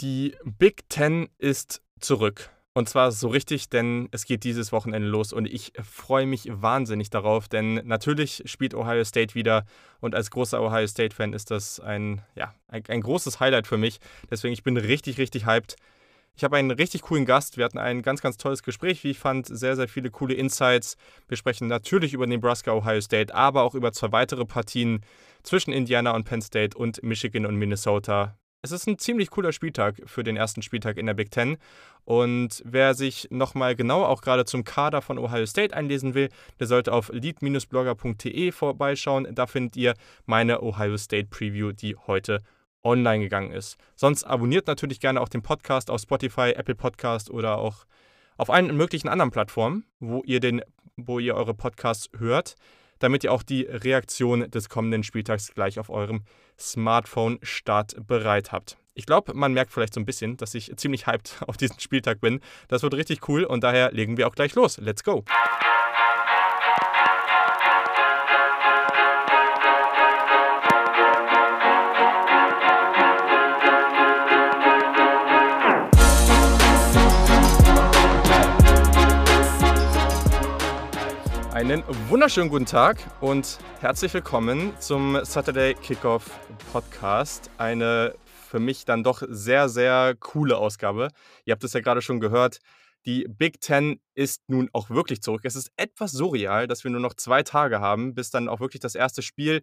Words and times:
Die 0.00 0.34
Big 0.44 0.88
Ten 0.88 1.28
ist 1.38 1.82
zurück. 2.00 2.50
Und 2.72 2.88
zwar 2.88 3.10
so 3.10 3.28
richtig, 3.28 3.68
denn 3.68 4.08
es 4.12 4.24
geht 4.24 4.44
dieses 4.44 4.70
Wochenende 4.70 5.08
los 5.08 5.32
und 5.32 5.46
ich 5.46 5.72
freue 5.82 6.24
mich 6.24 6.48
wahnsinnig 6.50 7.10
darauf, 7.10 7.48
denn 7.48 7.74
natürlich 7.84 8.44
spielt 8.46 8.74
Ohio 8.74 9.04
State 9.04 9.34
wieder 9.34 9.64
und 10.00 10.14
als 10.14 10.30
großer 10.30 10.62
Ohio 10.62 10.86
State-Fan 10.86 11.32
ist 11.32 11.50
das 11.50 11.80
ein, 11.80 12.22
ja, 12.36 12.54
ein, 12.68 12.84
ein, 12.86 13.00
großes 13.00 13.40
Highlight 13.40 13.66
für 13.66 13.76
mich. 13.76 13.98
Deswegen, 14.30 14.52
ich 14.52 14.62
bin 14.62 14.76
richtig, 14.76 15.18
richtig 15.18 15.46
hyped. 15.46 15.74
Ich 16.36 16.44
habe 16.44 16.56
einen 16.56 16.70
richtig 16.70 17.02
coolen 17.02 17.26
Gast. 17.26 17.56
Wir 17.56 17.64
hatten 17.64 17.78
ein 17.78 18.02
ganz, 18.02 18.22
ganz 18.22 18.36
tolles 18.36 18.62
Gespräch, 18.62 19.02
wie 19.02 19.10
ich 19.10 19.18
fand. 19.18 19.46
Sehr, 19.46 19.74
sehr 19.74 19.88
viele 19.88 20.10
coole 20.10 20.34
Insights. 20.34 20.96
Wir 21.26 21.36
sprechen 21.36 21.66
natürlich 21.66 22.14
über 22.14 22.26
Nebraska, 22.26 22.72
Ohio 22.72 23.00
State, 23.00 23.34
aber 23.34 23.62
auch 23.62 23.74
über 23.74 23.92
zwei 23.92 24.12
weitere 24.12 24.44
Partien 24.44 25.04
zwischen 25.42 25.72
Indiana 25.72 26.12
und 26.12 26.24
Penn 26.24 26.40
State 26.40 26.78
und 26.78 27.02
Michigan 27.02 27.44
und 27.44 27.56
Minnesota. 27.56 28.36
Es 28.62 28.72
ist 28.72 28.86
ein 28.86 28.98
ziemlich 28.98 29.30
cooler 29.30 29.52
Spieltag 29.52 30.02
für 30.04 30.22
den 30.22 30.36
ersten 30.36 30.60
Spieltag 30.60 30.98
in 30.98 31.06
der 31.06 31.14
Big 31.14 31.30
Ten. 31.30 31.56
Und 32.04 32.62
wer 32.66 32.92
sich 32.92 33.26
nochmal 33.30 33.74
genau 33.74 34.04
auch 34.04 34.20
gerade 34.20 34.44
zum 34.44 34.64
Kader 34.64 35.00
von 35.00 35.18
Ohio 35.18 35.46
State 35.46 35.74
einlesen 35.74 36.12
will, 36.12 36.28
der 36.58 36.66
sollte 36.66 36.92
auf 36.92 37.08
lead-blogger.de 37.10 38.52
vorbeischauen. 38.52 39.34
Da 39.34 39.46
findet 39.46 39.76
ihr 39.76 39.94
meine 40.26 40.62
Ohio 40.62 40.98
State 40.98 41.28
Preview, 41.30 41.72
die 41.72 41.96
heute 41.96 42.42
online 42.82 43.22
gegangen 43.22 43.52
ist. 43.52 43.78
Sonst 43.96 44.24
abonniert 44.24 44.66
natürlich 44.66 45.00
gerne 45.00 45.22
auch 45.22 45.30
den 45.30 45.42
Podcast 45.42 45.90
auf 45.90 46.02
Spotify, 46.02 46.52
Apple 46.54 46.74
Podcast 46.74 47.30
oder 47.30 47.58
auch 47.58 47.86
auf 48.36 48.50
allen 48.50 48.76
möglichen 48.76 49.08
anderen 49.08 49.30
Plattformen, 49.30 49.84
wo 50.00 50.22
ihr, 50.24 50.40
den, 50.40 50.60
wo 50.96 51.18
ihr 51.18 51.34
eure 51.34 51.54
Podcasts 51.54 52.10
hört 52.18 52.56
damit 53.00 53.24
ihr 53.24 53.32
auch 53.32 53.42
die 53.42 53.62
Reaktion 53.62 54.48
des 54.50 54.68
kommenden 54.68 55.02
Spieltags 55.02 55.52
gleich 55.52 55.80
auf 55.80 55.90
eurem 55.90 56.22
Smartphone 56.58 57.38
startbereit 57.42 58.52
habt. 58.52 58.76
Ich 58.94 59.06
glaube, 59.06 59.34
man 59.34 59.52
merkt 59.52 59.72
vielleicht 59.72 59.94
so 59.94 60.00
ein 60.00 60.06
bisschen, 60.06 60.36
dass 60.36 60.54
ich 60.54 60.72
ziemlich 60.76 61.06
hyped 61.06 61.42
auf 61.46 61.56
diesen 61.56 61.80
Spieltag 61.80 62.20
bin. 62.20 62.40
Das 62.68 62.82
wird 62.82 62.94
richtig 62.94 63.28
cool 63.28 63.44
und 63.44 63.64
daher 63.64 63.90
legen 63.92 64.16
wir 64.16 64.28
auch 64.28 64.34
gleich 64.34 64.54
los. 64.54 64.78
Let's 64.78 65.02
go! 65.02 65.24
Einen 81.60 81.84
wunderschönen 82.08 82.48
guten 82.48 82.64
Tag 82.64 82.96
und 83.20 83.58
herzlich 83.80 84.14
willkommen 84.14 84.72
zum 84.80 85.22
Saturday 85.26 85.74
Kickoff 85.74 86.40
Podcast. 86.72 87.50
Eine 87.58 88.14
für 88.48 88.58
mich 88.58 88.86
dann 88.86 89.04
doch 89.04 89.22
sehr, 89.28 89.68
sehr 89.68 90.14
coole 90.18 90.56
Ausgabe. 90.56 91.08
Ihr 91.44 91.52
habt 91.52 91.62
es 91.62 91.74
ja 91.74 91.80
gerade 91.80 92.00
schon 92.00 92.18
gehört. 92.18 92.60
Die 93.04 93.26
Big 93.28 93.60
Ten 93.60 94.00
ist 94.14 94.42
nun 94.48 94.70
auch 94.72 94.88
wirklich 94.88 95.20
zurück. 95.20 95.42
Es 95.44 95.54
ist 95.54 95.70
etwas 95.76 96.12
surreal, 96.12 96.66
dass 96.66 96.82
wir 96.82 96.90
nur 96.90 97.02
noch 97.02 97.12
zwei 97.12 97.42
Tage 97.42 97.78
haben, 97.78 98.14
bis 98.14 98.30
dann 98.30 98.48
auch 98.48 98.60
wirklich 98.60 98.80
das 98.80 98.94
erste 98.94 99.20
Spiel 99.20 99.62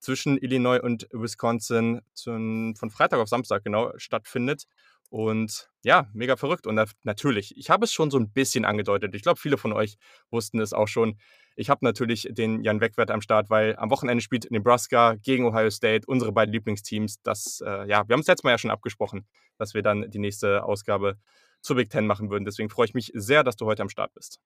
zwischen 0.00 0.36
Illinois 0.36 0.80
und 0.82 1.08
Wisconsin 1.12 2.02
von 2.14 2.90
Freitag 2.90 3.20
auf 3.20 3.28
Samstag 3.30 3.64
genau 3.64 3.94
stattfindet. 3.96 4.64
Und 5.10 5.70
ja, 5.82 6.08
mega 6.12 6.36
verrückt. 6.36 6.66
Und 6.66 6.78
natürlich, 7.02 7.56
ich 7.56 7.70
habe 7.70 7.84
es 7.84 7.92
schon 7.92 8.10
so 8.10 8.18
ein 8.18 8.30
bisschen 8.30 8.64
angedeutet. 8.64 9.14
Ich 9.14 9.22
glaube, 9.22 9.40
viele 9.40 9.56
von 9.56 9.72
euch 9.72 9.96
wussten 10.30 10.60
es 10.60 10.72
auch 10.72 10.88
schon. 10.88 11.18
Ich 11.56 11.70
habe 11.70 11.84
natürlich 11.84 12.28
den 12.30 12.62
Jan 12.62 12.80
Wegwert 12.80 13.10
am 13.10 13.20
Start, 13.20 13.50
weil 13.50 13.74
am 13.76 13.90
Wochenende 13.90 14.22
spielt 14.22 14.50
Nebraska 14.50 15.14
gegen 15.14 15.46
Ohio 15.46 15.70
State, 15.70 16.06
unsere 16.06 16.32
beiden 16.32 16.52
Lieblingsteams. 16.52 17.22
Das, 17.22 17.62
äh, 17.64 17.88
ja, 17.88 18.06
wir 18.06 18.12
haben 18.12 18.20
es 18.20 18.26
letztes 18.26 18.44
Mal 18.44 18.50
ja 18.50 18.58
schon 18.58 18.70
abgesprochen, 18.70 19.26
dass 19.56 19.74
wir 19.74 19.82
dann 19.82 20.10
die 20.10 20.18
nächste 20.18 20.62
Ausgabe 20.62 21.16
zur 21.60 21.76
Big 21.76 21.90
Ten 21.90 22.06
machen 22.06 22.30
würden. 22.30 22.44
Deswegen 22.44 22.70
freue 22.70 22.86
ich 22.86 22.94
mich 22.94 23.10
sehr, 23.14 23.42
dass 23.42 23.56
du 23.56 23.66
heute 23.66 23.82
am 23.82 23.88
Start 23.88 24.12
bist. 24.14 24.40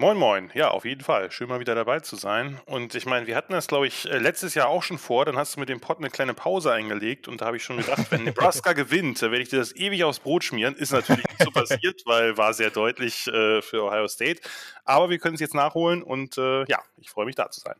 Moin, 0.00 0.16
moin. 0.16 0.48
Ja, 0.54 0.70
auf 0.70 0.84
jeden 0.84 1.00
Fall. 1.00 1.32
Schön 1.32 1.48
mal 1.48 1.58
wieder 1.58 1.74
dabei 1.74 1.98
zu 1.98 2.14
sein. 2.14 2.60
Und 2.66 2.94
ich 2.94 3.04
meine, 3.04 3.26
wir 3.26 3.34
hatten 3.34 3.52
das, 3.52 3.66
glaube 3.66 3.88
ich, 3.88 4.08
äh, 4.08 4.18
letztes 4.18 4.54
Jahr 4.54 4.68
auch 4.68 4.84
schon 4.84 4.96
vor. 4.96 5.24
Dann 5.24 5.36
hast 5.36 5.56
du 5.56 5.60
mit 5.60 5.68
dem 5.68 5.80
Pod 5.80 5.98
eine 5.98 6.08
kleine 6.08 6.34
Pause 6.34 6.72
eingelegt. 6.72 7.26
Und 7.26 7.40
da 7.40 7.46
habe 7.46 7.56
ich 7.56 7.64
schon 7.64 7.78
gedacht, 7.78 8.06
wenn 8.10 8.22
Nebraska 8.22 8.72
gewinnt, 8.74 9.20
dann 9.20 9.32
werde 9.32 9.42
ich 9.42 9.48
dir 9.48 9.58
das 9.58 9.74
ewig 9.74 10.04
aufs 10.04 10.20
Brot 10.20 10.44
schmieren. 10.44 10.76
Ist 10.76 10.92
natürlich 10.92 11.26
nicht 11.26 11.42
so 11.42 11.50
passiert, 11.50 12.02
weil 12.06 12.36
war 12.36 12.54
sehr 12.54 12.70
deutlich 12.70 13.26
äh, 13.26 13.60
für 13.60 13.82
Ohio 13.82 14.06
State. 14.06 14.40
Aber 14.84 15.10
wir 15.10 15.18
können 15.18 15.34
es 15.34 15.40
jetzt 15.40 15.56
nachholen. 15.56 16.04
Und 16.04 16.38
äh, 16.38 16.64
ja, 16.66 16.80
ich 16.98 17.10
freue 17.10 17.26
mich 17.26 17.34
da 17.34 17.50
zu 17.50 17.58
sein. 17.58 17.74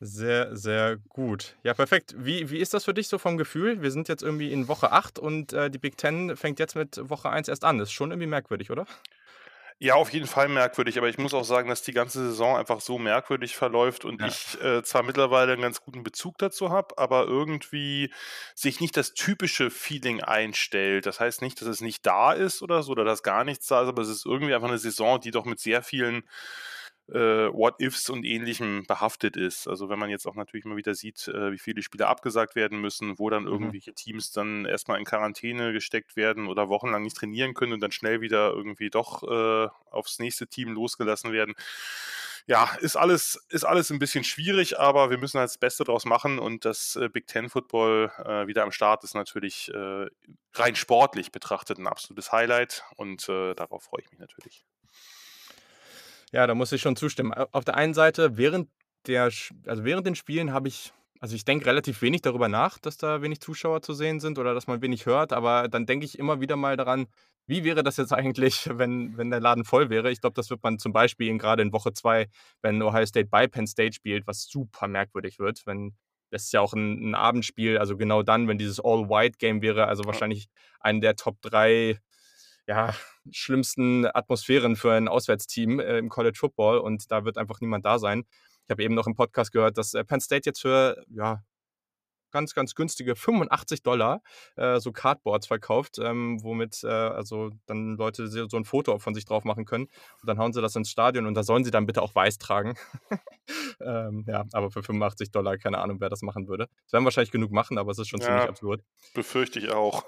Sehr, 0.00 0.56
sehr 0.56 0.96
gut. 1.10 1.56
Ja, 1.62 1.74
perfekt. 1.74 2.14
Wie, 2.16 2.48
wie 2.48 2.58
ist 2.58 2.72
das 2.72 2.86
für 2.86 2.94
dich 2.94 3.08
so 3.08 3.18
vom 3.18 3.36
Gefühl? 3.36 3.82
Wir 3.82 3.90
sind 3.90 4.08
jetzt 4.08 4.22
irgendwie 4.22 4.50
in 4.50 4.66
Woche 4.66 4.92
8 4.92 5.18
und 5.18 5.52
äh, 5.52 5.70
die 5.70 5.78
Big 5.78 5.98
Ten 5.98 6.38
fängt 6.38 6.58
jetzt 6.58 6.74
mit 6.74 6.98
Woche 7.10 7.28
1 7.28 7.48
erst 7.48 7.64
an. 7.64 7.76
Das 7.76 7.90
ist 7.90 7.92
schon 7.92 8.12
irgendwie 8.12 8.28
merkwürdig, 8.28 8.70
oder? 8.70 8.86
Ja, 9.78 9.94
auf 9.96 10.10
jeden 10.10 10.26
Fall 10.26 10.48
merkwürdig, 10.48 10.96
aber 10.96 11.08
ich 11.08 11.18
muss 11.18 11.34
auch 11.34 11.44
sagen, 11.44 11.68
dass 11.68 11.82
die 11.82 11.92
ganze 11.92 12.28
Saison 12.28 12.56
einfach 12.56 12.80
so 12.80 12.98
merkwürdig 12.98 13.56
verläuft 13.56 14.06
und 14.06 14.22
ja. 14.22 14.28
ich 14.28 14.58
äh, 14.62 14.82
zwar 14.82 15.02
mittlerweile 15.02 15.52
einen 15.52 15.60
ganz 15.60 15.82
guten 15.82 16.02
Bezug 16.02 16.38
dazu 16.38 16.70
habe, 16.70 16.96
aber 16.96 17.26
irgendwie 17.26 18.10
sich 18.54 18.80
nicht 18.80 18.96
das 18.96 19.12
typische 19.12 19.70
Feeling 19.70 20.22
einstellt. 20.22 21.04
Das 21.04 21.20
heißt 21.20 21.42
nicht, 21.42 21.60
dass 21.60 21.68
es 21.68 21.82
nicht 21.82 22.06
da 22.06 22.32
ist 22.32 22.62
oder 22.62 22.82
so 22.82 22.92
oder 22.92 23.04
dass 23.04 23.22
gar 23.22 23.44
nichts 23.44 23.66
da 23.66 23.82
ist, 23.82 23.88
aber 23.88 24.00
es 24.00 24.08
ist 24.08 24.24
irgendwie 24.24 24.54
einfach 24.54 24.68
eine 24.68 24.78
Saison, 24.78 25.20
die 25.20 25.30
doch 25.30 25.44
mit 25.44 25.60
sehr 25.60 25.82
vielen 25.82 26.24
äh, 27.08 27.52
What-Ifs 27.52 28.10
und 28.10 28.24
ähnlichem 28.24 28.84
behaftet 28.86 29.36
ist. 29.36 29.68
Also 29.68 29.88
wenn 29.88 29.98
man 29.98 30.10
jetzt 30.10 30.26
auch 30.26 30.34
natürlich 30.34 30.64
mal 30.64 30.76
wieder 30.76 30.94
sieht, 30.94 31.28
äh, 31.28 31.52
wie 31.52 31.58
viele 31.58 31.82
Spiele 31.82 32.08
abgesagt 32.08 32.56
werden 32.56 32.80
müssen, 32.80 33.18
wo 33.18 33.30
dann 33.30 33.44
mhm. 33.44 33.48
irgendwelche 33.48 33.94
Teams 33.94 34.32
dann 34.32 34.64
erstmal 34.64 34.98
in 34.98 35.04
Quarantäne 35.04 35.72
gesteckt 35.72 36.16
werden 36.16 36.48
oder 36.48 36.68
wochenlang 36.68 37.02
nicht 37.02 37.16
trainieren 37.16 37.54
können 37.54 37.72
und 37.72 37.80
dann 37.80 37.92
schnell 37.92 38.20
wieder 38.20 38.50
irgendwie 38.50 38.90
doch 38.90 39.22
äh, 39.22 39.68
aufs 39.90 40.18
nächste 40.18 40.46
Team 40.48 40.72
losgelassen 40.72 41.32
werden. 41.32 41.54
Ja, 42.48 42.70
ist 42.80 42.94
alles, 42.96 43.44
ist 43.48 43.64
alles 43.64 43.90
ein 43.90 43.98
bisschen 43.98 44.22
schwierig, 44.22 44.78
aber 44.78 45.10
wir 45.10 45.18
müssen 45.18 45.38
halt 45.40 45.48
das 45.48 45.58
Beste 45.58 45.82
draus 45.82 46.04
machen 46.04 46.38
und 46.38 46.64
das 46.64 46.94
äh, 46.94 47.08
Big 47.08 47.26
Ten 47.26 47.48
Football 47.48 48.12
äh, 48.24 48.46
wieder 48.46 48.62
am 48.62 48.70
Start 48.70 49.02
ist 49.02 49.14
natürlich 49.14 49.68
äh, 49.74 50.06
rein 50.54 50.76
sportlich 50.76 51.32
betrachtet 51.32 51.78
ein 51.78 51.88
absolutes 51.88 52.30
Highlight 52.30 52.84
und 52.96 53.28
darauf 53.28 53.84
freue 53.84 54.02
ich 54.02 54.10
mich 54.10 54.20
natürlich. 54.20 54.64
Ja, 56.32 56.46
da 56.46 56.54
muss 56.54 56.72
ich 56.72 56.80
schon 56.80 56.96
zustimmen. 56.96 57.32
Auf 57.32 57.64
der 57.64 57.76
einen 57.76 57.94
Seite, 57.94 58.36
während, 58.36 58.68
der, 59.06 59.24
also 59.66 59.84
während 59.84 60.06
den 60.06 60.14
Spielen 60.14 60.52
habe 60.52 60.68
ich, 60.68 60.92
also 61.20 61.34
ich 61.34 61.44
denke 61.44 61.66
relativ 61.66 62.02
wenig 62.02 62.22
darüber 62.22 62.48
nach, 62.48 62.78
dass 62.78 62.96
da 62.96 63.22
wenig 63.22 63.40
Zuschauer 63.40 63.82
zu 63.82 63.94
sehen 63.94 64.20
sind 64.20 64.38
oder 64.38 64.52
dass 64.52 64.66
man 64.66 64.82
wenig 64.82 65.06
hört, 65.06 65.32
aber 65.32 65.68
dann 65.68 65.86
denke 65.86 66.04
ich 66.04 66.18
immer 66.18 66.40
wieder 66.40 66.56
mal 66.56 66.76
daran, 66.76 67.06
wie 67.46 67.62
wäre 67.62 67.84
das 67.84 67.96
jetzt 67.96 68.12
eigentlich, 68.12 68.68
wenn, 68.72 69.16
wenn 69.16 69.30
der 69.30 69.40
Laden 69.40 69.64
voll 69.64 69.88
wäre? 69.88 70.10
Ich 70.10 70.20
glaube, 70.20 70.34
das 70.34 70.50
wird 70.50 70.62
man 70.62 70.78
zum 70.78 70.92
Beispiel 70.92 71.36
gerade 71.38 71.62
in 71.62 71.72
Woche 71.72 71.92
2, 71.92 72.28
wenn 72.62 72.82
Ohio 72.82 73.06
State 73.06 73.28
bei 73.28 73.46
Penn 73.46 73.66
State 73.66 73.94
spielt, 73.94 74.26
was 74.26 74.46
super 74.48 74.88
merkwürdig 74.88 75.38
wird, 75.38 75.62
wenn 75.66 75.94
das 76.30 76.44
ist 76.44 76.52
ja 76.52 76.60
auch 76.60 76.72
ein, 76.72 77.10
ein 77.10 77.14
Abendspiel, 77.14 77.78
also 77.78 77.96
genau 77.96 78.24
dann, 78.24 78.48
wenn 78.48 78.58
dieses 78.58 78.80
All-White-Game 78.80 79.62
wäre, 79.62 79.86
also 79.86 80.04
wahrscheinlich 80.06 80.48
einen 80.80 81.00
der 81.00 81.14
Top 81.14 81.40
3 81.42 82.00
ja, 82.66 82.94
schlimmsten 83.30 84.06
Atmosphären 84.06 84.76
für 84.76 84.92
ein 84.92 85.08
Auswärtsteam 85.08 85.80
äh, 85.80 85.98
im 85.98 86.08
College 86.08 86.38
Football 86.38 86.78
und 86.78 87.10
da 87.10 87.24
wird 87.24 87.38
einfach 87.38 87.60
niemand 87.60 87.84
da 87.84 87.98
sein. 87.98 88.24
Ich 88.64 88.70
habe 88.70 88.82
eben 88.82 88.94
noch 88.94 89.06
im 89.06 89.14
Podcast 89.14 89.52
gehört, 89.52 89.78
dass 89.78 89.94
äh, 89.94 90.04
Penn 90.04 90.20
State 90.20 90.42
jetzt 90.46 90.60
für 90.60 91.04
ja, 91.08 91.42
ganz, 92.36 92.54
ganz 92.54 92.74
günstige 92.74 93.16
85 93.16 93.82
Dollar 93.82 94.20
äh, 94.56 94.78
so 94.80 94.92
Cardboards 94.92 95.46
verkauft, 95.46 95.98
ähm, 95.98 96.42
womit 96.42 96.82
äh, 96.84 96.88
also 96.88 97.50
dann 97.66 97.96
Leute 97.96 98.26
so 98.26 98.56
ein 98.56 98.64
Foto 98.64 98.98
von 98.98 99.14
sich 99.14 99.24
drauf 99.24 99.44
machen 99.44 99.64
können 99.64 99.84
und 100.20 100.26
dann 100.28 100.38
hauen 100.38 100.52
sie 100.52 100.60
das 100.60 100.76
ins 100.76 100.90
Stadion 100.90 101.26
und 101.26 101.34
da 101.34 101.42
sollen 101.42 101.64
sie 101.64 101.70
dann 101.70 101.86
bitte 101.86 102.02
auch 102.02 102.14
weiß 102.14 102.38
tragen. 102.38 102.74
ähm, 103.80 104.24
ja, 104.26 104.44
aber 104.52 104.70
für 104.70 104.82
85 104.82 105.30
Dollar, 105.30 105.56
keine 105.56 105.78
Ahnung, 105.78 106.00
wer 106.00 106.10
das 106.10 106.22
machen 106.22 106.48
würde. 106.48 106.68
Das 106.84 106.92
werden 106.92 107.04
wahrscheinlich 107.04 107.30
genug 107.30 107.52
machen, 107.52 107.78
aber 107.78 107.92
es 107.92 107.98
ist 107.98 108.08
schon 108.08 108.20
ja, 108.20 108.26
ziemlich 108.26 108.48
absurd. 108.48 108.82
Befürchte 109.14 109.58
ich 109.58 109.70
auch. 109.70 110.04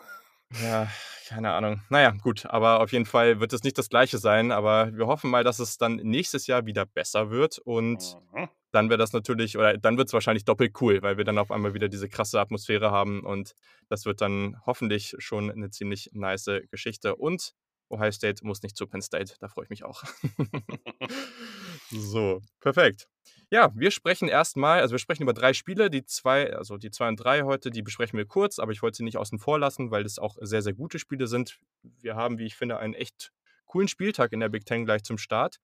Ja, 0.62 0.88
keine 1.26 1.52
Ahnung. 1.52 1.82
Naja, 1.90 2.10
gut, 2.22 2.46
aber 2.46 2.80
auf 2.80 2.92
jeden 2.92 3.04
Fall 3.04 3.38
wird 3.38 3.52
es 3.52 3.62
nicht 3.62 3.76
das 3.76 3.90
gleiche 3.90 4.18
sein, 4.18 4.50
aber 4.50 4.96
wir 4.96 5.06
hoffen 5.06 5.30
mal, 5.30 5.44
dass 5.44 5.58
es 5.58 5.76
dann 5.76 5.96
nächstes 5.96 6.46
Jahr 6.46 6.64
wieder 6.64 6.86
besser 6.86 7.30
wird 7.30 7.58
und 7.58 8.16
mhm. 8.32 8.48
dann 8.72 8.88
wäre 8.88 8.98
das 8.98 9.12
natürlich, 9.12 9.58
oder 9.58 9.76
dann 9.76 9.98
wird 9.98 10.08
es 10.08 10.14
wahrscheinlich 10.14 10.46
doppelt 10.46 10.74
cool, 10.80 11.02
weil 11.02 11.18
wir 11.18 11.24
dann 11.24 11.38
auf 11.38 11.50
einmal 11.50 11.74
wieder 11.74 11.88
diese 11.88 12.08
krasse 12.08 12.40
Atmosphäre 12.40 12.90
haben 12.90 13.24
und 13.24 13.54
das 13.88 14.06
wird 14.06 14.22
dann 14.22 14.56
hoffentlich 14.64 15.16
schon 15.18 15.50
eine 15.50 15.70
ziemlich 15.70 16.10
nice 16.12 16.50
Geschichte 16.70 17.14
und 17.16 17.52
Ohio 17.90 18.12
State 18.12 18.44
muss 18.44 18.62
nicht 18.62 18.76
zu 18.76 18.86
Penn 18.86 19.02
State, 19.02 19.34
da 19.40 19.48
freue 19.48 19.64
ich 19.64 19.70
mich 19.70 19.84
auch. 19.84 20.04
so, 21.90 22.40
perfekt. 22.60 23.08
Ja, 23.50 23.70
wir 23.74 23.90
sprechen 23.90 24.28
erstmal, 24.28 24.80
also 24.80 24.92
wir 24.92 24.98
sprechen 24.98 25.22
über 25.22 25.32
drei 25.32 25.54
Spiele, 25.54 25.88
die 25.88 26.04
zwei, 26.04 26.52
also 26.54 26.76
die 26.76 26.90
zwei 26.90 27.08
und 27.08 27.16
drei 27.16 27.42
heute, 27.44 27.70
die 27.70 27.80
besprechen 27.82 28.18
wir 28.18 28.26
kurz, 28.26 28.58
aber 28.58 28.72
ich 28.72 28.82
wollte 28.82 28.98
sie 28.98 29.04
nicht 29.04 29.16
außen 29.16 29.38
vor 29.38 29.58
lassen, 29.58 29.90
weil 29.90 30.02
das 30.02 30.18
auch 30.18 30.36
sehr, 30.40 30.60
sehr 30.60 30.74
gute 30.74 30.98
Spiele 30.98 31.26
sind. 31.26 31.58
Wir 31.82 32.14
haben, 32.14 32.38
wie 32.38 32.44
ich 32.44 32.56
finde, 32.56 32.78
einen 32.78 32.92
echt 32.94 33.32
coolen 33.64 33.88
Spieltag 33.88 34.32
in 34.32 34.40
der 34.40 34.50
Big 34.50 34.66
Ten 34.66 34.84
gleich 34.84 35.02
zum 35.02 35.16
Start. 35.16 35.60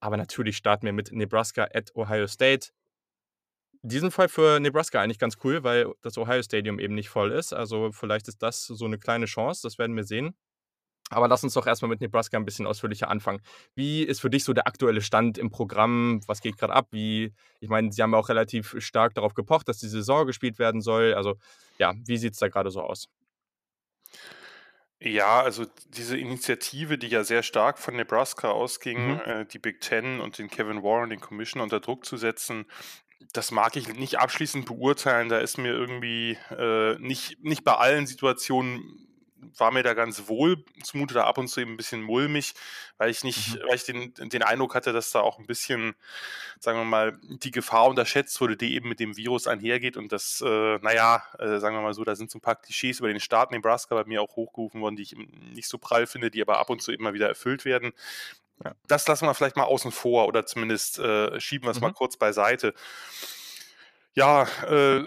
Aber 0.00 0.16
natürlich 0.18 0.56
starten 0.58 0.86
wir 0.86 0.92
mit 0.92 1.12
Nebraska 1.12 1.68
at 1.72 1.94
Ohio 1.96 2.26
State. 2.26 2.70
diesen 3.82 4.10
Fall 4.10 4.28
für 4.28 4.60
Nebraska 4.60 5.00
eigentlich 5.00 5.18
ganz 5.18 5.36
cool, 5.44 5.62
weil 5.62 5.92
das 6.02 6.16
Ohio 6.18 6.42
Stadium 6.42 6.78
eben 6.78 6.94
nicht 6.94 7.08
voll 7.10 7.32
ist. 7.32 7.52
Also 7.52 7.92
vielleicht 7.92 8.28
ist 8.28 8.42
das 8.42 8.64
so 8.66 8.84
eine 8.86 8.98
kleine 8.98 9.26
Chance, 9.26 9.60
das 9.62 9.78
werden 9.78 9.94
wir 9.96 10.04
sehen. 10.04 10.34
Aber 11.14 11.28
lass 11.28 11.44
uns 11.44 11.54
doch 11.54 11.66
erstmal 11.66 11.88
mit 11.88 12.00
Nebraska 12.00 12.36
ein 12.36 12.44
bisschen 12.44 12.66
ausführlicher 12.66 13.08
anfangen. 13.08 13.40
Wie 13.74 14.02
ist 14.02 14.20
für 14.20 14.30
dich 14.30 14.44
so 14.44 14.52
der 14.52 14.66
aktuelle 14.66 15.00
Stand 15.00 15.38
im 15.38 15.50
Programm? 15.50 16.20
Was 16.26 16.40
geht 16.40 16.58
gerade 16.58 16.72
ab? 16.74 16.88
Wie, 16.90 17.32
ich 17.60 17.68
meine, 17.68 17.92
sie 17.92 18.02
haben 18.02 18.14
auch 18.14 18.28
relativ 18.28 18.74
stark 18.78 19.14
darauf 19.14 19.34
gepocht, 19.34 19.68
dass 19.68 19.78
die 19.78 19.88
Saison 19.88 20.26
gespielt 20.26 20.58
werden 20.58 20.80
soll. 20.80 21.14
Also, 21.14 21.36
ja, 21.78 21.94
wie 22.06 22.16
sieht 22.18 22.34
es 22.34 22.38
da 22.38 22.48
gerade 22.48 22.70
so 22.70 22.82
aus? 22.82 23.08
Ja, 25.00 25.42
also 25.42 25.66
diese 25.88 26.16
Initiative, 26.16 26.96
die 26.96 27.08
ja 27.08 27.24
sehr 27.24 27.42
stark 27.42 27.78
von 27.78 27.96
Nebraska 27.96 28.50
ausging, 28.50 29.14
Mhm. 29.14 29.20
äh, 29.24 29.44
die 29.44 29.58
Big 29.58 29.80
Ten 29.80 30.20
und 30.20 30.38
den 30.38 30.48
Kevin 30.48 30.82
Warren, 30.82 31.10
den 31.10 31.20
Commissioner, 31.20 31.64
unter 31.64 31.80
Druck 31.80 32.06
zu 32.06 32.16
setzen, 32.16 32.64
das 33.32 33.50
mag 33.50 33.76
ich 33.76 33.88
nicht 33.94 34.18
abschließend 34.18 34.66
beurteilen. 34.66 35.28
Da 35.28 35.38
ist 35.38 35.58
mir 35.58 35.72
irgendwie 35.72 36.38
äh, 36.50 36.98
nicht, 37.00 37.42
nicht 37.42 37.64
bei 37.64 37.74
allen 37.74 38.06
Situationen 38.06 39.03
war 39.56 39.70
mir 39.70 39.82
da 39.82 39.94
ganz 39.94 40.28
wohl 40.28 40.64
zumute, 40.82 41.14
da 41.14 41.24
ab 41.24 41.38
und 41.38 41.48
zu 41.48 41.60
eben 41.60 41.72
ein 41.72 41.76
bisschen 41.76 42.02
mulmig, 42.02 42.54
weil 42.98 43.10
ich 43.10 43.24
nicht, 43.24 43.54
Mhm. 43.54 43.60
weil 43.68 43.76
ich 43.76 43.84
den, 43.84 44.14
den 44.14 44.42
Eindruck 44.42 44.74
hatte, 44.74 44.92
dass 44.92 45.10
da 45.10 45.20
auch 45.20 45.38
ein 45.38 45.46
bisschen, 45.46 45.94
sagen 46.60 46.78
wir 46.78 46.84
mal, 46.84 47.18
die 47.22 47.50
Gefahr 47.50 47.86
unterschätzt 47.88 48.40
wurde, 48.40 48.56
die 48.56 48.74
eben 48.74 48.88
mit 48.88 49.00
dem 49.00 49.16
Virus 49.16 49.46
einhergeht 49.46 49.96
und 49.96 50.12
das, 50.12 50.40
äh, 50.44 50.78
naja, 50.78 51.22
äh, 51.38 51.58
sagen 51.58 51.76
wir 51.76 51.82
mal 51.82 51.94
so, 51.94 52.04
da 52.04 52.16
sind 52.16 52.30
so 52.30 52.38
ein 52.38 52.42
paar 52.42 52.56
Klischees 52.56 52.98
über 53.00 53.08
den 53.08 53.20
Staat 53.20 53.50
Nebraska 53.50 53.94
bei 53.94 54.04
mir 54.04 54.22
auch 54.22 54.36
hochgerufen 54.36 54.80
worden, 54.80 54.96
die 54.96 55.02
ich 55.02 55.16
nicht 55.52 55.68
so 55.68 55.78
prall 55.78 56.06
finde, 56.06 56.30
die 56.30 56.42
aber 56.42 56.58
ab 56.58 56.70
und 56.70 56.82
zu 56.82 56.92
immer 56.92 57.14
wieder 57.14 57.28
erfüllt 57.28 57.64
werden. 57.64 57.92
Ja. 58.64 58.74
Das 58.86 59.06
lassen 59.08 59.26
wir 59.26 59.34
vielleicht 59.34 59.56
mal 59.56 59.64
außen 59.64 59.90
vor 59.90 60.28
oder 60.28 60.46
zumindest 60.46 60.98
äh, 61.00 61.40
schieben 61.40 61.66
wir 61.66 61.72
es 61.72 61.80
mal 61.80 61.88
Mhm. 61.90 61.94
kurz 61.94 62.16
beiseite. 62.16 62.72
Ja, 64.16 64.44
äh, 64.68 65.02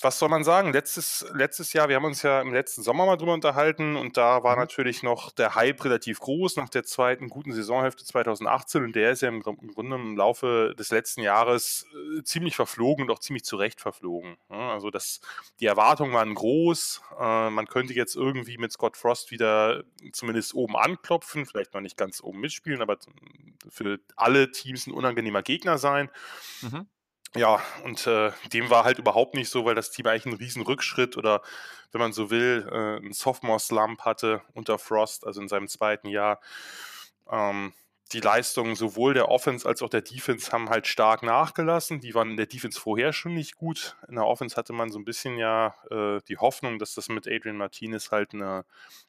was 0.00 0.18
soll 0.18 0.28
man 0.28 0.42
sagen? 0.42 0.72
Letztes, 0.72 1.24
letztes 1.32 1.72
Jahr, 1.72 1.88
wir 1.88 1.94
haben 1.94 2.04
uns 2.04 2.22
ja 2.22 2.40
im 2.40 2.52
letzten 2.52 2.82
Sommer 2.82 3.06
mal 3.06 3.16
drüber 3.16 3.34
unterhalten 3.34 3.94
und 3.94 4.16
da 4.16 4.42
war 4.42 4.56
Mhm. 4.56 4.62
natürlich 4.62 5.02
noch 5.04 5.30
der 5.30 5.54
Hype 5.54 5.84
relativ 5.84 6.18
groß 6.18 6.56
nach 6.56 6.68
der 6.68 6.82
zweiten 6.82 7.28
guten 7.28 7.52
Saisonhälfte 7.52 8.04
2018 8.04 8.82
und 8.82 8.96
der 8.96 9.12
ist 9.12 9.22
ja 9.22 9.28
im, 9.28 9.42
im 9.46 9.74
Grunde 9.74 9.94
im 9.96 10.16
Laufe 10.16 10.74
des 10.76 10.90
letzten 10.90 11.22
Jahres 11.22 11.86
äh, 12.18 12.22
ziemlich 12.24 12.56
verflogen 12.56 13.04
und 13.04 13.10
auch 13.12 13.20
ziemlich 13.20 13.44
zu 13.44 13.56
Recht 13.56 13.80
verflogen. 13.80 14.36
Ja, 14.50 14.72
also 14.72 14.90
das, 14.90 15.20
die 15.60 15.66
Erwartungen 15.66 16.12
waren 16.12 16.34
groß. 16.34 17.00
Äh, 17.20 17.50
man 17.50 17.66
könnte 17.68 17.92
jetzt 17.94 18.16
irgendwie 18.16 18.58
mit 18.58 18.72
Scott 18.72 18.96
Frost 18.96 19.30
wieder 19.30 19.84
zumindest 20.12 20.54
oben 20.54 20.76
anklopfen, 20.76 21.46
vielleicht 21.46 21.74
noch 21.74 21.80
nicht 21.80 21.96
ganz 21.96 22.20
oben 22.22 22.40
mitspielen, 22.40 22.82
aber 22.82 22.98
für 23.68 24.00
alle 24.16 24.50
Teams 24.50 24.86
ein 24.88 24.92
unangenehmer 24.94 25.42
Gegner 25.42 25.78
sein. 25.78 26.10
Mhm. 26.60 26.86
Ja, 27.36 27.60
und 27.84 28.06
äh, 28.06 28.32
dem 28.52 28.70
war 28.70 28.84
halt 28.84 28.98
überhaupt 28.98 29.34
nicht 29.34 29.50
so, 29.50 29.64
weil 29.64 29.74
das 29.74 29.90
Team 29.90 30.06
eigentlich 30.06 30.26
einen 30.26 30.36
riesen 30.36 30.62
Rückschritt 30.62 31.16
oder, 31.16 31.42
wenn 31.92 32.00
man 32.00 32.12
so 32.12 32.30
will, 32.30 32.66
äh, 32.70 32.96
einen 32.96 33.12
Sophomore-Slump 33.12 34.00
hatte 34.02 34.42
unter 34.54 34.78
Frost, 34.78 35.26
also 35.26 35.40
in 35.40 35.48
seinem 35.48 35.68
zweiten 35.68 36.08
Jahr. 36.08 36.40
Ähm, 37.30 37.74
die 38.12 38.20
Leistungen 38.20 38.74
sowohl 38.74 39.12
der 39.12 39.28
Offense 39.28 39.68
als 39.68 39.82
auch 39.82 39.90
der 39.90 40.00
Defense 40.00 40.50
haben 40.50 40.70
halt 40.70 40.86
stark 40.86 41.22
nachgelassen. 41.22 42.00
Die 42.00 42.14
waren 42.14 42.30
in 42.30 42.36
der 42.36 42.46
Defense 42.46 42.80
vorher 42.80 43.12
schon 43.12 43.34
nicht 43.34 43.56
gut. 43.56 43.96
In 44.08 44.14
der 44.14 44.26
Offense 44.26 44.56
hatte 44.56 44.72
man 44.72 44.90
so 44.90 44.98
ein 44.98 45.04
bisschen 45.04 45.36
ja 45.36 45.74
äh, 45.90 46.20
die 46.26 46.38
Hoffnung, 46.38 46.78
dass 46.78 46.94
das 46.94 47.08
mit 47.08 47.28
Adrian 47.28 47.58
Martinez 47.58 48.10
halt 48.10 48.32
eine, 48.32 48.64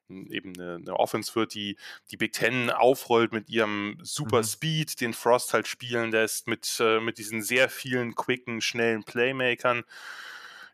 eben 0.10 0.54
eine, 0.60 0.76
eine 0.76 0.96
Offense 1.00 1.34
wird, 1.36 1.54
die 1.54 1.78
die 2.12 2.18
Big 2.18 2.34
Ten 2.34 2.70
aufrollt 2.70 3.32
mit 3.32 3.50
ihrem 3.50 3.98
super 4.02 4.40
Mhm. 4.40 4.44
Speed, 4.44 5.02
den 5.02 5.14
Frost 5.14 5.54
halt 5.54 5.68
spielen 5.68 6.12
lässt, 6.12 6.48
mit, 6.48 6.78
äh, 6.80 7.00
mit 7.00 7.18
diesen 7.18 7.42
sehr 7.42 7.70
vielen 7.70 8.16
quicken, 8.16 8.60
schnellen 8.62 9.04
Playmakern. 9.04 9.84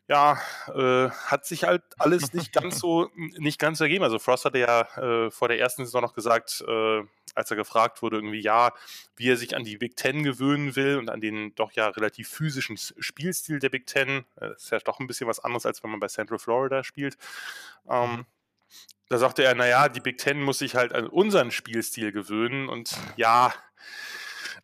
Ja, 0.07 0.39
äh, 0.67 1.09
hat 1.09 1.45
sich 1.47 1.63
halt 1.63 1.81
alles 1.97 2.33
nicht 2.33 2.53
ganz 2.53 2.79
so 2.79 3.09
nicht 3.15 3.59
ganz 3.59 3.79
so 3.79 3.85
ergeben. 3.85 4.03
Also 4.03 4.19
Frost 4.19 4.45
hatte 4.45 4.59
ja 4.59 4.81
äh, 4.97 5.31
vor 5.31 5.47
der 5.47 5.59
ersten 5.59 5.83
Saison 5.85 6.01
noch 6.03 6.13
gesagt, 6.13 6.63
äh, 6.67 7.01
als 7.33 7.49
er 7.49 7.57
gefragt 7.57 8.01
wurde, 8.01 8.17
irgendwie 8.17 8.39
ja, 8.41 8.71
wie 9.15 9.29
er 9.29 9.35
sich 9.37 9.55
an 9.55 9.63
die 9.63 9.77
Big 9.77 9.95
Ten 9.97 10.23
gewöhnen 10.23 10.75
will 10.75 10.97
und 10.97 11.09
an 11.09 11.21
den 11.21 11.55
doch 11.55 11.71
ja 11.71 11.87
relativ 11.87 12.29
physischen 12.29 12.77
Spielstil 12.77 13.59
der 13.59 13.69
Big 13.69 13.87
Ten. 13.87 14.25
Äh, 14.35 14.49
Das 14.49 14.63
ist 14.65 14.69
ja 14.71 14.79
doch 14.79 14.99
ein 14.99 15.07
bisschen 15.07 15.27
was 15.27 15.39
anderes, 15.39 15.65
als 15.65 15.83
wenn 15.83 15.89
man 15.89 15.99
bei 15.99 16.07
Central 16.07 16.39
Florida 16.39 16.83
spielt. 16.83 17.17
Ähm, 17.89 18.11
Mhm. 18.11 18.25
da 19.09 19.17
sagte 19.17 19.43
er, 19.43 19.55
naja, 19.55 19.89
die 19.89 19.99
Big 20.01 20.17
Ten 20.19 20.41
muss 20.41 20.59
sich 20.59 20.75
halt 20.75 20.93
an 20.93 21.07
unseren 21.07 21.51
Spielstil 21.51 22.11
gewöhnen 22.11 22.69
und 22.69 22.95
ja, 23.17 23.53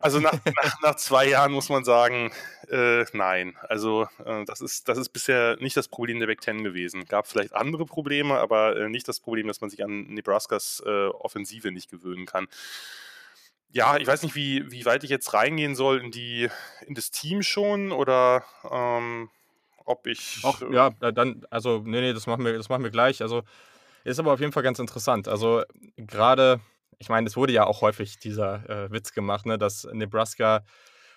also 0.02 0.20
nach, 0.20 0.34
nach, 0.62 0.80
nach 0.82 0.94
zwei 0.96 1.28
Jahren 1.28 1.52
muss 1.52 1.68
man 1.68 1.84
sagen, 1.84 2.32
äh, 2.68 3.04
nein. 3.12 3.56
Also 3.68 4.08
äh, 4.24 4.44
das, 4.44 4.60
ist, 4.60 4.88
das 4.88 4.98
ist 4.98 5.10
bisher 5.10 5.56
nicht 5.60 5.76
das 5.76 5.88
Problem 5.88 6.20
der 6.20 6.26
Big 6.26 6.40
Ten 6.40 6.64
gewesen. 6.64 7.04
Gab 7.06 7.26
vielleicht 7.26 7.54
andere 7.54 7.86
Probleme, 7.86 8.38
aber 8.38 8.76
äh, 8.76 8.88
nicht 8.88 9.08
das 9.08 9.20
Problem, 9.20 9.46
dass 9.48 9.60
man 9.60 9.70
sich 9.70 9.82
an 9.84 10.02
Nebraskas 10.08 10.82
äh, 10.84 11.06
Offensive 11.08 11.72
nicht 11.72 11.90
gewöhnen 11.90 12.26
kann. 12.26 12.48
Ja, 13.70 13.96
ich 13.96 14.06
weiß 14.06 14.22
nicht, 14.22 14.34
wie, 14.34 14.70
wie 14.70 14.84
weit 14.84 15.02
ich 15.02 15.10
jetzt 15.10 15.32
reingehen 15.32 15.74
soll 15.74 16.00
in, 16.00 16.10
die, 16.10 16.50
in 16.86 16.94
das 16.94 17.10
Team 17.10 17.42
schon 17.42 17.90
oder 17.90 18.44
ähm, 18.70 19.30
ob 19.84 20.06
ich. 20.06 20.42
Ach 20.44 20.60
äh, 20.60 20.74
ja, 20.74 20.90
da- 21.00 21.12
dann, 21.12 21.46
also, 21.50 21.82
nee, 21.84 22.02
nee, 22.02 22.12
das 22.12 22.26
machen 22.26 22.44
wir, 22.44 22.52
das 22.52 22.68
machen 22.68 22.84
wir 22.84 22.90
gleich. 22.90 23.22
Also, 23.22 23.42
ist 24.04 24.18
aber 24.18 24.32
auf 24.32 24.40
jeden 24.40 24.52
Fall 24.52 24.62
ganz 24.62 24.78
interessant. 24.78 25.26
Also, 25.26 25.62
gerade, 25.96 26.60
ich 26.98 27.08
meine, 27.08 27.26
es 27.26 27.36
wurde 27.36 27.52
ja 27.52 27.64
auch 27.64 27.80
häufig 27.80 28.18
dieser 28.18 28.68
äh, 28.68 28.90
Witz 28.90 29.12
gemacht, 29.12 29.46
ne, 29.46 29.58
dass 29.58 29.86
Nebraska 29.92 30.62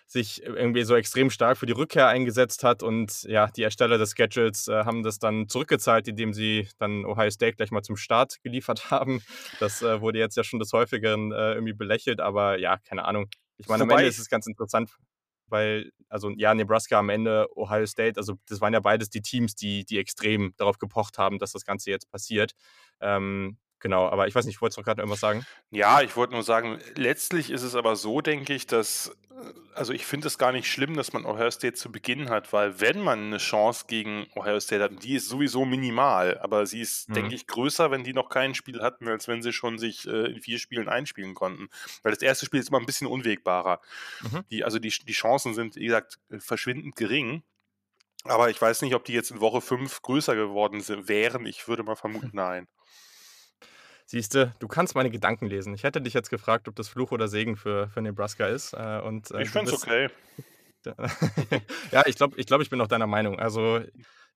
sich 0.08 0.44
irgendwie 0.44 0.84
so 0.84 0.96
extrem 0.96 1.30
stark 1.32 1.58
für 1.58 1.66
die 1.66 1.74
Rückkehr 1.74 2.08
eingesetzt 2.08 2.64
hat 2.64 2.84
und 2.84 3.24
ja, 3.24 3.48
die 3.48 3.64
Ersteller 3.64 3.98
des 3.98 4.14
Schedules 4.16 4.68
äh, 4.68 4.86
haben 4.86 5.02
das 5.02 5.18
dann 5.18 5.50
zurückgezahlt, 5.50 6.08
indem 6.08 6.32
sie 6.32 6.70
dann 6.78 7.06
Ohio 7.06 7.32
State 7.32 7.56
gleich 7.56 7.72
mal 7.72 7.82
zum 7.82 7.98
Start 7.98 8.42
geliefert 8.44 8.92
haben. 8.92 9.22
Das 9.60 9.82
äh, 9.82 10.02
wurde 10.02 10.20
jetzt 10.20 10.38
ja 10.38 10.44
schon 10.44 10.60
des 10.60 10.72
Häufigeren 10.74 11.32
äh, 11.32 11.54
irgendwie 11.54 11.74
belächelt, 11.74 12.20
aber 12.20 12.60
ja, 12.60 12.78
keine 12.78 13.06
Ahnung. 13.06 13.28
Ich 13.58 13.68
meine, 13.68 13.84
am 13.84 13.90
Ende 13.90 14.06
ist 14.06 14.20
es 14.20 14.30
ganz 14.30 14.46
interessant, 14.48 14.92
weil, 15.48 15.92
also 16.10 16.30
ja, 16.36 16.54
Nebraska 16.54 17.00
am 17.00 17.10
Ende, 17.10 17.48
Ohio 17.56 17.86
State, 17.88 18.20
also 18.20 18.36
das 18.48 18.62
waren 18.62 18.74
ja 18.74 18.82
beides 18.82 19.10
die 19.10 19.22
Teams, 19.22 19.56
die, 19.56 19.86
die 19.86 19.98
extrem 19.98 20.54
darauf 20.58 20.78
gepocht 20.78 21.18
haben, 21.18 21.40
dass 21.40 21.52
das 21.52 21.66
Ganze 21.66 21.90
jetzt 21.90 22.12
passiert. 22.12 22.52
Ähm, 23.00 23.58
genau, 23.80 24.08
aber 24.10 24.28
ich 24.28 24.36
weiß 24.36 24.46
nicht, 24.46 24.62
wolltest 24.62 24.78
du 24.78 24.82
noch 24.82 24.86
gerade 24.86 25.02
irgendwas 25.02 25.20
sagen? 25.20 25.46
Ja, 25.72 26.02
ich 26.02 26.16
wollte 26.16 26.34
nur 26.34 26.44
sagen, 26.44 26.80
letztlich 26.96 27.50
ist 27.52 27.64
es 27.64 27.76
aber 27.76 27.96
so, 27.96 28.22
denke 28.22 28.54
ich, 28.54 28.68
dass, 28.68 29.16
äh, 29.32 29.54
also 29.74 29.94
ich 29.94 30.06
finde 30.06 30.28
es 30.28 30.38
gar 30.38 30.52
nicht 30.52 30.72
schlimm, 30.72 30.96
dass 30.96 31.12
man 31.14 31.26
Ohio 31.26 31.52
State 31.52 31.74
zu 31.76 31.92
Beginn 31.92 32.30
hat, 32.30 32.54
weil 32.54 32.80
wenn 32.80 33.02
man 33.02 33.26
eine 33.28 33.38
Chance 33.38 33.86
gegen 33.88 34.28
Ohio 34.36 34.60
State 34.60 34.84
hat, 34.84 35.04
die 35.04 35.16
ist 35.16 35.28
sowieso 35.30 35.66
minimal, 35.66 36.38
aber 36.40 36.66
sie 36.66 36.82
ist, 36.82 37.10
Mhm. 37.10 37.14
denke 37.14 37.36
ich, 37.36 37.48
größer, 37.48 37.92
wenn 37.92 38.04
die 38.04 38.14
noch 38.14 38.30
kein 38.30 38.56
Spiel 38.56 38.82
hatten, 38.82 39.08
als 39.08 39.28
wenn 39.28 39.42
sie 39.42 39.54
schon 39.54 39.78
sich 39.78 40.08
äh, 40.08 40.32
in 40.32 40.42
vier 40.42 40.60
Spielen 40.60 40.88
einspielen 40.90 41.34
konnten. 41.34 41.68
Weil 42.04 42.14
das 42.14 42.22
erste 42.22 42.46
Spiel 42.46 42.60
ist 42.60 42.70
immer 42.70 42.80
ein 42.80 42.86
bisschen 42.86 43.08
unwegbarer. 43.08 43.82
Mhm. 44.22 44.44
Die, 44.50 44.64
also 44.64 44.80
die, 44.80 44.90
die 44.90 45.14
Chancen 45.14 45.54
sind, 45.54 45.76
wie 45.76 45.86
gesagt, 45.86 46.20
verschwindend 46.40 46.96
gering. 46.96 47.44
Aber 48.24 48.50
ich 48.50 48.60
weiß 48.62 48.82
nicht, 48.82 48.96
ob 48.96 49.06
die 49.06 49.14
jetzt 49.14 49.32
in 49.32 49.40
Woche 49.40 49.62
fünf 49.62 50.02
größer 50.02 50.36
geworden 50.36 50.82
sind, 50.82 51.08
wären. 51.08 51.46
Ich 51.46 51.68
würde 51.68 51.84
mal 51.84 51.96
vermuten, 51.96 52.32
nein. 52.34 52.68
Siehst 54.06 54.36
du, 54.36 54.54
du 54.60 54.68
kannst 54.68 54.94
meine 54.96 55.10
Gedanken 55.10 55.48
lesen. 55.48 55.74
Ich 55.74 55.84
hätte 55.84 56.00
dich 56.00 56.14
jetzt 56.14 56.30
gefragt, 56.30 56.68
ob 56.68 56.76
das 56.76 56.88
Fluch 56.88 57.12
oder 57.12 57.28
Segen 57.28 57.58
für, 57.58 57.90
für 57.90 58.02
Nebraska 58.02 58.46
ist. 58.48 58.74
Äh, 58.74 59.02
und, 59.04 59.32
äh, 59.32 59.44
Ich 59.44 59.50
finde 59.50 59.72
es 59.72 59.84
okay. 59.84 60.10
ja, 61.92 62.04
ich 62.06 62.16
glaube, 62.16 62.40
ich, 62.40 62.46
glaub, 62.46 62.62
ich 62.62 62.70
bin 62.70 62.80
auch 62.82 62.88
deiner 62.88 63.08
Meinung. 63.08 63.40
Also 63.40 63.82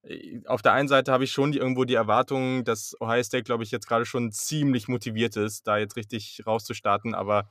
äh, 0.02 0.42
auf 0.48 0.64
der 0.64 0.74
einen 0.74 0.88
Seite 0.88 1.12
habe 1.12 1.24
ich 1.24 1.32
schon 1.32 1.52
die, 1.52 1.60
irgendwo 1.60 1.84
die 1.86 1.94
Erwartung, 1.94 2.64
dass 2.64 3.00
Ohio 3.00 3.22
State, 3.22 3.44
glaube 3.44 3.64
ich, 3.64 3.70
jetzt 3.70 3.88
gerade 3.88 4.06
schon 4.06 4.32
ziemlich 4.32 4.88
motiviert 4.88 5.36
ist, 5.36 5.68
da 5.68 5.78
jetzt 5.78 5.96
richtig 5.96 6.42
rauszustarten. 6.48 7.14
Aber 7.14 7.48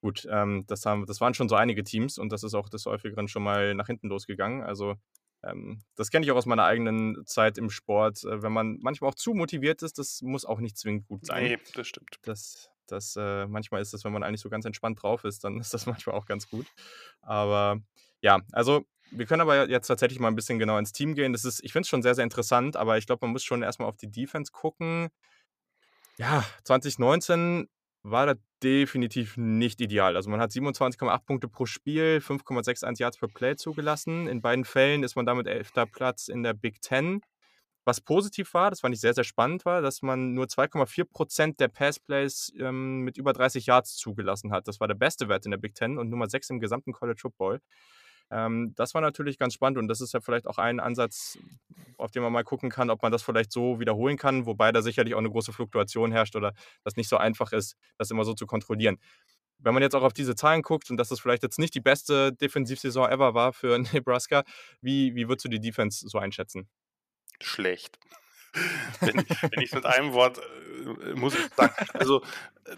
gut, 0.00 0.26
ähm, 0.30 0.64
das, 0.66 0.84
haben, 0.86 1.06
das 1.06 1.20
waren 1.20 1.34
schon 1.34 1.48
so 1.48 1.54
einige 1.54 1.84
Teams 1.84 2.18
und 2.18 2.32
das 2.32 2.42
ist 2.42 2.54
auch 2.54 2.68
des 2.68 2.86
Häufigeren 2.86 3.28
schon 3.28 3.44
mal 3.44 3.74
nach 3.74 3.86
hinten 3.86 4.08
losgegangen. 4.08 4.62
Also 4.62 4.96
ähm, 5.42 5.82
das 5.96 6.10
kenne 6.10 6.24
ich 6.24 6.32
auch 6.32 6.36
aus 6.36 6.46
meiner 6.46 6.64
eigenen 6.64 7.24
Zeit 7.26 7.58
im 7.58 7.70
Sport. 7.70 8.24
Äh, 8.24 8.42
wenn 8.42 8.52
man 8.52 8.78
manchmal 8.80 9.10
auch 9.10 9.14
zu 9.14 9.34
motiviert 9.34 9.82
ist, 9.82 9.98
das 9.98 10.22
muss 10.22 10.44
auch 10.44 10.60
nicht 10.60 10.76
zwingend 10.76 11.06
gut 11.06 11.24
sein 11.24 11.44
Nee, 11.44 11.58
das 11.74 11.86
stimmt. 11.86 12.18
das, 12.22 12.70
das 12.86 13.16
äh, 13.16 13.46
manchmal 13.46 13.80
ist 13.80 13.94
es, 13.94 14.04
wenn 14.04 14.12
man 14.12 14.22
eigentlich 14.22 14.40
so 14.40 14.50
ganz 14.50 14.64
entspannt 14.64 15.02
drauf 15.02 15.24
ist, 15.24 15.44
dann 15.44 15.58
ist 15.60 15.72
das 15.72 15.86
manchmal 15.86 16.16
auch 16.16 16.26
ganz 16.26 16.48
gut. 16.48 16.66
Aber 17.22 17.80
ja, 18.20 18.40
also 18.52 18.84
wir 19.10 19.26
können 19.26 19.40
aber 19.40 19.68
jetzt 19.68 19.86
tatsächlich 19.86 20.20
mal 20.20 20.28
ein 20.28 20.36
bisschen 20.36 20.58
genau 20.58 20.78
ins 20.78 20.92
Team 20.92 21.14
gehen. 21.14 21.32
Das 21.32 21.44
ist, 21.44 21.64
ich 21.64 21.72
finde 21.72 21.84
es 21.84 21.88
schon 21.88 22.02
sehr, 22.02 22.14
sehr 22.14 22.24
interessant, 22.24 22.76
aber 22.76 22.98
ich 22.98 23.06
glaube, 23.06 23.26
man 23.26 23.32
muss 23.32 23.42
schon 23.42 23.62
erstmal 23.62 23.88
auf 23.88 23.96
die 23.96 24.10
Defense 24.10 24.52
gucken. 24.52 25.08
Ja, 26.16 26.44
2019 26.64 27.68
war 28.02 28.26
das 28.26 28.36
definitiv 28.62 29.36
nicht 29.36 29.80
ideal. 29.80 30.16
Also 30.16 30.30
man 30.30 30.40
hat 30.40 30.50
27,8 30.50 31.24
Punkte 31.24 31.48
pro 31.48 31.66
Spiel, 31.66 32.20
5,61 32.22 33.00
Yards 33.00 33.18
per 33.18 33.28
Play 33.28 33.56
zugelassen. 33.56 34.26
In 34.26 34.40
beiden 34.40 34.64
Fällen 34.64 35.02
ist 35.02 35.16
man 35.16 35.26
damit 35.26 35.46
11. 35.46 35.72
Platz 35.92 36.28
in 36.28 36.42
der 36.42 36.54
Big 36.54 36.80
Ten. 36.82 37.20
Was 37.86 38.00
positiv 38.00 38.52
war, 38.52 38.70
das 38.70 38.80
fand 38.80 38.94
ich 38.94 39.00
sehr, 39.00 39.14
sehr 39.14 39.24
spannend, 39.24 39.64
war, 39.64 39.80
dass 39.80 40.02
man 40.02 40.34
nur 40.34 40.46
2,4 40.46 41.04
Prozent 41.04 41.60
der 41.60 41.68
Passplays 41.68 42.52
ähm, 42.58 43.00
mit 43.00 43.16
über 43.16 43.32
30 43.32 43.66
Yards 43.66 43.96
zugelassen 43.96 44.52
hat. 44.52 44.68
Das 44.68 44.80
war 44.80 44.88
der 44.88 44.94
beste 44.94 45.28
Wert 45.28 45.46
in 45.46 45.50
der 45.50 45.58
Big 45.58 45.74
Ten 45.74 45.96
und 45.96 46.10
Nummer 46.10 46.28
6 46.28 46.50
im 46.50 46.60
gesamten 46.60 46.92
College 46.92 47.20
Football. 47.20 47.60
Ähm, 48.30 48.72
das 48.76 48.94
war 48.94 49.00
natürlich 49.00 49.38
ganz 49.38 49.54
spannend 49.54 49.78
und 49.78 49.88
das 49.88 50.00
ist 50.00 50.14
ja 50.14 50.20
vielleicht 50.20 50.46
auch 50.46 50.58
ein 50.58 50.80
Ansatz, 50.80 51.38
auf 51.98 52.10
den 52.10 52.22
man 52.22 52.32
mal 52.32 52.44
gucken 52.44 52.70
kann, 52.70 52.90
ob 52.90 53.02
man 53.02 53.10
das 53.10 53.22
vielleicht 53.22 53.52
so 53.52 53.80
wiederholen 53.80 54.16
kann, 54.16 54.46
wobei 54.46 54.72
da 54.72 54.82
sicherlich 54.82 55.14
auch 55.14 55.18
eine 55.18 55.30
große 55.30 55.52
Fluktuation 55.52 56.12
herrscht 56.12 56.36
oder 56.36 56.52
das 56.84 56.96
nicht 56.96 57.08
so 57.08 57.16
einfach 57.16 57.52
ist, 57.52 57.76
das 57.98 58.10
immer 58.10 58.24
so 58.24 58.34
zu 58.34 58.46
kontrollieren. 58.46 58.98
Wenn 59.58 59.74
man 59.74 59.82
jetzt 59.82 59.94
auch 59.94 60.02
auf 60.02 60.12
diese 60.12 60.34
Zahlen 60.34 60.62
guckt 60.62 60.90
und 60.90 60.96
dass 60.96 61.08
das 61.08 61.20
vielleicht 61.20 61.42
jetzt 61.42 61.58
nicht 61.58 61.74
die 61.74 61.80
beste 61.80 62.32
Defensivsaison 62.32 63.10
ever 63.10 63.34
war 63.34 63.52
für 63.52 63.78
Nebraska, 63.92 64.44
wie, 64.80 65.14
wie 65.14 65.28
würdest 65.28 65.44
du 65.44 65.48
die 65.48 65.60
Defense 65.60 66.08
so 66.08 66.18
einschätzen? 66.18 66.68
Schlecht. 67.42 67.98
wenn, 69.00 69.16
wenn 69.16 69.60
ich 69.62 69.72
mit 69.72 69.86
einem 69.86 70.12
Wort 70.12 70.38
äh, 70.38 71.14
muss 71.14 71.34
ich 71.34 71.48
sagen. 71.54 71.72
Also 71.94 72.22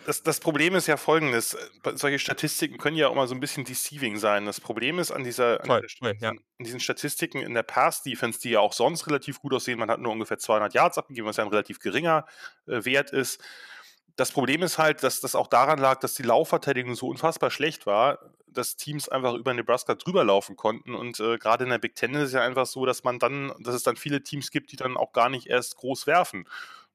das, 0.07 0.23
das 0.23 0.41
Problem 0.41 0.75
ist 0.75 0.87
ja 0.87 0.97
folgendes: 0.97 1.57
Solche 1.95 2.19
Statistiken 2.19 2.79
können 2.79 2.97
ja 2.97 3.09
auch 3.09 3.15
mal 3.15 3.29
so 3.29 3.35
ein 3.35 3.41
bisschen 3.41 3.65
deceiving 3.65 4.17
sein. 4.19 4.47
Das 4.47 4.61
Problem 4.61 4.99
ist 4.99 5.11
an 5.11 5.25
dieser, 5.25 5.61
an, 5.61 5.67
Voll, 5.67 5.87
dieser, 5.87 6.15
ja. 6.21 6.31
an 6.31 6.39
diesen 6.59 6.81
Statistiken 6.81 7.39
in 7.39 7.55
der 7.55 7.63
Pass-Defense, 7.63 8.41
die 8.41 8.51
ja 8.51 8.61
auch 8.61 8.73
sonst 8.73 9.07
relativ 9.07 9.41
gut 9.41 9.55
aussehen, 9.55 9.79
man 9.79 9.91
hat 9.91 10.01
nur 10.01 10.13
ungefähr 10.13 10.39
200 10.39 10.75
Yards 10.75 10.99
abgegeben, 10.99 11.27
was 11.27 11.37
ja 11.37 11.45
ein 11.45 11.51
relativ 11.51 11.81
geringer 11.81 12.27
äh, 12.67 12.85
Wert 12.85 13.11
ist 13.11 13.43
das 14.17 14.31
Problem 14.31 14.63
ist 14.63 14.79
halt, 14.79 15.03
dass 15.03 15.21
das 15.21 15.35
auch 15.35 15.47
daran 15.47 15.79
lag, 15.79 16.01
dass 16.01 16.15
die 16.15 16.23
Laufverteidigung 16.23 16.95
so 16.95 17.09
unfassbar 17.09 17.51
schlecht 17.51 17.87
war, 17.87 18.19
dass 18.47 18.77
Teams 18.77 19.09
einfach 19.09 19.35
über 19.35 19.55
Nebraska 19.55 19.95
drüber 19.95 20.25
laufen 20.25 20.57
konnten. 20.57 20.95
Und 20.95 21.19
äh, 21.21 21.39
gerade 21.39 21.65
in 21.65 21.71
der 21.71 21.79
Big 21.79 21.95
Ten 21.95 22.15
ist 22.15 22.25
es 22.25 22.33
ja 22.33 22.43
einfach 22.43 22.67
so, 22.67 22.85
dass 22.85 23.05
man 23.05 23.19
dann, 23.19 23.53
dass 23.61 23.75
es 23.75 23.83
dann 23.83 23.97
viele 23.97 24.23
Teams 24.23 24.51
gibt, 24.51 24.73
die 24.73 24.77
dann 24.77 24.97
auch 24.97 25.13
gar 25.13 25.31
nicht 25.31 25.47
erst 25.47 25.77
groß 25.77 26.07
werfen. 26.07 26.47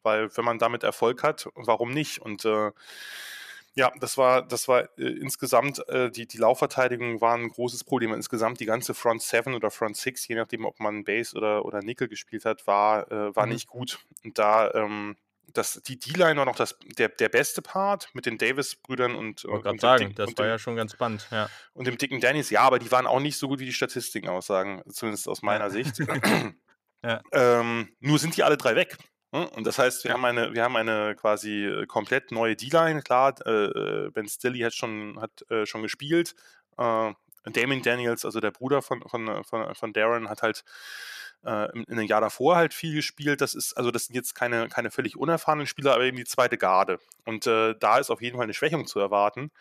Weil 0.07 0.35
wenn 0.37 0.45
man 0.45 0.57
damit 0.57 0.83
Erfolg 0.83 1.21
hat, 1.21 1.49
warum 1.55 1.91
nicht? 1.91 2.21
Und 2.21 2.45
äh, 2.45 2.71
ja, 3.75 3.91
das 3.99 4.17
war, 4.17 4.41
das 4.41 4.69
war 4.69 4.83
äh, 4.97 5.03
insgesamt, 5.03 5.87
äh, 5.89 6.09
die, 6.09 6.27
die 6.27 6.37
Laufverteidigung 6.37 7.19
war 7.19 7.35
ein 7.35 7.49
großes 7.49 7.83
Problem. 7.83 8.13
Insgesamt 8.13 8.61
die 8.61 8.65
ganze 8.65 8.93
Front 8.93 9.21
7 9.21 9.53
oder 9.53 9.69
Front 9.69 9.97
6, 9.97 10.29
je 10.29 10.35
nachdem, 10.35 10.65
ob 10.65 10.79
man 10.79 11.03
Base 11.03 11.35
oder, 11.35 11.65
oder 11.65 11.81
Nickel 11.81 12.07
gespielt 12.07 12.45
hat, 12.45 12.65
war, 12.65 13.11
äh, 13.11 13.35
war 13.35 13.45
mhm. 13.45 13.51
nicht 13.51 13.67
gut. 13.67 13.99
Und 14.23 14.39
da, 14.39 14.71
ähm, 14.73 15.17
das, 15.53 15.81
die 15.85 15.99
D-Line 15.99 16.37
war 16.37 16.45
noch 16.45 16.55
das, 16.55 16.79
der, 16.97 17.09
der 17.09 17.29
beste 17.29 17.61
Part 17.61 18.09
mit 18.13 18.25
den 18.25 18.37
Davis-Brüdern 18.37 19.13
und. 19.13 19.43
Ich 19.43 19.49
wollte 19.49 19.63
gerade 19.63 19.79
sagen, 19.79 20.07
Dick, 20.07 20.15
das 20.15 20.29
war 20.37 20.45
dem, 20.45 20.49
ja 20.49 20.57
schon 20.57 20.75
ganz 20.77 20.93
spannend. 20.93 21.27
Ja. 21.31 21.49
Und 21.73 21.85
dem 21.85 21.97
dicken 21.97 22.21
Dennis, 22.21 22.49
ja, 22.49 22.61
aber 22.61 22.79
die 22.79 22.91
waren 22.91 23.05
auch 23.05 23.19
nicht 23.19 23.37
so 23.37 23.47
gut, 23.47 23.59
wie 23.59 23.65
die 23.65 23.73
Statistiken 23.73 24.29
aussagen, 24.29 24.81
zumindest 24.89 25.27
aus 25.27 25.41
meiner 25.41 25.65
ja. 25.65 25.69
Sicht. 25.69 25.99
ja. 27.03 27.21
ähm, 27.31 27.89
nur 27.99 28.17
sind 28.17 28.37
die 28.37 28.43
alle 28.43 28.57
drei 28.57 28.75
weg. 28.75 28.97
Ne? 29.31 29.49
Und 29.49 29.67
das 29.67 29.77
heißt, 29.77 30.03
wir, 30.03 30.13
haben 30.13 30.25
eine, 30.25 30.53
wir 30.53 30.63
haben 30.63 30.75
eine 30.75 31.15
quasi 31.15 31.65
äh, 31.65 31.85
komplett 31.85 32.31
neue 32.31 32.55
D-Line. 32.55 33.01
Klar, 33.01 33.35
äh, 33.45 34.09
Ben 34.11 34.27
Stilly 34.27 34.59
hat 34.59 34.73
schon, 34.73 35.19
hat, 35.19 35.49
äh, 35.49 35.65
schon 35.65 35.81
gespielt. 35.81 36.35
Äh, 36.77 37.13
Damon 37.45 37.81
Daniels, 37.81 38.25
also 38.25 38.39
der 38.39 38.51
Bruder 38.51 38.81
von, 38.81 39.01
von, 39.07 39.43
von, 39.43 39.73
von 39.73 39.93
Darren, 39.93 40.29
hat 40.29 40.41
halt 40.41 40.63
in, 41.43 41.85
einem 41.87 42.07
Jahr 42.07 42.19
davor 42.19 42.57
halt 42.57 42.73
viel 42.73 42.95
gespielt. 42.95 43.39
Das 43.39 43.53
ist, 43.53 43.73
also 43.77 43.89
das 43.89 44.07
sind 44.07 44.15
jetzt 44.15 44.33
keine, 44.33 44.67
keine 44.67 44.91
völlig 44.91 45.15
unerfahrenen 45.15 45.67
Spieler, 45.67 45.93
aber 45.93 46.03
eben 46.03 46.17
die 46.17 46.25
zweite 46.25 46.57
Garde. 46.57 46.99
Und 47.25 47.45
da 47.45 47.99
ist 47.99 48.09
auf 48.09 48.21
jeden 48.21 48.35
Fall 48.35 48.43
eine 48.43 48.55
Schwächung 48.55 48.85
zu 48.85 48.99
erwarten. 48.99 49.51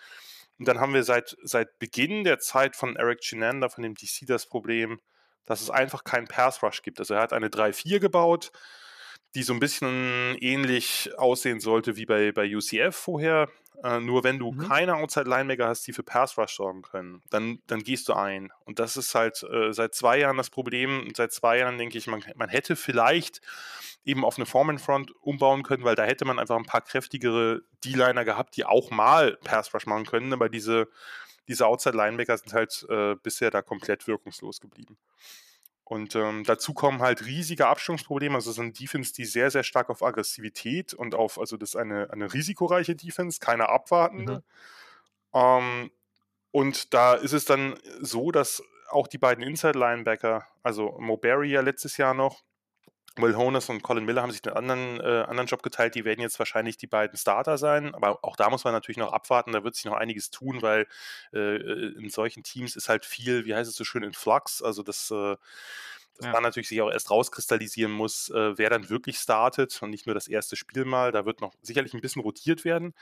Und 0.58 0.66
dann 0.66 0.80
haben 0.80 0.94
wir 0.94 1.04
seit, 1.04 1.36
seit 1.42 1.78
Beginn 1.78 2.24
der 2.24 2.38
Zeit 2.38 2.76
von 2.76 2.96
Eric 2.96 3.22
Chinander, 3.22 3.70
von 3.70 3.82
dem 3.82 3.94
DC, 3.94 4.26
das 4.26 4.46
Problem, 4.46 5.00
dass 5.44 5.60
es 5.60 5.70
einfach 5.70 6.02
keinen 6.04 6.26
Pass 6.26 6.62
Rush 6.62 6.82
gibt. 6.82 6.98
Also 6.98 7.14
er 7.14 7.20
hat 7.20 7.32
eine 7.32 7.48
3-4 7.48 8.00
gebaut, 8.00 8.52
die 9.34 9.42
so 9.42 9.52
ein 9.52 9.60
bisschen 9.60 10.36
ähnlich 10.40 11.10
aussehen 11.18 11.60
sollte 11.60 11.96
wie 11.96 12.06
bei, 12.06 12.32
bei 12.32 12.54
UCF 12.54 12.94
vorher. 12.94 13.48
Äh, 13.82 14.00
nur 14.00 14.24
wenn 14.24 14.38
du 14.38 14.52
mhm. 14.52 14.68
keine 14.68 14.94
Outside-Linebacker 14.96 15.68
hast, 15.68 15.86
die 15.86 15.92
für 15.92 16.02
Pass-Rush 16.02 16.56
sorgen 16.56 16.82
können, 16.82 17.22
dann, 17.30 17.60
dann 17.66 17.80
gehst 17.80 18.08
du 18.08 18.14
ein. 18.14 18.50
Und 18.64 18.78
das 18.78 18.96
ist 18.96 19.14
halt 19.14 19.42
äh, 19.42 19.72
seit 19.72 19.94
zwei 19.94 20.18
Jahren 20.18 20.36
das 20.36 20.50
Problem. 20.50 21.00
Und 21.00 21.16
seit 21.16 21.32
zwei 21.32 21.58
Jahren 21.58 21.76
denke 21.76 21.98
ich, 21.98 22.06
man, 22.06 22.24
man 22.36 22.48
hätte 22.48 22.76
vielleicht 22.76 23.40
eben 24.04 24.24
auf 24.24 24.36
eine 24.36 24.46
Foreman-Front 24.46 25.12
umbauen 25.20 25.62
können, 25.62 25.84
weil 25.84 25.96
da 25.96 26.04
hätte 26.04 26.24
man 26.24 26.38
einfach 26.38 26.56
ein 26.56 26.64
paar 26.64 26.80
kräftigere 26.80 27.62
D-Liner 27.84 28.24
gehabt, 28.24 28.56
die 28.56 28.64
auch 28.64 28.90
mal 28.90 29.36
Pass-Rush 29.44 29.86
machen 29.86 30.06
können. 30.06 30.32
Aber 30.32 30.48
diese, 30.48 30.88
diese 31.48 31.66
Outside-Linebacker 31.66 32.38
sind 32.38 32.54
halt 32.54 32.86
äh, 32.88 33.16
bisher 33.16 33.50
da 33.50 33.60
komplett 33.62 34.06
wirkungslos 34.06 34.60
geblieben. 34.60 34.96
Und 35.88 36.16
ähm, 36.16 36.42
dazu 36.42 36.74
kommen 36.74 37.00
halt 37.00 37.26
riesige 37.26 37.68
Abstimmungsprobleme. 37.68 38.34
Also 38.34 38.50
es 38.50 38.58
eine 38.58 38.72
Defense, 38.72 39.14
die 39.14 39.24
sehr, 39.24 39.52
sehr 39.52 39.62
stark 39.62 39.88
auf 39.88 40.02
Aggressivität 40.02 40.94
und 40.94 41.14
auf, 41.14 41.38
also 41.38 41.56
das 41.56 41.70
ist 41.70 41.76
eine, 41.76 42.10
eine 42.10 42.32
risikoreiche 42.34 42.96
Defense, 42.96 43.38
keine 43.38 43.68
abwartende. 43.68 44.42
Mhm. 45.32 45.40
Ähm, 45.40 45.90
und 46.50 46.92
da 46.92 47.14
ist 47.14 47.32
es 47.32 47.44
dann 47.44 47.78
so, 48.00 48.32
dass 48.32 48.64
auch 48.88 49.06
die 49.06 49.18
beiden 49.18 49.44
Inside-Linebacker, 49.44 50.44
also 50.64 50.96
Moberry 50.98 51.52
ja 51.52 51.60
letztes 51.60 51.96
Jahr 51.98 52.14
noch, 52.14 52.42
Will 53.16 53.36
Honus 53.36 53.68
und 53.68 53.82
Colin 53.82 54.04
Miller 54.04 54.22
haben 54.22 54.30
sich 54.30 54.46
einen 54.46 54.56
anderen, 54.56 55.00
äh, 55.00 55.24
anderen 55.26 55.46
Job 55.46 55.62
geteilt. 55.62 55.94
Die 55.94 56.04
werden 56.04 56.20
jetzt 56.20 56.38
wahrscheinlich 56.38 56.76
die 56.76 56.86
beiden 56.86 57.16
Starter 57.16 57.58
sein. 57.58 57.94
Aber 57.94 58.22
auch 58.22 58.36
da 58.36 58.50
muss 58.50 58.64
man 58.64 58.72
natürlich 58.72 58.98
noch 58.98 59.12
abwarten. 59.12 59.52
Da 59.52 59.64
wird 59.64 59.74
sich 59.74 59.84
noch 59.84 59.94
einiges 59.94 60.30
tun, 60.30 60.62
weil 60.62 60.86
äh, 61.32 61.56
in 61.96 62.10
solchen 62.10 62.42
Teams 62.42 62.76
ist 62.76 62.88
halt 62.88 63.04
viel, 63.04 63.44
wie 63.46 63.54
heißt 63.54 63.70
es 63.70 63.76
so 63.76 63.84
schön, 63.84 64.02
in 64.02 64.12
Flux. 64.12 64.62
Also 64.62 64.82
das, 64.82 65.10
äh, 65.10 65.36
das 66.16 66.26
ja. 66.26 66.32
dann 66.32 66.42
natürlich 66.42 66.68
sich 66.68 66.80
auch 66.82 66.90
erst 66.90 67.10
rauskristallisieren 67.10 67.92
muss, 67.92 68.30
äh, 68.30 68.56
wer 68.58 68.70
dann 68.70 68.90
wirklich 68.90 69.18
startet 69.18 69.80
und 69.82 69.90
nicht 69.90 70.06
nur 70.06 70.14
das 70.14 70.28
erste 70.28 70.56
Spiel 70.56 70.84
mal. 70.84 71.12
Da 71.12 71.24
wird 71.24 71.40
noch 71.40 71.54
sicherlich 71.62 71.94
ein 71.94 72.00
bisschen 72.00 72.22
rotiert 72.22 72.64
werden 72.64 72.94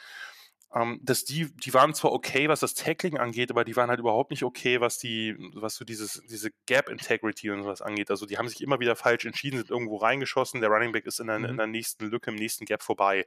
ähm, 0.74 0.98
dass 1.02 1.24
die, 1.24 1.54
die 1.56 1.72
waren 1.72 1.94
zwar 1.94 2.12
okay, 2.12 2.48
was 2.48 2.60
das 2.60 2.74
Tackling 2.74 3.16
angeht, 3.16 3.50
aber 3.50 3.64
die 3.64 3.76
waren 3.76 3.90
halt 3.90 4.00
überhaupt 4.00 4.32
nicht 4.32 4.42
okay, 4.42 4.80
was 4.80 4.98
die, 4.98 5.36
was 5.54 5.76
so 5.76 5.84
dieses, 5.84 6.22
diese 6.28 6.50
Gap 6.66 6.88
Integrity 6.88 7.50
und 7.50 7.62
sowas 7.62 7.80
angeht. 7.80 8.10
Also 8.10 8.26
die 8.26 8.38
haben 8.38 8.48
sich 8.48 8.60
immer 8.60 8.80
wieder 8.80 8.96
falsch 8.96 9.24
entschieden, 9.24 9.58
sind 9.58 9.70
irgendwo 9.70 9.98
reingeschossen, 9.98 10.60
der 10.60 10.70
Running 10.70 10.90
Back 10.90 11.06
ist 11.06 11.20
in 11.20 11.28
der, 11.28 11.38
mhm. 11.38 11.44
in 11.44 11.56
der 11.58 11.68
nächsten 11.68 12.06
Lücke, 12.06 12.30
im 12.30 12.36
nächsten 12.36 12.64
Gap 12.64 12.82
vorbei. 12.82 13.24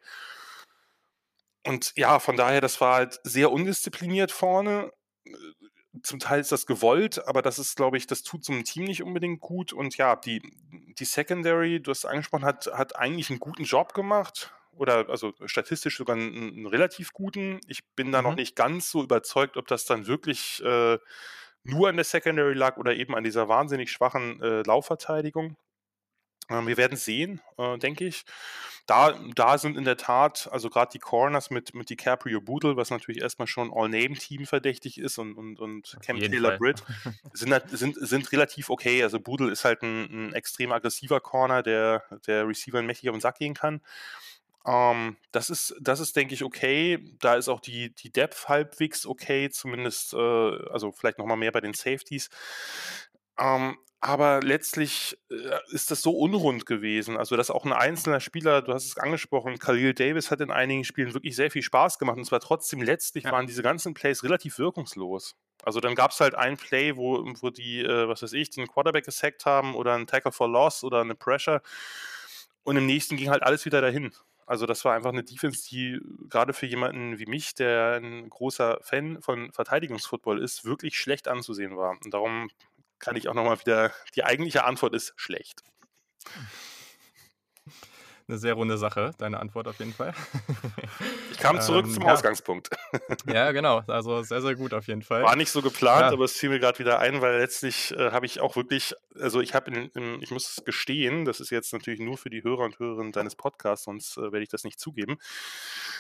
Und 1.66 1.94
ja, 1.96 2.20
von 2.20 2.36
daher, 2.36 2.60
das 2.60 2.82
war 2.82 2.96
halt 2.96 3.20
sehr 3.24 3.52
undiszipliniert 3.52 4.32
vorne. 4.32 4.92
Zum 6.04 6.20
Teil 6.20 6.42
ist 6.42 6.52
das 6.52 6.66
gewollt, 6.66 7.26
aber 7.28 7.42
das 7.42 7.60
ist, 7.60 7.76
glaube 7.78 7.98
ich, 7.98 8.08
das 8.08 8.24
tut 8.24 8.44
so 8.44 8.52
einem 8.52 8.66
Team 8.66 8.84
nicht 8.84 9.04
unbedingt 9.04 9.40
gut. 9.40 9.72
Und 9.72 9.98
ja, 9.98 10.18
die, 10.18 10.42
die 11.00 11.06
Secondary, 11.06 11.82
du 11.82 11.92
hast 11.92 12.06
angesprochen, 12.06 12.46
hat, 12.46 12.68
hat 12.74 12.98
eigentlich 12.98 13.30
einen 13.30 13.40
guten 13.40 13.64
Job 13.64 13.94
gemacht 13.94 14.54
oder 14.78 15.10
also 15.10 15.34
statistisch 15.46 15.98
sogar 15.98 16.16
einen, 16.16 16.36
einen 16.36 16.68
relativ 16.68 17.14
guten. 17.14 17.60
Ich 17.68 17.86
bin 17.96 18.12
da 18.12 18.22
mhm. 18.22 18.28
noch 18.30 18.36
nicht 18.36 18.56
ganz 18.56 18.92
so 18.92 19.04
überzeugt, 19.04 19.58
ob 19.58 19.68
das 19.68 19.86
dann 19.86 20.08
wirklich 20.08 20.64
äh, 20.64 20.98
nur 21.64 21.90
an 21.90 21.96
der 21.96 22.06
Secondary 22.06 22.54
lag 22.54 22.78
oder 22.78 22.96
eben 22.96 23.16
an 23.16 23.24
dieser 23.24 23.48
wahnsinnig 23.48 23.92
schwachen 23.92 24.42
äh, 24.42 24.62
Laufverteidigung. 24.64 25.58
Äh, 26.50 26.66
wir 26.66 26.78
werden 26.78 26.98
sehen, 26.98 27.42
äh, 27.58 27.78
denke 27.78 28.06
ich. 28.06 28.24
Da, 28.86 29.20
da 29.36 29.58
sind 29.58 29.78
in 29.78 29.84
der 29.84 29.98
Tat, 29.98 30.48
also 30.50 30.70
gerade 30.70 30.92
die 30.94 31.00
Corners 31.00 31.50
mit, 31.50 31.74
mit 31.76 31.90
DiCaprio 31.90 32.40
Boodle, 32.40 32.78
was 32.78 32.90
natürlich 32.90 33.22
erstmal 33.22 33.48
schon 33.48 33.70
All-Name-Team 33.74 34.46
verdächtig 34.46 34.98
ist 34.98 35.18
und, 35.18 35.34
und, 35.34 35.60
und 35.60 35.98
Cam 36.02 36.18
Taylor 36.20 36.58
Britt, 36.58 36.84
sind, 37.34 37.54
sind, 37.70 37.98
sind 38.00 38.32
relativ 38.32 38.70
okay. 38.70 39.04
Also 39.04 39.20
Boodle 39.20 39.52
ist 39.52 39.66
halt 39.66 39.82
ein, 39.82 40.30
ein 40.30 40.34
extrem 40.34 40.72
aggressiver 40.72 41.20
Corner, 41.20 41.64
der, 41.64 42.04
der 42.28 42.48
Receiver 42.48 42.82
mächtig 42.82 43.10
auf 43.10 43.16
den 43.16 43.22
Sack 43.22 43.40
gehen 43.40 43.54
kann. 43.54 43.82
Ähm, 44.68 45.16
das 45.32 45.50
ist, 45.50 45.76
das 45.80 46.00
ist, 46.00 46.16
denke 46.16 46.34
ich, 46.34 46.44
okay. 46.44 47.00
Da 47.20 47.36
ist 47.36 47.48
auch 47.48 47.62
die, 47.62 47.96
die 47.96 48.12
Depth 48.12 48.50
halbwegs 48.50 49.06
okay, 49.06 49.50
zumindest, 49.50 50.14
äh, 50.14 50.18
also 50.18 50.92
vielleicht 50.92 51.18
nochmal 51.18 51.38
mehr 51.38 51.54
bei 51.54 51.62
den 51.62 51.74
Safeties. 51.74 52.30
Ähm, 53.40 53.78
aber 54.00 54.42
letztlich 54.42 55.18
äh, 55.32 55.36
ist 55.70 55.90
das 55.90 56.02
so 56.02 56.12
unrund 56.12 56.66
gewesen. 56.66 57.18
Also, 57.18 57.36
dass 57.36 57.50
auch 57.50 57.66
ein 57.66 57.74
einzelner 57.74 58.20
Spieler, 58.20 58.62
du 58.62 58.74
hast 58.74 58.86
es 58.86 58.98
angesprochen, 58.98 59.58
Khalil 59.58 59.94
Davis 59.94 60.30
hat 60.30 60.42
in 60.42 60.52
einigen 60.52 60.84
Spielen 60.84 61.14
wirklich 61.14 61.36
sehr 61.36 61.50
viel 61.50 61.64
Spaß 61.64 61.98
gemacht. 61.98 62.18
Und 62.18 62.26
zwar 62.26 62.40
trotzdem 62.40 62.82
letztlich 62.82 63.24
ja. 63.24 63.32
waren 63.32 63.48
diese 63.48 63.64
ganzen 63.64 63.94
Plays 63.94 64.24
relativ 64.24 64.60
wirkungslos. 64.60 65.36
Also 65.64 65.80
dann 65.80 65.96
gab 65.96 66.12
es 66.12 66.20
halt 66.20 66.36
ein 66.36 66.58
Play, 66.58 66.96
wo, 66.96 67.24
wo 67.42 67.50
die, 67.50 67.82
äh, 67.82 68.08
was 68.08 68.22
weiß 68.22 68.34
ich, 68.34 68.50
den 68.52 68.68
Quarterback 68.68 69.06
gesackt 69.06 69.46
haben 69.46 69.76
oder 69.76 69.96
einen 69.96 70.08
Tackle 70.08 70.32
for 70.32 70.48
Loss 70.48 70.84
oder 70.84 71.02
eine 71.02 71.16
Pressure. 71.16 71.62
Und 72.64 72.78
im 72.78 72.86
nächsten 72.86 73.18
ging 73.18 73.30
halt 73.30 73.44
alles 73.44 73.66
wieder 73.66 73.82
dahin. 73.82 74.12
Also 74.48 74.66
das 74.66 74.86
war 74.86 74.96
einfach 74.96 75.12
eine 75.12 75.26
Defense, 75.26 75.68
die 75.70 76.00
gerade 76.30 76.54
für 76.54 76.66
jemanden 76.66 77.20
wie 77.20 77.26
mich, 77.26 77.54
der 77.54 78.00
ein 78.02 78.30
großer 78.30 78.80
Fan 78.82 79.22
von 79.22 79.52
Verteidigungsfootball 79.52 80.42
ist, 80.42 80.64
wirklich 80.64 80.98
schlecht 80.98 81.28
anzusehen 81.28 81.76
war. 81.76 81.92
Und 82.04 82.14
darum 82.14 82.50
kann 82.98 83.18
ich 83.18 83.28
auch 83.28 83.34
nochmal 83.34 83.60
wieder, 83.60 83.92
die 84.16 84.24
eigentliche 84.24 84.64
Antwort 84.64 84.96
ist 84.96 85.14
schlecht. 85.18 85.64
Eine 88.28 88.38
sehr 88.38 88.56
runde 88.56 88.78
Sache, 88.78 89.12
deine 89.18 89.40
Antwort 89.40 89.68
auf 89.68 89.80
jeden 89.80 89.94
Fall. 89.94 90.14
Ich 91.32 91.44
kam 91.44 91.62
zurück 91.62 91.86
ähm, 91.86 91.94
zum 91.94 92.04
ja. 92.04 92.14
Ausgangspunkt. 92.14 92.70
Ja, 93.32 93.52
genau. 93.52 93.84
Also 93.88 94.24
sehr, 94.24 94.42
sehr 94.42 94.56
gut 94.56 94.74
auf 94.74 94.88
jeden 94.88 95.04
Fall. 95.04 95.22
War 95.22 95.36
nicht 95.36 95.52
so 95.52 95.62
geplant, 95.62 96.02
ja. 96.02 96.12
aber 96.12 96.26
es 96.26 96.34
fiel 96.34 96.50
mir 96.50 96.60
gerade 96.60 96.80
wieder 96.80 97.00
ein, 97.00 97.22
weil 97.22 97.38
letztlich 97.38 97.92
äh, 97.92 98.12
habe 98.12 98.26
ich 98.26 98.40
auch 98.40 98.56
wirklich, 98.56 98.96
also 99.20 99.42
ich 99.42 99.54
habe, 99.54 99.90
ich 100.22 100.32
muss 100.32 100.64
gestehen, 100.66 101.26
das 101.26 101.40
ist 101.40 101.52
jetzt 101.52 101.74
natürlich 101.74 102.00
nur 102.00 102.18
für 102.18 102.30
die 102.30 102.44
Hörer 102.44 102.64
und 102.64 102.80
Hörerinnen 102.80 103.12
deines 103.12 103.36
Podcasts, 103.36 103.86
sonst 103.86 104.18
äh, 104.18 104.22
werde 104.22 104.42
ich 104.42 104.50
das 104.50 104.64
nicht 104.64 104.80
zugeben, 104.80 105.18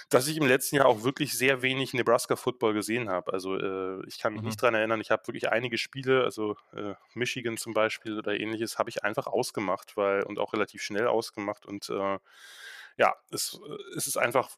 dass 0.09 0.27
ich 0.27 0.37
im 0.37 0.47
letzten 0.47 0.77
Jahr 0.77 0.87
auch 0.87 1.03
wirklich 1.03 1.37
sehr 1.37 1.61
wenig 1.61 1.93
Nebraska 1.93 2.35
Football 2.35 2.73
gesehen 2.73 3.09
habe. 3.09 3.31
Also 3.33 3.57
äh, 3.57 4.05
ich 4.07 4.17
kann 4.19 4.33
mich 4.33 4.41
mhm. 4.41 4.47
nicht 4.47 4.63
daran 4.63 4.75
erinnern, 4.75 5.01
ich 5.01 5.11
habe 5.11 5.27
wirklich 5.27 5.49
einige 5.49 5.77
Spiele, 5.77 6.23
also 6.23 6.55
äh, 6.73 6.93
Michigan 7.13 7.57
zum 7.57 7.73
Beispiel 7.73 8.17
oder 8.17 8.39
ähnliches, 8.39 8.79
habe 8.79 8.89
ich 8.89 9.03
einfach 9.03 9.27
ausgemacht, 9.27 9.97
weil 9.97 10.23
und 10.23 10.39
auch 10.39 10.53
relativ 10.53 10.81
schnell 10.81 11.07
ausgemacht 11.07 11.65
und 11.65 11.89
äh, 12.17 13.01
ja, 13.01 13.15
es, 13.31 13.59
es 13.95 14.07
ist 14.07 14.17
einfach 14.17 14.57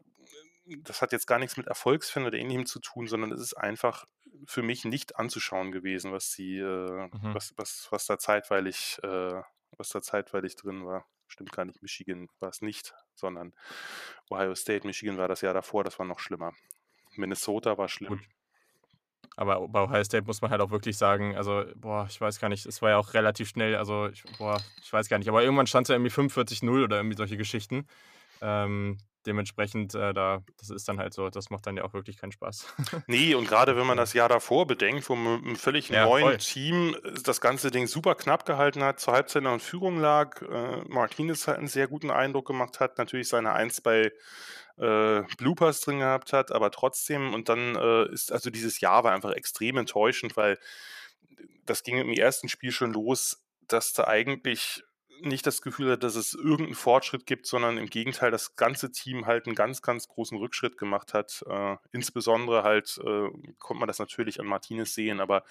das 0.83 1.01
hat 1.01 1.11
jetzt 1.11 1.27
gar 1.27 1.39
nichts 1.39 1.57
mit 1.57 1.67
Erfolgsfan 1.67 2.25
oder 2.25 2.37
ähnlichem 2.37 2.65
zu 2.65 2.79
tun, 2.79 3.07
sondern 3.07 3.31
es 3.31 3.41
ist 3.41 3.55
einfach 3.55 4.05
für 4.45 4.61
mich 4.61 4.85
nicht 4.85 5.17
anzuschauen 5.17 5.71
gewesen, 5.71 6.11
was 6.11 6.31
sie, 6.31 6.57
äh, 6.57 7.09
mhm. 7.11 7.33
was, 7.33 7.53
was, 7.57 7.87
was 7.91 8.05
da 8.05 8.17
zeitweilig, 8.17 8.99
äh, 9.03 9.41
was 9.77 9.89
da 9.89 10.01
zeitweilig 10.01 10.55
drin 10.55 10.85
war. 10.85 11.05
Stimmt 11.27 11.51
gar 11.51 11.65
nicht, 11.65 11.81
Michigan 11.81 12.27
war 12.39 12.49
es 12.49 12.61
nicht, 12.61 12.93
sondern 13.15 13.53
Ohio 14.29 14.55
State, 14.55 14.85
Michigan 14.85 15.17
war 15.17 15.27
das 15.27 15.41
Jahr 15.41 15.53
davor, 15.53 15.83
das 15.83 15.99
war 15.99 16.05
noch 16.05 16.19
schlimmer. 16.19 16.53
Minnesota 17.11 17.77
war 17.77 17.89
schlimm. 17.89 18.17
Gut. 18.17 18.27
Aber 19.39 19.69
bei 19.69 19.81
Ohio 19.81 20.03
State 20.03 20.25
muss 20.25 20.41
man 20.41 20.51
halt 20.51 20.59
auch 20.59 20.69
wirklich 20.69 20.97
sagen, 20.97 21.37
also, 21.37 21.63
boah, 21.75 22.05
ich 22.09 22.19
weiß 22.19 22.41
gar 22.41 22.49
nicht, 22.49 22.65
es 22.65 22.81
war 22.81 22.89
ja 22.89 22.97
auch 22.97 23.13
relativ 23.13 23.47
schnell, 23.47 23.77
also, 23.77 24.09
ich, 24.09 24.21
boah, 24.37 24.61
ich 24.83 24.91
weiß 24.91 25.07
gar 25.07 25.17
nicht, 25.17 25.29
aber 25.29 25.41
irgendwann 25.41 25.65
stand 25.65 25.85
es 25.85 25.89
ja 25.89 25.95
irgendwie 25.95 26.11
45-0 26.11 26.83
oder 26.83 26.97
irgendwie 26.97 27.15
solche 27.15 27.37
Geschichten. 27.37 27.87
Ähm, 28.41 28.97
dementsprechend, 29.29 29.95
äh, 29.95 30.13
da, 30.13 30.43
das 30.57 30.69
ist 30.69 30.89
dann 30.89 30.99
halt 30.99 31.13
so, 31.13 31.29
das 31.29 31.49
macht 31.49 31.65
dann 31.67 31.77
ja 31.77 31.85
auch 31.85 31.93
wirklich 31.93 32.17
keinen 32.17 32.31
Spaß. 32.31 32.65
Nee, 33.07 33.33
und 33.35 33.47
gerade 33.47 33.77
wenn 33.77 33.87
man 33.87 33.97
das 33.97 34.13
Jahr 34.13 34.27
davor 34.27 34.67
bedenkt, 34.67 35.07
wo 35.09 35.15
man 35.15 35.35
mit 35.35 35.45
einem 35.45 35.55
völlig 35.55 35.89
ja, 35.89 36.05
neuen 36.05 36.23
voll. 36.23 36.37
Team 36.37 36.95
äh, 37.03 37.13
das 37.23 37.39
ganze 37.39 37.71
Ding 37.71 37.87
super 37.87 38.15
knapp 38.15 38.45
gehalten 38.45 38.83
hat, 38.83 38.99
zur 38.99 39.13
Halbzeit 39.13 39.43
noch 39.43 39.53
in 39.53 39.59
Führung 39.59 39.99
lag, 39.99 40.41
äh, 40.41 40.81
Martinez 40.87 41.47
halt 41.47 41.59
einen 41.59 41.67
sehr 41.67 41.87
guten 41.87 42.11
Eindruck 42.11 42.47
gemacht 42.47 42.79
hat, 42.79 42.97
natürlich 42.97 43.29
seine 43.29 43.53
Eins 43.53 43.79
bei 43.81 44.11
äh, 44.77 45.21
Bloopers 45.37 45.81
drin 45.81 45.99
gehabt 45.99 46.33
hat, 46.33 46.51
aber 46.51 46.71
trotzdem, 46.71 47.33
und 47.33 47.49
dann 47.49 47.75
äh, 47.75 48.11
ist, 48.11 48.31
also 48.31 48.49
dieses 48.49 48.79
Jahr 48.79 49.03
war 49.03 49.13
einfach 49.13 49.31
extrem 49.31 49.77
enttäuschend, 49.77 50.35
weil 50.35 50.57
das 51.65 51.83
ging 51.83 51.97
im 51.97 52.11
ersten 52.11 52.49
Spiel 52.49 52.71
schon 52.71 52.93
los, 52.93 53.45
dass 53.67 53.93
da 53.93 54.05
eigentlich 54.05 54.83
nicht 55.21 55.45
das 55.45 55.61
Gefühl 55.61 55.91
hat, 55.91 56.03
dass 56.03 56.15
es 56.15 56.33
irgendeinen 56.33 56.75
Fortschritt 56.75 57.25
gibt, 57.25 57.45
sondern 57.45 57.77
im 57.77 57.87
Gegenteil, 57.87 58.31
das 58.31 58.55
ganze 58.55 58.91
Team 58.91 59.25
halt 59.25 59.45
einen 59.45 59.55
ganz, 59.55 59.81
ganz 59.81 60.07
großen 60.07 60.37
Rückschritt 60.37 60.77
gemacht 60.77 61.13
hat. 61.13 61.43
Äh, 61.47 61.77
insbesondere 61.91 62.63
halt 62.63 62.99
äh, 63.03 63.29
konnte 63.59 63.79
man 63.79 63.87
das 63.87 63.99
natürlich 63.99 64.39
an 64.39 64.45
Martinez 64.45 64.93
sehen, 64.93 65.19
aber 65.19 65.43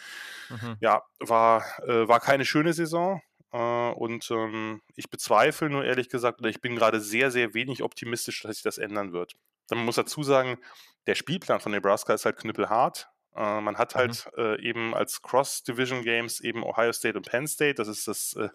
mhm. 0.48 0.76
ja, 0.80 1.02
war, 1.20 1.64
äh, 1.86 2.08
war 2.08 2.20
keine 2.20 2.44
schöne 2.44 2.72
Saison. 2.72 3.22
Äh, 3.52 3.90
und 3.92 4.30
ähm, 4.30 4.82
ich 4.94 5.10
bezweifle 5.10 5.70
nur 5.70 5.84
ehrlich 5.84 6.08
gesagt, 6.08 6.40
oder 6.40 6.50
ich 6.50 6.60
bin 6.60 6.76
gerade 6.76 7.00
sehr, 7.00 7.30
sehr 7.30 7.54
wenig 7.54 7.82
optimistisch, 7.82 8.42
dass 8.42 8.56
sich 8.56 8.62
das 8.62 8.78
ändern 8.78 9.12
wird. 9.12 9.36
Dann 9.68 9.84
muss 9.84 9.96
dazu 9.96 10.22
sagen, 10.22 10.58
der 11.06 11.14
Spielplan 11.14 11.60
von 11.60 11.72
Nebraska 11.72 12.14
ist 12.14 12.24
halt 12.24 12.36
knüppelhart. 12.36 13.08
Äh, 13.34 13.60
man 13.60 13.78
hat 13.78 13.94
mhm. 13.94 13.98
halt 13.98 14.30
mhm. 14.36 14.42
äh, 14.42 14.62
eben 14.62 14.94
als 14.94 15.22
Cross-Division 15.22 16.02
Games 16.02 16.40
eben 16.40 16.62
Ohio 16.64 16.92
State 16.92 17.16
und 17.16 17.28
Penn 17.28 17.46
State. 17.46 17.74
Das 17.74 17.88
ist 17.88 18.08
das 18.08 18.34
äh, 18.34 18.48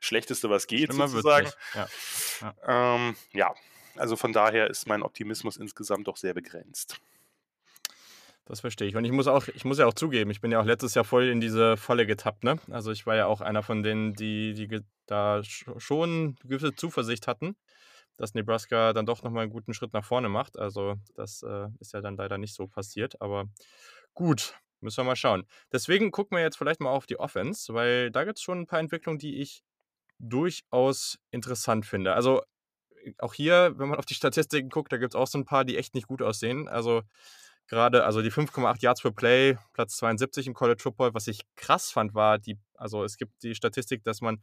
Schlechteste, 0.00 0.50
was 0.50 0.66
geht, 0.66 0.86
Schlimmer 0.86 1.08
sozusagen. 1.08 1.48
Ja. 1.74 1.88
Ja. 2.40 2.96
Ähm, 2.96 3.16
ja, 3.32 3.54
also 3.96 4.16
von 4.16 4.32
daher 4.32 4.68
ist 4.68 4.86
mein 4.86 5.02
Optimismus 5.02 5.56
insgesamt 5.56 6.08
doch 6.08 6.16
sehr 6.16 6.34
begrenzt. 6.34 6.98
Das 8.46 8.60
verstehe 8.60 8.88
ich. 8.88 8.96
Und 8.96 9.04
ich 9.04 9.12
muss 9.12 9.28
auch, 9.28 9.46
ich 9.48 9.64
muss 9.64 9.78
ja 9.78 9.86
auch 9.86 9.94
zugeben, 9.94 10.30
ich 10.30 10.40
bin 10.40 10.50
ja 10.50 10.60
auch 10.60 10.64
letztes 10.64 10.94
Jahr 10.94 11.04
voll 11.04 11.28
in 11.28 11.40
diese 11.40 11.76
Falle 11.76 12.04
getappt, 12.04 12.42
ne? 12.42 12.58
Also 12.70 12.90
ich 12.90 13.06
war 13.06 13.14
ja 13.14 13.26
auch 13.26 13.40
einer 13.40 13.62
von 13.62 13.84
denen, 13.84 14.14
die, 14.14 14.54
die 14.54 14.80
da 15.06 15.42
schon 15.44 16.36
gewisse 16.42 16.74
Zuversicht 16.74 17.28
hatten, 17.28 17.54
dass 18.16 18.34
Nebraska 18.34 18.92
dann 18.92 19.06
doch 19.06 19.22
nochmal 19.22 19.44
einen 19.44 19.52
guten 19.52 19.72
Schritt 19.72 19.92
nach 19.92 20.04
vorne 20.04 20.28
macht. 20.28 20.58
Also 20.58 20.96
das 21.14 21.42
äh, 21.42 21.68
ist 21.78 21.92
ja 21.92 22.00
dann 22.00 22.16
leider 22.16 22.38
nicht 22.38 22.54
so 22.54 22.66
passiert. 22.66 23.20
Aber 23.22 23.46
Gut, 24.14 24.54
müssen 24.80 24.98
wir 24.98 25.04
mal 25.04 25.16
schauen. 25.16 25.46
Deswegen 25.72 26.10
gucken 26.10 26.36
wir 26.36 26.42
jetzt 26.42 26.58
vielleicht 26.58 26.80
mal 26.80 26.90
auf 26.90 27.06
die 27.06 27.18
Offense, 27.18 27.72
weil 27.72 28.10
da 28.10 28.24
gibt 28.24 28.38
es 28.38 28.42
schon 28.42 28.60
ein 28.60 28.66
paar 28.66 28.80
Entwicklungen, 28.80 29.18
die 29.18 29.40
ich 29.40 29.62
durchaus 30.20 31.18
interessant 31.30 31.86
finde. 31.86 32.14
Also 32.14 32.42
äh, 33.04 33.12
auch 33.18 33.34
hier, 33.34 33.74
wenn 33.78 33.88
man 33.88 33.98
auf 33.98 34.06
die 34.06 34.14
Statistiken 34.14 34.68
guckt, 34.68 34.92
da 34.92 34.98
gibt 34.98 35.14
es 35.14 35.20
auch 35.20 35.26
so 35.26 35.38
ein 35.38 35.44
paar, 35.44 35.64
die 35.64 35.76
echt 35.76 35.94
nicht 35.94 36.06
gut 36.06 36.22
aussehen. 36.22 36.68
Also 36.68 37.02
gerade, 37.66 38.04
also 38.04 38.22
die 38.22 38.32
5,8 38.32 38.82
Yards 38.82 39.02
per 39.02 39.12
Play, 39.12 39.56
Platz 39.72 39.96
72 39.96 40.46
im 40.46 40.54
College 40.54 40.82
Football. 40.82 41.14
Was 41.14 41.26
ich 41.26 41.40
krass 41.56 41.90
fand, 41.90 42.14
war 42.14 42.38
die, 42.38 42.58
also 42.74 43.04
es 43.04 43.16
gibt 43.16 43.42
die 43.42 43.54
Statistik, 43.54 44.04
dass 44.04 44.20
man 44.20 44.42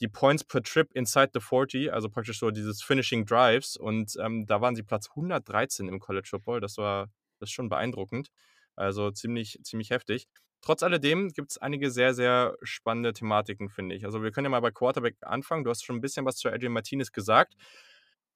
die 0.00 0.08
Points 0.08 0.44
per 0.44 0.62
Trip 0.62 0.90
inside 0.92 1.30
the 1.34 1.40
40, 1.40 1.92
also 1.92 2.08
praktisch 2.08 2.40
so 2.40 2.50
dieses 2.50 2.82
Finishing 2.82 3.26
Drives 3.26 3.76
und 3.76 4.16
ähm, 4.20 4.44
da 4.46 4.60
waren 4.60 4.74
sie 4.74 4.82
Platz 4.82 5.08
113 5.10 5.88
im 5.88 6.00
College 6.00 6.28
Football. 6.30 6.60
Das 6.60 6.76
war 6.78 7.08
das 7.40 7.50
ist 7.50 7.54
schon 7.54 7.68
beeindruckend. 7.68 8.30
Also 8.76 9.10
ziemlich, 9.10 9.58
ziemlich 9.62 9.90
heftig. 9.90 10.28
Trotz 10.64 10.82
alledem 10.82 11.28
gibt 11.28 11.50
es 11.50 11.58
einige 11.58 11.90
sehr, 11.90 12.14
sehr 12.14 12.56
spannende 12.62 13.12
Thematiken, 13.12 13.68
finde 13.68 13.94
ich. 13.94 14.06
Also 14.06 14.22
wir 14.22 14.30
können 14.30 14.46
ja 14.46 14.48
mal 14.48 14.60
bei 14.60 14.70
Quarterback 14.70 15.16
anfangen. 15.20 15.62
Du 15.62 15.68
hast 15.68 15.84
schon 15.84 15.96
ein 15.96 16.00
bisschen 16.00 16.24
was 16.24 16.36
zu 16.36 16.48
Adrian 16.48 16.72
Martinez 16.72 17.12
gesagt. 17.12 17.52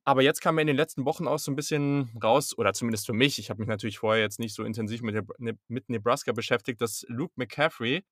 Aber 0.05 0.21
jetzt 0.21 0.43
kam 0.43 0.59
er 0.59 0.61
in 0.61 0.67
den 0.67 0.77
letzten 0.77 1.07
Wochen 1.07 1.27
auch 1.27 1.39
so 1.39 1.51
ein 1.51 1.57
bisschen 1.57 2.11
raus, 2.23 2.57
oder 2.59 2.75
zumindest 2.75 3.07
für 3.07 3.15
mich, 3.15 3.39
ich 3.39 3.49
habe 3.49 3.61
mich 3.61 3.69
natürlich 3.69 3.99
vorher 3.99 4.23
jetzt 4.23 4.39
nicht 4.41 4.55
so 4.55 4.63
intensiv 4.63 5.01
mit, 5.01 5.25
mit 5.69 5.89
Nebraska 5.89 6.33
beschäftigt, 6.33 6.83
dass 6.83 7.07
Luke 7.09 7.33
McCaffrey 7.37 8.05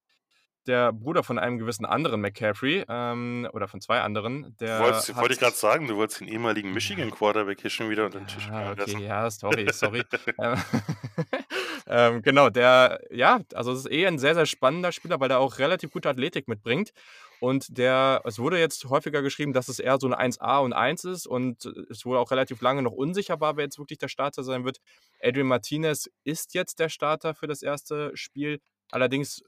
der 0.66 0.92
Bruder 0.92 1.22
von 1.22 1.38
einem 1.38 1.58
gewissen 1.58 1.84
anderen 1.84 2.22
McCaffrey 2.22 2.84
ähm, 2.88 3.46
oder 3.52 3.68
von 3.68 3.82
zwei 3.82 4.00
anderen. 4.00 4.56
Der 4.60 4.80
Wolltest, 4.80 5.14
wollte 5.16 5.34
ich 5.34 5.40
gerade 5.40 5.56
sagen, 5.56 5.86
du 5.88 5.96
wolltest 5.96 6.20
den 6.20 6.28
ehemaligen 6.28 6.72
Michigan 6.72 7.10
Quarterback 7.10 7.60
hier 7.60 7.70
schon 7.70 7.90
wieder 7.90 8.06
unter 8.06 8.18
den 8.18 8.26
Tisch 8.26 8.48
ah, 8.50 8.72
okay, 8.72 8.98
Ja, 8.98 9.30
sorry, 9.30 9.68
sorry. 9.72 10.02
Ähm, 11.88 12.22
genau, 12.22 12.50
der, 12.50 13.00
ja, 13.10 13.40
also 13.54 13.72
es 13.72 13.80
ist 13.80 13.92
eh 13.92 14.06
ein 14.06 14.18
sehr, 14.18 14.34
sehr 14.34 14.46
spannender 14.46 14.90
Spieler, 14.90 15.20
weil 15.20 15.30
er 15.30 15.38
auch 15.38 15.58
relativ 15.58 15.92
gute 15.92 16.08
Athletik 16.08 16.48
mitbringt. 16.48 16.92
Und 17.38 17.78
der, 17.78 18.22
es 18.24 18.38
wurde 18.38 18.58
jetzt 18.58 18.86
häufiger 18.86 19.22
geschrieben, 19.22 19.52
dass 19.52 19.68
es 19.68 19.78
eher 19.78 19.98
so 20.00 20.06
eine 20.06 20.18
1A 20.18 20.58
und 20.64 20.72
1 20.72 21.04
ist 21.04 21.26
und 21.26 21.66
es 21.90 22.04
wurde 22.04 22.18
auch 22.18 22.30
relativ 22.30 22.60
lange 22.60 22.82
noch 22.82 22.92
unsicher 22.92 23.40
war, 23.40 23.56
wer 23.56 23.64
jetzt 23.64 23.78
wirklich 23.78 23.98
der 23.98 24.08
Starter 24.08 24.42
sein 24.42 24.64
wird. 24.64 24.78
Adrian 25.22 25.46
Martinez 25.46 26.10
ist 26.24 26.54
jetzt 26.54 26.80
der 26.80 26.88
Starter 26.88 27.34
für 27.34 27.46
das 27.46 27.62
erste 27.62 28.10
Spiel. 28.16 28.60
Allerdings 28.90 29.42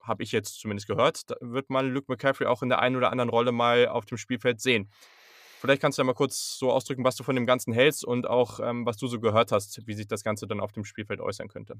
habe 0.00 0.22
ich 0.22 0.32
jetzt 0.32 0.60
zumindest 0.60 0.86
gehört, 0.88 1.22
wird 1.40 1.70
man 1.70 1.90
Luke 1.90 2.06
McCaffrey 2.08 2.46
auch 2.46 2.62
in 2.62 2.68
der 2.70 2.80
einen 2.80 2.96
oder 2.96 3.10
anderen 3.10 3.30
Rolle 3.30 3.52
mal 3.52 3.88
auf 3.88 4.04
dem 4.06 4.18
Spielfeld 4.18 4.60
sehen. 4.60 4.90
Vielleicht 5.64 5.80
kannst 5.80 5.96
du 5.96 6.02
ja 6.02 6.04
mal 6.04 6.12
kurz 6.12 6.58
so 6.58 6.70
ausdrücken, 6.70 7.04
was 7.04 7.16
du 7.16 7.24
von 7.24 7.36
dem 7.36 7.46
Ganzen 7.46 7.72
hältst 7.72 8.04
und 8.04 8.26
auch, 8.26 8.60
ähm, 8.60 8.84
was 8.84 8.98
du 8.98 9.06
so 9.06 9.18
gehört 9.18 9.50
hast, 9.50 9.86
wie 9.86 9.94
sich 9.94 10.06
das 10.06 10.22
Ganze 10.22 10.46
dann 10.46 10.60
auf 10.60 10.72
dem 10.72 10.84
Spielfeld 10.84 11.22
äußern 11.22 11.48
könnte. 11.48 11.78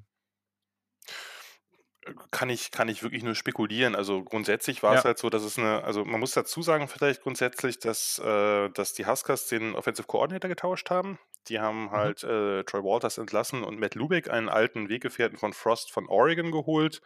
Kann 2.31 2.49
ich, 2.49 2.71
kann 2.71 2.89
ich 2.89 3.03
wirklich 3.03 3.23
nur 3.23 3.35
spekulieren. 3.35 3.95
Also 3.95 4.25
grundsätzlich 4.25 4.83
war 4.83 4.95
ja. 4.95 5.01
es 5.01 5.05
halt 5.05 5.19
so, 5.19 5.29
dass 5.29 5.43
es 5.43 5.59
eine, 5.59 5.85
also 5.85 6.03
man 6.03 6.19
muss 6.19 6.33
dazu 6.33 6.63
sagen, 6.63 6.89
vielleicht 6.89 7.23
grundsätzlich, 7.23 7.79
dass, 7.79 8.19
äh, 8.21 8.71
dass 8.71 8.95
die 8.95 9.05
Huskers 9.05 9.49
den 9.49 9.75
Offensive 9.75 10.07
Coordinator 10.07 10.49
getauscht 10.49 10.89
haben. 10.89 11.19
Die 11.49 11.61
haben 11.61 11.85
mhm. 11.85 11.91
halt 11.91 12.23
mhm. 12.23 12.31
äh, 12.31 12.65
Troy 12.65 12.83
Walters 12.83 13.19
entlassen 13.19 13.65
und 13.65 13.79
Matt 13.79 13.97
Lubeck, 13.97 14.31
einen 14.31 14.49
alten 14.49 14.89
Weggefährten 14.89 15.37
von 15.37 15.53
Frost 15.53 15.93
von 15.93 16.09
Oregon, 16.09 16.53
geholt 16.53 17.03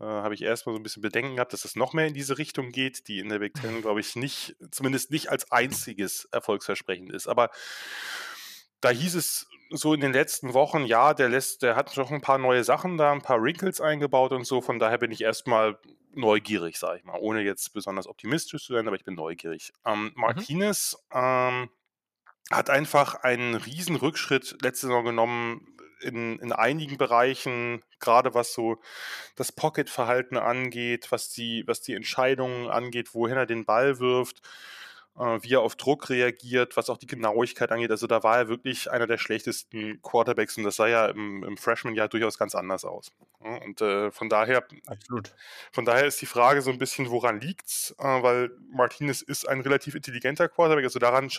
äh, 0.00 0.04
habe 0.04 0.34
ich 0.34 0.42
erstmal 0.42 0.74
so 0.74 0.80
ein 0.80 0.82
bisschen 0.82 1.02
Bedenken 1.02 1.36
gehabt, 1.36 1.52
dass 1.52 1.64
es 1.64 1.76
noch 1.76 1.92
mehr 1.92 2.06
in 2.06 2.14
diese 2.14 2.38
Richtung 2.38 2.70
geht, 2.70 3.08
die 3.08 3.18
in 3.18 3.28
der 3.28 3.40
Big 3.40 3.54
Ten, 3.54 3.82
glaube 3.82 4.00
ich, 4.00 4.16
nicht, 4.16 4.56
zumindest 4.70 5.10
nicht 5.10 5.28
als 5.30 5.50
einziges 5.50 6.26
erfolgsversprechend 6.32 7.12
ist. 7.12 7.26
Aber 7.26 7.50
da 8.80 8.90
hieß 8.90 9.14
es 9.16 9.48
so 9.70 9.92
in 9.92 10.00
den 10.00 10.12
letzten 10.12 10.54
Wochen, 10.54 10.84
ja, 10.86 11.14
der 11.14 11.28
lässt, 11.28 11.62
der 11.62 11.76
hat 11.76 11.96
noch 11.96 12.10
ein 12.10 12.20
paar 12.20 12.38
neue 12.38 12.64
Sachen 12.64 12.96
da, 12.96 13.12
ein 13.12 13.22
paar 13.22 13.42
Wrinkles 13.42 13.80
eingebaut 13.80 14.32
und 14.32 14.44
so. 14.44 14.60
Von 14.60 14.78
daher 14.78 14.98
bin 14.98 15.10
ich 15.10 15.20
erstmal 15.20 15.78
neugierig, 16.14 16.78
sage 16.78 16.98
ich 16.98 17.04
mal, 17.04 17.18
ohne 17.20 17.42
jetzt 17.42 17.72
besonders 17.74 18.06
optimistisch 18.06 18.64
zu 18.64 18.72
sein, 18.72 18.86
aber 18.86 18.96
ich 18.96 19.04
bin 19.04 19.14
neugierig. 19.14 19.72
Ähm, 19.84 20.04
mhm. 20.04 20.12
Martinez 20.14 20.96
mhm. 21.12 21.20
ähm, 21.20 21.70
hat 22.50 22.70
einfach 22.70 23.16
einen 23.16 23.54
riesen 23.54 23.96
Rückschritt 23.96 24.56
letzte 24.62 24.86
Saison 24.86 25.04
genommen, 25.04 25.77
in, 26.00 26.38
in 26.38 26.52
einigen 26.52 26.98
Bereichen, 26.98 27.82
gerade 28.00 28.34
was 28.34 28.52
so 28.52 28.78
das 29.36 29.52
Pocket-Verhalten 29.52 30.36
angeht, 30.36 31.10
was 31.12 31.30
die, 31.30 31.64
was 31.66 31.80
die 31.80 31.94
Entscheidungen 31.94 32.68
angeht, 32.68 33.14
wohin 33.14 33.36
er 33.36 33.46
den 33.46 33.64
Ball 33.64 33.98
wirft. 34.00 34.42
Äh, 35.18 35.42
wie 35.42 35.54
er 35.54 35.60
auf 35.60 35.76
Druck 35.76 36.10
reagiert, 36.10 36.76
was 36.76 36.90
auch 36.90 36.98
die 36.98 37.06
Genauigkeit 37.06 37.72
angeht. 37.72 37.90
Also 37.90 38.06
da 38.06 38.22
war 38.22 38.38
er 38.38 38.48
wirklich 38.48 38.90
einer 38.90 39.06
der 39.06 39.18
schlechtesten 39.18 40.00
Quarterbacks 40.02 40.56
und 40.56 40.64
das 40.64 40.76
sah 40.76 40.86
ja 40.86 41.06
im, 41.06 41.44
im 41.44 41.56
Freshman-Jahr 41.56 42.08
durchaus 42.08 42.38
ganz 42.38 42.54
anders 42.54 42.84
aus. 42.84 43.12
Und 43.40 43.80
äh, 43.80 44.10
von 44.10 44.28
daher, 44.28 44.66
Absolut. 44.86 45.32
Von 45.72 45.84
daher 45.84 46.06
ist 46.06 46.20
die 46.20 46.26
Frage 46.26 46.60
so 46.60 46.70
ein 46.70 46.78
bisschen, 46.78 47.10
woran 47.10 47.40
liegt's? 47.40 47.94
Äh, 47.98 48.22
weil 48.22 48.50
Martinez 48.70 49.22
ist 49.22 49.48
ein 49.48 49.60
relativ 49.60 49.94
intelligenter 49.94 50.48
Quarterback, 50.48 50.84
also 50.84 50.98
daran 50.98 51.30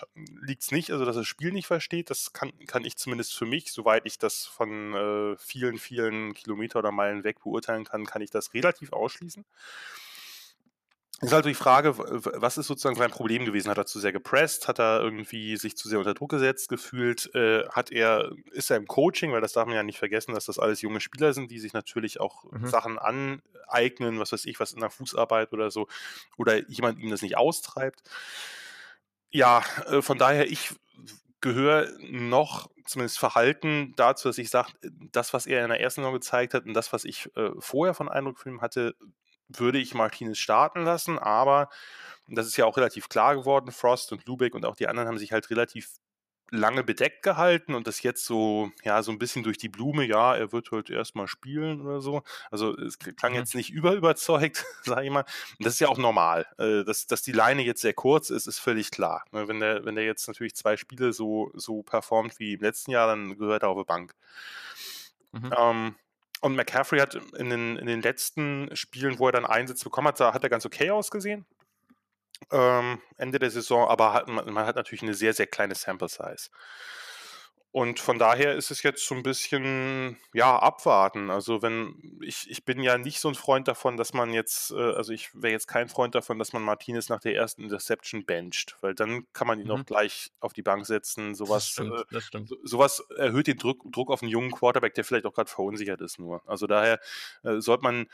liegt 0.42 0.64
es 0.64 0.72
nicht, 0.72 0.92
also 0.92 1.06
dass 1.06 1.16
er 1.16 1.22
das 1.22 1.28
Spiel 1.28 1.52
nicht 1.52 1.68
versteht. 1.68 2.10
Das 2.10 2.34
kann, 2.34 2.52
kann 2.68 2.86
ich 2.86 2.98
zumindest 2.98 3.36
für 3.36 3.46
mich, 3.46 3.72
soweit 3.72 4.06
ich 4.06 4.18
das 4.18 4.46
von 4.46 4.94
äh, 4.94 5.38
vielen, 5.38 5.78
vielen 5.78 6.34
Kilometer 6.34 6.80
oder 6.80 6.92
Meilen 6.92 7.24
weg 7.24 7.42
beurteilen 7.44 7.84
kann, 7.86 8.06
kann 8.06 8.22
ich 8.22 8.32
das 8.32 8.54
relativ 8.54 8.94
ausschließen. 8.94 9.46
Ist 11.22 11.34
halt 11.34 11.46
die 11.46 11.54
Frage, 11.54 11.98
was 11.98 12.58
ist 12.58 12.68
sozusagen 12.68 12.96
sein 12.96 13.12
Problem 13.12 13.44
gewesen? 13.44 13.70
Hat 13.70 13.78
er 13.78 13.86
zu 13.86 14.00
sehr 14.00 14.14
gepresst? 14.14 14.70
Hat 14.70 14.80
er 14.80 15.02
irgendwie 15.02 15.58
sich 15.58 15.76
zu 15.76 15.90
sehr 15.90 16.00
unter 16.00 16.14
Druck 16.14 16.30
gesetzt 16.30 16.70
gefühlt? 16.70 17.34
Äh, 17.36 17.68
hat 17.70 17.92
er, 17.92 18.32
ist 18.52 18.72
er 18.72 18.78
im 18.78 18.88
Coaching? 18.88 19.34
Weil 19.34 19.42
das 19.42 19.52
darf 19.52 19.66
man 19.66 19.76
ja 19.76 19.84
nicht 19.84 20.00
vergessen, 20.00 20.34
dass 20.34 20.46
das 20.46 20.60
alles 20.60 20.82
junge 20.82 21.02
Spieler 21.02 21.34
sind, 21.34 21.52
die 21.52 21.60
sich 21.60 21.74
natürlich 21.74 22.22
auch 22.22 22.50
mhm. 22.52 22.68
Sachen 22.68 22.98
aneignen, 22.98 24.20
was 24.20 24.32
weiß 24.32 24.46
ich, 24.46 24.62
was 24.62 24.72
in 24.72 24.80
der 24.80 24.90
Fußarbeit 24.90 25.52
oder 25.52 25.72
so, 25.72 25.88
oder 26.38 26.70
jemand 26.70 27.00
ihm 27.00 27.10
das 27.10 27.22
nicht 27.22 27.38
austreibt. 27.38 28.02
Ja, 29.30 29.62
äh, 29.88 30.02
von 30.02 30.18
daher, 30.18 30.50
ich 30.50 30.72
gehöre 31.42 31.90
noch 32.02 32.70
zumindest 32.86 33.20
Verhalten 33.20 33.94
dazu, 33.98 34.30
dass 34.30 34.38
ich 34.38 34.50
sage, 34.50 34.72
das, 35.12 35.34
was 35.34 35.46
er 35.46 35.64
in 35.64 35.70
der 35.70 35.80
ersten 35.80 36.02
Saison 36.02 36.14
gezeigt 36.14 36.54
hat 36.54 36.66
und 36.66 36.74
das, 36.74 36.92
was 36.92 37.06
ich 37.06 37.30
äh, 37.36 37.52
vorher 37.60 37.94
von 37.94 38.10
Eindruck 38.10 38.40
von 38.40 38.54
ihm 38.54 38.62
hatte, 38.62 38.96
würde 39.50 39.80
ich 39.80 39.94
Martinez 39.94 40.38
starten 40.38 40.84
lassen, 40.84 41.20
aber 41.20 41.70
das 42.28 42.48
ist 42.48 42.58
ja 42.58 42.66
auch 42.66 42.78
relativ 42.78 43.10
klar 43.10 43.36
geworden, 43.36 43.72
Frost 43.72 44.12
und 44.12 44.26
Lubeck 44.26 44.54
und 44.54 44.66
auch 44.66 44.76
die 44.76 44.88
anderen 44.88 45.08
haben 45.08 45.18
sich 45.18 45.32
halt 45.32 45.50
relativ 45.50 45.90
lange 46.52 46.84
bedeckt 46.84 47.24
gehalten 47.24 47.76
und 47.76 47.88
das 47.88 48.02
jetzt 48.02 48.26
so, 48.26 48.72
ja, 48.84 49.04
so 49.04 49.12
ein 49.12 49.20
bisschen 49.20 49.44
durch 49.44 49.58
die 49.58 49.70
Blume, 49.70 50.04
ja, 50.06 50.36
er 50.36 50.52
wird 50.52 50.72
halt 50.72 50.90
erstmal 50.90 51.28
spielen 51.28 51.82
oder 51.82 52.02
so. 52.02 52.24
Also 52.50 52.76
es 52.76 52.98
klang 52.98 53.34
mhm. 53.34 53.38
jetzt 53.38 53.56
nicht 53.56 53.70
überüberzeugt, 53.70 54.66
sage 54.84 55.06
ich 55.06 55.12
mal. 55.12 55.26
Und 55.58 55.66
das 55.66 55.74
ist 55.74 55.80
ja 55.80 55.90
auch 55.90 55.98
normal. 55.98 56.48
Äh, 56.58 56.84
dass, 56.84 57.08
dass 57.08 57.22
die 57.22 57.32
Leine 57.32 57.62
jetzt 57.62 57.82
sehr 57.82 57.94
kurz 57.94 58.30
ist, 58.30 58.48
ist 58.48 58.60
völlig 58.60 58.92
klar. 58.92 59.24
Ne, 59.32 59.48
wenn 59.48 59.60
der, 59.60 59.86
wenn 59.86 59.96
der 59.96 60.06
jetzt 60.06 60.28
natürlich 60.28 60.56
zwei 60.56 60.78
Spiele 60.78 61.14
so, 61.14 61.52
so 61.54 61.84
performt 61.84 62.40
wie 62.40 62.54
im 62.54 62.62
letzten 62.62 62.92
Jahr, 62.92 63.08
dann 63.08 63.38
gehört 63.38 63.64
er 63.64 63.70
auf 63.70 63.78
die 63.78 63.86
Bank. 63.86 64.16
Mhm. 65.32 65.54
Ähm, 65.56 65.96
und 66.42 66.56
McCaffrey 66.56 67.00
hat 67.00 67.16
in 67.16 67.50
den, 67.50 67.78
in 67.78 67.88
den 67.88 68.02
letzten 68.02 68.74
Spielen, 68.76 69.20
wo 69.20 69.28
er 69.28 69.34
dann 69.34 69.46
Einsatz 69.46 69.84
bekommen 69.84 70.08
hat, 70.08 70.20
hat 70.20 70.44
er 70.44 70.50
ganz 70.50 70.66
okay 70.66 70.90
ausgesehen. 70.92 71.46
Ähm, 72.52 73.02
Ende 73.18 73.40
der 73.40 73.52
Saison, 73.52 73.88
aber 73.90 74.14
hat, 74.14 74.28
man, 74.28 74.52
man, 74.54 74.66
hat 74.66 74.78
natürlich 74.78 75.04
eine 75.04 75.14
sehr, 75.14 75.34
sehr 75.34 75.48
kleine 75.48 75.76
Sample 75.76 76.08
Size. 76.08 76.50
Und 77.72 78.00
von 78.00 78.18
daher 78.18 78.56
ist 78.56 78.72
es 78.72 78.82
jetzt 78.82 79.06
so 79.06 79.14
ein 79.14 79.22
bisschen, 79.22 80.18
ja, 80.34 80.58
abwarten. 80.58 81.30
Also 81.30 81.62
wenn, 81.62 82.20
ich, 82.20 82.50
ich 82.50 82.66
bin 82.66 82.82
ja 82.82 82.98
nicht 82.98 83.20
so 83.20 83.28
ein 83.28 83.36
Freund 83.36 83.68
davon, 83.68 83.96
dass 83.96 84.12
man 84.12 84.34
jetzt, 84.34 84.72
äh, 84.72 84.94
also 84.94 85.14
ich 85.14 85.30
wäre 85.36 85.54
jetzt 85.54 85.68
kein 85.68 85.88
Freund 85.88 86.16
davon, 86.16 86.40
dass 86.40 86.52
man 86.52 86.64
Martinez 86.64 87.10
nach 87.10 87.20
der 87.20 87.36
ersten 87.36 87.62
Interception 87.62 88.26
bencht, 88.26 88.78
weil 88.82 88.96
dann 88.96 89.28
kann 89.34 89.46
man 89.46 89.60
ihn 89.60 89.68
mhm. 89.68 89.72
auch 89.74 89.86
gleich 89.86 90.32
auf 90.40 90.54
die 90.54 90.64
Bank 90.64 90.88
setzen. 90.88 91.36
Sowas, 91.36 91.66
das 91.66 91.70
stimmt, 91.74 91.94
äh, 91.94 92.04
das 92.10 92.24
stimmt. 92.24 92.50
sowas 92.64 93.04
erhöht 93.16 93.46
den 93.46 93.58
Druck, 93.58 93.84
Druck 93.92 94.10
auf 94.10 94.24
einen 94.24 94.32
jungen 94.32 94.52
Quarterback, 94.52 94.96
der 94.96 95.04
vielleicht 95.04 95.28
auch 95.28 95.34
gerade 95.36 95.52
verunsichert 95.52 96.02
ist 96.02 96.18
nur. 96.18 96.42
Also 96.48 96.66
daher 96.66 97.00
äh, 97.44 97.62
sollte 97.62 97.84
man, 97.84 98.08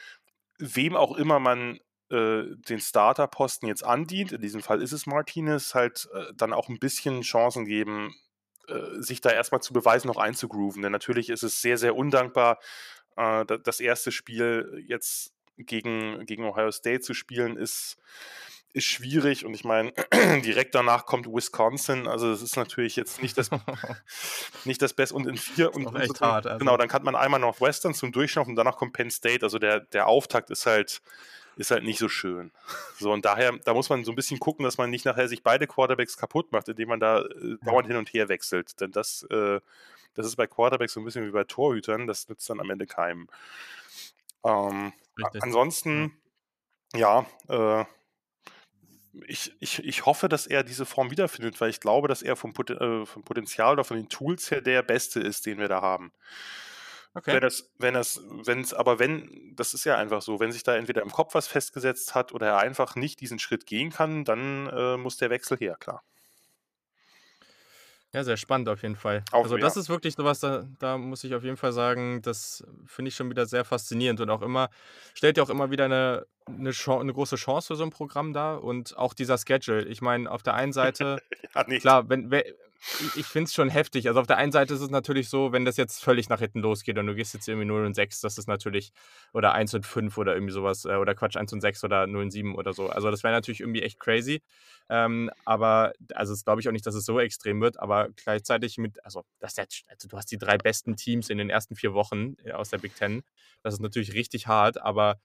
wem 0.57 0.97
auch 0.97 1.15
immer 1.15 1.39
man 1.39 1.79
äh, 2.09 2.43
den 2.67 2.81
Starterposten 2.81 3.69
jetzt 3.69 3.85
andient, 3.85 4.33
in 4.33 4.41
diesem 4.41 4.61
Fall 4.61 4.81
ist 4.81 4.91
es 4.91 5.05
Martinez, 5.05 5.73
halt 5.73 6.09
äh, 6.13 6.33
dann 6.35 6.51
auch 6.51 6.67
ein 6.67 6.77
bisschen 6.77 7.21
Chancen 7.21 7.63
geben, 7.63 8.13
äh, 8.69 9.01
sich 9.01 9.21
da 9.21 9.29
erstmal 9.29 9.61
zu 9.61 9.73
beweisen, 9.73 10.07
noch 10.07 10.17
einzugrooven. 10.17 10.81
Denn 10.81 10.91
natürlich 10.91 11.29
ist 11.29 11.43
es 11.43 11.61
sehr, 11.61 11.77
sehr 11.77 11.95
undankbar, 11.95 12.59
äh, 13.15 13.45
das 13.63 13.79
erste 13.79 14.11
Spiel 14.11 14.83
jetzt 14.87 15.33
gegen, 15.57 16.25
gegen 16.25 16.45
Ohio 16.45 16.71
State 16.71 17.01
zu 17.01 17.13
spielen, 17.13 17.57
ist, 17.57 17.97
ist 18.73 18.85
schwierig. 18.85 19.45
Und 19.45 19.53
ich 19.53 19.63
meine, 19.63 19.93
direkt 20.43 20.75
danach 20.75 21.05
kommt 21.05 21.27
Wisconsin. 21.27 22.07
Also 22.07 22.29
das 22.29 22.41
ist 22.41 22.57
natürlich 22.57 22.95
jetzt 22.95 23.21
nicht 23.21 23.37
das, 23.37 23.49
nicht 24.65 24.81
das 24.81 24.93
Beste. 24.93 25.15
Und 25.15 25.27
in 25.27 25.37
vier 25.37 25.73
und, 25.73 25.85
und 25.85 25.95
echt 25.95 26.19
hart, 26.21 26.45
also. 26.45 26.59
genau, 26.59 26.77
dann 26.77 26.89
kann 26.89 27.03
man 27.03 27.15
einmal 27.15 27.39
noch 27.39 27.61
Western 27.61 27.93
zum 27.93 28.11
Durchschnaufen 28.11 28.51
und 28.51 28.55
danach 28.57 28.77
kommt 28.77 28.93
Penn 28.93 29.11
State. 29.11 29.43
Also 29.43 29.59
der, 29.59 29.79
der 29.79 30.07
Auftakt 30.07 30.49
ist 30.49 30.65
halt 30.65 31.01
ist 31.57 31.71
halt 31.71 31.83
nicht 31.83 31.99
so 31.99 32.09
schön. 32.09 32.51
So, 32.99 33.11
und 33.11 33.25
daher, 33.25 33.53
da 33.63 33.73
muss 33.73 33.89
man 33.89 34.03
so 34.03 34.11
ein 34.11 34.15
bisschen 34.15 34.39
gucken, 34.39 34.63
dass 34.63 34.77
man 34.77 34.89
nicht 34.89 35.05
nachher 35.05 35.27
sich 35.27 35.43
beide 35.43 35.67
Quarterbacks 35.67 36.17
kaputt 36.17 36.51
macht, 36.51 36.67
indem 36.67 36.89
man 36.89 36.99
da 36.99 37.21
äh, 37.21 37.57
dauernd 37.63 37.87
hin 37.87 37.97
und 37.97 38.13
her 38.13 38.29
wechselt. 38.29 38.79
Denn 38.81 38.91
das, 38.91 39.23
äh, 39.29 39.59
das 40.13 40.25
ist 40.25 40.35
bei 40.35 40.47
Quarterbacks 40.47 40.93
so 40.93 40.99
ein 40.99 41.05
bisschen 41.05 41.25
wie 41.25 41.31
bei 41.31 41.43
Torhütern, 41.43 42.07
das 42.07 42.27
nützt 42.29 42.49
dann 42.49 42.59
am 42.59 42.69
Ende 42.69 42.87
keinem. 42.87 43.27
Ähm, 44.43 44.93
ansonsten, 45.41 46.17
ja, 46.93 47.25
äh, 47.49 47.85
ich, 49.27 49.53
ich, 49.59 49.83
ich 49.83 50.05
hoffe, 50.05 50.27
dass 50.29 50.47
er 50.47 50.63
diese 50.63 50.85
Form 50.85 51.11
wiederfindet, 51.11 51.59
weil 51.61 51.69
ich 51.69 51.79
glaube, 51.79 52.07
dass 52.07 52.21
er 52.21 52.35
vom, 52.35 52.53
Pot 52.53 52.69
äh, 52.69 53.05
vom 53.05 53.23
Potenzial 53.23 53.73
oder 53.73 53.83
von 53.83 53.97
den 53.97 54.09
Tools 54.09 54.51
her 54.51 54.61
der 54.61 54.83
Beste 54.83 55.19
ist, 55.19 55.45
den 55.45 55.57
wir 55.57 55.67
da 55.67 55.81
haben. 55.81 56.11
Okay. 57.15 57.33
Wenn 57.33 57.41
das, 57.41 57.71
wenn 57.79 57.93
das, 57.93 58.21
wenn 58.29 58.59
es, 58.59 58.73
aber 58.73 58.99
wenn, 58.99 59.55
das 59.55 59.73
ist 59.73 59.85
ja 59.85 59.97
einfach 59.97 60.21
so, 60.21 60.41
wenn 60.41 60.51
sich 60.51 60.63
da 60.63 60.75
entweder 60.75 61.01
im 61.01 61.11
Kopf 61.11 61.33
was 61.33 61.47
festgesetzt 61.47 62.13
hat 62.13 62.33
oder 62.33 62.47
er 62.47 62.57
einfach 62.57 62.95
nicht 62.95 63.21
diesen 63.21 63.39
Schritt 63.39 63.65
gehen 63.65 63.89
kann, 63.89 64.25
dann 64.25 64.67
äh, 64.67 64.97
muss 64.97 65.15
der 65.15 65.29
Wechsel 65.29 65.57
her, 65.57 65.77
klar. 65.79 66.03
Ja, 68.15 68.23
sehr 68.23 68.37
spannend 68.37 68.69
auf 68.69 68.81
jeden 68.81 68.95
Fall. 68.95 69.23
Auch, 69.31 69.43
also 69.43 69.57
das 69.57 69.75
ja. 69.75 69.81
ist 69.81 69.89
wirklich 69.89 70.15
sowas, 70.15 70.41
da, 70.41 70.65
da 70.79 70.97
muss 70.97 71.23
ich 71.25 71.35
auf 71.35 71.43
jeden 71.43 71.57
Fall 71.57 71.71
sagen, 71.71 72.21
das 72.21 72.65
finde 72.85 73.09
ich 73.09 73.15
schon 73.15 73.29
wieder 73.29 73.45
sehr 73.45 73.65
faszinierend 73.65 74.21
und 74.21 74.29
auch 74.29 74.41
immer, 74.41 74.69
stellt 75.13 75.37
ja 75.37 75.43
auch 75.43 75.49
immer 75.49 75.69
wieder 75.71 75.85
eine, 75.85 76.25
eine, 76.45 76.71
Chance, 76.71 77.01
eine 77.01 77.13
große 77.13 77.35
Chance 77.37 77.67
für 77.67 77.75
so 77.75 77.83
ein 77.83 77.89
Programm 77.89 78.31
dar 78.31 78.63
und 78.63 78.97
auch 78.97 79.13
dieser 79.13 79.37
Schedule. 79.37 79.83
Ich 79.85 80.01
meine, 80.01 80.31
auf 80.31 80.43
der 80.43 80.53
einen 80.53 80.71
Seite, 80.71 81.21
ja, 81.55 81.63
klar, 81.79 82.09
wenn, 82.09 82.31
ich 83.15 83.25
finde 83.25 83.45
es 83.45 83.53
schon 83.53 83.69
heftig. 83.69 84.07
Also 84.07 84.19
auf 84.19 84.27
der 84.27 84.37
einen 84.37 84.51
Seite 84.51 84.73
ist 84.73 84.81
es 84.81 84.89
natürlich 84.89 85.29
so, 85.29 85.51
wenn 85.51 85.65
das 85.65 85.77
jetzt 85.77 86.03
völlig 86.03 86.29
nach 86.29 86.39
hinten 86.39 86.59
losgeht 86.59 86.97
und 86.97 87.07
du 87.07 87.15
gehst 87.15 87.33
jetzt 87.33 87.47
irgendwie 87.47 87.65
0 87.65 87.85
und 87.85 87.93
6, 87.93 88.21
das 88.21 88.37
ist 88.37 88.47
natürlich, 88.47 88.91
oder 89.33 89.53
1 89.53 89.73
und 89.73 89.85
5 89.85 90.17
oder 90.17 90.33
irgendwie 90.33 90.53
sowas, 90.53 90.85
äh, 90.85 90.95
oder 90.95 91.15
Quatsch, 91.15 91.35
1 91.35 91.51
und 91.53 91.61
6 91.61 91.83
oder 91.83 92.05
0 92.07 92.23
und 92.23 92.31
7 92.31 92.55
oder 92.55 92.73
so. 92.73 92.89
Also 92.89 93.09
das 93.09 93.23
wäre 93.23 93.33
natürlich 93.33 93.61
irgendwie 93.61 93.81
echt 93.81 93.99
crazy. 93.99 94.41
Ähm, 94.89 95.31
aber, 95.45 95.93
also 96.13 96.33
das 96.33 96.43
glaube 96.45 96.61
ich 96.61 96.67
auch 96.67 96.73
nicht, 96.73 96.85
dass 96.85 96.95
es 96.95 97.05
so 97.05 97.19
extrem 97.19 97.59
wird, 97.61 97.79
aber 97.79 98.09
gleichzeitig 98.15 98.77
mit, 98.77 99.03
also, 99.03 99.23
das 99.39 99.55
jetzt, 99.55 99.83
also 99.87 100.07
du 100.07 100.17
hast 100.17 100.31
die 100.31 100.37
drei 100.37 100.57
besten 100.57 100.95
Teams 100.95 101.29
in 101.29 101.37
den 101.37 101.49
ersten 101.49 101.75
vier 101.75 101.93
Wochen 101.93 102.35
äh, 102.43 102.51
aus 102.51 102.69
der 102.69 102.77
Big 102.77 102.95
Ten. 102.95 103.23
Das 103.63 103.73
ist 103.73 103.81
natürlich 103.81 104.13
richtig 104.13 104.47
hart, 104.47 104.79
aber 104.81 105.19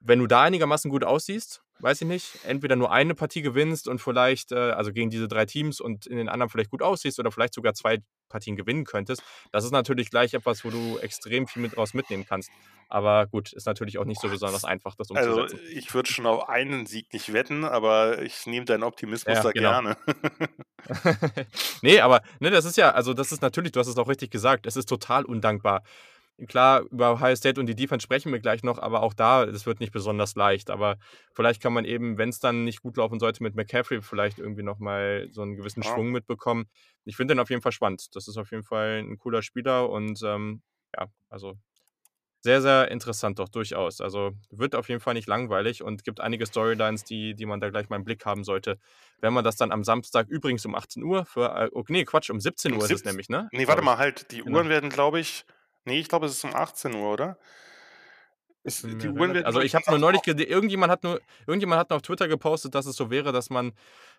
wenn 0.00 0.18
du 0.18 0.26
da 0.26 0.42
einigermaßen 0.42 0.90
gut 0.90 1.04
aussiehst, 1.04 1.62
weiß 1.82 2.02
ich 2.02 2.08
nicht, 2.08 2.38
entweder 2.44 2.76
nur 2.76 2.92
eine 2.92 3.14
Partie 3.14 3.42
gewinnst 3.42 3.88
und 3.88 4.00
vielleicht, 4.00 4.52
äh, 4.52 4.56
also 4.56 4.92
gegen 4.92 5.10
diese 5.10 5.28
drei 5.28 5.46
Teams 5.46 5.80
und 5.80 6.06
in 6.06 6.16
den 6.16 6.28
anderen 6.28 6.48
vielleicht 6.48 6.70
gut 6.70 6.82
aussiehst 6.82 7.18
oder 7.18 7.32
vielleicht 7.32 7.54
sogar 7.54 7.74
zwei 7.74 7.98
Partien 8.28 8.56
gewinnen 8.56 8.84
könntest, 8.84 9.22
das 9.50 9.64
ist 9.64 9.72
natürlich 9.72 10.10
gleich 10.10 10.32
etwas, 10.34 10.64
wo 10.64 10.70
du 10.70 10.98
extrem 10.98 11.46
viel 11.46 11.60
mit 11.60 11.76
raus 11.76 11.92
mitnehmen 11.92 12.24
kannst. 12.26 12.50
Aber 12.88 13.26
gut, 13.26 13.52
ist 13.52 13.66
natürlich 13.66 13.98
auch 13.98 14.04
nicht 14.04 14.20
so 14.20 14.28
besonders 14.28 14.64
einfach, 14.64 14.94
das 14.96 15.10
also, 15.10 15.30
umzusetzen. 15.30 15.58
Also 15.60 15.78
ich 15.78 15.94
würde 15.94 16.12
schon 16.12 16.26
auf 16.26 16.48
einen 16.48 16.86
Sieg 16.86 17.12
nicht 17.12 17.32
wetten, 17.32 17.64
aber 17.64 18.22
ich 18.22 18.46
nehme 18.46 18.64
deinen 18.64 18.82
Optimismus 18.82 19.36
ja, 19.36 19.42
da 19.42 19.50
genau. 19.50 19.70
gerne. 19.70 19.96
nee, 21.82 22.00
aber 22.00 22.22
ne, 22.38 22.50
das 22.50 22.64
ist 22.64 22.76
ja, 22.76 22.90
also 22.90 23.14
das 23.14 23.32
ist 23.32 23.42
natürlich, 23.42 23.72
du 23.72 23.80
hast 23.80 23.88
es 23.88 23.96
auch 23.96 24.08
richtig 24.08 24.30
gesagt, 24.30 24.66
es 24.66 24.76
ist 24.76 24.88
total 24.88 25.24
undankbar. 25.24 25.82
Klar, 26.48 26.82
über 26.90 27.12
Ohio 27.12 27.36
State 27.36 27.60
und 27.60 27.66
die 27.66 27.74
Defense 27.74 28.02
sprechen 28.02 28.32
wir 28.32 28.40
gleich 28.40 28.62
noch, 28.64 28.78
aber 28.78 29.02
auch 29.02 29.14
da, 29.14 29.44
es 29.44 29.66
wird 29.66 29.80
nicht 29.80 29.92
besonders 29.92 30.34
leicht. 30.34 30.70
Aber 30.70 30.96
vielleicht 31.34 31.62
kann 31.62 31.72
man 31.72 31.84
eben, 31.84 32.18
wenn 32.18 32.30
es 32.30 32.40
dann 32.40 32.64
nicht 32.64 32.82
gut 32.82 32.96
laufen 32.96 33.20
sollte 33.20 33.42
mit 33.42 33.54
McCaffrey, 33.54 34.02
vielleicht 34.02 34.38
irgendwie 34.38 34.62
nochmal 34.62 35.28
so 35.30 35.42
einen 35.42 35.56
gewissen. 35.56 35.82
Schwung 35.82 36.10
mitbekommen. 36.10 36.66
Ich 37.04 37.16
finde 37.16 37.34
den 37.34 37.40
auf 37.40 37.50
jeden 37.50 37.62
Fall 37.62 37.72
spannend. 37.72 38.14
Das 38.16 38.28
ist 38.28 38.36
auf 38.36 38.50
jeden 38.50 38.64
Fall 38.64 38.98
ein 38.98 39.18
cooler 39.18 39.42
Spieler 39.42 39.90
und 39.90 40.20
ähm, 40.24 40.62
ja, 40.96 41.06
also 41.28 41.56
sehr, 42.40 42.60
sehr 42.60 42.90
interessant 42.90 43.38
doch 43.38 43.48
durchaus. 43.48 44.00
Also 44.00 44.32
wird 44.50 44.74
auf 44.74 44.88
jeden 44.88 45.00
Fall 45.00 45.14
nicht 45.14 45.28
langweilig 45.28 45.82
und 45.82 46.02
gibt 46.02 46.20
einige 46.20 46.44
Storylines, 46.44 47.04
die, 47.04 47.34
die 47.34 47.46
man 47.46 47.60
da 47.60 47.70
gleich 47.70 47.88
mal 47.88 47.96
im 47.96 48.04
Blick 48.04 48.26
haben 48.26 48.42
sollte. 48.42 48.78
Wenn 49.20 49.32
man 49.32 49.44
das 49.44 49.56
dann 49.56 49.70
am 49.70 49.84
Samstag 49.84 50.28
übrigens 50.28 50.66
um 50.66 50.74
18 50.74 51.04
Uhr 51.04 51.24
für, 51.24 51.54
äh, 51.54 51.70
oh, 51.72 51.84
nee, 51.86 52.04
Quatsch, 52.04 52.30
um 52.30 52.40
17 52.40 52.72
Uhr 52.72 52.78
um 52.78 52.84
ist 52.84 52.90
es 52.90 53.04
nämlich, 53.04 53.28
ne? 53.28 53.48
Nee, 53.52 53.68
warte 53.68 53.82
mal, 53.82 53.96
halt, 53.96 54.32
die 54.32 54.38
genau. 54.38 54.56
Uhren 54.56 54.68
werden, 54.68 54.90
glaube 54.90 55.20
ich, 55.20 55.44
Nee, 55.84 56.00
ich 56.00 56.08
glaube, 56.08 56.26
es 56.26 56.32
ist 56.32 56.44
um 56.44 56.54
18 56.54 56.94
Uhr, 56.94 57.12
oder? 57.12 57.38
Ist, 58.64 58.84
die 58.84 59.08
Uhren 59.08 59.34
werden 59.34 59.44
also 59.44 59.60
ich 59.60 59.74
habe 59.74 59.84
nur 59.90 59.98
neulich 59.98 60.22
gesehen, 60.22 60.48
irgendjemand 60.48 60.92
hat 60.92 61.02
nur, 61.02 61.20
irgendjemand 61.48 61.80
hat 61.80 61.90
nur 61.90 61.96
auf 61.96 62.02
Twitter 62.02 62.28
gepostet, 62.28 62.76
dass 62.76 62.86
es 62.86 62.94
so 62.94 63.10
wäre, 63.10 63.32
dass 63.32 63.50
man, 63.50 63.72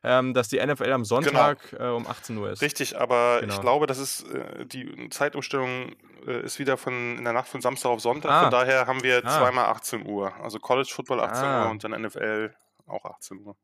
ähm, 0.04 0.34
dass 0.34 0.50
die 0.50 0.58
NFL 0.58 0.84
am 0.84 1.04
genau. 1.04 1.04
Sonntag 1.04 1.70
genau. 1.70 1.94
äh, 1.94 1.96
um 1.96 2.06
18 2.06 2.38
Uhr 2.38 2.52
ist. 2.52 2.62
Richtig, 2.62 3.00
aber 3.00 3.40
genau. 3.40 3.54
ich 3.54 3.62
glaube, 3.62 3.88
das 3.88 4.00
ist 4.00 4.30
äh, 4.34 4.66
die 4.66 5.08
Zeitumstellung 5.10 5.96
äh, 6.28 6.42
ist 6.44 6.60
wieder 6.60 6.76
von 6.76 7.18
in 7.18 7.24
der 7.24 7.32
Nacht 7.32 7.48
von 7.48 7.62
Samstag 7.62 7.90
auf 7.92 8.02
Sonntag. 8.02 8.32
Ah. 8.32 8.42
Von 8.42 8.52
daher 8.52 8.86
haben 8.86 9.02
wir 9.02 9.26
ah. 9.26 9.30
zweimal 9.30 9.66
18 9.68 10.06
Uhr. 10.06 10.34
Also 10.42 10.60
College 10.60 10.92
Football 10.94 11.22
18 11.22 11.46
ah. 11.46 11.64
Uhr 11.64 11.72
und 11.72 11.84
dann 11.86 12.02
NFL 12.02 12.54
auch 12.86 13.06
18 13.06 13.40
Uhr. 13.40 13.56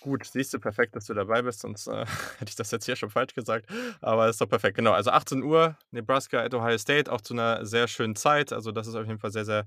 Gut, 0.00 0.24
siehst 0.24 0.54
du, 0.54 0.58
perfekt, 0.58 0.96
dass 0.96 1.04
du 1.06 1.14
dabei 1.14 1.42
bist, 1.42 1.60
sonst 1.60 1.86
äh, 1.86 2.06
hätte 2.38 2.48
ich 2.48 2.56
das 2.56 2.70
jetzt 2.70 2.86
hier 2.86 2.96
schon 2.96 3.10
falsch 3.10 3.34
gesagt. 3.34 3.66
Aber 4.00 4.28
ist 4.28 4.40
doch 4.40 4.48
perfekt, 4.48 4.76
genau. 4.76 4.92
Also 4.92 5.10
18 5.10 5.42
Uhr, 5.42 5.76
Nebraska 5.90 6.40
at 6.42 6.54
Ohio 6.54 6.78
State, 6.78 7.12
auch 7.12 7.20
zu 7.20 7.34
einer 7.34 7.66
sehr 7.66 7.86
schönen 7.86 8.16
Zeit. 8.16 8.52
Also 8.52 8.72
das 8.72 8.86
ist 8.86 8.94
auf 8.94 9.06
jeden 9.06 9.18
Fall 9.18 9.30
sehr, 9.30 9.44
sehr 9.44 9.66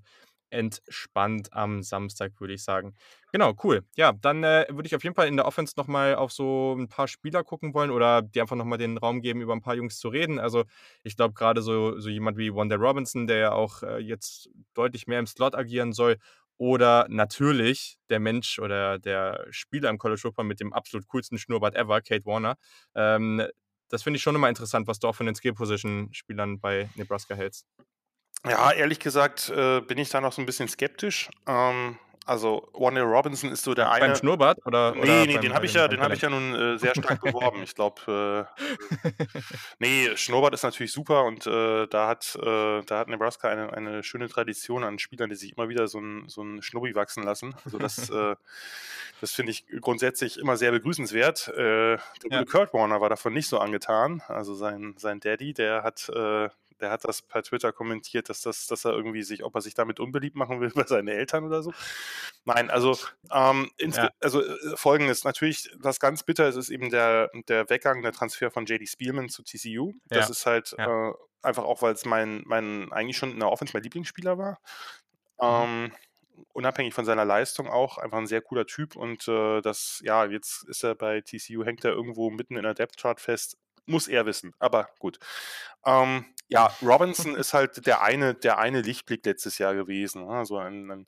entspannt 0.50 1.52
am 1.54 1.82
Samstag, 1.84 2.40
würde 2.40 2.54
ich 2.54 2.64
sagen. 2.64 2.94
Genau, 3.32 3.54
cool. 3.64 3.84
Ja, 3.96 4.12
dann 4.14 4.44
äh, 4.44 4.66
würde 4.70 4.86
ich 4.88 4.96
auf 4.96 5.04
jeden 5.04 5.16
Fall 5.16 5.28
in 5.28 5.36
der 5.36 5.46
Offense 5.48 5.74
nochmal 5.78 6.16
auf 6.16 6.32
so 6.32 6.76
ein 6.78 6.88
paar 6.90 7.08
Spieler 7.08 7.44
gucken 7.44 7.74
wollen 7.74 7.90
oder 7.90 8.22
die 8.22 8.40
einfach 8.40 8.56
nochmal 8.56 8.78
den 8.78 8.98
Raum 9.00 9.22
geben, 9.22 9.42
über 9.42 9.54
ein 9.54 9.62
paar 9.62 9.74
Jungs 9.76 9.98
zu 9.98 10.10
reden. 10.10 10.38
Also 10.40 10.66
ich 11.04 11.16
glaube 11.16 11.34
gerade 11.34 11.62
so, 11.64 12.00
so 12.00 12.10
jemand 12.10 12.38
wie 12.38 12.54
Wanda 12.54 12.76
Robinson, 12.76 13.26
der 13.26 13.38
ja 13.38 13.52
auch 13.52 13.82
äh, 13.82 13.98
jetzt 13.98 14.50
deutlich 14.76 15.08
mehr 15.08 15.20
im 15.20 15.26
Slot 15.28 15.56
agieren 15.56 15.92
soll. 15.92 16.18
Oder 16.58 17.08
natürlich 17.10 17.98
der 18.10 18.20
Mensch 18.20 18.60
oder 18.60 19.00
der 19.00 19.46
Spieler 19.50 19.90
im 19.90 19.98
College 19.98 20.22
Football 20.22 20.46
mit 20.46 20.60
dem 20.60 20.72
absolut 20.74 21.08
coolsten 21.08 21.38
Schnurrbart 21.38 21.76
ever, 21.76 22.02
Kate 22.02 22.26
Warner. 22.26 22.56
Ähm, 22.96 23.46
das 23.90 24.04
finde 24.04 24.18
ich 24.18 24.24
schon 24.24 24.36
immer 24.36 24.50
interessant, 24.50 24.88
was 24.88 25.00
du 25.00 25.08
auch 25.08 25.16
von 25.16 25.26
den 25.26 25.36
Skill-Position-Spielern 25.36 26.60
bei 26.60 26.90
Nebraska 26.96 27.36
hältst. 27.36 27.68
Ja, 28.46 28.72
ehrlich 28.72 29.00
gesagt 29.00 29.50
äh, 29.50 29.82
bin 29.82 29.98
ich 29.98 30.10
da 30.10 30.20
noch 30.20 30.34
so 30.34 30.42
ein 30.42 30.46
bisschen 30.46 30.68
skeptisch. 30.68 31.30
Ähm, 31.48 31.98
also 32.26 32.70
Wanda 32.74 33.02
Robinson 33.02 33.52
ist 33.52 33.64
so 33.64 33.74
der 33.74 33.92
eine. 33.92 34.08
Beim 34.08 34.16
Schnurrbart 34.16 34.66
oder? 34.66 34.94
Nee, 34.94 35.02
oder 35.02 35.26
nee, 35.26 35.38
den 35.38 35.54
habe 35.54 35.66
ich 35.66 35.74
ja, 35.74 35.88
den 35.88 36.02
habe 36.02 36.16
ich 36.16 36.22
ja 36.22 36.30
nun 36.30 36.56
äh, 36.56 36.78
sehr 36.78 36.96
stark 36.96 37.22
beworben. 37.22 37.64
Ich 37.64 37.76
glaube, 37.76 38.48
äh, 38.58 39.08
nee, 39.80 40.16
Schnurrbart 40.16 40.54
ist 40.54 40.64
natürlich 40.64 40.92
super 40.92 41.26
und 41.26 41.46
äh, 41.48 41.88
da 41.88 42.08
hat 42.08 42.38
äh, 42.42 42.82
da 42.84 43.00
hat 43.00 43.08
Nebraska 43.08 43.50
eine, 43.50 43.74
eine 43.74 44.04
schöne 44.04 44.30
Tradition 44.30 44.84
an 44.84 45.00
Spielern, 45.00 45.30
die 45.30 45.36
sich 45.36 45.58
immer 45.58 45.70
wieder 45.70 45.88
so 45.88 46.00
ein 46.00 46.28
so 46.28 46.42
ein 46.42 46.62
Schnubbi 46.62 46.96
wachsen 46.96 47.24
lassen. 47.24 47.56
Also 47.66 47.78
das 47.78 48.10
äh, 48.10 48.36
das 49.22 49.32
finde 49.32 49.52
ich 49.52 49.66
grundsätzlich 49.82 50.38
immer 50.38 50.58
sehr 50.58 50.72
begrüßenswert. 50.72 51.50
Äh, 51.50 51.54
der 51.58 52.00
ja. 52.30 52.46
Kurt 52.46 52.74
Warner 52.74 53.02
war 53.02 53.10
davon 53.10 53.34
nicht 53.34 53.48
so 53.48 53.60
angetan. 53.60 54.22
Also 54.28 54.54
sein 54.56 54.96
sein 54.98 55.20
Daddy, 55.20 55.54
der 55.54 55.84
hat 55.84 56.10
der 56.84 56.92
hat 56.92 57.06
das 57.06 57.22
per 57.22 57.42
Twitter 57.42 57.72
kommentiert, 57.72 58.28
dass, 58.30 58.42
das, 58.42 58.68
dass 58.68 58.84
er 58.84 58.92
irgendwie 58.92 59.24
sich, 59.24 59.44
ob 59.44 59.56
er 59.56 59.62
sich 59.62 59.74
damit 59.74 60.00
unbeliebt 60.02 60.36
machen 60.36 60.60
will 60.60 60.70
bei 60.76 60.84
seinen 60.86 61.08
Eltern 61.08 61.46
oder 61.46 61.64
so. 61.64 61.74
Nein, 62.44 62.70
also, 62.70 62.98
ähm, 63.32 63.72
ja. 63.80 64.12
also 64.20 64.44
äh, 64.44 64.76
folgendes, 64.76 65.24
natürlich, 65.24 65.72
was 65.78 66.00
ganz 66.00 66.24
bitter 66.24 66.48
ist, 66.48 66.58
ist 66.58 66.70
eben 66.70 66.90
der, 66.90 67.32
der 67.48 67.70
Weggang, 67.70 68.02
der 68.02 68.12
Transfer 68.12 68.52
von 68.52 68.66
JD 68.66 68.88
Spielman 68.88 69.30
zu 69.30 69.44
TCU. 69.44 69.94
Das 70.10 70.28
ja. 70.28 70.32
ist 70.32 70.46
halt 70.46 70.76
ja. 70.78 71.10
äh, 71.10 71.14
einfach 71.42 71.64
auch, 71.64 71.82
weil 71.82 71.94
es 71.94 72.06
mein, 72.06 72.44
mein, 72.46 72.92
eigentlich 72.92 73.18
schon 73.18 73.32
in 73.32 73.40
der 73.40 73.50
Offense 73.50 73.72
mein 73.74 73.84
Lieblingsspieler 73.84 74.38
war. 74.38 74.60
Mhm. 75.40 75.90
Ähm, 75.90 75.92
unabhängig 76.52 76.94
von 76.94 77.06
seiner 77.06 77.26
Leistung 77.26 77.68
auch, 77.68 77.98
einfach 77.98 78.18
ein 78.18 78.28
sehr 78.28 78.42
cooler 78.42 78.66
Typ 78.66 78.98
und 78.98 79.28
äh, 79.30 79.62
das, 79.62 80.02
ja, 80.04 80.26
jetzt 80.26 80.68
ist 80.68 80.84
er 80.84 80.96
bei 80.96 81.22
TCU, 81.22 81.64
hängt 81.64 81.86
er 81.86 81.92
irgendwo 81.92 82.30
mitten 82.30 82.58
in 82.58 82.64
der 82.64 82.74
Depth 82.74 82.98
Chart 82.98 83.20
fest, 83.22 83.58
muss 83.86 84.08
er 84.08 84.26
wissen, 84.26 84.54
aber 84.60 84.90
gut. 85.00 85.20
Ähm, 85.86 86.26
ja, 86.48 86.72
Robinson 86.82 87.36
ist 87.36 87.54
halt 87.54 87.86
der 87.86 88.02
eine, 88.02 88.34
der 88.36 88.58
eine 88.58 88.82
Lichtblick 88.82 89.26
letztes 89.26 89.58
Jahr 89.58 89.74
gewesen. 89.76 90.30
Also 90.30 90.58
ein, 90.58 90.90
ein 90.90 91.08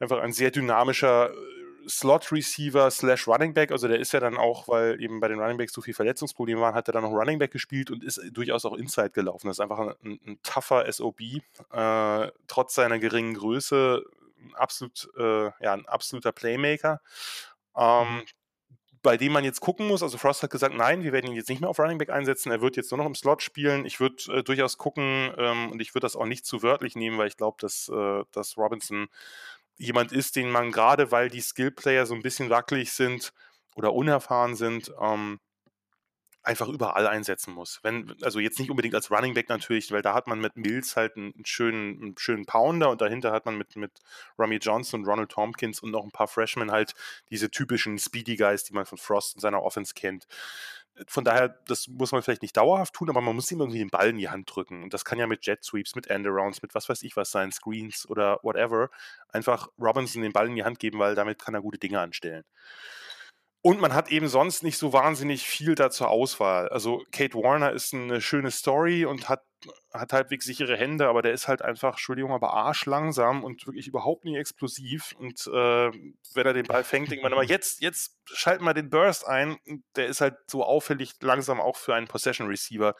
einfach 0.00 0.18
ein 0.20 0.32
sehr 0.32 0.50
dynamischer 0.50 1.30
äh, 1.30 1.88
Slot-Receiver 1.88 2.90
slash 2.90 3.28
Running 3.28 3.54
Back. 3.54 3.70
Also 3.70 3.88
der 3.88 4.00
ist 4.00 4.12
ja 4.12 4.20
dann 4.20 4.36
auch, 4.36 4.68
weil 4.68 5.00
eben 5.00 5.20
bei 5.20 5.28
den 5.28 5.38
Running 5.38 5.58
Backs 5.58 5.72
so 5.72 5.82
viel 5.82 5.94
Verletzungsprobleme 5.94 6.60
waren, 6.60 6.74
hat 6.74 6.88
er 6.88 6.92
dann 6.92 7.02
noch 7.02 7.12
Running 7.12 7.38
Back 7.38 7.50
gespielt 7.50 7.90
und 7.90 8.02
ist 8.02 8.20
durchaus 8.32 8.64
auch 8.64 8.74
Inside 8.74 9.10
gelaufen. 9.10 9.46
Das 9.48 9.56
ist 9.56 9.60
einfach 9.60 9.78
ein, 9.78 9.94
ein, 10.04 10.20
ein 10.26 10.38
tougher 10.42 10.90
SOB. 10.90 11.20
Äh, 11.20 12.32
trotz 12.46 12.74
seiner 12.74 12.98
geringen 12.98 13.34
Größe 13.34 14.02
absolut, 14.54 15.08
äh, 15.16 15.44
ja, 15.44 15.72
ein 15.72 15.86
absoluter 15.86 16.32
Playmaker. 16.32 17.00
Ähm, 17.76 18.16
mhm 18.16 18.22
bei 19.04 19.16
dem 19.16 19.32
man 19.32 19.44
jetzt 19.44 19.60
gucken 19.60 19.86
muss. 19.86 20.02
Also 20.02 20.18
Frost 20.18 20.42
hat 20.42 20.50
gesagt, 20.50 20.74
nein, 20.74 21.04
wir 21.04 21.12
werden 21.12 21.30
ihn 21.30 21.36
jetzt 21.36 21.50
nicht 21.50 21.60
mehr 21.60 21.70
auf 21.70 21.78
Running 21.78 21.98
Back 21.98 22.10
einsetzen. 22.10 22.50
Er 22.50 22.62
wird 22.62 22.76
jetzt 22.76 22.90
nur 22.90 22.98
noch 22.98 23.06
im 23.06 23.14
Slot 23.14 23.42
spielen. 23.42 23.84
Ich 23.84 24.00
würde 24.00 24.16
äh, 24.32 24.42
durchaus 24.42 24.78
gucken 24.78 25.32
ähm, 25.36 25.70
und 25.70 25.80
ich 25.80 25.94
würde 25.94 26.06
das 26.06 26.16
auch 26.16 26.24
nicht 26.24 26.46
zu 26.46 26.62
wörtlich 26.62 26.96
nehmen, 26.96 27.18
weil 27.18 27.28
ich 27.28 27.36
glaube, 27.36 27.58
dass, 27.60 27.88
äh, 27.88 28.24
dass 28.32 28.56
Robinson 28.56 29.08
jemand 29.76 30.10
ist, 30.10 30.36
den 30.36 30.50
man 30.50 30.72
gerade, 30.72 31.12
weil 31.12 31.28
die 31.28 31.42
Skill-Player 31.42 32.06
so 32.06 32.14
ein 32.14 32.22
bisschen 32.22 32.48
wackelig 32.48 32.92
sind 32.92 33.32
oder 33.76 33.92
unerfahren 33.92 34.56
sind, 34.56 34.92
ähm, 34.98 35.38
einfach 36.44 36.68
überall 36.68 37.06
einsetzen 37.06 37.54
muss. 37.54 37.80
Wenn, 37.82 38.14
also 38.22 38.38
jetzt 38.38 38.58
nicht 38.58 38.70
unbedingt 38.70 38.94
als 38.94 39.10
Running 39.10 39.34
Back 39.34 39.48
natürlich, 39.48 39.90
weil 39.90 40.02
da 40.02 40.14
hat 40.14 40.26
man 40.26 40.40
mit 40.40 40.56
Mills 40.56 40.94
halt 40.94 41.16
einen 41.16 41.32
schönen, 41.44 42.02
einen 42.02 42.18
schönen 42.18 42.44
Pounder 42.44 42.90
und 42.90 43.00
dahinter 43.00 43.32
hat 43.32 43.46
man 43.46 43.56
mit, 43.56 43.76
mit 43.76 43.92
Rummy 44.38 44.56
Johnson 44.56 45.00
und 45.00 45.06
Ronald 45.08 45.30
Tompkins 45.30 45.80
und 45.80 45.90
noch 45.90 46.04
ein 46.04 46.10
paar 46.10 46.28
Freshmen 46.28 46.70
halt 46.70 46.94
diese 47.30 47.50
typischen 47.50 47.98
Speedy 47.98 48.36
Guys, 48.36 48.64
die 48.64 48.74
man 48.74 48.84
von 48.84 48.98
Frost 48.98 49.36
in 49.36 49.40
seiner 49.40 49.62
Offense 49.62 49.94
kennt. 49.94 50.26
Von 51.08 51.24
daher, 51.24 51.48
das 51.66 51.88
muss 51.88 52.12
man 52.12 52.22
vielleicht 52.22 52.42
nicht 52.42 52.56
dauerhaft 52.56 52.94
tun, 52.94 53.08
aber 53.08 53.20
man 53.20 53.34
muss 53.34 53.50
ihm 53.50 53.58
irgendwie 53.58 53.78
den 53.78 53.90
Ball 53.90 54.10
in 54.10 54.18
die 54.18 54.28
Hand 54.28 54.54
drücken. 54.54 54.84
Und 54.84 54.94
das 54.94 55.04
kann 55.04 55.18
ja 55.18 55.26
mit 55.26 55.44
Jet 55.44 55.64
Sweeps, 55.64 55.96
mit 55.96 56.06
Endarounds, 56.06 56.62
mit 56.62 56.74
was 56.74 56.88
weiß 56.88 57.02
ich 57.02 57.16
was 57.16 57.32
sein, 57.32 57.50
Screens 57.50 58.08
oder 58.08 58.38
whatever. 58.42 58.90
Einfach 59.30 59.68
Robinson 59.80 60.22
den 60.22 60.32
Ball 60.32 60.46
in 60.46 60.54
die 60.54 60.62
Hand 60.62 60.78
geben, 60.78 61.00
weil 61.00 61.16
damit 61.16 61.40
kann 61.40 61.54
er 61.54 61.62
gute 61.62 61.78
Dinge 61.78 61.98
anstellen. 61.98 62.44
Und 63.66 63.80
man 63.80 63.94
hat 63.94 64.10
eben 64.10 64.28
sonst 64.28 64.62
nicht 64.62 64.76
so 64.76 64.92
wahnsinnig 64.92 65.48
viel 65.48 65.74
da 65.74 65.90
zur 65.90 66.10
Auswahl. 66.10 66.68
Also 66.68 67.02
Kate 67.12 67.32
Warner 67.32 67.72
ist 67.72 67.94
eine 67.94 68.20
schöne 68.20 68.50
Story 68.50 69.06
und 69.06 69.30
hat, 69.30 69.42
hat 69.90 70.12
halbwegs 70.12 70.44
sichere 70.44 70.76
Hände, 70.76 71.08
aber 71.08 71.22
der 71.22 71.32
ist 71.32 71.48
halt 71.48 71.62
einfach, 71.62 71.92
Entschuldigung, 71.92 72.32
aber 72.32 72.52
arschlangsam 72.52 73.42
und 73.42 73.66
wirklich 73.66 73.88
überhaupt 73.88 74.26
nicht 74.26 74.36
explosiv. 74.36 75.14
Und 75.18 75.46
äh, 75.46 75.90
wenn 76.34 76.46
er 76.46 76.52
den 76.52 76.66
Ball 76.66 76.84
fängt, 76.84 77.10
denkt 77.10 77.22
man 77.22 77.32
immer, 77.32 77.42
jetzt, 77.42 77.80
jetzt 77.80 78.18
schalten 78.26 78.64
wir 78.64 78.74
den 78.74 78.90
Burst 78.90 79.26
ein. 79.26 79.56
Der 79.96 80.08
ist 80.08 80.20
halt 80.20 80.36
so 80.46 80.62
auffällig 80.62 81.14
langsam 81.22 81.58
auch 81.58 81.78
für 81.78 81.94
einen 81.94 82.06
Possession 82.06 82.48
Receiver. 82.48 82.94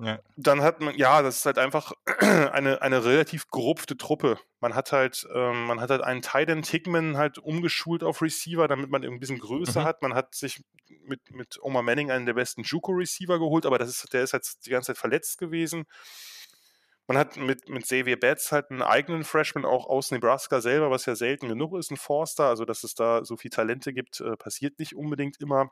Ja. 0.00 0.18
Dann 0.36 0.60
hat 0.60 0.80
man, 0.80 0.96
ja, 0.96 1.22
das 1.22 1.36
ist 1.36 1.46
halt 1.46 1.58
einfach 1.58 1.92
eine, 2.18 2.82
eine 2.82 3.04
relativ 3.04 3.48
gerupfte 3.50 3.96
Truppe. 3.96 4.38
Man 4.60 4.74
hat 4.74 4.90
halt, 4.92 5.26
ähm, 5.32 5.66
man 5.66 5.80
hat 5.80 5.90
halt 5.90 6.02
einen 6.02 6.20
Titan 6.20 6.62
Tickman 6.62 7.16
halt 7.16 7.38
umgeschult 7.38 8.02
auf 8.02 8.20
Receiver, 8.20 8.66
damit 8.66 8.90
man 8.90 9.04
ein 9.04 9.20
bisschen 9.20 9.38
Größe 9.38 9.80
mhm. 9.80 9.84
hat. 9.84 10.02
Man 10.02 10.14
hat 10.14 10.34
sich 10.34 10.62
mit, 11.04 11.30
mit 11.30 11.58
Oma 11.62 11.82
Manning 11.82 12.10
einen 12.10 12.26
der 12.26 12.34
besten 12.34 12.62
Juco-Receiver 12.62 13.38
geholt, 13.38 13.66
aber 13.66 13.78
das 13.78 13.88
ist, 13.88 14.12
der 14.12 14.24
ist 14.24 14.32
halt 14.32 14.44
die 14.66 14.70
ganze 14.70 14.88
Zeit 14.88 14.98
verletzt 14.98 15.38
gewesen. 15.38 15.84
Man 17.06 17.18
hat 17.18 17.36
mit, 17.36 17.68
mit 17.68 17.84
Xavier 17.84 18.18
Betts 18.18 18.50
halt 18.50 18.70
einen 18.70 18.82
eigenen 18.82 19.24
Freshman 19.24 19.66
auch 19.66 19.86
aus 19.86 20.10
Nebraska 20.10 20.60
selber, 20.60 20.90
was 20.90 21.04
ja 21.04 21.14
selten 21.14 21.48
genug 21.48 21.76
ist, 21.76 21.90
ein 21.90 21.98
Forster. 21.98 22.48
Also, 22.48 22.64
dass 22.64 22.82
es 22.82 22.94
da 22.94 23.24
so 23.24 23.36
viele 23.36 23.50
Talente 23.50 23.92
gibt, 23.92 24.20
äh, 24.20 24.36
passiert 24.36 24.78
nicht 24.78 24.96
unbedingt 24.96 25.40
immer. 25.40 25.70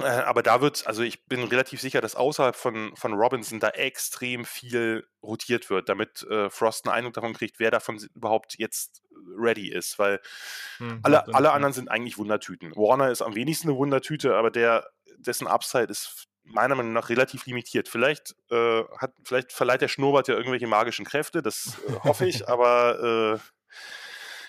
Äh, 0.00 0.04
aber 0.04 0.42
da 0.42 0.60
wird, 0.60 0.86
also 0.86 1.02
ich 1.02 1.26
bin 1.26 1.42
relativ 1.44 1.80
sicher, 1.80 2.00
dass 2.00 2.14
außerhalb 2.14 2.54
von, 2.54 2.94
von 2.94 3.14
Robinson 3.14 3.58
da 3.58 3.70
extrem 3.70 4.44
viel 4.44 5.06
rotiert 5.22 5.70
wird, 5.70 5.88
damit 5.88 6.22
äh, 6.24 6.50
Frost 6.50 6.86
einen 6.86 6.94
Eindruck 6.94 7.14
davon 7.14 7.34
kriegt, 7.34 7.58
wer 7.58 7.70
davon 7.70 7.98
überhaupt 8.14 8.58
jetzt 8.58 9.02
ready 9.36 9.68
ist, 9.72 9.98
weil 9.98 10.20
hm, 10.78 11.00
alle, 11.02 11.26
alle 11.34 11.52
anderen 11.52 11.72
sind 11.72 11.90
eigentlich 11.90 12.16
Wundertüten. 12.16 12.76
Warner 12.76 13.10
ist 13.10 13.22
am 13.22 13.34
wenigsten 13.34 13.68
eine 13.68 13.78
Wundertüte, 13.78 14.36
aber 14.36 14.50
der, 14.50 14.88
dessen 15.18 15.48
Upside 15.48 15.90
ist 15.90 16.28
meiner 16.44 16.76
Meinung 16.76 16.92
nach 16.92 17.08
relativ 17.08 17.46
limitiert. 17.46 17.88
Vielleicht, 17.88 18.36
äh, 18.50 18.84
hat, 18.98 19.12
vielleicht 19.24 19.52
verleiht 19.52 19.82
der 19.82 19.88
Schnurrbart 19.88 20.28
ja 20.28 20.34
irgendwelche 20.34 20.66
magischen 20.66 21.04
Kräfte, 21.04 21.42
das 21.42 21.76
äh, 21.88 21.92
hoffe 22.04 22.26
ich, 22.26 22.48
aber 22.48 23.34
äh, 23.34 23.38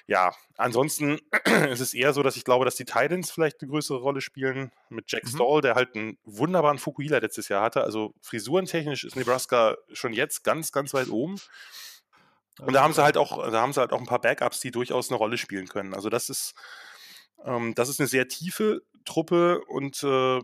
ja, 0.09 0.33
ansonsten 0.57 1.19
ist 1.69 1.81
es 1.81 1.93
eher 1.93 2.13
so, 2.13 2.23
dass 2.23 2.35
ich 2.35 2.43
glaube, 2.43 2.65
dass 2.65 2.75
die 2.75 2.85
Titans 2.85 3.29
vielleicht 3.29 3.61
eine 3.61 3.69
größere 3.69 3.99
Rolle 3.99 4.21
spielen. 4.21 4.71
Mit 4.89 5.11
Jack 5.11 5.25
mhm. 5.25 5.35
Stahl, 5.35 5.61
der 5.61 5.75
halt 5.75 5.95
einen 5.95 6.17
wunderbaren 6.23 6.79
Fukuhila 6.79 7.19
letztes 7.19 7.47
Jahr 7.47 7.61
hatte. 7.61 7.83
Also 7.83 8.15
frisurentechnisch 8.19 9.03
ist 9.03 9.15
Nebraska 9.15 9.77
schon 9.93 10.13
jetzt 10.13 10.43
ganz, 10.43 10.71
ganz 10.71 10.95
weit 10.95 11.09
oben. 11.09 11.39
Und 12.59 12.73
da 12.73 12.81
haben 12.81 12.93
sie 12.93 13.03
halt 13.03 13.17
auch, 13.17 13.37
da 13.51 13.61
haben 13.61 13.71
sie 13.71 13.79
halt 13.79 13.93
auch 13.93 13.99
ein 13.99 14.07
paar 14.07 14.19
Backups, 14.19 14.59
die 14.61 14.71
durchaus 14.71 15.11
eine 15.11 15.17
Rolle 15.17 15.37
spielen 15.37 15.67
können. 15.67 15.93
Also 15.93 16.09
das 16.09 16.29
ist, 16.29 16.55
ähm, 17.45 17.75
das 17.75 17.87
ist 17.87 17.99
eine 17.99 18.07
sehr 18.07 18.27
tiefe 18.27 18.81
Truppe 19.05 19.61
und 19.67 20.01
äh, 20.01 20.39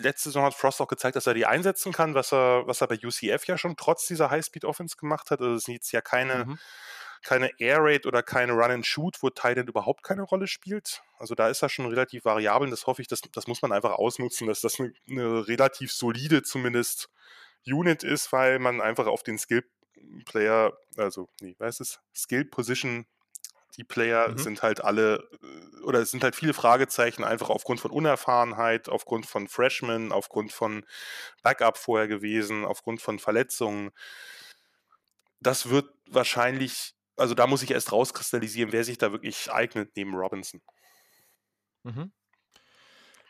letzte 0.00 0.30
Saison 0.30 0.44
hat 0.44 0.54
Frost 0.54 0.80
auch 0.80 0.88
gezeigt, 0.88 1.16
dass 1.16 1.26
er 1.26 1.34
die 1.34 1.44
einsetzen 1.44 1.92
kann, 1.92 2.14
was 2.14 2.32
er, 2.32 2.66
was 2.66 2.80
er 2.80 2.86
bei 2.86 2.98
UCF 3.04 3.46
ja 3.46 3.58
schon 3.58 3.76
trotz 3.76 4.06
dieser 4.06 4.30
High-Speed-Offense 4.30 4.96
gemacht 4.96 5.30
hat. 5.30 5.40
Also 5.40 5.56
es 5.56 5.68
ist 5.68 5.74
jetzt 5.74 5.92
ja 5.92 6.00
keine, 6.00 6.46
mhm 6.46 6.58
keine 7.24 7.50
Air 7.58 7.78
Raid 7.80 8.06
oder 8.06 8.22
keine 8.22 8.52
Run 8.52 8.70
and 8.70 8.86
Shoot, 8.86 9.22
wo 9.22 9.30
Titan 9.30 9.66
überhaupt 9.66 10.04
keine 10.04 10.22
Rolle 10.22 10.46
spielt. 10.46 11.02
Also 11.18 11.34
da 11.34 11.48
ist 11.48 11.62
er 11.62 11.68
schon 11.68 11.86
relativ 11.86 12.24
variabel. 12.24 12.70
Das 12.70 12.86
hoffe 12.86 13.02
ich, 13.02 13.08
das, 13.08 13.20
das 13.32 13.46
muss 13.46 13.62
man 13.62 13.72
einfach 13.72 13.92
ausnutzen, 13.92 14.46
dass 14.46 14.60
das 14.60 14.78
eine, 14.78 14.92
eine 15.08 15.48
relativ 15.48 15.92
solide 15.92 16.42
zumindest 16.42 17.10
Unit 17.66 18.02
ist, 18.02 18.32
weil 18.32 18.58
man 18.58 18.80
einfach 18.80 19.06
auf 19.06 19.22
den 19.22 19.38
Skill 19.38 19.64
Player, 20.26 20.76
also, 20.96 21.28
nee, 21.40 21.56
was 21.58 21.80
ist 21.80 21.98
es? 22.14 22.22
Skill 22.22 22.44
Position 22.44 23.06
die 23.76 23.84
Player 23.84 24.28
mhm. 24.28 24.38
sind 24.38 24.62
halt 24.62 24.84
alle, 24.84 25.28
äh, 25.42 25.82
oder 25.82 26.00
es 26.00 26.10
sind 26.10 26.22
halt 26.22 26.36
viele 26.36 26.54
Fragezeichen, 26.54 27.24
einfach 27.24 27.50
aufgrund 27.50 27.80
von 27.80 27.90
Unerfahrenheit, 27.90 28.88
aufgrund 28.88 29.26
von 29.26 29.48
Freshmen, 29.48 30.12
aufgrund 30.12 30.52
von 30.52 30.84
Backup 31.42 31.76
vorher 31.76 32.08
gewesen, 32.08 32.64
aufgrund 32.64 33.02
von 33.02 33.18
Verletzungen. 33.18 33.90
Das 35.40 35.68
wird 35.68 35.90
wahrscheinlich 36.06 36.93
also 37.16 37.34
da 37.34 37.46
muss 37.46 37.62
ich 37.62 37.70
erst 37.70 37.92
rauskristallisieren, 37.92 38.72
wer 38.72 38.84
sich 38.84 38.98
da 38.98 39.12
wirklich 39.12 39.50
eignet 39.52 39.92
neben 39.96 40.14
Robinson. 40.14 40.60
Mhm. 41.84 42.10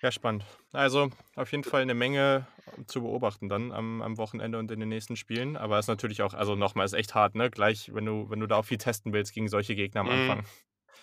Ja, 0.03 0.13
spannend. 0.13 0.45
Also 0.73 1.11
auf 1.35 1.51
jeden 1.53 1.65
Fall 1.65 1.81
eine 1.83 1.95
Menge 1.95 2.47
äh, 2.67 2.85
zu 2.87 3.01
beobachten 3.03 3.49
dann 3.49 3.73
am, 3.73 4.03
am 4.03 4.19
Wochenende 4.19 4.59
und 4.59 4.71
in 4.71 4.81
den 4.81 4.89
nächsten 4.89 5.17
Spielen. 5.17 5.57
Aber 5.57 5.79
es 5.79 5.85
ist 5.87 5.89
natürlich 5.89 6.21
auch, 6.23 6.35
also 6.35 6.57
nochmal, 6.57 6.85
ist 6.85 6.93
echt 6.93 7.15
hart, 7.15 7.35
ne? 7.35 7.51
Gleich, 7.51 7.91
wenn 7.95 8.05
du, 8.05 8.29
wenn 8.29 8.41
du 8.41 8.47
da 8.47 8.57
auch 8.57 8.65
viel 8.67 8.79
testen 8.79 9.13
willst 9.13 9.33
gegen 9.33 9.49
solche 9.49 9.75
Gegner 9.75 10.03
am 10.03 10.09
Mhm. 10.09 10.11
Anfang. 10.11 10.47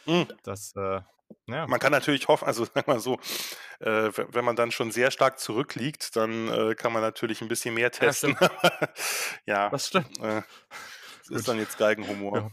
Mhm. 0.06 0.28
Das, 0.44 0.74
äh, 0.76 1.02
ja. 1.48 1.68
Man 1.68 1.80
kann 1.80 1.92
natürlich 1.92 2.28
hoffen, 2.28 2.46
also 2.46 2.66
sag 2.74 2.88
mal 2.88 3.00
so, 3.00 3.20
äh, 3.80 4.12
wenn 4.30 4.46
man 4.46 4.56
dann 4.56 4.72
schon 4.72 4.92
sehr 4.92 5.12
stark 5.12 5.40
zurückliegt, 5.40 6.16
dann 6.16 6.48
äh, 6.50 6.76
kann 6.76 6.94
man 6.94 7.02
natürlich 7.02 7.42
ein 7.42 7.48
bisschen 7.48 7.74
mehr 7.74 7.92
Ja, 8.02 8.12
testen. 8.12 8.36
ja, 9.46 9.70
Das 9.72 9.88
stimmt. 9.88 10.20
äh, 10.20 10.42
das 11.20 11.30
Gut. 11.30 11.38
ist 11.42 11.48
dann 11.48 11.60
jetzt 11.60 11.78
Geigenhumor. 11.78 12.40
Ja. 12.40 12.52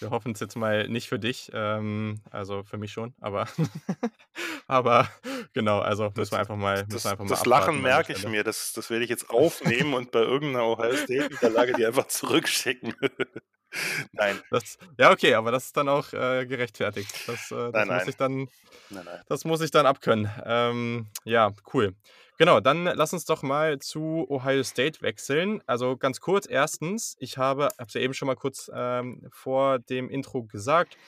Wir 0.00 0.10
hoffen 0.10 0.32
es 0.32 0.40
jetzt 0.40 0.56
mal 0.56 0.88
nicht 0.88 1.08
für 1.08 1.18
dich, 1.18 1.50
ähm, 1.54 2.20
also 2.30 2.62
für 2.64 2.76
mich 2.76 2.92
schon, 2.92 3.14
aber, 3.20 3.48
aber 4.66 5.08
genau, 5.54 5.80
also 5.80 6.12
müssen 6.16 6.32
wir 6.32 6.38
einfach 6.38 6.56
mal, 6.56 6.84
Das, 6.88 7.06
einfach 7.06 7.24
mal 7.24 7.30
das 7.30 7.46
Lachen 7.46 7.80
merke 7.80 8.12
ich 8.12 8.26
mir, 8.28 8.44
das, 8.44 8.72
das 8.72 8.90
werde 8.90 9.04
ich 9.04 9.10
jetzt 9.10 9.30
aufnehmen 9.30 9.94
und 9.94 10.10
bei 10.12 10.20
irgendeiner 10.20 10.66
Ohio 10.66 10.96
State-Niederlage 10.96 11.72
die 11.74 11.86
einfach 11.86 12.08
zurückschicken. 12.08 12.94
nein, 14.12 14.40
Das, 14.50 14.78
ja, 14.98 15.10
okay, 15.10 15.34
aber 15.34 15.50
das 15.50 15.66
ist 15.66 15.76
dann 15.76 15.88
auch 15.88 16.12
äh, 16.12 16.46
gerechtfertigt. 16.46 17.12
Das, 17.26 17.50
äh, 17.50 17.72
das 17.72 17.72
Nein, 17.72 17.88
muss 17.88 17.96
nein. 17.96 18.08
ich 18.08 18.16
dann, 18.16 18.48
nein. 18.90 19.22
das 19.28 19.44
muss 19.44 19.60
ich 19.60 19.70
dann 19.70 19.86
abkönnen. 19.86 20.30
Ähm, 20.44 21.06
ja, 21.24 21.52
cool. 21.72 21.94
Genau, 22.38 22.60
dann 22.60 22.84
lass 22.84 23.14
uns 23.14 23.24
doch 23.24 23.42
mal 23.42 23.78
zu 23.78 24.26
Ohio 24.28 24.62
State 24.62 25.00
wechseln. 25.00 25.62
Also 25.66 25.96
ganz 25.96 26.20
kurz, 26.20 26.46
erstens, 26.46 27.16
ich 27.18 27.38
habe, 27.38 27.70
es 27.78 27.94
ja 27.94 28.02
eben 28.02 28.12
schon 28.12 28.26
mal 28.26 28.34
kurz 28.34 28.70
ähm, 28.74 29.26
vor 29.30 29.78
dem 29.78 30.10
Intro 30.10 30.42
gesagt, 30.42 30.98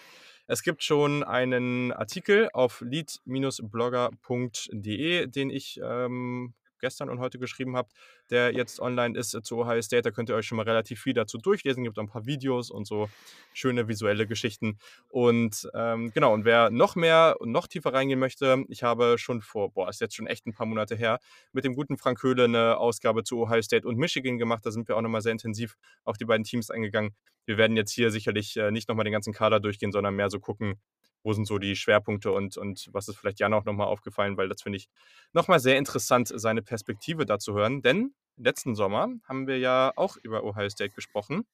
es 0.47 0.63
gibt 0.63 0.83
schon 0.83 1.23
einen 1.25 1.93
Artikel 1.93 2.49
auf 2.55 2.81
lead-blogger.de, 2.81 5.27
den 5.27 5.51
ich 5.51 5.79
ähm, 5.85 6.55
gestern 6.79 7.11
und 7.11 7.21
heute 7.21 7.39
geschrieben 7.39 7.77
habe, 7.77 7.89
der 8.31 8.53
jetzt 8.53 8.81
online 8.81 9.19
ist 9.19 9.35
äh, 9.35 9.43
zu 9.43 9.59
Ohio 9.59 9.83
State. 9.83 10.03
Da 10.03 10.11
könnt 10.11 10.29
ihr 10.29 10.35
euch 10.37 10.47
schon 10.47 10.57
mal 10.57 10.63
relativ 10.63 11.01
viel 11.01 11.15
dazu 11.15 11.39
durchlesen. 11.39 11.85
Gibt 11.85 11.99
auch 11.99 12.03
ein 12.03 12.09
paar 12.09 12.27
Videos 12.27 12.71
und 12.71 12.87
so 12.87 13.09
schöne 13.53 13.89
visuelle 13.89 14.27
Geschichten. 14.27 14.79
Und 15.09 15.69
ähm, 15.75 16.13
genau, 16.13 16.33
und 16.35 16.45
wer 16.45 16.71
noch 16.71 16.97
mehr 16.97 17.37
und 17.41 17.53
noch 17.53 17.67
tiefer 17.67 17.93
reingehen 17.93 18.19
möchte, 18.19 18.65
ich 18.69 18.83
habe 18.83 19.17
schon 19.19 19.41
vor, 19.41 19.73
boah, 19.73 19.89
ist 19.89 20.01
jetzt 20.01 20.15
schon 20.15 20.27
echt 20.27 20.47
ein 20.47 20.53
paar 20.53 20.67
Monate 20.67 20.97
her, 20.97 21.19
mit 21.53 21.65
dem 21.65 21.75
guten 21.75 21.97
Frank 21.97 22.23
Höhle 22.23 22.45
eine 22.45 22.79
Ausgabe 22.79 23.25
zu 23.25 23.39
Ohio 23.39 23.63
State 23.63 23.87
und 23.87 23.99
Michigan 23.99 24.39
gemacht. 24.39 24.65
Da 24.65 24.71
sind 24.71 24.89
wir 24.89 24.97
auch 24.97 25.03
nochmal 25.03 25.23
sehr 25.23 25.33
intensiv 25.33 25.77
auf 26.05 26.17
die 26.17 26.25
beiden 26.25 26.45
Teams 26.45 26.71
eingegangen. 26.71 27.15
Wir 27.49 27.57
werden 27.57 27.79
jetzt 27.79 27.93
hier 27.93 28.11
sicherlich 28.11 28.59
äh, 28.59 28.71
nicht 28.71 28.91
nochmal 28.91 29.05
den 29.05 29.13
ganzen 29.13 29.33
Kader 29.33 29.59
durchgehen, 29.59 29.91
sondern 29.91 30.15
mehr 30.15 30.29
so 30.29 30.39
gucken, 30.39 30.75
wo 31.23 31.33
sind 31.33 31.47
so 31.47 31.57
die 31.57 31.77
Schwerpunkte 31.77 32.31
und, 32.31 32.59
und 32.59 32.91
was 32.93 33.09
ist 33.09 33.17
vielleicht 33.17 33.41
Jan 33.41 33.55
auch 33.55 33.65
nochmal 33.65 33.87
aufgefallen, 33.87 34.37
weil 34.37 34.51
das 34.51 34.61
finde 34.61 34.77
ich 34.77 34.91
nochmal 35.33 35.59
sehr 35.59 35.79
interessant, 35.79 36.31
seine 36.35 36.61
Perspektive 36.61 37.25
dazu 37.25 37.55
hören. 37.55 37.81
Denn 37.81 38.13
letzten 38.37 38.75
Sommer 38.75 39.09
haben 39.25 39.47
wir 39.47 39.59
ja 39.59 39.95
auch 39.97 40.19
über 40.23 40.45
Ohio 40.45 40.69
State 40.69 40.93
gesprochen. 40.95 41.47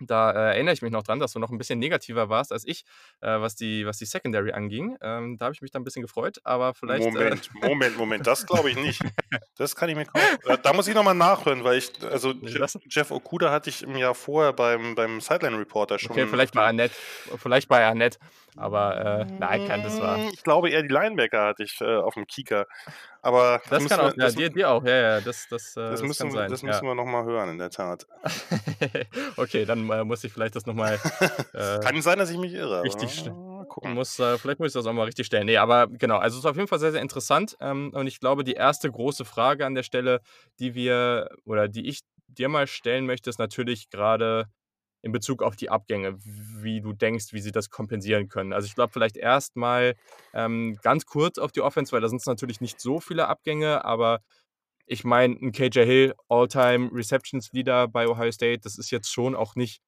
Da 0.00 0.30
äh, 0.30 0.54
erinnere 0.54 0.74
ich 0.74 0.82
mich 0.82 0.90
noch 0.92 1.02
dran, 1.02 1.18
dass 1.20 1.32
du 1.32 1.38
noch 1.38 1.50
ein 1.50 1.58
bisschen 1.58 1.78
negativer 1.78 2.28
warst 2.28 2.52
als 2.52 2.64
ich, 2.66 2.84
äh, 3.20 3.40
was, 3.40 3.54
die, 3.54 3.86
was 3.86 3.98
die 3.98 4.06
Secondary 4.06 4.52
anging. 4.52 4.96
Ähm, 5.00 5.36
da 5.38 5.46
habe 5.46 5.54
ich 5.54 5.62
mich 5.62 5.70
dann 5.70 5.82
ein 5.82 5.84
bisschen 5.84 6.02
gefreut, 6.02 6.38
aber 6.44 6.74
vielleicht. 6.74 7.02
Äh, 7.06 7.10
Moment, 7.10 7.50
Moment, 7.62 7.96
Moment, 7.98 8.26
das 8.26 8.46
glaube 8.46 8.70
ich 8.70 8.76
nicht. 8.76 9.00
Das 9.56 9.76
kann 9.76 9.88
ich 9.88 9.96
mir 9.96 10.04
kaum. 10.06 10.20
Äh, 10.46 10.58
Da 10.62 10.72
muss 10.72 10.88
ich 10.88 10.94
nochmal 10.94 11.14
nachhören, 11.14 11.64
weil 11.64 11.78
ich, 11.78 11.92
also 12.10 12.32
Jeff, 12.42 12.76
Jeff 12.88 13.10
Okuda 13.10 13.50
hatte 13.50 13.70
ich 13.70 13.82
im 13.82 13.96
Jahr 13.96 14.14
vorher 14.14 14.52
beim, 14.52 14.94
beim 14.94 15.20
Sideline 15.20 15.58
Reporter 15.58 15.98
schon. 15.98 16.12
okay, 16.12 16.26
vielleicht 16.26 16.54
bei 16.54 16.64
Annette. 16.64 16.94
Vielleicht 17.36 17.68
bei 17.68 17.86
Annette. 17.86 18.18
Aber 18.56 19.20
äh, 19.20 19.26
nein, 19.38 19.66
kann 19.66 19.82
das 19.82 20.00
war. 20.00 20.18
Ich 20.32 20.42
glaube 20.42 20.70
eher 20.70 20.82
die 20.82 20.88
Linebacker 20.88 21.46
hatte 21.46 21.64
ich 21.64 21.80
äh, 21.80 21.96
auf 21.96 22.14
dem 22.14 22.26
Kieker. 22.26 22.66
Aber 23.20 23.60
Das 23.68 23.82
müssen 23.82 23.88
kann 23.88 24.00
auch, 24.00 24.16
wir, 24.16 24.18
ja, 24.18 24.24
das, 24.26 24.34
dir, 24.34 24.50
dir 24.50 24.70
auch, 24.70 24.84
ja, 24.84 24.94
ja, 24.94 25.20
das, 25.20 25.48
das, 25.48 25.76
äh, 25.76 25.80
das, 25.80 26.00
das 26.00 26.02
müssen, 26.02 26.30
sein. 26.30 26.50
das 26.50 26.62
ja. 26.62 26.68
müssen 26.68 26.86
wir 26.86 26.94
nochmal 26.94 27.24
hören, 27.24 27.50
in 27.50 27.58
der 27.58 27.70
Tat. 27.70 28.06
okay, 29.36 29.64
dann 29.64 29.88
äh, 29.90 30.04
muss 30.04 30.22
ich 30.24 30.32
vielleicht 30.32 30.56
das 30.56 30.66
nochmal. 30.66 30.98
Äh, 31.54 31.78
Kann 31.80 32.00
sein, 32.02 32.18
dass 32.18 32.30
ich 32.30 32.38
mich 32.38 32.52
irre. 32.52 32.82
richtig 32.82 33.30
gucken. 33.68 33.94
muss, 33.94 34.18
äh, 34.18 34.38
vielleicht 34.38 34.58
muss 34.58 34.68
ich 34.68 34.74
das 34.74 34.86
auch 34.86 34.92
mal 34.92 35.04
richtig 35.04 35.26
stellen. 35.26 35.46
Nee, 35.46 35.56
aber 35.56 35.88
genau, 35.88 36.18
also 36.18 36.36
es 36.36 36.44
ist 36.44 36.50
auf 36.50 36.56
jeden 36.56 36.68
Fall 36.68 36.78
sehr, 36.78 36.92
sehr 36.92 37.00
interessant. 37.00 37.56
Ähm, 37.60 37.90
und 37.94 38.06
ich 38.06 38.20
glaube, 38.20 38.44
die 38.44 38.54
erste 38.54 38.90
große 38.90 39.24
Frage 39.24 39.66
an 39.66 39.74
der 39.74 39.82
Stelle, 39.82 40.20
die 40.58 40.74
wir 40.74 41.28
oder 41.44 41.68
die 41.68 41.88
ich 41.88 42.00
dir 42.26 42.48
mal 42.48 42.66
stellen 42.66 43.06
möchte, 43.06 43.30
ist 43.30 43.38
natürlich 43.38 43.90
gerade 43.90 44.46
in 45.04 45.12
Bezug 45.12 45.42
auf 45.42 45.54
die 45.54 45.68
Abgänge, 45.68 46.18
wie 46.24 46.80
du 46.80 46.94
denkst, 46.94 47.34
wie 47.34 47.40
sie 47.40 47.52
das 47.52 47.68
kompensieren 47.68 48.28
können. 48.28 48.54
Also 48.54 48.66
ich 48.66 48.74
glaube, 48.74 48.90
vielleicht 48.90 49.18
erstmal 49.18 49.96
ähm, 50.32 50.78
ganz 50.82 51.04
kurz 51.04 51.36
auf 51.36 51.52
die 51.52 51.60
Offense, 51.60 51.92
weil 51.92 52.00
da 52.00 52.08
sind 52.08 52.22
es 52.22 52.26
natürlich 52.26 52.62
nicht 52.62 52.80
so 52.80 53.00
viele 53.00 53.28
Abgänge, 53.28 53.84
aber 53.84 54.22
ich 54.86 55.04
meine, 55.04 55.34
ein 55.34 55.52
KJ 55.52 55.84
Hill, 55.84 56.14
All-Time 56.28 56.90
Receptions 56.90 57.52
Leader 57.52 57.86
bei 57.86 58.08
Ohio 58.08 58.32
State, 58.32 58.60
das 58.60 58.78
ist 58.78 58.90
jetzt 58.90 59.12
schon 59.12 59.34
auch 59.34 59.56
nicht, 59.56 59.82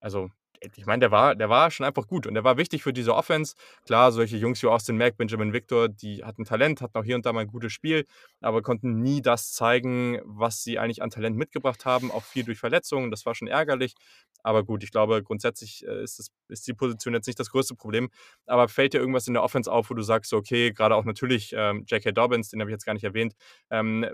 also 0.00 0.30
ich 0.76 0.86
meine, 0.86 1.00
der 1.00 1.10
war, 1.10 1.34
der 1.34 1.48
war 1.48 1.70
schon 1.70 1.86
einfach 1.86 2.06
gut 2.06 2.26
und 2.26 2.34
der 2.34 2.44
war 2.44 2.56
wichtig 2.56 2.82
für 2.82 2.92
diese 2.92 3.14
Offense. 3.14 3.54
Klar, 3.86 4.12
solche 4.12 4.36
Jungs 4.36 4.62
wie 4.62 4.66
Austin 4.66 4.96
Mack, 4.96 5.16
Benjamin 5.16 5.52
Victor, 5.52 5.88
die 5.88 6.24
hatten 6.24 6.44
Talent, 6.44 6.80
hatten 6.82 6.98
auch 6.98 7.04
hier 7.04 7.16
und 7.16 7.24
da 7.26 7.32
mal 7.32 7.40
ein 7.40 7.46
gutes 7.46 7.72
Spiel, 7.72 8.06
aber 8.40 8.62
konnten 8.62 9.00
nie 9.00 9.22
das 9.22 9.52
zeigen, 9.52 10.20
was 10.24 10.62
sie 10.62 10.78
eigentlich 10.78 11.02
an 11.02 11.10
Talent 11.10 11.36
mitgebracht 11.36 11.84
haben, 11.86 12.10
auch 12.10 12.24
viel 12.24 12.44
durch 12.44 12.58
Verletzungen. 12.58 13.10
Das 13.10 13.24
war 13.26 13.34
schon 13.34 13.48
ärgerlich. 13.48 13.94
Aber 14.42 14.64
gut, 14.64 14.82
ich 14.84 14.90
glaube, 14.90 15.22
grundsätzlich 15.22 15.86
äh, 15.86 16.02
ist, 16.02 16.18
das, 16.18 16.28
ist 16.50 16.66
die 16.66 16.74
Position 16.74 17.14
jetzt 17.14 17.26
nicht 17.26 17.38
das 17.40 17.50
größte 17.50 17.74
Problem. 17.74 18.10
Aber 18.46 18.68
fällt 18.68 18.94
dir 18.94 18.98
irgendwas 18.98 19.26
in 19.26 19.34
der 19.34 19.42
Offense 19.42 19.70
auf, 19.70 19.90
wo 19.90 19.94
du 19.94 20.02
sagst, 20.02 20.32
okay, 20.32 20.72
gerade 20.72 20.94
auch 20.94 21.04
natürlich 21.04 21.52
ähm, 21.56 21.84
J.K. 21.86 22.12
Dobbins, 22.12 22.50
den 22.50 22.60
habe 22.60 22.70
ich 22.70 22.74
jetzt 22.74 22.84
gar 22.84 22.94
nicht 22.94 23.04
erwähnt, 23.04 23.34
ähm, 23.70 24.06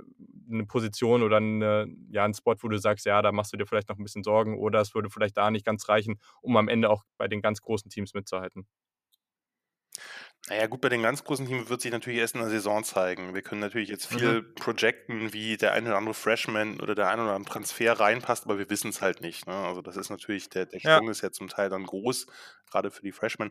eine 0.51 0.67
Position 0.67 1.23
oder 1.23 1.39
eine, 1.39 1.87
ja, 2.11 2.25
ein 2.25 2.35
Spot, 2.35 2.55
wo 2.61 2.69
du 2.69 2.79
sagst, 2.79 3.07
ja, 3.07 3.21
da 3.23 3.33
machst 3.33 3.53
du 3.53 3.57
dir 3.57 3.67
vielleicht 3.67 3.89
noch 3.89 3.99
ein 3.99 4.03
bisschen 4.05 4.23
Sorgen 4.23 4.59
oder 4.59 4.81
es 4.81 4.95
würde 4.95 5.11
vielleicht 5.11 5.37
da 5.37 5.51
nicht 5.51 5.65
ganz 5.67 5.89
reichen, 5.89 6.19
um 6.43 6.57
am 6.57 6.69
Ende 6.69 6.91
auch 6.91 7.05
bei 7.19 7.29
den 7.29 7.41
ganz 7.41 7.61
großen 7.61 7.91
Teams 7.91 8.15
mitzuhalten. 8.15 8.67
Naja, 10.49 10.69
gut, 10.69 10.81
bei 10.81 10.89
den 10.89 11.03
ganz 11.03 11.25
großen 11.25 11.45
Teams 11.45 11.69
wird 11.69 11.81
sich 11.81 11.91
natürlich 11.91 12.21
erst 12.21 12.37
in 12.37 12.41
der 12.41 12.51
Saison 12.51 12.85
zeigen. 12.85 13.35
Wir 13.35 13.43
können 13.43 13.61
natürlich 13.61 13.89
jetzt 13.89 14.07
viel 14.07 14.43
projecten, 14.45 15.33
wie 15.33 15.57
der 15.57 15.73
eine 15.73 15.89
oder 15.89 15.97
andere 15.99 16.15
Freshman 16.15 16.81
oder 16.81 16.95
der 16.95 17.09
eine 17.09 17.25
oder 17.25 17.33
andere 17.35 17.53
Transfer 17.53 17.99
reinpasst, 17.99 18.45
aber 18.45 18.57
wir 18.57 18.71
wissen 18.71 18.91
es 18.91 19.01
halt 19.01 19.23
nicht. 19.23 19.49
Ne? 19.49 19.55
Also 19.55 19.83
das 19.83 19.97
ist 19.97 20.09
natürlich, 20.09 20.49
der, 20.49 20.67
der 20.67 20.79
Ja. 20.81 20.97
Sprung 20.97 21.09
ist 21.11 21.21
ja 21.23 21.33
zum 21.33 21.49
Teil 21.49 21.69
dann 21.69 21.83
groß, 21.85 22.27
gerade 22.71 22.93
für 22.93 23.03
die 23.03 23.11
Freshmen. 23.11 23.51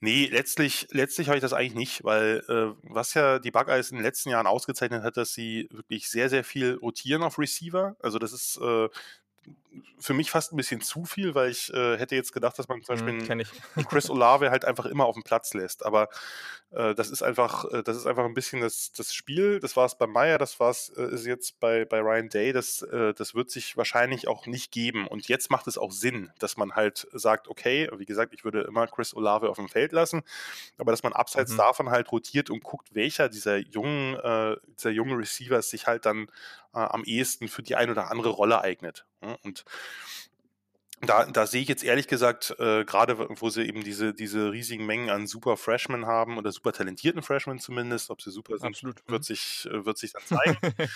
Nee, 0.00 0.28
letztlich, 0.32 0.88
letztlich 0.90 1.28
habe 1.28 1.36
ich 1.36 1.42
das 1.42 1.52
eigentlich 1.52 1.74
nicht, 1.74 2.02
weil 2.02 2.42
äh, 2.48 2.74
was 2.92 3.14
ja 3.14 3.38
die 3.38 3.52
Buckeyes 3.52 3.92
in 3.92 3.98
den 3.98 4.04
letzten 4.04 4.30
Jahren 4.30 4.48
ausgezeichnet 4.48 5.04
hat, 5.04 5.16
dass 5.16 5.32
sie 5.34 5.68
wirklich 5.70 6.10
sehr, 6.10 6.28
sehr 6.28 6.42
viel 6.42 6.74
rotieren 6.74 7.22
auf 7.22 7.38
Receiver. 7.38 7.94
Also 8.00 8.18
das 8.18 8.32
ist 8.32 8.58
äh, 8.60 8.88
für 9.98 10.14
mich 10.14 10.30
fast 10.30 10.52
ein 10.52 10.56
bisschen 10.56 10.80
zu 10.80 11.04
viel, 11.04 11.34
weil 11.34 11.50
ich 11.50 11.72
äh, 11.72 11.96
hätte 11.96 12.14
jetzt 12.16 12.32
gedacht, 12.32 12.58
dass 12.58 12.68
man 12.68 12.82
zum 12.82 12.96
Beispiel 12.96 13.26
Kenne 13.26 13.42
ich. 13.44 13.50
einen 13.76 13.86
Chris 13.86 14.10
Olave 14.10 14.50
halt 14.50 14.64
einfach 14.64 14.84
immer 14.84 15.06
auf 15.06 15.14
dem 15.14 15.22
Platz 15.22 15.54
lässt. 15.54 15.86
Aber 15.86 16.08
äh, 16.72 16.94
das 16.94 17.08
ist 17.10 17.22
einfach, 17.22 17.64
äh, 17.72 17.82
das 17.82 17.96
ist 17.96 18.06
einfach 18.06 18.24
ein 18.24 18.34
bisschen 18.34 18.60
das, 18.60 18.92
das 18.92 19.14
Spiel. 19.14 19.60
Das 19.60 19.76
war 19.76 19.86
es 19.86 19.96
bei 19.96 20.06
Meyer, 20.06 20.38
das 20.38 20.58
war 20.60 20.70
es 20.70 20.90
äh, 20.90 21.04
ist 21.14 21.24
jetzt 21.24 21.58
bei, 21.60 21.84
bei 21.84 22.00
Ryan 22.00 22.28
Day. 22.28 22.52
Das, 22.52 22.82
äh, 22.82 23.14
das 23.14 23.34
wird 23.34 23.50
sich 23.50 23.76
wahrscheinlich 23.76 24.26
auch 24.28 24.46
nicht 24.46 24.72
geben. 24.72 25.06
Und 25.06 25.28
jetzt 25.28 25.50
macht 25.50 25.66
es 25.68 25.78
auch 25.78 25.92
Sinn, 25.92 26.30
dass 26.38 26.56
man 26.56 26.72
halt 26.72 27.06
sagt, 27.12 27.48
okay, 27.48 27.88
wie 27.96 28.04
gesagt, 28.06 28.34
ich 28.34 28.44
würde 28.44 28.62
immer 28.62 28.86
Chris 28.88 29.14
Olave 29.14 29.48
auf 29.48 29.56
dem 29.56 29.68
Feld 29.68 29.92
lassen, 29.92 30.22
aber 30.78 30.90
dass 30.90 31.02
man 31.04 31.12
abseits 31.12 31.52
Mhm. 31.52 31.56
davon 31.58 31.90
halt 31.90 32.10
rotiert 32.12 32.50
und 32.50 32.62
guckt, 32.64 32.94
welcher 32.94 33.28
dieser 33.28 33.56
jungen, 33.56 34.16
äh, 34.16 34.56
dieser 34.76 34.90
jungen 34.90 35.16
Receivers 35.16 35.70
sich 35.70 35.86
halt 35.86 36.04
dann 36.06 36.26
äh, 36.74 36.78
am 36.78 37.04
ehesten 37.04 37.48
für 37.48 37.62
die 37.62 37.76
ein 37.76 37.90
oder 37.90 38.10
andere 38.10 38.30
Rolle 38.30 38.60
eignet. 38.60 39.06
ne? 39.20 39.36
Und 39.42 39.64
da, 41.00 41.24
da 41.24 41.46
sehe 41.48 41.62
ich 41.62 41.68
jetzt 41.68 41.82
ehrlich 41.82 42.06
gesagt, 42.06 42.54
äh, 42.60 42.84
gerade 42.84 43.18
wo 43.40 43.50
sie 43.50 43.64
eben 43.66 43.82
diese, 43.82 44.14
diese 44.14 44.52
riesigen 44.52 44.86
Mengen 44.86 45.10
an 45.10 45.26
super 45.26 45.56
Freshmen 45.56 46.06
haben 46.06 46.38
oder 46.38 46.52
super 46.52 46.72
talentierten 46.72 47.22
Freshmen 47.22 47.58
zumindest, 47.58 48.08
ob 48.10 48.22
sie 48.22 48.30
super 48.30 48.56
sind, 48.58 48.68
Absolut. 48.68 49.02
wird 49.08 49.22
Mhm. 49.22 49.24
sich, 49.24 49.66
äh, 49.68 49.84
wird 49.84 49.98
sich 49.98 50.12
dann 50.12 50.22
zeigen. 50.24 50.58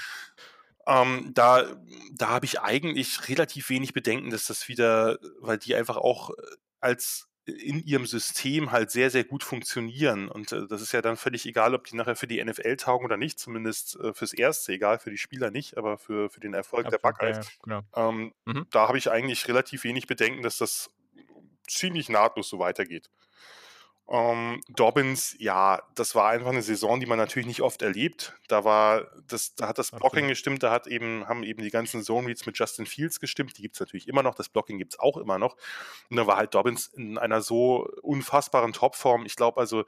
ähm, 0.86 1.32
da 1.34 1.66
da 2.12 2.28
habe 2.28 2.46
ich 2.46 2.60
eigentlich 2.60 3.28
relativ 3.28 3.68
wenig 3.68 3.92
Bedenken, 3.94 4.30
dass 4.30 4.46
das 4.46 4.68
wieder, 4.68 5.18
weil 5.40 5.58
die 5.58 5.74
einfach 5.74 5.96
auch 5.96 6.30
äh, 6.30 6.34
als 6.80 7.28
in 7.46 7.85
ihrem 7.85 8.06
System 8.06 8.72
halt 8.72 8.90
sehr, 8.90 9.11
sehr 9.11 9.24
gut 9.24 9.44
funktionieren. 9.44 10.28
Und 10.28 10.52
äh, 10.52 10.66
das 10.66 10.82
ist 10.82 10.92
ja 10.92 11.00
dann 11.02 11.16
völlig 11.16 11.46
egal, 11.46 11.74
ob 11.74 11.85
die 11.85 11.96
nachher 11.96 12.16
für 12.16 12.26
die 12.26 12.42
NFL 12.44 12.76
taugen 12.76 13.04
oder 13.04 13.16
nicht, 13.16 13.38
zumindest 13.38 13.96
äh, 14.00 14.12
fürs 14.12 14.32
Erste, 14.32 14.72
egal 14.72 14.98
für 14.98 15.11
die 15.11 15.18
Spieler 15.18 15.50
nicht, 15.50 15.76
aber 15.76 15.98
für, 15.98 16.28
für 16.30 16.40
den 16.40 16.54
Erfolg 16.54 16.88
der 16.88 16.98
Absolut, 16.98 17.20
ja, 17.20 17.28
Buckeyes. 17.35 17.37
ja, 17.37 17.42
genau. 17.62 17.82
Ähm, 17.94 18.32
Mhm. 18.44 18.66
Da 18.70 18.88
habe 18.88 18.98
ich 18.98 19.11
eigentlich 19.11 19.48
relativ 19.48 19.85
wenig 19.85 20.06
Bedenken, 20.06 20.42
dass 20.42 20.59
das 20.59 20.90
ziemlich 21.68 22.09
nahtlos 22.09 22.48
so 22.48 22.59
weitergeht. 22.59 23.11
Ähm, 24.08 24.60
Dobbins, 24.68 25.34
ja, 25.38 25.82
das 25.96 26.14
war 26.14 26.28
einfach 26.28 26.50
eine 26.50 26.62
Saison, 26.62 27.00
die 27.00 27.06
man 27.06 27.18
natürlich 27.18 27.46
nicht 27.46 27.62
oft 27.62 27.82
erlebt. 27.82 28.34
Da 28.46 28.64
war 28.64 29.10
das, 29.26 29.56
da 29.56 29.66
hat 29.66 29.78
das 29.78 29.90
Blocking 29.90 30.06
Absolut. 30.06 30.28
gestimmt, 30.28 30.62
da 30.62 30.70
hat 30.70 30.86
eben, 30.86 31.26
haben 31.26 31.42
eben 31.42 31.62
die 31.62 31.70
ganzen 31.70 32.02
Zone 32.02 32.28
Reads 32.28 32.46
mit 32.46 32.56
Justin 32.56 32.86
Fields 32.86 33.18
gestimmt. 33.18 33.58
Die 33.58 33.62
gibt 33.62 33.74
es 33.74 33.80
natürlich 33.80 34.06
immer 34.06 34.22
noch, 34.22 34.36
das 34.36 34.48
Blocking 34.48 34.78
gibt 34.78 34.94
es 34.94 35.00
auch 35.00 35.16
immer 35.16 35.38
noch. 35.38 35.56
Und 36.08 36.16
da 36.16 36.26
war 36.26 36.36
halt 36.36 36.54
Dobbins 36.54 36.86
in 36.94 37.18
einer 37.18 37.42
so 37.42 37.88
unfassbaren 38.02 38.72
Topform. 38.72 39.26
Ich 39.26 39.34
glaube 39.34 39.61
also, 39.61 39.84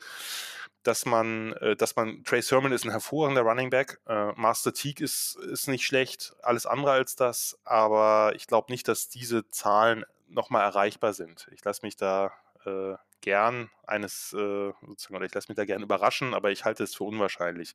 dass 0.82 1.06
man, 1.06 1.52
äh, 1.54 1.76
dass 1.76 1.94
man, 1.94 2.24
Trey 2.24 2.42
Sermon 2.42 2.72
ist 2.72 2.84
ein 2.84 2.90
hervorragender 2.90 3.42
Running 3.42 3.70
Back, 3.70 4.00
äh, 4.08 4.32
Master 4.32 4.72
Teague 4.72 5.04
ist, 5.04 5.36
ist 5.36 5.68
nicht 5.68 5.84
schlecht, 5.84 6.34
alles 6.42 6.66
andere 6.66 6.92
als 6.92 7.14
das, 7.14 7.58
aber 7.64 8.32
ich 8.34 8.46
glaube 8.46 8.72
nicht, 8.72 8.88
dass 8.88 9.08
diese 9.08 9.48
Zahlen 9.48 10.04
nochmal 10.28 10.62
erreichbar 10.62 11.12
sind. 11.12 11.48
Ich 11.52 11.64
lasse 11.64 11.84
mich 11.84 11.96
da 11.96 12.32
äh, 12.64 12.94
gern 13.20 13.70
eines, 13.86 14.32
äh, 14.32 14.72
sozusagen, 14.86 15.16
oder 15.16 15.26
ich 15.26 15.34
lasse 15.34 15.48
mich 15.48 15.56
da 15.56 15.64
gern 15.64 15.82
überraschen, 15.82 16.34
aber 16.34 16.50
ich 16.50 16.64
halte 16.64 16.84
es 16.84 16.94
für 16.94 17.04
unwahrscheinlich. 17.04 17.74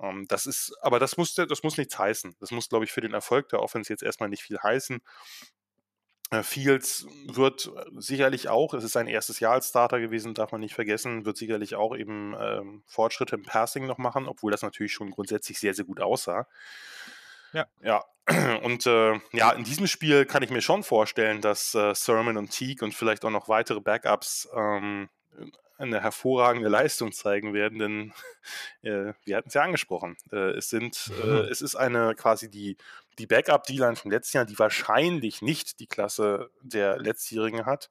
Ähm, 0.00 0.26
das 0.28 0.46
ist, 0.46 0.74
aber 0.82 0.98
das 0.98 1.16
muss, 1.16 1.34
das 1.34 1.62
muss 1.62 1.76
nichts 1.78 1.98
heißen. 1.98 2.36
Das 2.40 2.50
muss, 2.50 2.68
glaube 2.68 2.84
ich, 2.84 2.92
für 2.92 3.00
den 3.00 3.14
Erfolg 3.14 3.48
der 3.50 3.62
Offense 3.62 3.92
jetzt 3.92 4.02
erstmal 4.02 4.28
nicht 4.28 4.42
viel 4.42 4.58
heißen. 4.58 5.00
Äh, 6.30 6.42
Fields 6.42 7.06
wird 7.26 7.70
sicherlich 7.96 8.48
auch, 8.48 8.74
es 8.74 8.82
ist 8.84 8.92
sein 8.92 9.06
erstes 9.06 9.38
Jahr 9.40 9.52
als 9.52 9.68
Starter 9.68 10.00
gewesen, 10.00 10.34
darf 10.34 10.50
man 10.52 10.60
nicht 10.60 10.74
vergessen, 10.74 11.24
wird 11.24 11.36
sicherlich 11.36 11.76
auch 11.76 11.96
eben 11.96 12.34
ähm, 12.38 12.82
Fortschritte 12.86 13.36
im 13.36 13.44
Passing 13.44 13.86
noch 13.86 13.98
machen, 13.98 14.26
obwohl 14.26 14.50
das 14.50 14.62
natürlich 14.62 14.92
schon 14.92 15.10
grundsätzlich 15.10 15.58
sehr, 15.60 15.74
sehr 15.74 15.84
gut 15.84 16.00
aussah. 16.00 16.48
Ja. 17.52 17.66
Ja. 17.82 18.04
Und 18.62 18.86
äh, 18.86 19.20
ja, 19.32 19.52
in 19.52 19.64
diesem 19.64 19.86
Spiel 19.86 20.24
kann 20.24 20.42
ich 20.42 20.50
mir 20.50 20.60
schon 20.60 20.82
vorstellen, 20.82 21.40
dass 21.40 21.74
äh, 21.74 21.94
Sermon 21.94 22.36
und 22.36 22.50
Teague 22.50 22.84
und 22.84 22.92
vielleicht 22.92 23.24
auch 23.24 23.30
noch 23.30 23.48
weitere 23.48 23.80
Backups 23.80 24.48
ähm, 24.52 25.08
eine 25.78 26.00
hervorragende 26.00 26.68
Leistung 26.68 27.12
zeigen 27.12 27.52
werden, 27.52 27.78
denn 27.78 28.12
äh, 28.82 29.12
wir 29.24 29.36
hatten 29.36 29.48
es 29.48 29.54
ja 29.54 29.62
angesprochen. 29.62 30.16
Äh, 30.32 30.56
es 30.56 30.70
sind, 30.70 31.12
äh, 31.22 31.26
es 31.50 31.60
ist 31.60 31.76
eine 31.76 32.14
quasi 32.14 32.50
die, 32.50 32.76
die 33.18 33.26
Backup-D-Line 33.26 33.96
vom 33.96 34.10
letzten 34.10 34.38
Jahr, 34.38 34.46
die 34.46 34.58
wahrscheinlich 34.58 35.42
nicht 35.42 35.80
die 35.80 35.86
Klasse 35.86 36.50
der 36.62 36.98
letztjährigen 36.98 37.66
hat. 37.66 37.90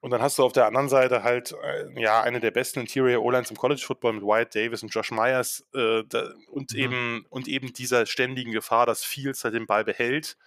Und 0.00 0.10
dann 0.10 0.22
hast 0.22 0.38
du 0.38 0.44
auf 0.44 0.52
der 0.52 0.66
anderen 0.66 0.88
Seite 0.88 1.22
halt 1.22 1.54
äh, 1.62 2.00
ja 2.00 2.22
eine 2.22 2.40
der 2.40 2.50
besten 2.50 2.80
Interior 2.80 3.22
O-Lines 3.22 3.50
im 3.50 3.56
College 3.58 3.82
Football 3.84 4.14
mit 4.14 4.22
Wyatt 4.22 4.54
Davis 4.54 4.82
und 4.82 4.88
Josh 4.88 5.10
Myers 5.10 5.66
äh, 5.74 6.02
da, 6.08 6.30
und 6.48 6.72
mhm. 6.72 6.78
eben 6.78 7.26
und 7.28 7.48
eben 7.48 7.72
dieser 7.74 8.06
ständigen 8.06 8.52
Gefahr, 8.52 8.86
dass 8.86 9.04
Fields 9.04 9.44
halt 9.44 9.54
den 9.54 9.66
Ball 9.66 9.84
behält. 9.84 10.38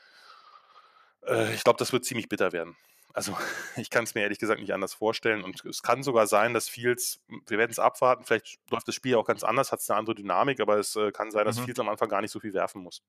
Äh, 1.28 1.54
ich 1.54 1.64
glaube, 1.64 1.78
das 1.78 1.94
wird 1.94 2.04
ziemlich 2.04 2.30
bitter 2.30 2.52
werden. 2.52 2.76
Also 3.14 3.38
ich 3.78 3.92
kann 3.92 4.06
es 4.06 4.16
mir 4.16 4.22
ehrlich 4.22 4.40
gesagt 4.40 4.60
nicht 4.60 4.74
anders 4.74 4.96
vorstellen. 4.96 5.44
Und 5.44 5.64
es 5.66 5.84
kann 5.84 6.02
sogar 6.02 6.26
sein, 6.26 6.56
dass 6.56 6.68
Fields, 6.68 7.22
wir 7.48 7.60
werden 7.60 7.72
es 7.72 7.80
abwarten, 7.80 8.24
vielleicht 8.24 8.60
läuft 8.72 8.88
das 8.88 8.96
Spiel 8.96 9.16
auch 9.16 9.26
ganz 9.26 9.44
anders, 9.44 9.72
hat 9.72 9.82
es 9.82 9.90
eine 9.90 10.00
andere 10.00 10.16
Dynamik, 10.16 10.60
aber 10.62 10.80
es 10.80 10.96
äh, 10.96 11.12
kann 11.12 11.30
sein, 11.30 11.46
dass 11.46 11.60
mhm. 11.60 11.66
Fields 11.66 11.80
am 11.80 11.90
Anfang 11.90 12.10
gar 12.10 12.22
nicht 12.22 12.32
so 12.32 12.40
viel 12.40 12.54
werfen 12.54 12.82
muss. 12.82 13.04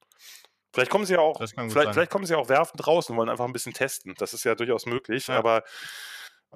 Vielleicht 0.74 0.90
kommen 0.90 1.06
sie 1.06 1.14
ja 1.14 1.20
auch, 1.20 1.38
vielleicht, 1.38 1.92
vielleicht, 1.92 2.10
kommen 2.10 2.26
sie 2.26 2.34
auch 2.34 2.48
werfen 2.48 2.76
draußen 2.76 3.12
und 3.12 3.18
wollen 3.18 3.28
einfach 3.28 3.44
ein 3.44 3.52
bisschen 3.52 3.72
testen. 3.72 4.14
Das 4.18 4.34
ist 4.34 4.42
ja 4.42 4.56
durchaus 4.56 4.86
möglich, 4.86 5.28
ja. 5.28 5.38
aber 5.38 5.62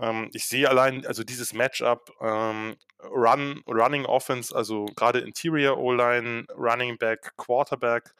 ähm, 0.00 0.30
ich 0.32 0.46
sehe 0.46 0.68
allein, 0.68 1.06
also 1.06 1.24
dieses 1.24 1.52
Matchup, 1.52 2.10
ähm, 2.20 2.76
Run, 3.02 3.62
Running 3.66 4.04
Offense, 4.06 4.54
also 4.54 4.86
gerade 4.96 5.20
Interior 5.20 5.78
O-Line, 5.78 6.46
Running 6.56 6.98
Back, 6.98 7.32
Quarterback, 7.36 8.14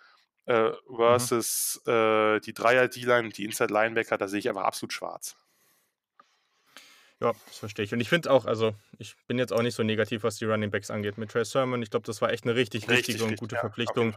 äh, 0.46 0.70
mhm. 0.70 0.96
versus 0.96 1.80
mhm. 1.84 1.92
äh, 1.92 2.40
die 2.40 2.54
Dreier 2.54 2.88
D-Line 2.88 3.24
und 3.24 3.38
die 3.38 3.44
Inside 3.44 3.72
Linebacker, 3.72 4.18
da 4.18 4.28
sehe 4.28 4.38
ich 4.38 4.48
einfach 4.48 4.64
absolut 4.64 4.92
schwarz. 4.92 5.36
Ja, 7.20 7.32
das 7.46 7.58
verstehe 7.58 7.84
ich. 7.84 7.92
Und 7.92 8.00
ich 8.00 8.08
finde 8.08 8.30
auch, 8.30 8.44
also 8.44 8.74
ich 8.98 9.16
bin 9.26 9.38
jetzt 9.38 9.52
auch 9.52 9.62
nicht 9.62 9.74
so 9.74 9.82
negativ, 9.82 10.22
was 10.22 10.36
die 10.36 10.44
Running 10.44 10.70
Backs 10.70 10.90
angeht 10.90 11.18
mit 11.18 11.30
Trey 11.30 11.44
Sermon. 11.44 11.82
Ich 11.82 11.90
glaube, 11.90 12.06
das 12.06 12.22
war 12.22 12.32
echt 12.32 12.44
eine 12.44 12.54
richtig, 12.54 12.88
richtig 12.88 13.08
richtige 13.08 13.24
und 13.24 13.36
gute 13.36 13.56
ja, 13.56 13.60
Verpflichtung. 13.60 14.14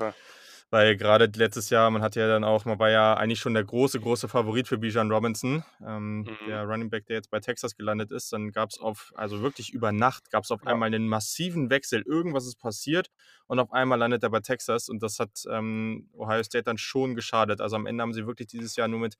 Weil 0.72 0.95
gerade 0.95 1.30
letztes 1.36 1.69
Jahr, 1.69 1.91
man 1.91 2.01
hat 2.01 2.15
ja 2.15 2.30
dann 2.30 2.45
auch, 2.45 2.63
man 2.63 2.80
war 2.80 2.89
ja 2.89 3.13
eigentlich 3.15 3.39
schon 3.39 3.53
der 3.53 3.65
große, 3.65 3.99
große 3.99 4.30
Favorit 4.30 4.69
für 4.69 4.78
Bijan 4.78 5.11
Robinson, 5.11 5.65
ähm, 5.86 6.19
mhm. 6.19 6.38
der 6.47 6.63
Running 6.63 6.89
Back, 6.89 7.07
der 7.07 7.17
jetzt 7.17 7.30
bei 7.30 7.41
Texas 7.41 7.76
gelandet 7.76 8.09
ist. 8.11 8.32
Dann 8.32 8.53
gab 8.53 8.69
es 8.69 8.80
auf, 8.80 9.11
also 9.15 9.41
wirklich 9.41 9.74
über 9.74 9.91
Nacht, 9.91 10.32
gab 10.32 10.45
es 10.45 10.51
auf 10.51 10.61
ja. 10.63 10.72
einmal 10.72 10.88
einen 10.88 11.09
massiven 11.09 11.69
Wechsel. 11.69 12.03
Irgendwas 12.03 12.47
ist 12.47 12.55
passiert 12.55 13.11
und 13.47 13.59
auf 13.59 13.74
einmal 13.74 13.99
landet 13.99 14.24
er 14.24 14.30
bei 14.30 14.39
Texas 14.39 14.88
und 14.88 15.03
das 15.03 15.19
hat 15.19 15.43
ähm, 15.51 16.09
Ohio 16.13 16.41
State 16.41 16.63
dann 16.63 16.78
schon 16.78 17.15
geschadet. 17.15 17.59
Also 17.59 17.76
am 17.76 17.86
Ende 17.86 18.01
haben 18.01 18.13
sie 18.13 18.26
wirklich 18.26 18.47
dieses 18.47 18.78
Jahr 18.78 18.88
nur 18.88 19.01
mit 19.01 19.17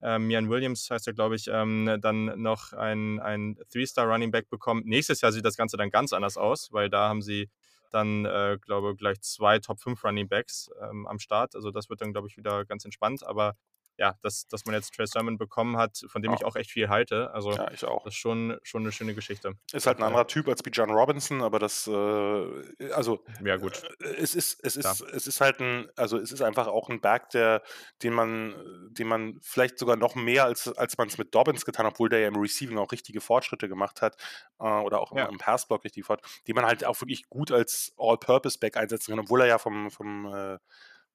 ähm, 0.00 0.26
Mian 0.26 0.48
Williams 0.48 0.88
heißt 0.90 1.06
er, 1.06 1.12
glaube 1.12 1.34
ich, 1.34 1.48
ähm, 1.52 1.98
dann 2.00 2.40
noch 2.40 2.72
ein, 2.72 3.20
ein 3.20 3.58
Three-Star-Running 3.70 4.30
Back 4.30 4.48
bekommen. 4.48 4.82
Nächstes 4.86 5.20
Jahr 5.20 5.32
sieht 5.32 5.44
das 5.44 5.56
Ganze 5.56 5.76
dann 5.76 5.90
ganz 5.90 6.12
anders 6.12 6.36
aus, 6.36 6.72
weil 6.72 6.88
da 6.88 7.08
haben 7.08 7.20
sie 7.20 7.50
dann, 7.90 8.24
äh, 8.24 8.58
glaube 8.60 8.94
gleich 8.96 9.20
zwei 9.20 9.58
Top 9.58 9.80
5 9.80 10.02
Running 10.04 10.28
Backs 10.28 10.70
ähm, 10.82 11.06
am 11.06 11.18
Start. 11.18 11.54
Also 11.54 11.70
das 11.70 11.88
wird 11.88 12.00
dann, 12.00 12.12
glaube 12.12 12.28
ich, 12.28 12.36
wieder 12.36 12.64
ganz 12.64 12.84
entspannt. 12.84 13.24
Aber 13.26 13.54
ja, 13.98 14.16
dass, 14.22 14.46
dass 14.46 14.64
man 14.64 14.76
jetzt 14.76 14.94
Trey 14.94 15.06
Sermon 15.06 15.38
bekommen 15.38 15.76
hat, 15.76 15.98
von 16.06 16.22
dem 16.22 16.30
ja. 16.30 16.38
ich 16.38 16.44
auch 16.44 16.54
echt 16.54 16.70
viel 16.70 16.88
halte. 16.88 17.32
Also 17.32 17.52
ja, 17.52 17.70
ich 17.72 17.84
auch. 17.84 18.04
das 18.04 18.14
ist 18.14 18.18
schon, 18.18 18.56
schon 18.62 18.82
eine 18.82 18.92
schöne 18.92 19.14
Geschichte. 19.14 19.54
Ist 19.72 19.88
halt 19.88 19.98
ein 19.98 20.04
anderer 20.04 20.26
Typ 20.28 20.46
als 20.48 20.62
John 20.72 20.90
Robinson, 20.90 21.42
aber 21.42 21.58
das, 21.58 21.88
äh, 21.88 22.92
also 22.92 23.24
ja 23.44 23.56
gut. 23.56 23.82
Äh, 24.00 24.14
es 24.14 24.36
ist, 24.36 24.60
es 24.62 24.76
ist, 24.76 25.00
es 25.00 25.26
ist 25.26 25.40
halt 25.40 25.60
ein, 25.60 25.88
also 25.96 26.16
es 26.16 26.30
ist 26.30 26.42
einfach 26.42 26.68
auch 26.68 26.88
ein 26.88 27.00
Back, 27.00 27.30
der, 27.30 27.62
den 28.02 28.12
man, 28.12 28.54
den 28.90 29.08
man 29.08 29.40
vielleicht 29.42 29.78
sogar 29.78 29.96
noch 29.96 30.14
mehr 30.14 30.44
als, 30.44 30.68
als 30.68 30.96
man 30.96 31.08
es 31.08 31.18
mit 31.18 31.34
Dobbins 31.34 31.64
getan 31.64 31.84
hat, 31.84 31.94
obwohl 31.94 32.08
der 32.08 32.20
ja 32.20 32.28
im 32.28 32.36
Receiving 32.36 32.78
auch 32.78 32.92
richtige 32.92 33.20
Fortschritte 33.20 33.68
gemacht 33.68 34.00
hat 34.00 34.16
äh, 34.60 34.64
oder 34.64 35.00
auch 35.00 35.14
ja. 35.16 35.26
im 35.26 35.38
Passblock 35.38 35.84
richtig 35.84 36.04
fort, 36.04 36.22
die 36.46 36.52
man 36.52 36.64
halt 36.64 36.84
auch 36.84 37.00
wirklich 37.00 37.28
gut 37.28 37.50
als 37.50 37.92
All-Purpose-Back 37.98 38.76
einsetzen 38.76 39.10
kann, 39.10 39.20
obwohl 39.20 39.40
er 39.40 39.48
ja 39.48 39.58
vom, 39.58 39.90
vom 39.90 40.32
äh, 40.32 40.58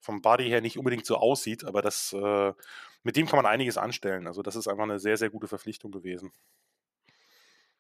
vom 0.04 0.22
Body 0.22 0.50
her 0.50 0.62
nicht 0.62 0.78
unbedingt 0.78 1.06
so 1.06 1.18
aussieht, 1.18 1.64
aber 1.64 1.82
das, 1.82 2.14
äh, 2.14 2.54
mit 3.04 3.16
dem 3.16 3.26
kann 3.26 3.38
man 3.38 3.46
einiges 3.46 3.78
anstellen. 3.78 4.28
Also 4.28 4.42
das 4.42 4.56
ist 4.56 4.68
einfach 4.68 4.84
eine 4.84 5.00
sehr, 5.00 5.18
sehr 5.18 5.30
gute 5.30 5.48
Verpflichtung 5.48 5.92
gewesen. 5.92 6.32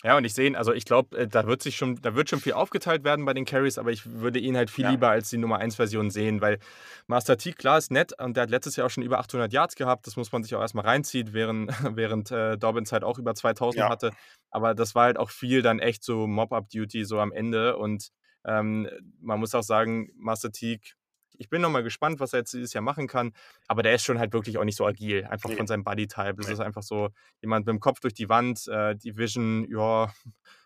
Ja, 0.03 0.17
und 0.17 0.25
ich 0.25 0.33
sehe, 0.33 0.57
also 0.57 0.73
ich 0.73 0.83
glaube, 0.83 1.17
äh, 1.17 1.27
da 1.27 1.47
wird 1.47 1.61
sich 1.61 1.77
schon, 1.77 2.01
da 2.01 2.13
wird 2.15 2.29
schon 2.29 2.39
viel 2.41 2.53
aufgeteilt 2.53 3.05
werden 3.05 3.23
bei 3.23 3.33
den 3.33 3.45
Carries, 3.45 3.77
aber 3.77 3.91
ich 3.91 4.05
würde 4.05 4.39
ihn 4.39 4.57
halt 4.57 4.69
viel 4.69 4.83
ja. 4.85 4.91
lieber 4.91 5.09
als 5.09 5.29
die 5.29 5.37
Nummer 5.37 5.59
1 5.59 5.75
Version 5.75 6.11
sehen, 6.11 6.41
weil 6.41 6.59
Master 7.07 7.37
T, 7.37 7.53
klar, 7.53 7.77
ist 7.77 7.91
nett 7.91 8.13
und 8.19 8.35
der 8.35 8.43
hat 8.43 8.49
letztes 8.49 8.75
Jahr 8.75 8.87
auch 8.87 8.89
schon 8.89 9.03
über 9.03 9.19
800 9.19 9.53
Yards 9.53 9.75
gehabt, 9.75 10.05
das 10.07 10.17
muss 10.17 10.31
man 10.31 10.43
sich 10.43 10.55
auch 10.55 10.61
erstmal 10.61 10.85
reinziehen, 10.85 11.31
während, 11.31 11.71
während 11.97 12.31
äh, 12.31 12.57
Dobbins 12.57 12.91
halt 12.91 13.05
auch 13.05 13.17
über 13.17 13.33
2000 13.33 13.79
ja. 13.79 13.89
hatte, 13.89 14.11
aber 14.49 14.75
das 14.75 14.93
war 14.93 15.05
halt 15.05 15.17
auch 15.17 15.29
viel 15.29 15.61
dann 15.61 15.79
echt 15.79 16.03
so 16.03 16.27
Mop-Up-Duty 16.27 17.05
so 17.05 17.19
am 17.19 17.31
Ende 17.31 17.77
und 17.77 18.09
ähm, 18.45 18.89
man 19.21 19.39
muss 19.39 19.55
auch 19.55 19.63
sagen, 19.63 20.09
Master 20.17 20.51
Teague 20.51 20.95
ich 21.37 21.49
bin 21.49 21.61
nochmal 21.61 21.83
gespannt, 21.83 22.19
was 22.19 22.33
er 22.33 22.39
jetzt 22.39 22.53
dieses 22.53 22.73
Jahr 22.73 22.81
machen 22.81 23.07
kann. 23.07 23.33
Aber 23.67 23.83
der 23.83 23.95
ist 23.95 24.03
schon 24.03 24.19
halt 24.19 24.33
wirklich 24.33 24.57
auch 24.57 24.63
nicht 24.63 24.77
so 24.77 24.85
agil, 24.85 25.25
einfach 25.25 25.49
nee. 25.49 25.55
von 25.55 25.67
seinem 25.67 25.83
Bodytype. 25.83 26.35
Das 26.35 26.47
nee. 26.47 26.53
ist 26.53 26.59
einfach 26.59 26.83
so 26.83 27.09
jemand 27.41 27.65
mit 27.65 27.73
dem 27.73 27.79
Kopf 27.79 27.99
durch 27.99 28.13
die 28.13 28.29
Wand. 28.29 28.67
Äh, 28.67 28.95
die 28.95 29.17
Vision, 29.17 29.67
ja, 29.69 30.11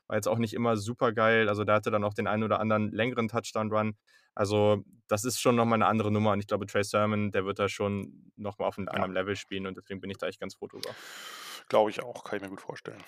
war 0.08 0.16
jetzt 0.16 0.28
auch 0.28 0.38
nicht 0.38 0.54
immer 0.54 0.78
super 0.78 1.14
geil. 1.14 1.50
Also 1.50 1.64
der 1.64 1.76
hatte 1.76 1.92
dann 1.92 2.04
auch 2.04 2.14
den 2.14 2.28
einen 2.28 2.44
oder 2.44 2.60
anderen 2.60 2.92
längeren 2.92 3.28
Touchdown-Run. 3.28 3.96
Also 4.36 4.84
das 5.08 5.24
ist 5.24 5.40
schon 5.40 5.56
nochmal 5.56 5.78
eine 5.78 5.88
andere 5.88 6.12
Nummer. 6.12 6.32
Und 6.32 6.40
ich 6.40 6.48
glaube, 6.48 6.66
Trey 6.66 6.84
Sermon, 6.84 7.32
der 7.32 7.46
wird 7.46 7.60
da 7.60 7.68
schon 7.68 8.32
nochmal 8.36 8.68
auf 8.68 8.78
einem 8.78 8.88
ja. 8.88 8.94
anderen 8.94 9.14
Level 9.14 9.36
spielen. 9.36 9.68
Und 9.68 9.78
deswegen 9.78 10.00
bin 10.00 10.10
ich 10.10 10.18
da 10.18 10.28
echt 10.28 10.40
ganz 10.40 10.56
froh 10.56 10.68
drüber. 10.68 10.90
Glaube 11.70 11.90
ich 11.90 12.02
auch, 12.02 12.24
kann 12.24 12.38
ich 12.38 12.44
mir 12.44 12.50
gut 12.50 12.62
vorstellen. 12.62 13.04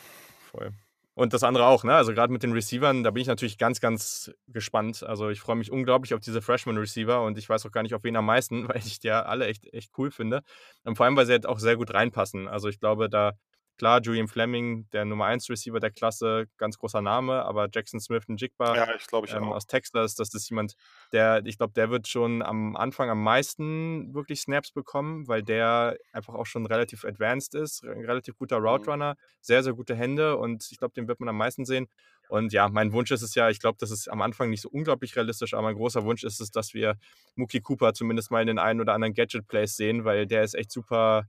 Voll. 0.51 0.73
Und 1.19 1.33
das 1.33 1.43
andere 1.43 1.65
auch, 1.65 1.83
ne? 1.83 1.93
Also 1.95 2.13
gerade 2.13 2.31
mit 2.31 2.43
den 2.43 2.53
Receivern, 2.53 3.03
da 3.03 3.11
bin 3.11 3.19
ich 3.19 3.27
natürlich 3.27 3.57
ganz, 3.57 3.81
ganz 3.81 4.31
gespannt. 4.47 5.03
Also 5.03 5.29
ich 5.29 5.41
freue 5.41 5.57
mich 5.57 5.69
unglaublich 5.69 6.13
auf 6.13 6.21
diese 6.21 6.41
Freshman-Receiver 6.41 7.21
und 7.23 7.37
ich 7.37 7.49
weiß 7.49 7.65
auch 7.65 7.73
gar 7.73 7.83
nicht, 7.83 7.93
auf 7.93 8.05
wen 8.05 8.15
am 8.15 8.25
meisten, 8.25 8.65
weil 8.69 8.77
ich 8.77 8.99
die 8.99 9.07
ja 9.07 9.23
alle 9.23 9.45
echt, 9.47 9.67
echt 9.73 9.91
cool 9.97 10.11
finde. 10.11 10.43
Und 10.85 10.95
vor 10.95 11.05
allem, 11.05 11.17
weil 11.17 11.25
sie 11.25 11.33
halt 11.33 11.45
auch 11.45 11.59
sehr 11.59 11.75
gut 11.75 11.93
reinpassen. 11.93 12.47
Also 12.47 12.69
ich 12.69 12.79
glaube, 12.79 13.09
da 13.09 13.33
Klar, 13.79 14.01
Julian 14.01 14.27
Fleming, 14.27 14.89
der 14.91 15.05
Nummer 15.05 15.27
1 15.27 15.49
Receiver 15.49 15.79
der 15.79 15.89
Klasse, 15.89 16.47
ganz 16.57 16.77
großer 16.77 17.01
Name, 17.01 17.45
aber 17.45 17.69
Jackson 17.73 18.01
Smith 18.01 18.23
und 18.27 18.41
Jigba 18.41 18.75
ja, 18.75 18.93
ich 18.93 19.07
ich 19.23 19.33
ähm, 19.33 19.53
aus 19.53 19.67
Texas, 19.67 20.15
das 20.15 20.33
ist 20.33 20.49
jemand, 20.49 20.73
der, 21.13 21.45
ich 21.45 21.57
glaube, 21.57 21.71
der 21.71 21.89
wird 21.89 22.05
schon 22.09 22.41
am 22.41 22.75
Anfang 22.75 23.09
am 23.09 23.23
meisten 23.23 24.13
wirklich 24.13 24.41
Snaps 24.41 24.73
bekommen, 24.73 25.29
weil 25.29 25.43
der 25.43 25.97
einfach 26.11 26.33
auch 26.33 26.45
schon 26.45 26.65
relativ 26.65 27.05
advanced 27.05 27.55
ist, 27.55 27.85
ein 27.85 28.03
relativ 28.03 28.37
guter 28.37 28.59
mhm. 28.59 28.67
Route 28.67 28.91
Runner, 28.91 29.15
sehr, 29.39 29.63
sehr 29.63 29.71
gute 29.71 29.95
Hände 29.95 30.35
und 30.35 30.67
ich 30.71 30.77
glaube, 30.77 30.93
den 30.93 31.07
wird 31.07 31.21
man 31.21 31.29
am 31.29 31.37
meisten 31.37 31.63
sehen. 31.63 31.87
Und 32.27 32.51
ja, 32.51 32.67
mein 32.67 32.91
Wunsch 32.91 33.11
ist 33.11 33.21
es 33.21 33.33
ja, 33.33 33.49
ich 33.49 33.61
glaube, 33.61 33.77
das 33.79 33.91
ist 33.91 34.09
am 34.09 34.21
Anfang 34.21 34.49
nicht 34.49 34.61
so 34.61 34.69
unglaublich 34.69 35.15
realistisch, 35.15 35.53
aber 35.53 35.63
mein 35.63 35.75
großer 35.75 36.03
Wunsch 36.03 36.25
ist 36.25 36.41
es, 36.41 36.51
dass 36.51 36.73
wir 36.73 36.97
Mookie 37.35 37.61
Cooper 37.61 37.93
zumindest 37.93 38.29
mal 38.29 38.41
in 38.41 38.47
den 38.47 38.59
einen 38.59 38.81
oder 38.81 38.93
anderen 38.93 39.13
Gadget-Plays 39.13 39.77
sehen, 39.77 40.03
weil 40.03 40.27
der 40.27 40.43
ist 40.43 40.53
echt 40.53 40.69
super 40.69 41.23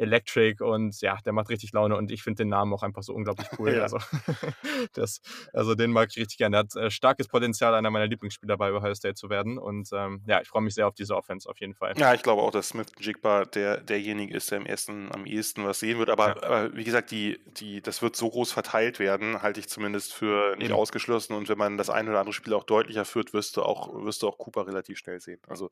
Electric 0.00 0.62
und 0.62 1.00
ja, 1.02 1.18
der 1.24 1.32
macht 1.32 1.50
richtig 1.50 1.72
Laune 1.72 1.96
und 1.96 2.10
ich 2.10 2.22
finde 2.22 2.44
den 2.44 2.48
Namen 2.48 2.72
auch 2.72 2.82
einfach 2.82 3.02
so 3.02 3.12
unglaublich 3.14 3.46
cool. 3.58 3.74
ja. 3.74 3.82
also, 3.82 3.98
das, 4.94 5.20
also 5.52 5.74
den 5.74 5.92
mag 5.92 6.08
ich 6.10 6.16
richtig 6.16 6.38
gerne. 6.38 6.54
Der 6.54 6.60
hat 6.60 6.76
äh, 6.76 6.90
starkes 6.90 7.28
Potenzial, 7.28 7.74
einer 7.74 7.90
meiner 7.90 8.06
Lieblingsspieler 8.06 8.56
bei 8.56 8.72
Ohio 8.72 8.94
State 8.94 9.14
zu 9.14 9.28
werden 9.28 9.58
und 9.58 9.90
ähm, 9.92 10.22
ja, 10.26 10.40
ich 10.40 10.48
freue 10.48 10.62
mich 10.62 10.74
sehr 10.74 10.86
auf 10.86 10.94
diese 10.94 11.14
Offense 11.14 11.48
auf 11.48 11.60
jeden 11.60 11.74
Fall. 11.74 11.94
Ja, 11.96 12.14
ich 12.14 12.22
glaube 12.22 12.42
auch, 12.42 12.50
dass 12.50 12.68
Smith 12.68 12.88
Jigba 12.98 13.44
der, 13.44 13.78
derjenige 13.78 14.34
ist, 14.34 14.50
der 14.50 14.58
im 14.58 14.66
ersten 14.66 15.12
am 15.12 15.26
ehesten 15.26 15.64
was 15.64 15.80
sehen 15.80 15.98
wird, 15.98 16.10
aber, 16.10 16.28
ja. 16.28 16.42
aber 16.42 16.76
wie 16.76 16.84
gesagt, 16.84 17.10
die, 17.10 17.40
die, 17.46 17.82
das 17.82 18.02
wird 18.02 18.16
so 18.16 18.30
groß 18.30 18.52
verteilt 18.52 18.98
werden, 18.98 19.42
halte 19.42 19.60
ich 19.60 19.68
zumindest 19.68 20.14
für 20.14 20.56
nicht 20.56 20.70
Eben. 20.70 20.74
ausgeschlossen 20.78 21.34
und 21.34 21.48
wenn 21.48 21.58
man 21.58 21.76
das 21.76 21.90
ein 21.90 22.08
oder 22.08 22.20
andere 22.20 22.32
Spiel 22.32 22.54
auch 22.54 22.64
deutlicher 22.64 23.04
führt, 23.04 23.32
wirst 23.32 23.56
du 23.56 23.62
auch, 23.62 23.94
wirst 24.04 24.22
du 24.22 24.28
auch 24.28 24.38
Cooper 24.38 24.66
relativ 24.66 24.98
schnell 24.98 25.20
sehen. 25.20 25.40
Also 25.46 25.70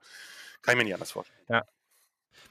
kann 0.62 0.72
ich 0.72 0.78
mir 0.78 0.84
nicht 0.84 0.94
anders 0.94 1.12
vorstellen. 1.12 1.40
Ja, 1.48 1.64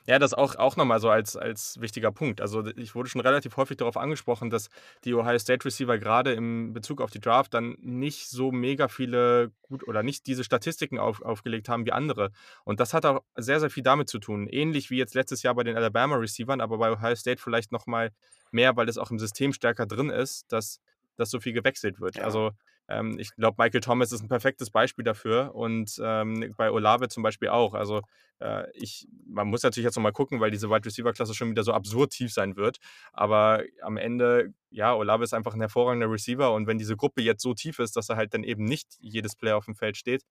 Ja, 0.05 0.19
das 0.19 0.33
auch, 0.33 0.55
auch 0.55 0.77
nochmal 0.77 0.99
so 0.99 1.09
als, 1.09 1.35
als 1.35 1.79
wichtiger 1.81 2.11
Punkt. 2.11 2.39
Also 2.39 2.65
ich 2.65 2.95
wurde 2.95 3.09
schon 3.09 3.21
relativ 3.21 3.57
häufig 3.57 3.77
darauf 3.77 3.97
angesprochen, 3.97 4.49
dass 4.49 4.69
die 5.03 5.13
Ohio 5.13 5.37
State 5.37 5.65
Receiver 5.65 5.97
gerade 5.97 6.33
im 6.33 6.73
Bezug 6.73 7.01
auf 7.01 7.11
die 7.11 7.19
Draft 7.19 7.53
dann 7.53 7.75
nicht 7.81 8.29
so 8.29 8.51
mega 8.51 8.87
viele 8.87 9.51
gut 9.61 9.85
oder 9.87 10.03
nicht 10.03 10.25
diese 10.27 10.43
Statistiken 10.43 10.97
auf, 10.97 11.21
aufgelegt 11.21 11.67
haben 11.67 11.85
wie 11.85 11.91
andere. 11.91 12.31
Und 12.63 12.79
das 12.79 12.93
hat 12.93 13.05
auch 13.05 13.21
sehr, 13.35 13.59
sehr 13.59 13.69
viel 13.69 13.83
damit 13.83 14.07
zu 14.07 14.19
tun. 14.19 14.47
Ähnlich 14.47 14.89
wie 14.89 14.97
jetzt 14.97 15.13
letztes 15.13 15.43
Jahr 15.43 15.55
bei 15.55 15.63
den 15.63 15.75
Alabama 15.75 16.15
Receivern, 16.15 16.61
aber 16.61 16.77
bei 16.77 16.91
Ohio 16.91 17.15
State 17.15 17.41
vielleicht 17.41 17.71
nochmal 17.71 18.11
mehr, 18.51 18.77
weil 18.77 18.87
es 18.87 18.97
auch 18.97 19.11
im 19.11 19.19
System 19.19 19.51
stärker 19.51 19.85
drin 19.85 20.09
ist, 20.09 20.51
dass, 20.51 20.79
dass 21.17 21.29
so 21.29 21.41
viel 21.41 21.53
gewechselt 21.53 21.99
wird. 21.99 22.15
Ja. 22.15 22.23
Also 22.23 22.51
ähm, 22.89 23.17
ich 23.19 23.35
glaube, 23.35 23.61
Michael 23.61 23.81
Thomas 23.81 24.11
ist 24.11 24.21
ein 24.21 24.29
perfektes 24.29 24.69
Beispiel 24.69 25.03
dafür 25.03 25.53
und 25.55 25.99
ähm, 26.01 26.53
bei 26.57 26.71
Olave 26.71 27.09
zum 27.09 27.23
Beispiel 27.23 27.49
auch. 27.49 27.73
Also 27.73 28.01
äh, 28.39 28.69
ich, 28.73 29.07
man 29.27 29.47
muss 29.47 29.63
natürlich 29.63 29.85
jetzt 29.85 29.95
nochmal 29.95 30.13
gucken, 30.13 30.39
weil 30.39 30.51
diese 30.51 30.69
Wide 30.69 30.85
Receiver 30.85 31.11
Klasse 31.13 31.33
schon 31.33 31.49
wieder 31.49 31.63
so 31.63 31.73
absurd 31.73 32.11
tief 32.11 32.31
sein 32.31 32.55
wird. 32.55 32.77
Aber 33.11 33.63
am 33.81 33.97
Ende, 33.97 34.53
ja, 34.69 34.93
Olave 34.93 35.23
ist 35.23 35.33
einfach 35.33 35.53
ein 35.53 35.59
hervorragender 35.59 36.09
Receiver 36.09 36.53
und 36.53 36.67
wenn 36.67 36.77
diese 36.77 36.95
Gruppe 36.95 37.21
jetzt 37.21 37.41
so 37.41 37.53
tief 37.53 37.79
ist, 37.79 37.95
dass 37.95 38.09
er 38.09 38.15
halt 38.15 38.33
dann 38.33 38.43
eben 38.43 38.63
nicht 38.63 38.95
jedes 38.99 39.35
Player 39.35 39.57
auf 39.57 39.65
dem 39.65 39.75
Feld 39.75 39.97
steht, 39.97 40.23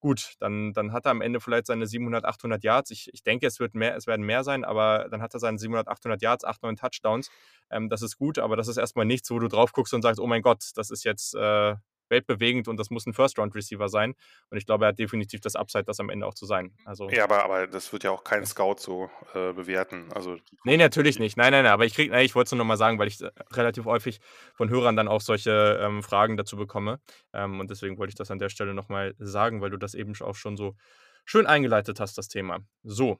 gut, 0.00 0.34
dann, 0.38 0.74
dann 0.74 0.92
hat 0.92 1.06
er 1.06 1.12
am 1.12 1.22
Ende 1.22 1.40
vielleicht 1.40 1.66
seine 1.66 1.86
700, 1.86 2.26
800 2.26 2.62
Yards. 2.62 2.90
Ich, 2.90 3.08
ich 3.14 3.22
denke, 3.22 3.46
es, 3.46 3.58
wird 3.58 3.74
mehr, 3.74 3.96
es 3.96 4.06
werden 4.06 4.26
mehr 4.26 4.44
sein, 4.44 4.62
aber 4.62 5.08
dann 5.10 5.22
hat 5.22 5.32
er 5.32 5.40
seine 5.40 5.56
700, 5.56 5.88
800 5.88 6.20
Yards, 6.20 6.44
8, 6.44 6.62
9 6.62 6.76
Touchdowns. 6.76 7.30
Ähm, 7.70 7.88
das 7.88 8.02
ist 8.02 8.18
gut, 8.18 8.38
aber 8.38 8.54
das 8.56 8.68
ist 8.68 8.76
erstmal 8.76 9.06
nichts, 9.06 9.30
wo 9.30 9.38
du 9.38 9.48
drauf 9.48 9.72
guckst 9.72 9.94
und 9.94 10.02
sagst, 10.02 10.20
oh 10.20 10.26
mein 10.26 10.42
Gott, 10.42 10.62
das 10.74 10.90
ist 10.90 11.04
jetzt 11.04 11.34
äh, 11.34 11.76
weltbewegend 12.14 12.68
und 12.68 12.78
das 12.78 12.90
muss 12.90 13.06
ein 13.06 13.12
First-Round-Receiver 13.12 13.88
sein. 13.88 14.14
Und 14.50 14.58
ich 14.58 14.66
glaube, 14.66 14.84
er 14.84 14.88
hat 14.88 14.98
definitiv 14.98 15.40
das 15.40 15.56
Upside, 15.56 15.84
das 15.84 16.00
am 16.00 16.08
Ende 16.08 16.26
auch 16.26 16.34
zu 16.34 16.46
sein. 16.46 16.72
Also, 16.84 17.10
ja, 17.10 17.24
aber, 17.24 17.44
aber 17.44 17.66
das 17.66 17.92
wird 17.92 18.04
ja 18.04 18.10
auch 18.10 18.24
kein 18.24 18.46
Scout 18.46 18.76
so 18.78 19.10
äh, 19.34 19.52
bewerten. 19.52 20.10
Also, 20.14 20.36
nee, 20.64 20.76
natürlich 20.76 21.18
nicht. 21.18 21.36
Nein, 21.36 21.52
nein, 21.52 21.64
nein. 21.64 21.72
Aber 21.72 21.84
ich, 21.84 21.94
krieg, 21.94 22.12
ich 22.12 22.34
wollte 22.34 22.48
es 22.48 22.52
nur 22.52 22.58
nochmal 22.58 22.76
sagen, 22.76 22.98
weil 22.98 23.08
ich 23.08 23.20
äh, 23.20 23.30
relativ 23.52 23.84
häufig 23.84 24.20
von 24.54 24.70
Hörern 24.70 24.96
dann 24.96 25.08
auch 25.08 25.20
solche 25.20 25.78
ähm, 25.82 26.02
Fragen 26.02 26.36
dazu 26.36 26.56
bekomme. 26.56 27.00
Ähm, 27.32 27.60
und 27.60 27.70
deswegen 27.70 27.98
wollte 27.98 28.10
ich 28.10 28.16
das 28.16 28.30
an 28.30 28.38
der 28.38 28.48
Stelle 28.48 28.74
nochmal 28.74 29.14
sagen, 29.18 29.60
weil 29.60 29.70
du 29.70 29.76
das 29.76 29.94
eben 29.94 30.14
auch 30.20 30.36
schon 30.36 30.56
so 30.56 30.76
schön 31.24 31.46
eingeleitet 31.46 32.00
hast, 32.00 32.16
das 32.18 32.28
Thema. 32.28 32.60
So, 32.82 33.18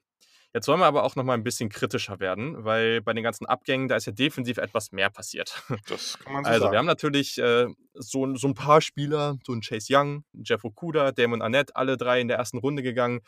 Jetzt 0.54 0.68
wollen 0.68 0.78
wir 0.78 0.86
aber 0.86 1.02
auch 1.02 1.16
noch 1.16 1.24
mal 1.24 1.34
ein 1.34 1.42
bisschen 1.42 1.68
kritischer 1.68 2.20
werden, 2.20 2.64
weil 2.64 3.02
bei 3.02 3.12
den 3.12 3.24
ganzen 3.24 3.44
Abgängen, 3.44 3.88
da 3.88 3.96
ist 3.96 4.06
ja 4.06 4.12
defensiv 4.12 4.58
etwas 4.58 4.92
mehr 4.92 5.10
passiert. 5.10 5.60
Das 5.88 6.16
kann 6.20 6.32
man 6.32 6.44
so 6.44 6.50
also, 6.50 6.60
sagen. 6.60 6.72
wir 6.72 6.78
haben 6.78 6.86
natürlich 6.86 7.38
äh, 7.38 7.66
so, 7.94 8.36
so 8.36 8.46
ein 8.46 8.54
paar 8.54 8.80
Spieler, 8.80 9.36
so 9.44 9.52
ein 9.52 9.62
Chase 9.62 9.88
Young, 9.90 10.24
Jeff 10.32 10.64
Okuda, 10.64 11.10
Damon 11.10 11.42
Arnett, 11.42 11.74
alle 11.74 11.96
drei 11.96 12.20
in 12.20 12.28
der 12.28 12.36
ersten 12.36 12.58
Runde 12.58 12.84
gegangen. 12.84 13.20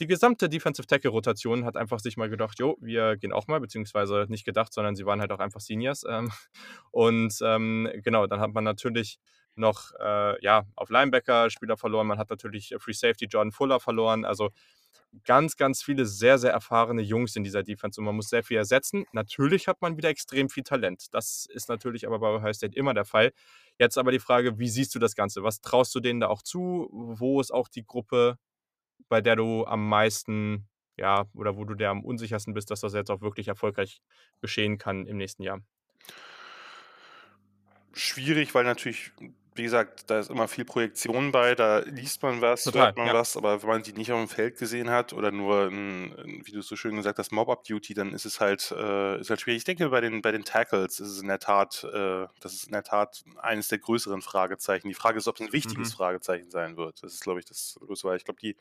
Die 0.00 0.08
gesamte 0.08 0.48
Defensive 0.48 0.88
Tackle-Rotation 0.88 1.64
hat 1.64 1.76
einfach 1.76 2.00
sich 2.00 2.16
mal 2.16 2.28
gedacht, 2.28 2.58
jo, 2.58 2.76
wir 2.80 3.16
gehen 3.16 3.32
auch 3.32 3.46
mal, 3.46 3.60
beziehungsweise 3.60 4.26
nicht 4.28 4.44
gedacht, 4.44 4.72
sondern 4.72 4.96
sie 4.96 5.06
waren 5.06 5.20
halt 5.20 5.30
auch 5.30 5.38
einfach 5.38 5.60
Seniors. 5.60 6.04
Ähm, 6.08 6.32
und 6.90 7.32
ähm, 7.42 7.88
genau, 8.02 8.26
dann 8.26 8.40
hat 8.40 8.54
man 8.54 8.64
natürlich 8.64 9.20
noch 9.54 9.92
äh, 10.00 10.42
ja, 10.42 10.64
auf 10.74 10.90
Linebacker 10.90 11.48
Spieler 11.48 11.76
verloren, 11.76 12.08
man 12.08 12.18
hat 12.18 12.30
natürlich 12.30 12.74
Free 12.78 12.92
Safety 12.92 13.26
Jordan 13.26 13.52
Fuller 13.52 13.78
verloren. 13.78 14.24
Also 14.24 14.50
ganz, 15.24 15.56
ganz 15.56 15.82
viele 15.82 16.06
sehr, 16.06 16.38
sehr 16.38 16.52
erfahrene 16.52 17.02
Jungs 17.02 17.36
in 17.36 17.44
dieser 17.44 17.62
Defense 17.62 18.00
und 18.00 18.04
man 18.06 18.16
muss 18.16 18.28
sehr 18.28 18.42
viel 18.42 18.56
ersetzen. 18.56 19.04
Natürlich 19.12 19.68
hat 19.68 19.82
man 19.82 19.96
wieder 19.96 20.08
extrem 20.08 20.48
viel 20.48 20.62
Talent. 20.62 21.06
Das 21.12 21.46
ist 21.46 21.68
natürlich 21.68 22.06
aber 22.06 22.18
bei 22.18 22.28
Ohio 22.28 22.52
State 22.52 22.76
immer 22.76 22.94
der 22.94 23.04
Fall. 23.04 23.32
Jetzt 23.78 23.98
aber 23.98 24.12
die 24.12 24.18
Frage, 24.18 24.58
wie 24.58 24.68
siehst 24.68 24.94
du 24.94 24.98
das 24.98 25.14
Ganze? 25.14 25.42
Was 25.42 25.60
traust 25.60 25.94
du 25.94 26.00
denen 26.00 26.20
da 26.20 26.28
auch 26.28 26.42
zu? 26.42 26.88
Wo 26.92 27.40
ist 27.40 27.52
auch 27.52 27.68
die 27.68 27.84
Gruppe, 27.84 28.38
bei 29.08 29.20
der 29.20 29.36
du 29.36 29.66
am 29.66 29.88
meisten, 29.88 30.68
ja, 30.96 31.26
oder 31.34 31.56
wo 31.56 31.64
du 31.64 31.74
der 31.74 31.90
am 31.90 32.04
unsichersten 32.04 32.54
bist, 32.54 32.70
dass 32.70 32.80
das 32.80 32.94
jetzt 32.94 33.10
auch 33.10 33.20
wirklich 33.20 33.48
erfolgreich 33.48 34.00
geschehen 34.40 34.78
kann 34.78 35.06
im 35.06 35.16
nächsten 35.16 35.42
Jahr? 35.42 35.60
Schwierig, 37.92 38.54
weil 38.54 38.64
natürlich 38.64 39.12
wie 39.54 39.64
gesagt, 39.64 40.08
da 40.08 40.18
ist 40.18 40.30
immer 40.30 40.48
viel 40.48 40.64
Projektion 40.64 41.30
bei, 41.30 41.54
da 41.54 41.80
liest 41.80 42.22
man 42.22 42.40
was, 42.40 42.64
Total, 42.64 42.86
hört 42.86 42.96
man 42.96 43.06
ja. 43.08 43.14
was, 43.14 43.36
aber 43.36 43.62
wenn 43.62 43.68
man 43.68 43.82
die 43.82 43.92
nicht 43.92 44.10
auf 44.10 44.18
dem 44.18 44.28
Feld 44.28 44.58
gesehen 44.58 44.88
hat 44.88 45.12
oder 45.12 45.30
nur, 45.30 45.66
ein, 45.66 46.14
wie 46.44 46.52
du 46.52 46.60
es 46.60 46.68
so 46.68 46.76
schön 46.76 46.96
gesagt 46.96 47.18
hast, 47.18 47.32
Mob-Up-Duty, 47.32 47.92
dann 47.92 48.14
ist 48.14 48.24
es 48.24 48.40
halt, 48.40 48.70
äh, 48.76 49.20
ist 49.20 49.28
halt 49.28 49.40
schwierig. 49.40 49.58
Ich 49.58 49.64
denke, 49.64 49.90
bei 49.90 50.00
den, 50.00 50.22
bei 50.22 50.32
den 50.32 50.44
Tackles 50.44 51.00
ist 51.00 51.08
es 51.08 51.20
in 51.20 51.28
der 51.28 51.38
Tat, 51.38 51.84
äh, 51.84 52.26
das 52.40 52.54
ist 52.54 52.64
in 52.64 52.72
der 52.72 52.82
Tat 52.82 53.24
eines 53.40 53.68
der 53.68 53.78
größeren 53.78 54.22
Fragezeichen. 54.22 54.88
Die 54.88 54.94
Frage 54.94 55.18
ist, 55.18 55.28
ob 55.28 55.36
es 55.36 55.46
ein 55.46 55.52
wichtiges 55.52 55.90
mhm. 55.90 55.96
Fragezeichen 55.96 56.50
sein 56.50 56.76
wird. 56.76 57.02
Das 57.02 57.12
ist, 57.12 57.22
glaube 57.22 57.40
ich, 57.40 57.44
das 57.44 57.78
größte, 57.84 58.08
weil 58.08 58.16
ich 58.16 58.24
glaube, 58.24 58.40
die. 58.40 58.56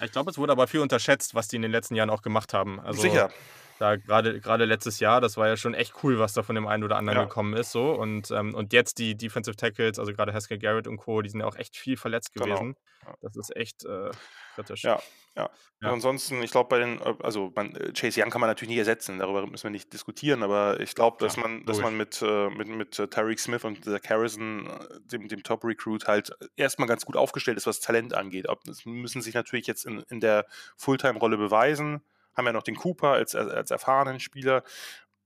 Ich 0.00 0.12
glaube, 0.12 0.30
es 0.30 0.38
wurde 0.38 0.52
aber 0.52 0.68
viel 0.68 0.80
unterschätzt, 0.80 1.34
was 1.34 1.48
die 1.48 1.56
in 1.56 1.62
den 1.62 1.72
letzten 1.72 1.96
Jahren 1.96 2.10
auch 2.10 2.22
gemacht 2.22 2.54
haben. 2.54 2.78
Also, 2.80 3.02
Sicher. 3.02 3.30
Da 3.78 3.96
gerade 3.96 4.40
gerade 4.40 4.64
letztes 4.64 5.00
Jahr, 5.00 5.20
das 5.20 5.36
war 5.36 5.48
ja 5.48 5.56
schon 5.56 5.74
echt 5.74 5.94
cool, 6.02 6.18
was 6.18 6.32
da 6.32 6.42
von 6.42 6.54
dem 6.54 6.66
einen 6.66 6.84
oder 6.84 6.96
anderen 6.96 7.18
ja. 7.18 7.24
gekommen 7.24 7.54
ist. 7.54 7.72
So. 7.72 7.92
Und, 7.92 8.30
ähm, 8.30 8.54
und 8.54 8.72
jetzt 8.72 8.98
die 8.98 9.16
Defensive 9.16 9.56
Tackles, 9.56 9.98
also 9.98 10.12
gerade 10.12 10.32
Haskell 10.32 10.58
Garrett 10.58 10.86
und 10.86 10.96
Co., 10.96 11.20
die 11.22 11.28
sind 11.28 11.40
ja 11.40 11.46
auch 11.46 11.56
echt 11.56 11.76
viel 11.76 11.96
verletzt 11.96 12.32
genau. 12.32 12.46
gewesen. 12.46 12.76
Genau. 13.00 13.12
Ja. 13.12 13.16
Das 13.20 13.36
ist 13.36 13.54
echt 13.54 13.84
äh, 13.84 14.10
kritisch. 14.54 14.82
Ja, 14.82 15.00
ja. 15.36 15.50
ja. 15.82 15.92
ansonsten, 15.92 16.42
ich 16.42 16.50
glaube, 16.50 16.70
bei 16.70 16.78
den, 16.78 17.00
also 17.22 17.52
man, 17.54 17.74
äh, 17.76 17.92
Chase 17.92 18.20
Young 18.20 18.30
kann 18.30 18.40
man 18.40 18.48
natürlich 18.48 18.70
nicht 18.70 18.78
ersetzen, 18.78 19.18
darüber 19.18 19.46
müssen 19.46 19.64
wir 19.64 19.70
nicht 19.70 19.92
diskutieren, 19.92 20.42
aber 20.42 20.80
ich 20.80 20.94
glaube, 20.94 21.18
dass 21.20 21.36
man, 21.36 21.64
dass 21.66 21.80
man 21.80 21.96
mit, 21.96 22.20
äh, 22.22 22.48
mit, 22.48 22.68
mit 22.68 22.98
äh, 22.98 23.06
Tyreek 23.06 23.38
Smith 23.38 23.64
und 23.64 23.84
Zach 23.84 24.00
Harrison, 24.08 24.68
dem, 25.04 25.28
dem 25.28 25.42
Top-Recruit, 25.42 26.08
halt 26.08 26.30
erstmal 26.56 26.88
ganz 26.88 27.04
gut 27.04 27.16
aufgestellt 27.16 27.58
ist, 27.58 27.66
was 27.66 27.80
Talent 27.80 28.14
angeht. 28.14 28.46
Das 28.64 28.86
müssen 28.86 29.22
sich 29.22 29.34
natürlich 29.34 29.66
jetzt 29.66 29.84
in, 29.84 30.00
in 30.08 30.20
der 30.20 30.46
Fulltime-Rolle 30.76 31.36
beweisen 31.36 32.00
haben 32.36 32.46
ja 32.46 32.52
noch 32.52 32.62
den 32.62 32.76
Cooper 32.76 33.12
als, 33.12 33.34
als, 33.34 33.50
als 33.50 33.70
erfahrenen 33.70 34.20
Spieler, 34.20 34.62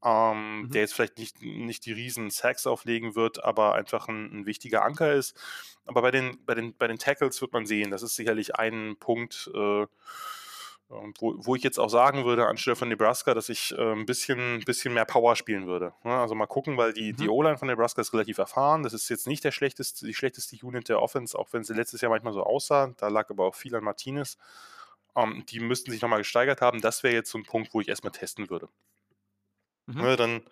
ähm, 0.05 0.63
mhm. 0.63 0.71
der 0.71 0.83
jetzt 0.83 0.95
vielleicht 0.95 1.19
nicht, 1.19 1.43
nicht 1.43 1.85
die 1.87 1.93
riesen 1.93 2.31
Sacks 2.31 2.67
auflegen 2.67 3.15
wird, 3.15 3.45
aber 3.45 3.75
einfach 3.75 4.09
ein, 4.09 4.31
ein, 4.33 4.47
wichtiger 4.47 4.85
Anker 4.85 5.13
ist. 5.13 5.37
Aber 5.87 6.03
bei 6.03 6.11
den, 6.11 6.39
bei, 6.45 6.55
den, 6.55 6.77
bei 6.77 6.87
den 6.87 6.99
Tackles 6.99 7.41
wird 7.41 7.53
man 7.53 7.67
sehen, 7.67 7.91
das 7.91 8.03
ist 8.03 8.15
sicherlich 8.15 8.57
ein 8.57 8.97
Punkt, 8.99 9.51
äh, 9.55 9.87
ähm, 10.91 11.15
wo, 11.19 11.35
wo, 11.39 11.55
ich 11.55 11.63
jetzt 11.63 11.79
auch 11.79 11.89
sagen 11.89 12.25
würde, 12.25 12.47
anstelle 12.47 12.77
von 12.77 12.89
Nebraska, 12.89 13.35
dass 13.35 13.49
ich 13.49 13.73
äh, 13.77 13.93
ein 13.93 14.07
bisschen, 14.07 14.61
bisschen 14.65 14.93
mehr 14.93 15.05
Power 15.05 15.37
spielen 15.37 15.67
würde. 15.67 15.93
Ja, 16.05 16.11
ne? 16.11 16.21
also 16.21 16.35
mal 16.35 16.47
gucken, 16.47 16.77
weil 16.77 16.93
die, 16.93 17.13
mhm. 17.13 17.17
die 17.17 17.29
O-Line 17.29 17.59
von 17.59 17.69
Nebraska 17.69 18.01
ist 18.01 18.13
relativ 18.13 18.39
erfahren. 18.39 18.83
Das 18.83 18.93
ist 18.93 19.09
jetzt 19.09 19.27
nicht 19.27 19.45
der 19.45 19.53
schlechteste, 19.53 20.07
die 20.07 20.15
schlechteste 20.15 20.57
Unit 20.65 20.89
der 20.89 21.01
Offense, 21.01 21.39
auch 21.39 21.53
wenn 21.53 21.63
sie 21.63 21.75
letztes 21.75 22.01
Jahr 22.01 22.11
manchmal 22.11 22.33
so 22.33 22.43
aussah. 22.43 22.93
Da 22.97 23.09
lag 23.09 23.31
aber 23.31 23.45
auch 23.45 23.55
viel 23.55 23.75
an 23.77 23.85
Martinez. 23.85 24.37
Ähm, 25.17 25.45
die 25.49 25.61
müssten 25.61 25.91
sich 25.91 26.03
nochmal 26.03 26.21
gesteigert 26.21 26.61
haben. 26.61 26.81
Das 26.81 27.03
wäre 27.03 27.15
jetzt 27.15 27.31
so 27.31 27.39
ein 27.39 27.45
Punkt, 27.45 27.75
wo 27.75 27.81
ich 27.81 27.89
erstmal 27.89 28.13
testen 28.13 28.51
würde. 28.51 28.69
Mhm. 29.87 30.03
Ne, 30.03 30.17
dann, 30.17 30.43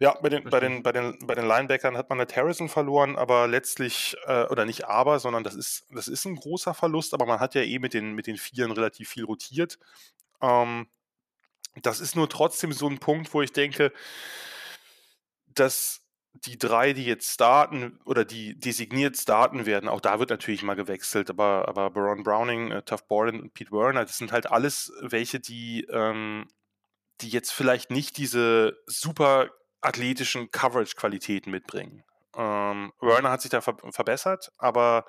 ja, 0.00 0.18
bei 0.20 0.28
den, 0.28 0.44
bei, 0.44 0.60
den, 0.60 0.82
bei, 0.82 0.92
den, 0.92 1.18
bei 1.26 1.34
den 1.34 1.46
Linebackern 1.46 1.96
hat 1.96 2.10
man 2.10 2.20
eine 2.20 2.34
Harrison 2.34 2.68
verloren, 2.68 3.16
aber 3.16 3.46
letztlich, 3.46 4.16
äh, 4.26 4.44
oder 4.44 4.64
nicht 4.64 4.86
aber, 4.86 5.20
sondern 5.20 5.44
das 5.44 5.54
ist, 5.54 5.86
das 5.90 6.08
ist 6.08 6.24
ein 6.24 6.36
großer 6.36 6.74
Verlust, 6.74 7.14
aber 7.14 7.26
man 7.26 7.40
hat 7.40 7.54
ja 7.54 7.62
eh 7.62 7.78
mit 7.78 7.94
den, 7.94 8.14
mit 8.14 8.26
den 8.26 8.36
Vieren 8.36 8.72
relativ 8.72 9.08
viel 9.08 9.24
rotiert. 9.24 9.78
Ähm, 10.40 10.88
das 11.82 12.00
ist 12.00 12.16
nur 12.16 12.28
trotzdem 12.28 12.72
so 12.72 12.88
ein 12.88 12.98
Punkt, 12.98 13.32
wo 13.34 13.42
ich 13.42 13.52
denke, 13.52 13.92
dass 15.46 16.03
die 16.34 16.58
drei, 16.58 16.92
die 16.92 17.04
jetzt 17.04 17.32
starten 17.32 18.00
oder 18.04 18.24
die 18.24 18.58
designiert 18.58 19.16
starten 19.16 19.66
werden, 19.66 19.88
auch 19.88 20.00
da 20.00 20.18
wird 20.18 20.30
natürlich 20.30 20.62
mal 20.62 20.74
gewechselt, 20.74 21.30
aber, 21.30 21.68
aber 21.68 21.90
Baron 21.90 22.24
Browning, 22.24 22.72
äh, 22.72 22.82
Tough 22.82 23.06
Borden 23.06 23.40
und 23.40 23.54
Pete 23.54 23.70
Werner, 23.70 24.04
das 24.04 24.18
sind 24.18 24.32
halt 24.32 24.50
alles 24.50 24.92
welche, 25.00 25.38
die, 25.38 25.86
ähm, 25.90 26.48
die 27.20 27.28
jetzt 27.28 27.52
vielleicht 27.52 27.90
nicht 27.90 28.16
diese 28.16 28.76
super 28.86 29.50
athletischen 29.80 30.50
Coverage-Qualitäten 30.50 31.50
mitbringen. 31.50 32.02
Ähm, 32.36 32.92
Werner 33.00 33.30
hat 33.30 33.42
sich 33.42 33.50
da 33.50 33.60
ver 33.60 33.76
verbessert, 33.90 34.50
aber, 34.58 35.04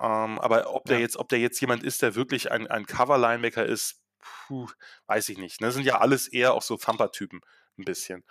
ähm, 0.00 0.38
aber 0.40 0.74
ob, 0.74 0.84
der 0.86 0.98
jetzt, 0.98 1.16
ob 1.16 1.28
der 1.28 1.38
jetzt 1.38 1.60
jemand 1.60 1.84
ist, 1.84 2.02
der 2.02 2.16
wirklich 2.16 2.50
ein, 2.50 2.66
ein 2.66 2.86
Cover-Linebacker 2.86 3.64
ist, 3.64 4.00
puh, 4.18 4.66
weiß 5.06 5.28
ich 5.28 5.38
nicht. 5.38 5.60
Das 5.60 5.68
ne? 5.68 5.72
sind 5.72 5.84
ja 5.84 6.00
alles 6.00 6.26
eher 6.26 6.54
auch 6.54 6.62
so 6.62 6.76
Thumper-Typen 6.76 7.40
ein 7.78 7.84
bisschen. 7.84 8.24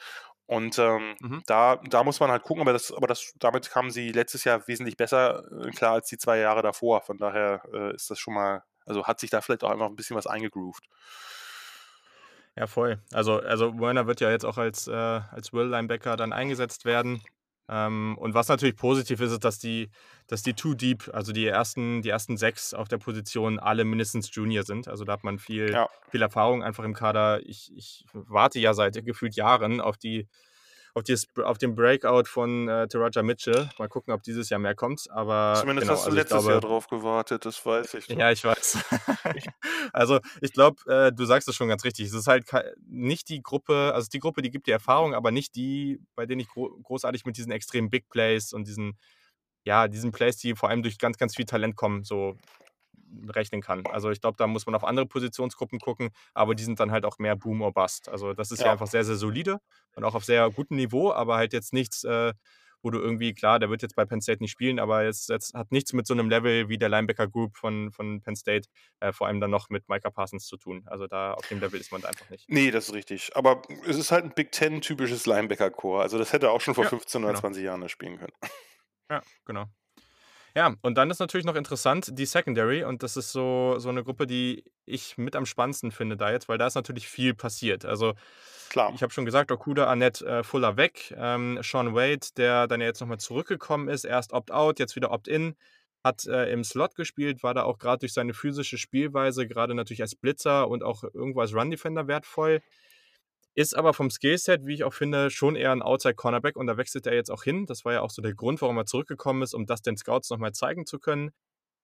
Und 0.47 0.77
ähm, 0.77 1.15
mhm. 1.19 1.43
da, 1.47 1.77
da 1.89 2.03
muss 2.03 2.19
man 2.19 2.29
halt 2.29 2.43
gucken, 2.43 2.61
aber, 2.61 2.73
das, 2.73 2.91
aber 2.91 3.07
das, 3.07 3.33
damit 3.39 3.69
kamen 3.69 3.89
sie 3.89 4.11
letztes 4.11 4.43
Jahr 4.43 4.67
wesentlich 4.67 4.95
besser 4.95 5.43
äh, 5.63 5.71
klar 5.71 5.93
als 5.93 6.07
die 6.07 6.17
zwei 6.17 6.37
Jahre 6.37 6.61
davor. 6.61 7.01
Von 7.01 7.17
daher 7.17 7.63
äh, 7.73 7.95
ist 7.95 8.11
das 8.11 8.19
schon 8.19 8.35
mal, 8.35 8.63
also 8.85 9.05
hat 9.05 9.19
sich 9.19 9.31
da 9.31 9.41
vielleicht 9.41 9.63
auch 9.63 9.71
einfach 9.71 9.87
ein 9.87 9.95
bisschen 9.95 10.15
was 10.15 10.27
eingegroovt. 10.27 10.87
Ja, 12.55 12.67
voll. 12.67 12.99
Also, 13.11 13.39
also 13.39 13.77
Werner 13.79 14.07
wird 14.07 14.21
ja 14.21 14.29
jetzt 14.29 14.45
auch 14.45 14.57
als, 14.57 14.87
äh, 14.87 14.93
als 14.93 15.51
Will-Linebacker 15.51 16.15
dann 16.15 16.31
eingesetzt 16.31 16.85
werden. 16.85 17.21
Ähm, 17.67 18.15
und 18.19 18.33
was 18.33 18.47
natürlich 18.47 18.75
positiv 18.75 19.21
ist, 19.21 19.31
ist, 19.31 19.43
dass 19.43 19.59
die, 19.59 19.89
dass 20.27 20.43
die 20.43 20.53
Too 20.53 20.75
Deep, 20.75 21.09
also 21.13 21.31
die 21.31 21.45
ersten, 21.47 22.01
die 22.01 22.09
ersten 22.09 22.37
sechs 22.37 22.73
auf 22.73 22.87
der 22.87 22.97
Position, 22.97 23.59
alle 23.59 23.85
mindestens 23.85 24.33
Junior 24.33 24.63
sind. 24.63 24.87
Also 24.87 25.03
da 25.03 25.13
hat 25.13 25.23
man 25.23 25.39
viel, 25.39 25.71
ja. 25.71 25.89
viel 26.09 26.21
Erfahrung 26.21 26.63
einfach 26.63 26.83
im 26.83 26.93
Kader. 26.93 27.41
Ich, 27.45 27.71
ich 27.75 28.05
warte 28.13 28.59
ja 28.59 28.73
seit 28.73 29.03
gefühlt 29.05 29.35
Jahren 29.35 29.81
auf 29.81 29.97
die 29.97 30.27
auf, 30.95 31.03
dieses, 31.03 31.27
auf 31.43 31.57
den 31.57 31.75
Breakout 31.75 32.23
von 32.25 32.69
äh, 32.69 32.87
Taraja 32.87 33.21
Mitchell. 33.21 33.69
Mal 33.77 33.89
gucken, 33.89 34.13
ob 34.13 34.23
dieses 34.23 34.49
Jahr 34.49 34.61
mehr 34.61 34.75
kommt. 34.75 35.11
Aber 35.11 35.55
Zumindest 35.59 35.87
genau, 35.87 35.93
hast 35.93 36.05
du 36.05 36.07
also 36.07 36.17
letztes 36.17 36.37
glaube, 36.37 36.51
Jahr 36.51 36.61
drauf 36.61 36.87
gewartet, 36.87 37.45
das 37.45 37.63
weiß 37.65 37.95
ich. 37.95 38.07
Ja, 38.07 38.31
ich 38.31 38.43
weiß. 38.43 38.77
also 39.93 40.19
ich 40.39 40.53
glaube, 40.53 40.81
äh, 40.89 41.11
du 41.11 41.25
sagst 41.25 41.49
es 41.49 41.55
schon 41.55 41.67
ganz 41.67 41.83
richtig. 41.83 42.07
Es 42.07 42.13
ist 42.13 42.27
halt 42.27 42.45
nicht 42.87 43.27
die 43.27 43.43
Gruppe, 43.43 43.91
also 43.93 44.07
die 44.11 44.19
Gruppe, 44.19 44.41
die 44.41 44.51
gibt 44.51 44.67
die 44.67 44.71
Erfahrung, 44.71 45.13
aber 45.13 45.31
nicht 45.31 45.55
die, 45.55 45.99
bei 46.15 46.25
denen 46.25 46.39
ich 46.39 46.47
gro 46.47 46.69
großartig 46.81 47.25
mit 47.25 47.35
diesen 47.35 47.51
extremen 47.51 47.89
Big 47.89 48.07
Plays 48.07 48.53
und 48.53 48.65
diesen, 48.65 48.97
ja, 49.65 49.89
diesen 49.89 50.13
Plays, 50.13 50.37
die 50.37 50.55
vor 50.55 50.69
allem 50.69 50.81
durch 50.81 50.97
ganz, 50.97 51.17
ganz 51.17 51.35
viel 51.35 51.45
Talent 51.45 51.75
kommen, 51.75 52.05
so 52.05 52.37
rechnen 53.29 53.61
kann. 53.61 53.85
Also 53.87 54.11
ich 54.11 54.21
glaube, 54.21 54.37
da 54.37 54.47
muss 54.47 54.65
man 54.65 54.75
auf 54.75 54.83
andere 54.83 55.05
Positionsgruppen 55.05 55.79
gucken, 55.79 56.09
aber 56.33 56.55
die 56.55 56.63
sind 56.63 56.79
dann 56.79 56.91
halt 56.91 57.05
auch 57.05 57.19
mehr 57.19 57.35
Boom 57.35 57.61
or 57.61 57.73
Bust. 57.73 58.09
Also 58.09 58.33
das 58.33 58.51
ist 58.51 58.59
ja, 58.59 58.67
ja 58.67 58.71
einfach 58.73 58.87
sehr, 58.87 59.03
sehr 59.03 59.15
solide 59.15 59.59
und 59.95 60.03
auch 60.03 60.15
auf 60.15 60.25
sehr 60.25 60.49
gutem 60.49 60.77
Niveau, 60.77 61.11
aber 61.11 61.35
halt 61.35 61.53
jetzt 61.53 61.73
nichts, 61.73 62.03
äh, 62.03 62.33
wo 62.81 62.91
du 62.91 62.99
irgendwie, 62.99 63.33
klar, 63.33 63.57
der 63.57 63.71
wird 63.71 63.81
jetzt 63.81 63.95
bei 63.95 64.05
Penn 64.05 64.21
State 64.21 64.43
nicht 64.43 64.51
spielen, 64.51 64.79
aber 64.79 65.03
jetzt, 65.03 65.29
jetzt 65.29 65.55
hat 65.55 65.71
nichts 65.71 65.91
mit 65.93 66.05
so 66.05 66.13
einem 66.13 66.29
Level 66.29 66.69
wie 66.69 66.77
der 66.77 66.87
Linebacker 66.87 67.27
Group 67.27 67.57
von, 67.57 67.91
von 67.91 68.21
Penn 68.21 68.35
State, 68.35 68.69
äh, 68.99 69.11
vor 69.11 69.25
allem 69.25 69.39
dann 69.39 69.49
noch 69.49 69.69
mit 69.69 69.89
Micah 69.89 70.11
Parsons 70.11 70.45
zu 70.45 70.55
tun. 70.55 70.83
Also 70.85 71.07
da 71.07 71.33
auf 71.33 71.47
dem 71.47 71.59
Level 71.59 71.79
ist 71.79 71.91
man 71.91 72.05
einfach 72.05 72.29
nicht. 72.29 72.47
Nee, 72.47 72.69
das 72.69 72.89
ist 72.89 72.93
richtig. 72.93 73.35
Aber 73.35 73.63
es 73.87 73.97
ist 73.97 74.11
halt 74.11 74.25
ein 74.25 74.33
Big 74.35 74.51
Ten-typisches 74.51 75.25
Linebacker-Core. 75.25 76.03
Also 76.03 76.19
das 76.19 76.31
hätte 76.31 76.51
auch 76.51 76.61
schon 76.61 76.75
vor 76.75 76.83
ja, 76.83 76.91
15 76.91 77.23
oder 77.23 77.31
genau. 77.31 77.41
20 77.41 77.63
Jahren 77.63 77.89
spielen 77.89 78.19
können. 78.19 78.33
Ja, 79.09 79.21
genau. 79.45 79.65
Ja, 80.55 80.73
und 80.81 80.97
dann 80.97 81.11
ist 81.11 81.19
natürlich 81.19 81.45
noch 81.45 81.55
interessant 81.55 82.17
die 82.17 82.25
Secondary 82.25 82.85
und 82.85 83.03
das 83.03 83.17
ist 83.17 83.33
so, 83.33 83.75
so 83.77 83.89
eine 83.89 84.05
Gruppe, 84.05 84.25
die 84.25 84.63
ich 84.85 85.17
mit 85.17 85.35
am 85.35 85.45
spannendsten 85.45 85.91
finde 85.91 86.15
da 86.15 86.31
jetzt, 86.31 86.47
weil 86.47 86.57
da 86.57 86.67
ist 86.67 86.75
natürlich 86.75 87.09
viel 87.09 87.33
passiert. 87.33 87.83
Also 87.83 88.13
Klar. 88.69 88.93
ich 88.95 89.03
habe 89.03 89.11
schon 89.11 89.25
gesagt, 89.25 89.51
Okuda, 89.51 89.87
Annette 89.87 90.25
äh, 90.25 90.43
Fuller 90.43 90.77
weg, 90.77 91.13
ähm, 91.17 91.59
Sean 91.61 91.93
Wade, 91.93 92.27
der 92.37 92.67
dann 92.67 92.79
ja 92.79 92.87
jetzt 92.87 93.01
nochmal 93.01 93.19
zurückgekommen 93.19 93.89
ist, 93.89 94.05
erst 94.05 94.31
Opt-out, 94.31 94.79
jetzt 94.79 94.95
wieder 94.95 95.11
Opt-in, 95.11 95.55
hat 96.05 96.25
äh, 96.25 96.49
im 96.51 96.63
Slot 96.63 96.95
gespielt, 96.95 97.43
war 97.43 97.53
da 97.53 97.63
auch 97.63 97.77
gerade 97.77 97.99
durch 97.99 98.13
seine 98.13 98.33
physische 98.33 98.77
Spielweise, 98.77 99.47
gerade 99.47 99.75
natürlich 99.75 100.01
als 100.03 100.15
Blitzer 100.15 100.69
und 100.69 100.83
auch 100.83 101.03
irgendwo 101.03 101.41
als 101.41 101.53
Run-Defender 101.53 102.07
wertvoll. 102.07 102.61
Ist 103.55 103.75
aber 103.75 103.93
vom 103.93 104.09
Skillset, 104.09 104.65
wie 104.65 104.73
ich 104.73 104.83
auch 104.83 104.93
finde, 104.93 105.29
schon 105.29 105.55
eher 105.55 105.71
ein 105.71 105.81
Outside-Cornerback 105.81 106.57
und 106.57 106.67
da 106.67 106.75
wechselt 106.75 107.07
er 107.07 107.15
jetzt 107.15 107.31
auch 107.31 107.43
hin. 107.43 107.65
Das 107.65 107.85
war 107.85 107.93
ja 107.93 108.01
auch 108.01 108.09
so 108.09 108.21
der 108.21 108.33
Grund, 108.33 108.61
warum 108.61 108.77
er 108.77 108.85
zurückgekommen 108.85 109.41
ist, 109.41 109.53
um 109.53 109.65
das 109.65 109.81
den 109.81 109.95
Scouts 109.95 110.29
nochmal 110.29 110.51
zeigen 110.51 110.85
zu 110.85 110.99
können. 110.99 111.31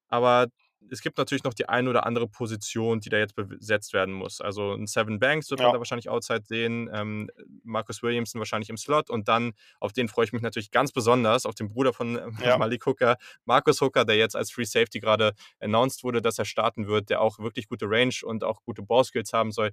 Aber 0.08 0.48
es 0.90 1.00
gibt 1.00 1.16
natürlich 1.16 1.44
noch 1.44 1.54
die 1.54 1.68
eine 1.68 1.88
oder 1.88 2.04
andere 2.06 2.28
Position, 2.28 3.00
die 3.00 3.08
da 3.08 3.18
jetzt 3.18 3.34
besetzt 3.34 3.92
werden 3.92 4.12
muss. 4.12 4.40
Also 4.40 4.72
ein 4.72 4.86
Seven 4.86 5.18
Banks 5.18 5.50
wird 5.50 5.60
ja. 5.60 5.66
man 5.66 5.74
da 5.74 5.78
wahrscheinlich 5.78 6.08
Outside 6.08 6.42
sehen, 6.44 6.90
ähm, 6.92 7.30
Marcus 7.62 8.02
Williamson 8.02 8.38
wahrscheinlich 8.38 8.68
im 8.68 8.76
Slot 8.76 9.10
und 9.10 9.28
dann, 9.28 9.52
auf 9.80 9.92
den 9.92 10.08
freue 10.08 10.24
ich 10.24 10.32
mich 10.32 10.42
natürlich 10.42 10.70
ganz 10.70 10.92
besonders, 10.92 11.46
auf 11.46 11.54
den 11.54 11.68
Bruder 11.68 11.92
von 11.92 12.16
äh, 12.16 12.28
ja. 12.44 12.58
Malik 12.58 12.84
Hooker, 12.84 13.16
Marcus 13.44 13.80
Hooker, 13.80 14.04
der 14.04 14.16
jetzt 14.16 14.36
als 14.36 14.50
Free 14.50 14.64
Safety 14.64 15.00
gerade 15.00 15.32
announced 15.60 16.04
wurde, 16.04 16.20
dass 16.20 16.38
er 16.38 16.44
starten 16.44 16.86
wird, 16.86 17.10
der 17.10 17.20
auch 17.20 17.38
wirklich 17.38 17.68
gute 17.68 17.86
Range 17.88 18.14
und 18.24 18.44
auch 18.44 18.62
gute 18.64 18.82
Ballskills 18.82 19.32
haben 19.32 19.52
soll 19.52 19.70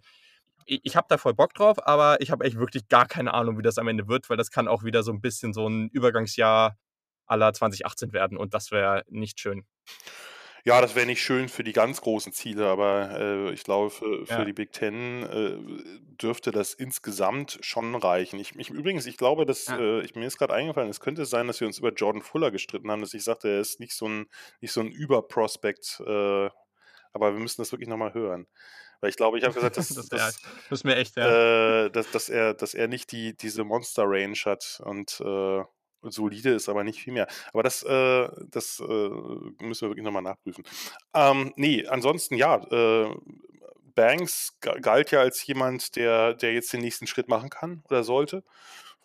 ich, 0.70 0.96
habe 0.96 1.08
da 1.10 1.18
voll 1.18 1.34
Bock 1.34 1.54
drauf, 1.54 1.86
aber 1.88 2.22
ich 2.22 2.32
habe 2.32 2.46
echt 2.46 2.58
wirklich 2.58 2.88
gar 2.88 3.08
keine 3.08 3.34
Ahnung, 3.34 3.58
wie 3.58 3.64
das 3.64 3.78
am 3.78 3.88
Ende 3.88 4.08
wird, 4.08 4.30
weil 4.30 4.38
das 4.38 4.52
kann 4.52 4.68
auch 4.68 4.84
wieder 4.84 5.04
so 5.04 5.12
ein 5.12 5.22
bisschen 5.22 5.54
so 5.54 5.68
ein 5.68 5.90
Übergangsjahr 5.90 6.78
aller 7.26 7.54
2018 7.54 8.14
werden 8.14 8.38
und 8.38 8.54
das 8.54 8.72
wäre 8.72 9.04
nicht 9.08 9.40
schön. 9.40 9.66
Ja, 10.66 10.82
das 10.82 10.96
wäre 10.96 11.06
nicht 11.06 11.24
schön 11.24 11.48
für 11.48 11.64
die 11.64 11.72
ganz 11.72 12.02
großen 12.02 12.34
Ziele, 12.34 12.68
aber 12.68 13.18
äh, 13.18 13.54
ich 13.54 13.64
glaube, 13.64 13.90
für, 13.90 14.26
für 14.26 14.34
ja. 14.34 14.46
die 14.46 14.54
Big 14.54 14.74
Ten 14.74 15.24
äh, 15.24 15.58
dürfte 16.22 16.52
das 16.52 16.74
insgesamt 16.74 17.60
schon 17.62 17.96
reichen. 17.96 18.40
Ich, 18.40 18.56
ich 18.58 18.70
übrigens, 18.70 19.06
ich 19.06 19.18
glaube, 19.18 19.46
dass 19.46 19.68
ja. 19.68 19.80
äh, 19.80 20.02
ich, 20.02 20.16
mir 20.16 20.28
ist 20.28 20.38
gerade 20.38 20.54
eingefallen, 20.54 20.90
es 20.90 21.00
könnte 21.00 21.26
sein, 21.26 21.48
dass 21.48 21.62
wir 21.62 21.68
uns 21.68 21.80
über 21.80 21.94
Jordan 21.94 22.22
Fuller 22.22 22.52
gestritten 22.52 22.92
haben, 22.92 23.02
dass 23.02 23.14
ich 23.14 23.24
sagte, 23.24 23.48
er 23.48 23.62
ist 23.62 23.80
nicht 23.80 23.94
so 23.94 24.08
ein, 24.08 24.28
nicht 24.60 24.74
so 24.74 24.82
ein 24.82 24.92
Überprospekt, 24.92 26.02
äh, 26.06 26.50
aber 27.14 27.34
wir 27.34 27.40
müssen 27.40 27.62
das 27.62 27.72
wirklich 27.72 27.90
nochmal 27.90 28.14
hören. 28.14 28.46
Weil 29.02 29.10
ich 29.10 29.16
glaube, 29.16 29.38
ich 29.38 29.44
habe 29.44 29.54
gesagt, 29.54 29.78
dass, 29.78 29.90
das, 29.90 30.10
dass, 30.10 30.42
das 30.70 30.84
mir 30.84 30.96
echt, 30.96 31.16
ja. 31.16 31.86
äh, 31.86 31.92
dass, 31.92 32.12
dass, 32.12 32.30
er, 32.30 32.54
dass 32.54 32.74
er 32.74 32.88
nicht 32.88 33.12
die, 33.12 33.36
diese 33.36 33.64
Monster-Range 33.64 34.38
hat 34.46 34.82
und 34.84 35.22
äh, 35.22 35.64
solide 36.02 36.52
ist, 36.52 36.70
aber 36.70 36.84
nicht 36.84 37.02
viel 37.02 37.14
mehr. 37.14 37.28
Aber 37.54 37.64
das, 37.64 37.84
äh, 37.84 38.30
das 38.50 38.80
äh, 38.80 38.84
müssen 38.84 39.82
wir 39.82 39.90
wirklich 39.90 40.06
nochmal 40.06 40.22
nachprüfen. 40.22 40.64
Ähm, 41.14 41.54
nee, 41.56 41.86
ansonsten 41.88 42.36
ja, 42.36 42.56
äh, 42.56 43.16
Banks 43.96 44.58
galt 44.62 45.12
ja 45.12 45.20
als 45.20 45.46
jemand, 45.46 45.96
der, 45.98 46.34
der 46.34 46.54
jetzt 46.54 46.72
den 46.72 46.82
nächsten 46.82 47.06
Schritt 47.06 47.28
machen 47.28 47.50
kann 47.50 47.84
oder 47.90 48.04
sollte. 48.04 48.44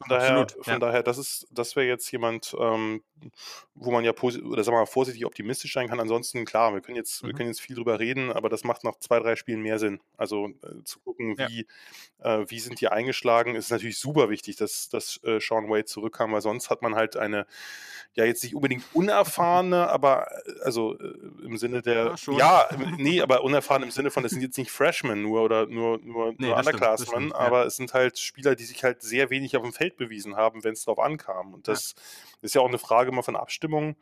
Von 0.07 0.19
daher, 0.19 0.37
Absolut, 0.39 0.65
von 0.65 0.73
ja. 0.75 0.79
daher, 0.79 1.03
das 1.03 1.19
ist, 1.19 1.47
das 1.51 1.77
wäre 1.77 1.87
jetzt 1.87 2.11
jemand, 2.11 2.55
ähm, 2.59 3.03
wo 3.75 3.91
man 3.91 4.05
ja 4.05 4.13
oder 4.13 4.65
sagen 4.65 4.77
wir 4.77 4.81
mal 4.81 4.87
vorsichtig 4.87 5.25
optimistisch 5.25 5.73
sein 5.73 5.89
kann. 5.89 5.99
Ansonsten, 5.99 6.45
klar, 6.45 6.75
wir 6.75 6.81
können 6.81 6.97
jetzt, 6.97 7.23
mhm. 7.23 7.29
wir 7.29 7.35
können 7.35 7.49
jetzt 7.49 7.61
viel 7.61 7.77
drüber 7.77 7.99
reden, 7.99 8.31
aber 8.31 8.49
das 8.49 8.65
macht 8.65 8.85
nach 8.85 8.99
zwei, 8.99 9.19
drei 9.19 9.37
Spielen 9.37 9.63
mehr 9.63 9.79
Sinn. 9.79 10.01
Also 10.17 10.49
äh, 10.63 10.85
zu 10.85 11.01
gucken, 11.01 11.39
wie, 11.39 11.67
ja. 12.23 12.41
äh, 12.41 12.51
wie 12.51 12.61
sind 12.61 12.81
die 12.81 12.89
eingeschlagen, 12.89 13.55
ist 13.55 13.71
natürlich 13.71 13.99
super 13.99 14.29
wichtig, 14.29 14.57
dass, 14.57 14.89
dass 14.89 15.21
äh, 15.25 15.41
Sean 15.41 15.71
Wade 15.71 15.87
zurückkam, 15.87 16.33
weil 16.33 16.43
sonst 16.43 16.71
hat 16.71 16.83
man 16.83 16.95
halt 16.95 17.17
eine, 17.17 17.47
ja, 18.15 18.25
jetzt 18.25 18.45
nicht 18.45 18.55
unbedingt 18.55 18.85
unerfahrene, 18.93 19.89
aber 19.89 20.29
äh, 20.47 20.61
also 20.63 20.99
äh, 20.99 21.15
im 21.45 21.57
Sinne 21.57 21.83
der, 21.83 22.15
ja, 22.27 22.37
ja, 22.39 22.69
nee, 22.99 23.21
aber 23.21 23.43
unerfahren 23.43 23.83
im 23.83 23.91
Sinne 23.91 24.11
von, 24.11 24.23
das 24.23 24.33
sind 24.33 24.43
jetzt 24.43 24.59
nicht 24.59 24.71
Freshmen 24.71 25.23
nur 25.23 25.43
oder 25.43 25.67
nur, 25.67 25.99
nur, 25.99 26.33
nee, 26.33 26.47
nur 26.47 26.57
Underclassmen, 26.57 27.33
aber 27.33 27.67
es 27.67 27.77
sind 27.77 27.95
halt 27.95 28.19
Spieler, 28.19 28.55
die 28.55 28.65
sich 28.65 28.85
halt 28.85 29.03
sehr 29.03 29.31
wenig 29.31 29.57
auf 29.57 29.63
dem 29.63 29.73
Feld 29.73 29.93
Feld 29.95 29.97
bewiesen 29.97 30.36
haben, 30.36 30.64
wenn 30.64 30.72
es 30.72 30.84
darauf 30.84 30.99
ankam. 30.99 31.55
Und 31.55 31.68
das 31.68 31.95
ja. 31.97 32.03
ist 32.42 32.55
ja 32.55 32.61
auch 32.61 32.68
eine 32.68 32.78
Frage 32.78 33.11
immer 33.11 33.22
von 33.22 33.36
Abstimmung. 33.36 33.97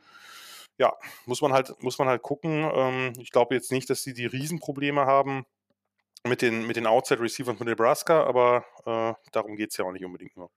Ja, 0.78 0.94
muss 1.26 1.42
man 1.42 1.52
halt, 1.52 1.74
muss 1.82 1.98
man 1.98 2.08
halt 2.08 2.22
gucken. 2.22 2.68
Ähm, 2.74 3.12
ich 3.18 3.30
glaube 3.30 3.54
jetzt 3.54 3.72
nicht, 3.72 3.88
dass 3.90 4.02
sie 4.02 4.14
die 4.14 4.26
Riesenprobleme 4.26 5.06
haben 5.06 5.44
mit 6.26 6.42
den, 6.42 6.66
mit 6.66 6.76
den 6.76 6.86
Outside-Receivern 6.86 7.56
von 7.56 7.66
Nebraska, 7.66 8.24
aber 8.24 8.64
äh, 8.86 9.14
darum 9.32 9.56
geht 9.56 9.70
es 9.70 9.76
ja 9.76 9.84
auch 9.84 9.92
nicht 9.92 10.04
unbedingt 10.04 10.36
nur. 10.36 10.50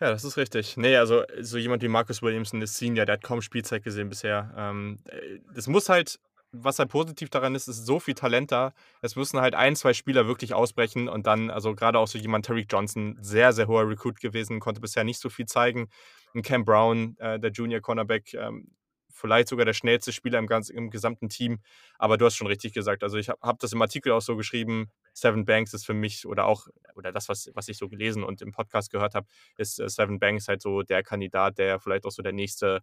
Ja, 0.00 0.10
das 0.10 0.24
ist 0.24 0.36
richtig. 0.36 0.76
Nee, 0.76 0.96
also 0.96 1.22
so 1.40 1.58
jemand 1.58 1.82
wie 1.82 1.88
Marcus 1.88 2.22
Williamson 2.22 2.60
ist 2.60 2.76
Senior, 2.76 3.06
der 3.06 3.14
hat 3.14 3.22
kaum 3.22 3.40
Spielzeit 3.40 3.84
gesehen 3.84 4.08
bisher. 4.08 4.52
Ähm, 4.56 4.98
äh, 5.06 5.38
das 5.54 5.66
muss 5.68 5.88
halt 5.88 6.18
was 6.52 6.78
halt 6.78 6.90
positiv 6.90 7.30
daran 7.30 7.54
ist, 7.54 7.66
ist 7.66 7.86
so 7.86 7.98
viel 7.98 8.14
Talent 8.14 8.52
da. 8.52 8.72
Es 9.00 9.16
müssen 9.16 9.40
halt 9.40 9.54
ein, 9.54 9.74
zwei 9.74 9.94
Spieler 9.94 10.26
wirklich 10.26 10.54
ausbrechen 10.54 11.08
und 11.08 11.26
dann, 11.26 11.50
also 11.50 11.74
gerade 11.74 11.98
auch 11.98 12.06
so 12.06 12.18
jemand, 12.18 12.46
Tariq 12.46 12.66
Johnson, 12.70 13.16
sehr, 13.20 13.52
sehr 13.52 13.68
hoher 13.68 13.88
Recruit 13.88 14.20
gewesen, 14.20 14.60
konnte 14.60 14.80
bisher 14.80 15.04
nicht 15.04 15.18
so 15.18 15.30
viel 15.30 15.46
zeigen. 15.46 15.88
Ein 16.34 16.42
Cam 16.42 16.64
Brown, 16.64 17.16
äh, 17.18 17.40
der 17.40 17.50
Junior 17.50 17.80
Cornerback, 17.80 18.34
ähm, 18.34 18.70
vielleicht 19.12 19.48
sogar 19.48 19.64
der 19.64 19.72
schnellste 19.72 20.12
Spieler 20.12 20.38
im, 20.38 20.46
ganz, 20.46 20.68
im 20.68 20.90
gesamten 20.90 21.28
Team. 21.28 21.60
Aber 21.98 22.18
du 22.18 22.26
hast 22.26 22.36
schon 22.36 22.46
richtig 22.46 22.72
gesagt. 22.72 23.02
Also 23.02 23.18
ich 23.18 23.28
habe 23.28 23.38
hab 23.40 23.58
das 23.60 23.72
im 23.72 23.80
Artikel 23.80 24.12
auch 24.12 24.20
so 24.20 24.36
geschrieben. 24.36 24.90
Seven 25.14 25.44
Banks 25.44 25.72
ist 25.74 25.86
für 25.86 25.94
mich 25.94 26.26
oder 26.26 26.46
auch, 26.46 26.66
oder 26.96 27.12
das, 27.12 27.28
was, 27.28 27.50
was 27.54 27.68
ich 27.68 27.76
so 27.78 27.88
gelesen 27.88 28.24
und 28.24 28.42
im 28.42 28.50
Podcast 28.52 28.90
gehört 28.90 29.14
habe, 29.14 29.26
ist 29.56 29.78
äh, 29.78 29.88
Seven 29.88 30.18
Banks 30.18 30.48
halt 30.48 30.62
so 30.62 30.82
der 30.82 31.02
Kandidat, 31.02 31.58
der 31.58 31.78
vielleicht 31.78 32.04
auch 32.04 32.10
so 32.10 32.22
der 32.22 32.32
nächste 32.32 32.80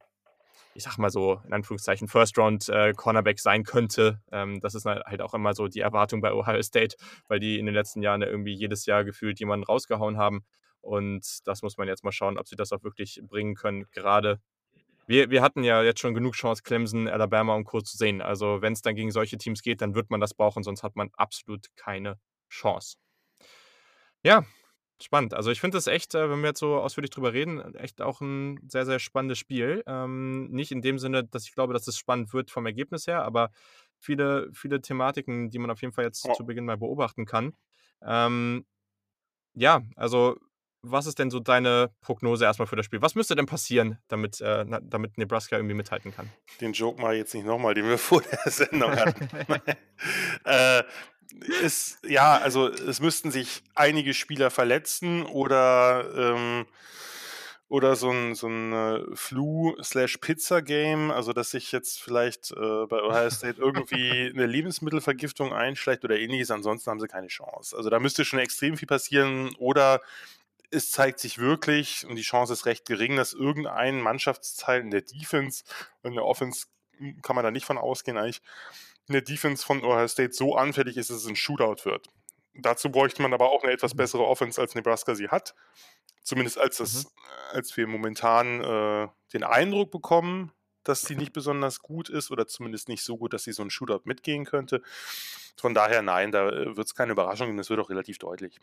ich 0.73 0.83
sag 0.83 0.97
mal 0.97 1.09
so, 1.09 1.41
in 1.45 1.53
Anführungszeichen, 1.53 2.07
First-Round-Cornerback 2.07 3.37
äh, 3.37 3.41
sein 3.41 3.63
könnte. 3.63 4.21
Ähm, 4.31 4.59
das 4.61 4.75
ist 4.75 4.85
halt 4.85 5.21
auch 5.21 5.33
immer 5.33 5.53
so 5.53 5.67
die 5.67 5.81
Erwartung 5.81 6.21
bei 6.21 6.33
Ohio 6.33 6.61
State, 6.61 6.95
weil 7.27 7.39
die 7.39 7.59
in 7.59 7.65
den 7.65 7.75
letzten 7.75 8.01
Jahren 8.01 8.21
irgendwie 8.21 8.53
jedes 8.53 8.85
Jahr 8.85 9.03
gefühlt 9.03 9.39
jemanden 9.39 9.65
rausgehauen 9.65 10.17
haben. 10.17 10.45
Und 10.81 11.25
das 11.45 11.61
muss 11.61 11.77
man 11.77 11.87
jetzt 11.87 12.03
mal 12.03 12.11
schauen, 12.11 12.37
ob 12.37 12.47
sie 12.47 12.55
das 12.55 12.71
auch 12.71 12.83
wirklich 12.83 13.21
bringen 13.27 13.55
können. 13.55 13.85
Gerade 13.91 14.39
wir, 15.09 15.31
wir 15.31 15.41
hatten 15.41 15.63
ja 15.63 15.81
jetzt 15.81 15.99
schon 15.99 16.13
genug 16.13 16.35
Chance, 16.35 16.61
Clemson, 16.61 17.07
Alabama 17.07 17.55
und 17.55 17.63
Co. 17.63 17.81
zu 17.81 17.97
sehen. 17.97 18.21
Also 18.21 18.61
wenn 18.61 18.73
es 18.73 18.83
dann 18.83 18.93
gegen 18.93 19.09
solche 19.09 19.39
Teams 19.39 19.63
geht, 19.63 19.81
dann 19.81 19.95
wird 19.95 20.11
man 20.11 20.21
das 20.21 20.35
brauchen, 20.35 20.61
sonst 20.61 20.83
hat 20.83 20.95
man 20.95 21.09
absolut 21.13 21.65
keine 21.75 22.19
Chance. 22.47 22.97
Ja, 24.21 24.45
Spannend. 25.01 25.33
Also 25.33 25.49
ich 25.49 25.61
finde 25.61 25.77
das 25.77 25.87
echt, 25.87 26.13
äh, 26.13 26.29
wenn 26.29 26.41
wir 26.41 26.49
jetzt 26.49 26.59
so 26.59 26.75
ausführlich 26.75 27.11
drüber 27.11 27.31
reden, 27.31 27.73
echt 27.75 28.01
auch 28.01 28.19
ein 28.19 28.59
sehr, 28.67 28.85
sehr 28.85 28.99
spannendes 28.99 29.37
Spiel. 29.37 29.83
Ähm, 29.87 30.49
nicht 30.49 30.71
in 30.71 30.81
dem 30.81 30.99
Sinne, 30.99 31.23
dass 31.23 31.45
ich 31.45 31.53
glaube, 31.53 31.73
dass 31.73 31.87
es 31.87 31.97
spannend 31.97 32.33
wird 32.33 32.51
vom 32.51 32.65
Ergebnis 32.65 33.07
her, 33.07 33.23
aber 33.23 33.51
viele, 33.97 34.49
viele 34.53 34.81
Thematiken, 34.81 35.49
die 35.49 35.59
man 35.59 35.71
auf 35.71 35.81
jeden 35.81 35.93
Fall 35.93 36.05
jetzt 36.05 36.25
oh. 36.27 36.33
zu 36.33 36.45
Beginn 36.45 36.65
mal 36.65 36.77
beobachten 36.77 37.25
kann. 37.25 37.53
Ähm, 38.01 38.65
ja, 39.53 39.81
also 39.95 40.37
was 40.81 41.05
ist 41.05 41.19
denn 41.19 41.29
so 41.29 41.39
deine 41.39 41.91
Prognose 42.01 42.45
erstmal 42.45 42.67
für 42.67 42.75
das 42.75 42.85
Spiel? 42.85 43.01
Was 43.01 43.15
müsste 43.15 43.35
denn 43.35 43.45
passieren, 43.45 43.97
damit, 44.07 44.39
äh, 44.41 44.65
damit 44.81 45.17
Nebraska 45.17 45.57
irgendwie 45.57 45.75
mithalten 45.75 46.13
kann? 46.13 46.29
Den 46.61 46.73
Joke 46.73 47.01
mal 47.01 47.15
jetzt 47.15 47.33
nicht 47.33 47.45
nochmal, 47.45 47.73
den 47.73 47.85
wir 47.85 47.97
vor 47.97 48.21
der 48.21 48.51
Sendung 48.51 48.91
hatten. 48.91 49.29
äh, 50.45 50.83
ist, 51.61 51.99
ja, 52.07 52.37
also 52.37 52.67
es 52.67 52.99
müssten 52.99 53.31
sich 53.31 53.63
einige 53.75 54.13
Spieler 54.13 54.51
verletzen 54.51 55.25
oder, 55.25 56.09
ähm, 56.15 56.65
oder 57.67 57.95
so 57.95 58.09
ein, 58.09 58.35
so 58.35 58.47
ein 58.47 58.73
äh, 58.73 59.15
Flu-Pizza-Game, 59.15 61.11
also 61.11 61.33
dass 61.33 61.51
sich 61.51 61.71
jetzt 61.71 62.01
vielleicht 62.01 62.51
äh, 62.51 62.85
bei 62.87 63.01
Ohio 63.01 63.29
State 63.29 63.61
irgendwie 63.61 64.29
eine 64.33 64.47
Lebensmittelvergiftung 64.47 65.53
einschleicht 65.53 66.03
oder 66.03 66.17
ähnliches, 66.17 66.51
ansonsten 66.51 66.89
haben 66.89 66.99
sie 66.99 67.07
keine 67.07 67.27
Chance. 67.27 67.77
Also 67.77 67.89
da 67.89 67.99
müsste 67.99 68.25
schon 68.25 68.39
extrem 68.39 68.75
viel 68.75 68.87
passieren 68.87 69.53
oder 69.59 70.01
es 70.71 70.91
zeigt 70.91 71.19
sich 71.19 71.39
wirklich, 71.39 72.05
und 72.07 72.15
die 72.15 72.21
Chance 72.21 72.53
ist 72.53 72.65
recht 72.65 72.85
gering, 72.85 73.15
dass 73.15 73.33
irgendein 73.33 74.01
Mannschaftsteil 74.01 74.81
in 74.81 74.91
der 74.91 75.01
Defense, 75.01 75.63
in 76.03 76.13
der 76.13 76.25
Offense 76.25 76.67
kann 77.21 77.35
man 77.35 77.43
da 77.43 77.51
nicht 77.51 77.65
von 77.65 77.77
ausgehen 77.77 78.17
eigentlich, 78.17 78.41
in 79.09 79.13
der 79.13 79.21
Defense 79.23 79.65
von 79.65 79.83
Ohio 79.83 80.07
State 80.07 80.33
so 80.33 80.55
anfällig 80.55 80.95
ist, 80.95 81.09
dass 81.09 81.17
es 81.17 81.27
ein 81.27 81.35
Shootout 81.35 81.83
wird. 81.83 82.07
Dazu 82.53 82.91
bräuchte 82.91 83.21
man 83.21 83.33
aber 83.33 83.51
auch 83.51 83.63
eine 83.63 83.73
etwas 83.73 83.93
mhm. 83.93 83.97
bessere 83.97 84.25
Offense, 84.25 84.61
als 84.61 84.75
Nebraska 84.75 85.15
sie 85.15 85.29
hat. 85.29 85.55
Zumindest 86.23 86.59
als, 86.59 86.77
das, 86.77 87.05
mhm. 87.05 87.09
als 87.53 87.75
wir 87.75 87.87
momentan 87.87 88.61
äh, 88.61 89.07
den 89.33 89.43
Eindruck 89.43 89.89
bekommen, 89.91 90.51
dass 90.83 91.01
sie 91.01 91.15
nicht 91.15 91.33
besonders 91.33 91.79
gut 91.81 92.09
ist 92.09 92.31
oder 92.31 92.47
zumindest 92.47 92.87
nicht 92.87 93.03
so 93.03 93.17
gut, 93.17 93.33
dass 93.33 93.43
sie 93.43 93.51
so 93.51 93.63
ein 93.63 93.69
Shootout 93.71 94.01
mitgehen 94.05 94.45
könnte. 94.45 94.81
Von 95.57 95.73
daher 95.73 96.01
nein, 96.01 96.31
da 96.31 96.49
äh, 96.49 96.77
wird 96.77 96.87
es 96.87 96.95
keine 96.95 97.11
Überraschung 97.13 97.47
geben, 97.47 97.57
das 97.57 97.69
wird 97.69 97.79
auch 97.79 97.89
relativ 97.89 98.19
deutlich. 98.19 98.59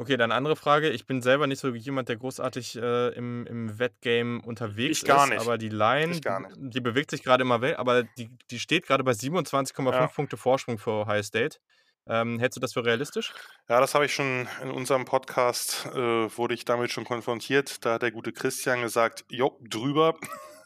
Okay, 0.00 0.16
dann 0.16 0.32
andere 0.32 0.56
Frage. 0.56 0.88
Ich 0.88 1.04
bin 1.04 1.20
selber 1.20 1.46
nicht 1.46 1.58
so 1.58 1.68
jemand, 1.74 2.08
der 2.08 2.16
großartig 2.16 2.74
äh, 2.76 3.08
im, 3.08 3.46
im 3.46 3.78
Wettgame 3.78 4.40
unterwegs 4.40 5.02
ich 5.02 5.04
gar 5.04 5.26
nicht. 5.26 5.36
ist, 5.36 5.42
aber 5.42 5.58
die 5.58 5.68
Line, 5.68 6.18
die, 6.18 6.70
die 6.70 6.80
bewegt 6.80 7.10
sich 7.10 7.22
gerade 7.22 7.42
immer 7.42 7.60
weg, 7.60 7.78
aber 7.78 8.04
die, 8.04 8.30
die 8.50 8.58
steht 8.58 8.86
gerade 8.86 9.04
bei 9.04 9.10
27,5 9.10 9.92
ja. 9.92 10.06
Punkte 10.06 10.38
Vorsprung 10.38 10.78
für 10.78 11.02
Ohio 11.02 11.22
State. 11.22 11.58
Ähm, 12.06 12.38
hältst 12.38 12.56
du 12.56 12.62
das 12.62 12.72
für 12.72 12.82
realistisch? 12.82 13.34
Ja, 13.68 13.78
das 13.78 13.94
habe 13.94 14.06
ich 14.06 14.14
schon 14.14 14.48
in 14.62 14.70
unserem 14.70 15.04
Podcast, 15.04 15.84
äh, 15.92 16.34
wurde 16.34 16.54
ich 16.54 16.64
damit 16.64 16.90
schon 16.90 17.04
konfrontiert. 17.04 17.84
Da 17.84 17.92
hat 17.92 18.02
der 18.02 18.10
gute 18.10 18.32
Christian 18.32 18.80
gesagt, 18.80 19.26
jo, 19.28 19.58
drüber. 19.60 20.16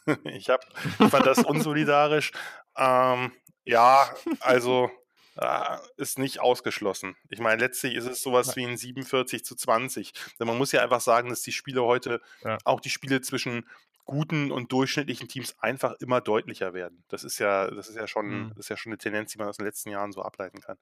ich, 0.23 0.49
hab, 0.49 0.61
ich 0.97 1.09
fand 1.09 1.25
das 1.25 1.39
unsolidarisch. 1.43 2.31
Ähm, 2.77 3.33
ja, 3.65 4.09
also 4.39 4.89
äh, 5.35 5.77
ist 5.97 6.19
nicht 6.19 6.39
ausgeschlossen. 6.39 7.15
Ich 7.29 7.39
meine, 7.39 7.61
letztlich 7.61 7.95
ist 7.95 8.05
es 8.05 8.21
sowas 8.21 8.55
wie 8.55 8.65
ein 8.65 8.77
47 8.77 9.43
zu 9.43 9.55
20. 9.55 10.13
Denn 10.39 10.47
man 10.47 10.57
muss 10.57 10.71
ja 10.71 10.81
einfach 10.81 11.01
sagen, 11.01 11.29
dass 11.29 11.41
die 11.41 11.51
Spiele 11.51 11.83
heute, 11.83 12.21
ja. 12.43 12.57
auch 12.63 12.79
die 12.79 12.89
Spiele 12.89 13.21
zwischen 13.21 13.65
guten 14.05 14.51
und 14.51 14.71
durchschnittlichen 14.71 15.27
Teams 15.27 15.55
einfach 15.59 15.93
immer 15.99 16.21
deutlicher 16.21 16.73
werden. 16.73 17.03
Das 17.09 17.23
ist 17.23 17.39
ja, 17.39 17.69
das 17.71 17.89
ist 17.89 17.95
ja 17.95 18.07
schon, 18.07 18.27
mhm. 18.27 18.49
das 18.49 18.59
ist 18.65 18.69
ja 18.69 18.77
schon 18.77 18.91
eine 18.91 18.99
Tendenz, 18.99 19.31
die 19.31 19.39
man 19.39 19.47
aus 19.47 19.57
den 19.57 19.65
letzten 19.65 19.89
Jahren 19.89 20.11
so 20.11 20.21
ableiten 20.21 20.61
kann. 20.61 20.77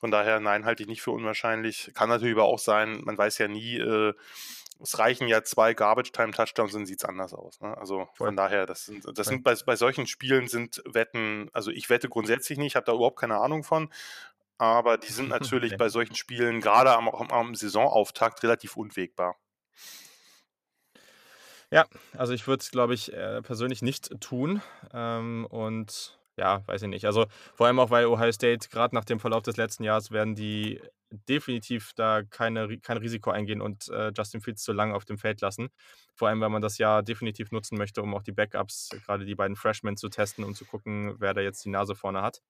Von 0.00 0.10
daher, 0.10 0.40
nein, 0.40 0.64
halte 0.64 0.82
ich 0.82 0.88
nicht 0.88 1.02
für 1.02 1.10
unwahrscheinlich. 1.10 1.90
Kann 1.94 2.08
natürlich 2.08 2.34
aber 2.34 2.44
auch 2.44 2.58
sein, 2.58 3.02
man 3.04 3.18
weiß 3.18 3.38
ja 3.38 3.48
nie, 3.48 3.76
äh, 3.76 4.14
es 4.80 4.98
reichen 4.98 5.28
ja 5.28 5.42
zwei 5.42 5.74
Garbage-Time-Touchdowns, 5.74 6.72
dann 6.72 6.86
sieht 6.86 7.00
es 7.00 7.04
anders 7.04 7.34
aus. 7.34 7.60
Ne? 7.60 7.76
Also 7.76 8.08
von 8.14 8.36
daher, 8.36 8.66
das 8.66 8.86
sind, 8.86 9.04
das 9.16 9.26
sind 9.26 9.42
bei, 9.42 9.54
bei 9.66 9.76
solchen 9.76 10.06
Spielen 10.06 10.48
sind 10.48 10.82
Wetten, 10.84 11.50
also 11.52 11.70
ich 11.70 11.90
wette 11.90 12.08
grundsätzlich 12.08 12.58
nicht, 12.58 12.76
habe 12.76 12.86
da 12.86 12.92
überhaupt 12.92 13.18
keine 13.18 13.38
Ahnung 13.38 13.64
von. 13.64 13.90
Aber 14.58 14.98
die 14.98 15.12
sind 15.12 15.28
natürlich 15.28 15.72
okay. 15.72 15.78
bei 15.78 15.88
solchen 15.88 16.14
Spielen, 16.14 16.60
gerade 16.60 16.92
am, 16.92 17.08
am 17.08 17.54
Saisonauftakt, 17.54 18.42
relativ 18.42 18.76
unwegbar. 18.76 19.36
Ja, 21.70 21.86
also 22.16 22.32
ich 22.32 22.46
würde 22.46 22.62
es, 22.62 22.70
glaube 22.70 22.94
ich, 22.94 23.12
äh, 23.12 23.42
persönlich 23.42 23.82
nicht 23.82 24.20
tun. 24.20 24.62
Ähm, 24.92 25.46
und 25.50 26.17
ja, 26.38 26.66
weiß 26.66 26.82
ich 26.82 26.88
nicht. 26.88 27.04
Also 27.04 27.26
vor 27.54 27.66
allem 27.66 27.80
auch, 27.80 27.90
weil 27.90 28.06
Ohio 28.06 28.32
State 28.32 28.68
gerade 28.70 28.94
nach 28.94 29.04
dem 29.04 29.18
Verlauf 29.20 29.42
des 29.42 29.56
letzten 29.56 29.82
Jahres 29.84 30.10
werden 30.12 30.34
die 30.36 30.80
definitiv 31.10 31.92
da 31.94 32.22
keine, 32.22 32.78
kein 32.78 32.98
Risiko 32.98 33.30
eingehen 33.30 33.60
und 33.60 33.88
äh, 33.88 34.12
Justin 34.16 34.40
Fields 34.40 34.62
zu 34.62 34.72
lange 34.72 34.94
auf 34.94 35.04
dem 35.04 35.18
Feld 35.18 35.40
lassen. 35.40 35.68
Vor 36.14 36.28
allem, 36.28 36.40
weil 36.40 36.50
man 36.50 36.62
das 36.62 36.78
ja 36.78 37.02
definitiv 37.02 37.50
nutzen 37.50 37.76
möchte, 37.76 38.02
um 38.02 38.14
auch 38.14 38.22
die 38.22 38.32
Backups, 38.32 38.90
gerade 39.04 39.24
die 39.24 39.34
beiden 39.34 39.56
Freshmen 39.56 39.96
zu 39.96 40.10
testen 40.10 40.44
und 40.44 40.54
zu 40.54 40.64
gucken, 40.64 41.16
wer 41.18 41.34
da 41.34 41.40
jetzt 41.40 41.64
die 41.64 41.70
Nase 41.70 41.94
vorne 41.94 42.22
hat. 42.22 42.42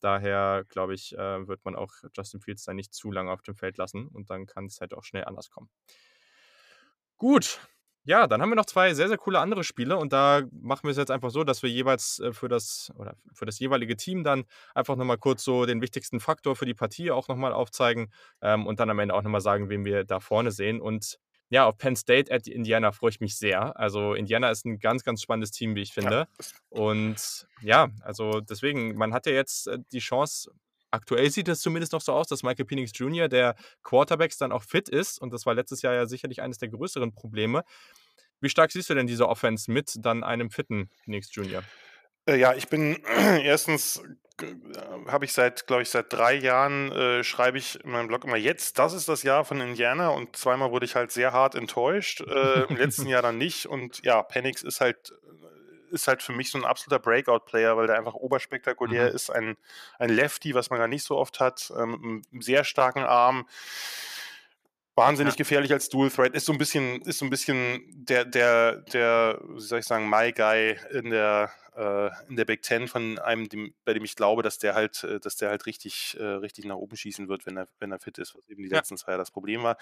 Daher, 0.00 0.64
glaube 0.68 0.94
ich, 0.94 1.16
äh, 1.16 1.48
wird 1.48 1.64
man 1.64 1.74
auch 1.74 1.92
Justin 2.14 2.40
Fields 2.40 2.64
da 2.64 2.74
nicht 2.74 2.94
zu 2.94 3.10
lange 3.10 3.32
auf 3.32 3.42
dem 3.42 3.56
Feld 3.56 3.76
lassen 3.76 4.08
und 4.08 4.30
dann 4.30 4.46
kann 4.46 4.66
es 4.66 4.80
halt 4.80 4.94
auch 4.94 5.04
schnell 5.04 5.24
anders 5.24 5.50
kommen. 5.50 5.70
Gut, 7.16 7.60
ja, 8.04 8.26
dann 8.26 8.42
haben 8.42 8.48
wir 8.48 8.56
noch 8.56 8.66
zwei 8.66 8.94
sehr, 8.94 9.08
sehr 9.08 9.16
coole 9.16 9.38
andere 9.38 9.62
Spiele 9.62 9.96
und 9.96 10.12
da 10.12 10.42
machen 10.50 10.84
wir 10.84 10.90
es 10.90 10.96
jetzt 10.96 11.10
einfach 11.10 11.30
so, 11.30 11.44
dass 11.44 11.62
wir 11.62 11.70
jeweils 11.70 12.18
äh, 12.18 12.32
für 12.32 12.48
das 12.48 12.92
oder 12.96 13.16
für 13.32 13.46
das 13.46 13.58
jeweilige 13.58 13.96
Team 13.96 14.24
dann 14.24 14.44
einfach 14.74 14.96
nochmal 14.96 15.18
kurz 15.18 15.44
so 15.44 15.66
den 15.66 15.80
wichtigsten 15.80 16.18
Faktor 16.18 16.56
für 16.56 16.66
die 16.66 16.74
Partie 16.74 17.10
auch 17.10 17.28
nochmal 17.28 17.52
aufzeigen 17.52 18.12
ähm, 18.40 18.66
und 18.66 18.80
dann 18.80 18.90
am 18.90 18.98
Ende 18.98 19.14
auch 19.14 19.22
nochmal 19.22 19.40
sagen, 19.40 19.68
wen 19.68 19.84
wir 19.84 20.04
da 20.04 20.18
vorne 20.18 20.50
sehen. 20.50 20.80
Und 20.80 21.18
ja, 21.48 21.66
auf 21.66 21.76
Penn 21.76 21.96
State 21.96 22.32
at 22.32 22.48
Indiana 22.48 22.92
freue 22.92 23.10
ich 23.10 23.20
mich 23.20 23.36
sehr. 23.36 23.78
Also 23.78 24.14
Indiana 24.14 24.50
ist 24.50 24.64
ein 24.64 24.78
ganz, 24.78 25.04
ganz 25.04 25.22
spannendes 25.22 25.50
Team, 25.50 25.74
wie 25.76 25.82
ich 25.82 25.92
finde. 25.92 26.26
Ja. 26.40 26.46
Und 26.70 27.46
ja, 27.60 27.88
also 28.00 28.40
deswegen, 28.40 28.96
man 28.96 29.12
hat 29.12 29.26
ja 29.26 29.32
jetzt 29.32 29.68
äh, 29.68 29.78
die 29.92 29.98
Chance, 29.98 30.50
aktuell 30.92 31.30
sieht 31.30 31.48
es 31.48 31.60
zumindest 31.60 31.92
noch 31.92 32.00
so 32.00 32.12
aus, 32.12 32.28
dass 32.28 32.42
Michael 32.42 32.64
Penix 32.64 32.92
Jr., 32.94 33.28
der 33.28 33.56
Quarterbacks, 33.82 34.38
dann 34.38 34.52
auch 34.52 34.62
fit 34.62 34.88
ist. 34.88 35.20
Und 35.20 35.32
das 35.32 35.46
war 35.46 35.54
letztes 35.54 35.82
Jahr 35.82 35.94
ja 35.94 36.06
sicherlich 36.06 36.42
eines 36.42 36.58
der 36.58 36.68
größeren 36.68 37.12
Probleme. 37.14 37.64
Wie 38.40 38.48
stark 38.48 38.72
siehst 38.72 38.90
du 38.90 38.94
denn 38.94 39.06
diese 39.06 39.28
Offense 39.28 39.70
mit 39.70 39.94
dann 40.00 40.24
einem 40.24 40.50
fitten 40.50 40.90
Penix 41.04 41.34
Jr.? 41.34 41.62
Äh, 42.26 42.36
ja, 42.36 42.54
ich 42.54 42.68
bin 42.68 42.98
erstens 43.42 44.02
äh, 44.40 44.54
habe 45.08 45.24
ich 45.24 45.32
seit, 45.32 45.66
glaube 45.66 45.82
ich, 45.82 45.90
seit 45.90 46.12
drei 46.12 46.34
Jahren 46.34 46.90
äh, 46.92 47.24
schreibe 47.24 47.58
ich 47.58 47.82
in 47.84 47.90
meinem 47.90 48.08
Blog 48.08 48.24
immer 48.24 48.36
jetzt, 48.36 48.78
das 48.78 48.92
ist 48.92 49.08
das 49.08 49.22
Jahr 49.22 49.44
von 49.44 49.60
Indiana 49.60 50.08
und 50.08 50.36
zweimal 50.36 50.70
wurde 50.70 50.86
ich 50.86 50.94
halt 50.94 51.10
sehr 51.12 51.32
hart 51.32 51.54
enttäuscht, 51.54 52.20
äh, 52.20 52.64
im 52.64 52.76
letzten 52.76 53.06
Jahr 53.08 53.22
dann 53.22 53.38
nicht 53.38 53.66
und 53.66 54.04
ja, 54.04 54.22
Penix 54.22 54.62
ist 54.62 54.80
halt 54.80 55.12
ist 55.92 56.08
halt 56.08 56.22
für 56.22 56.32
mich 56.32 56.50
so 56.50 56.58
ein 56.58 56.64
absoluter 56.64 56.98
Breakout-Player, 56.98 57.76
weil 57.76 57.86
der 57.86 57.96
einfach 57.96 58.14
oberspektakulär 58.14 59.10
mhm. 59.10 59.14
ist. 59.14 59.30
Ein, 59.30 59.56
ein 59.98 60.10
Lefty, 60.10 60.54
was 60.54 60.70
man 60.70 60.78
gar 60.78 60.88
nicht 60.88 61.04
so 61.04 61.16
oft 61.16 61.40
hat, 61.40 61.72
ähm, 61.76 62.22
einen 62.32 62.42
sehr 62.42 62.64
starken 62.64 63.04
Arm. 63.04 63.46
Wahnsinnig 64.94 65.34
ja. 65.34 65.38
gefährlich 65.38 65.72
als 65.72 65.88
Dual 65.88 66.10
Threat. 66.10 66.34
Ist 66.34 66.46
so 66.46 66.52
ein 66.52 66.58
bisschen, 66.58 67.00
ist 67.02 67.18
so 67.18 67.24
ein 67.24 67.30
bisschen 67.30 67.82
der, 67.88 68.24
der, 68.24 68.76
der, 68.76 69.40
wie 69.42 69.60
soll 69.60 69.78
ich 69.78 69.86
sagen, 69.86 70.10
My 70.10 70.32
Guy 70.32 70.78
in 70.90 71.10
der, 71.10 71.50
äh, 71.76 72.10
in 72.28 72.36
der 72.36 72.44
Big 72.44 72.62
Ten 72.62 72.88
von 72.88 73.18
einem, 73.18 73.48
dem, 73.48 73.74
bei 73.84 73.94
dem 73.94 74.04
ich 74.04 74.16
glaube, 74.16 74.42
dass 74.42 74.58
der 74.58 74.74
halt, 74.74 75.04
äh, 75.04 75.20
dass 75.20 75.36
der 75.36 75.50
halt 75.50 75.66
richtig, 75.66 76.16
äh, 76.18 76.24
richtig 76.24 76.64
nach 76.64 76.76
oben 76.76 76.96
schießen 76.96 77.28
wird, 77.28 77.46
wenn 77.46 77.56
er, 77.56 77.68
wenn 77.78 77.92
er 77.92 77.98
fit 77.98 78.18
ist, 78.18 78.34
was 78.34 78.48
eben 78.48 78.62
die 78.62 78.68
ja. 78.68 78.76
letzten 78.76 78.96
zwei 78.96 79.12
Jahre 79.12 79.22
das 79.22 79.30
Problem 79.30 79.62
war. 79.62 79.76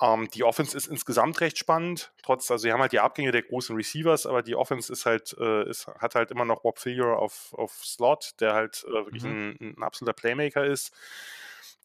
Ähm, 0.00 0.28
die 0.32 0.44
Offense 0.44 0.76
ist 0.76 0.86
insgesamt 0.86 1.40
recht 1.40 1.58
spannend, 1.58 2.12
trotz, 2.22 2.50
also 2.50 2.62
sie 2.62 2.72
haben 2.72 2.80
halt 2.80 2.92
die 2.92 3.00
Abgänge 3.00 3.32
der 3.32 3.42
großen 3.42 3.76
Receivers, 3.76 4.26
aber 4.26 4.42
die 4.42 4.56
Offense 4.56 4.92
ist 4.92 5.06
halt, 5.06 5.34
äh, 5.38 5.68
ist, 5.68 5.86
hat 5.86 6.14
halt 6.14 6.30
immer 6.30 6.44
noch 6.44 6.62
Bob 6.62 6.78
Figure 6.78 7.16
auf, 7.16 7.52
auf 7.54 7.72
Slot, 7.84 8.34
der 8.40 8.54
halt 8.54 8.84
äh, 8.88 8.92
wirklich 8.92 9.24
mhm. 9.24 9.56
ein, 9.60 9.74
ein 9.78 9.82
absoluter 9.82 10.14
Playmaker 10.14 10.64
ist. 10.64 10.92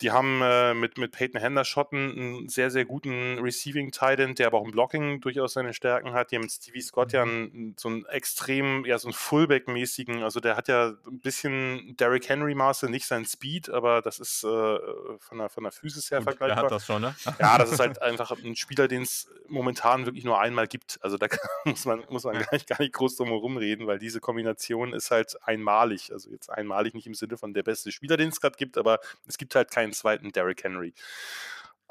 Die 0.01 0.11
haben 0.11 0.41
äh, 0.41 0.73
mit, 0.73 0.97
mit 0.97 1.11
Peyton 1.11 1.41
Henderschotten 1.41 2.11
einen 2.11 2.49
sehr, 2.49 2.71
sehr 2.71 2.85
guten 2.85 3.39
Receiving 3.39 3.91
Titan, 3.91 4.35
der 4.35 4.47
aber 4.47 4.59
auch 4.59 4.65
im 4.65 4.71
Blocking 4.71 5.19
durchaus 5.19 5.53
seine 5.53 5.73
Stärken 5.73 6.13
hat. 6.13 6.31
Die 6.31 6.35
haben 6.35 6.43
mit 6.43 6.51
Stevie 6.51 6.81
Scott 6.81 7.11
ja 7.11 7.25
mhm. 7.25 7.51
einen, 7.53 7.75
so 7.77 7.89
einen 7.89 8.05
extrem, 8.05 8.85
ja, 8.85 8.97
so 8.97 9.07
einen 9.07 9.13
Fullback-mäßigen, 9.13 10.23
also 10.23 10.39
der 10.39 10.55
hat 10.55 10.67
ja 10.67 10.93
ein 11.05 11.19
bisschen 11.19 11.95
Derrick 11.97 12.29
Henry-Maße, 12.29 12.89
nicht 12.89 13.05
sein 13.05 13.25
Speed, 13.25 13.69
aber 13.69 14.01
das 14.01 14.19
ist 14.19 14.43
äh, 14.43 14.47
von, 14.47 15.37
der, 15.37 15.49
von 15.49 15.63
der 15.63 15.71
Physis 15.71 16.11
her 16.11 16.19
Gut, 16.19 16.25
vergleichbar. 16.25 16.55
Der 16.55 16.63
hat 16.63 16.71
das 16.71 16.85
schon, 16.85 17.01
ne? 17.01 17.15
Ja, 17.39 17.57
das 17.57 17.71
ist 17.71 17.79
halt 17.79 18.01
einfach 18.01 18.31
ein 18.31 18.55
Spieler, 18.55 18.87
den 18.87 19.01
es 19.01 19.27
momentan 19.47 20.05
wirklich 20.05 20.23
nur 20.23 20.39
einmal 20.39 20.67
gibt. 20.67 20.99
Also 21.01 21.17
da 21.17 21.27
muss 21.65 21.85
man, 21.85 22.03
muss 22.09 22.23
man 22.23 22.35
gar, 22.35 22.53
nicht, 22.53 22.67
gar 22.67 22.79
nicht 22.79 22.93
groß 22.93 23.17
drum 23.17 23.29
herum 23.29 23.57
reden, 23.57 23.87
weil 23.87 23.99
diese 23.99 24.19
Kombination 24.19 24.93
ist 24.93 25.11
halt 25.11 25.37
einmalig. 25.43 26.11
Also 26.11 26.29
jetzt 26.29 26.49
einmalig 26.49 26.93
nicht 26.93 27.07
im 27.07 27.13
Sinne 27.13 27.37
von 27.37 27.53
der 27.53 27.63
beste 27.63 27.91
Spieler, 27.91 28.17
den 28.17 28.29
es 28.29 28.39
gerade 28.39 28.57
gibt, 28.57 28.77
aber 28.77 28.99
es 29.27 29.37
gibt 29.37 29.55
halt 29.55 29.71
keinen 29.71 29.88
keinen 29.89 29.93
zweiten 29.93 30.31
Derrick 30.31 30.63
Henry. 30.63 30.93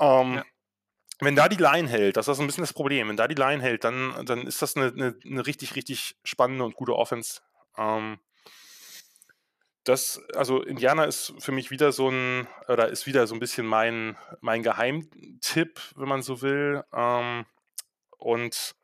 Ähm, 0.00 0.34
ja. 0.34 0.44
Wenn 1.20 1.34
da 1.34 1.48
die 1.48 1.56
Line 1.56 1.88
hält, 1.88 2.16
das 2.16 2.28
ist 2.28 2.38
ein 2.38 2.46
bisschen 2.46 2.62
das 2.62 2.72
Problem, 2.72 3.08
wenn 3.08 3.16
da 3.16 3.26
die 3.26 3.34
Line 3.34 3.60
hält, 3.60 3.82
dann, 3.82 4.24
dann 4.24 4.46
ist 4.46 4.62
das 4.62 4.76
eine, 4.76 4.86
eine, 4.86 5.16
eine 5.24 5.46
richtig, 5.46 5.74
richtig 5.74 6.16
spannende 6.22 6.64
und 6.64 6.76
gute 6.76 6.94
Offense. 6.94 7.40
Ähm, 7.76 8.20
das, 9.82 10.22
also 10.34 10.62
Indiana 10.62 11.04
ist 11.04 11.34
für 11.38 11.50
mich 11.50 11.70
wieder 11.70 11.90
so 11.90 12.08
ein, 12.08 12.46
oder 12.68 12.88
ist 12.88 13.06
wieder 13.06 13.26
so 13.26 13.34
ein 13.34 13.40
bisschen 13.40 13.66
mein, 13.66 14.16
mein 14.40 14.62
Geheimtipp, 14.62 15.80
wenn 15.96 16.08
man 16.08 16.22
so 16.22 16.40
will. 16.40 16.84
Ähm, 16.92 17.46
und 18.18 18.76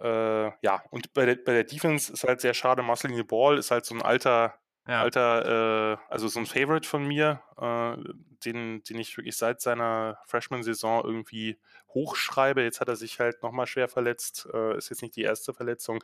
äh, 0.00 0.50
ja, 0.62 0.82
und 0.90 1.12
bei 1.12 1.26
der, 1.26 1.36
bei 1.36 1.52
der 1.52 1.64
Defense 1.64 2.12
ist 2.12 2.24
halt 2.24 2.40
sehr 2.40 2.54
schade, 2.54 2.82
Marceline 2.82 3.24
Ball 3.24 3.58
ist 3.58 3.70
halt 3.70 3.84
so 3.84 3.94
ein 3.94 4.02
alter, 4.02 4.58
ja. 4.88 5.02
alter, 5.02 5.92
äh, 5.92 5.96
also 6.08 6.28
so 6.28 6.40
ein 6.40 6.46
Favorite 6.46 6.88
von 6.88 7.06
mir, 7.06 7.40
äh, 7.60 7.96
den, 8.44 8.82
den 8.84 8.98
ich 8.98 9.16
wirklich 9.16 9.36
seit 9.36 9.60
seiner 9.60 10.18
Freshman-Saison 10.26 11.04
irgendwie 11.04 11.58
hochschreibe. 11.90 12.62
Jetzt 12.62 12.80
hat 12.80 12.88
er 12.88 12.96
sich 12.96 13.20
halt 13.20 13.42
nochmal 13.42 13.66
schwer 13.66 13.88
verletzt, 13.88 14.48
äh, 14.52 14.76
ist 14.76 14.90
jetzt 14.90 15.02
nicht 15.02 15.16
die 15.16 15.22
erste 15.22 15.52
Verletzung, 15.52 16.02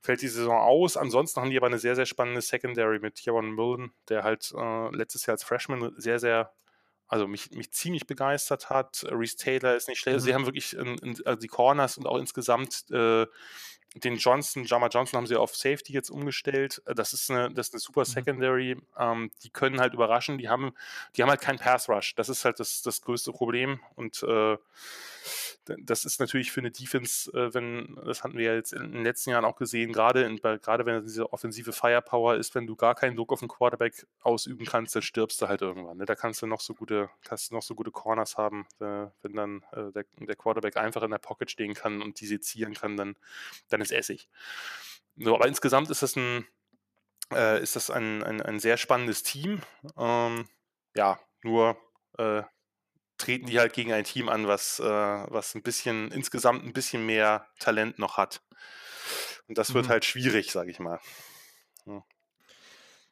fällt 0.00 0.22
die 0.22 0.28
Saison 0.28 0.58
aus. 0.58 0.96
Ansonsten 0.96 1.40
haben 1.40 1.50
die 1.50 1.56
aber 1.56 1.66
eine 1.66 1.78
sehr, 1.78 1.96
sehr 1.96 2.06
spannende 2.06 2.40
Secondary 2.40 2.98
mit 3.00 3.16
Kieran 3.16 3.52
Mullen, 3.52 3.92
der 4.08 4.24
halt 4.24 4.52
äh, 4.56 4.96
letztes 4.96 5.26
Jahr 5.26 5.34
als 5.34 5.44
Freshman 5.44 5.92
sehr, 5.96 6.18
sehr 6.18 6.52
also 7.08 7.28
mich, 7.28 7.50
mich 7.52 7.70
ziemlich 7.72 8.06
begeistert 8.06 8.68
hat. 8.68 9.04
Reese 9.10 9.36
Taylor 9.36 9.76
ist 9.76 9.88
nicht 9.88 10.00
schlecht. 10.00 10.14
Also 10.14 10.24
mhm. 10.24 10.28
sie 10.28 10.34
haben 10.34 10.46
wirklich 10.46 10.76
in, 10.76 10.98
in, 10.98 11.26
also 11.26 11.40
die 11.40 11.48
Corners 11.48 11.98
und 11.98 12.06
auch 12.06 12.18
insgesamt 12.18 12.90
äh, 12.90 13.26
den 14.04 14.16
Johnson, 14.16 14.64
Jama 14.64 14.88
Johnson 14.88 15.16
haben 15.16 15.26
sie 15.26 15.36
auf 15.36 15.56
Safety 15.56 15.92
jetzt 15.92 16.10
umgestellt. 16.10 16.82
Äh, 16.86 16.94
das 16.94 17.12
ist 17.12 17.30
eine, 17.30 17.50
das 17.52 17.68
ist 17.68 17.74
eine 17.74 17.80
super 17.80 18.00
mhm. 18.00 18.04
Secondary. 18.04 18.76
Ähm, 18.98 19.30
die 19.42 19.50
können 19.50 19.80
halt 19.80 19.94
überraschen. 19.94 20.38
Die 20.38 20.48
haben, 20.48 20.72
die 21.16 21.22
haben 21.22 21.30
halt 21.30 21.40
keinen 21.40 21.58
Pass 21.58 21.88
Rush. 21.88 22.14
Das 22.14 22.28
ist 22.28 22.44
halt 22.44 22.60
das, 22.60 22.82
das 22.82 23.00
größte 23.00 23.32
Problem. 23.32 23.80
Und 23.94 24.22
äh, 24.22 24.56
das 25.78 26.04
ist 26.04 26.20
natürlich 26.20 26.52
für 26.52 26.60
eine 26.60 26.70
Defense, 26.70 27.30
äh, 27.32 27.52
wenn, 27.52 27.98
das 28.04 28.22
hatten 28.22 28.36
wir 28.36 28.44
ja 28.44 28.54
jetzt 28.54 28.72
in 28.72 28.92
den 28.92 29.04
letzten 29.04 29.30
Jahren 29.30 29.44
auch 29.44 29.56
gesehen, 29.56 29.92
gerade, 29.92 30.22
in, 30.22 30.36
gerade 30.36 30.86
wenn 30.86 31.02
diese 31.02 31.32
offensive 31.32 31.72
Firepower 31.72 32.36
ist, 32.36 32.54
wenn 32.54 32.66
du 32.66 32.76
gar 32.76 32.94
keinen 32.94 33.16
Druck 33.16 33.32
auf 33.32 33.40
den 33.40 33.48
Quarterback 33.48 34.06
ausüben 34.22 34.64
kannst, 34.64 34.94
dann 34.94 35.02
stirbst 35.02 35.40
du 35.42 35.48
halt 35.48 35.62
irgendwann. 35.62 35.98
Ne? 35.98 36.04
Da 36.04 36.14
kannst 36.14 36.42
du 36.42 36.46
noch 36.46 36.60
so 36.60 36.74
gute, 36.74 37.10
kannst 37.24 37.50
du 37.50 37.54
noch 37.54 37.62
so 37.62 37.74
gute 37.74 37.90
Corners 37.90 38.36
haben, 38.36 38.66
äh, 38.80 39.06
wenn 39.22 39.34
dann 39.34 39.64
äh, 39.72 39.92
der, 39.92 40.04
der, 40.20 40.36
Quarterback 40.36 40.76
einfach 40.76 41.02
in 41.02 41.10
der 41.10 41.18
Pocket 41.18 41.50
stehen 41.50 41.74
kann 41.74 42.02
und 42.02 42.20
die 42.20 42.26
sezieren 42.26 42.74
kann, 42.74 42.96
dann, 42.96 43.16
dann 43.68 43.80
ist 43.80 43.92
Essig. 43.92 44.28
So, 45.16 45.34
aber 45.34 45.48
insgesamt 45.48 45.90
ist 45.90 46.02
das 46.02 46.16
ein, 46.16 46.46
äh, 47.32 47.62
ist 47.62 47.76
das 47.76 47.90
ein, 47.90 48.22
ein, 48.22 48.42
ein, 48.42 48.60
sehr 48.60 48.76
spannendes 48.76 49.22
Team. 49.22 49.62
Ähm, 49.96 50.48
ja, 50.94 51.18
nur 51.42 51.76
äh, 52.18 52.42
treten 53.18 53.46
die 53.46 53.58
halt 53.58 53.72
gegen 53.72 53.92
ein 53.92 54.04
Team 54.04 54.28
an, 54.28 54.46
was, 54.46 54.78
äh, 54.80 54.84
was 54.84 55.54
ein 55.54 55.62
bisschen, 55.62 56.10
insgesamt 56.10 56.64
ein 56.64 56.72
bisschen 56.72 57.06
mehr 57.06 57.46
Talent 57.58 57.98
noch 57.98 58.16
hat. 58.16 58.42
Und 59.48 59.58
das 59.58 59.74
wird 59.74 59.86
mhm. 59.86 59.90
halt 59.90 60.04
schwierig, 60.04 60.50
sage 60.52 60.70
ich 60.70 60.78
mal. 60.78 61.00
Ja. 61.86 62.02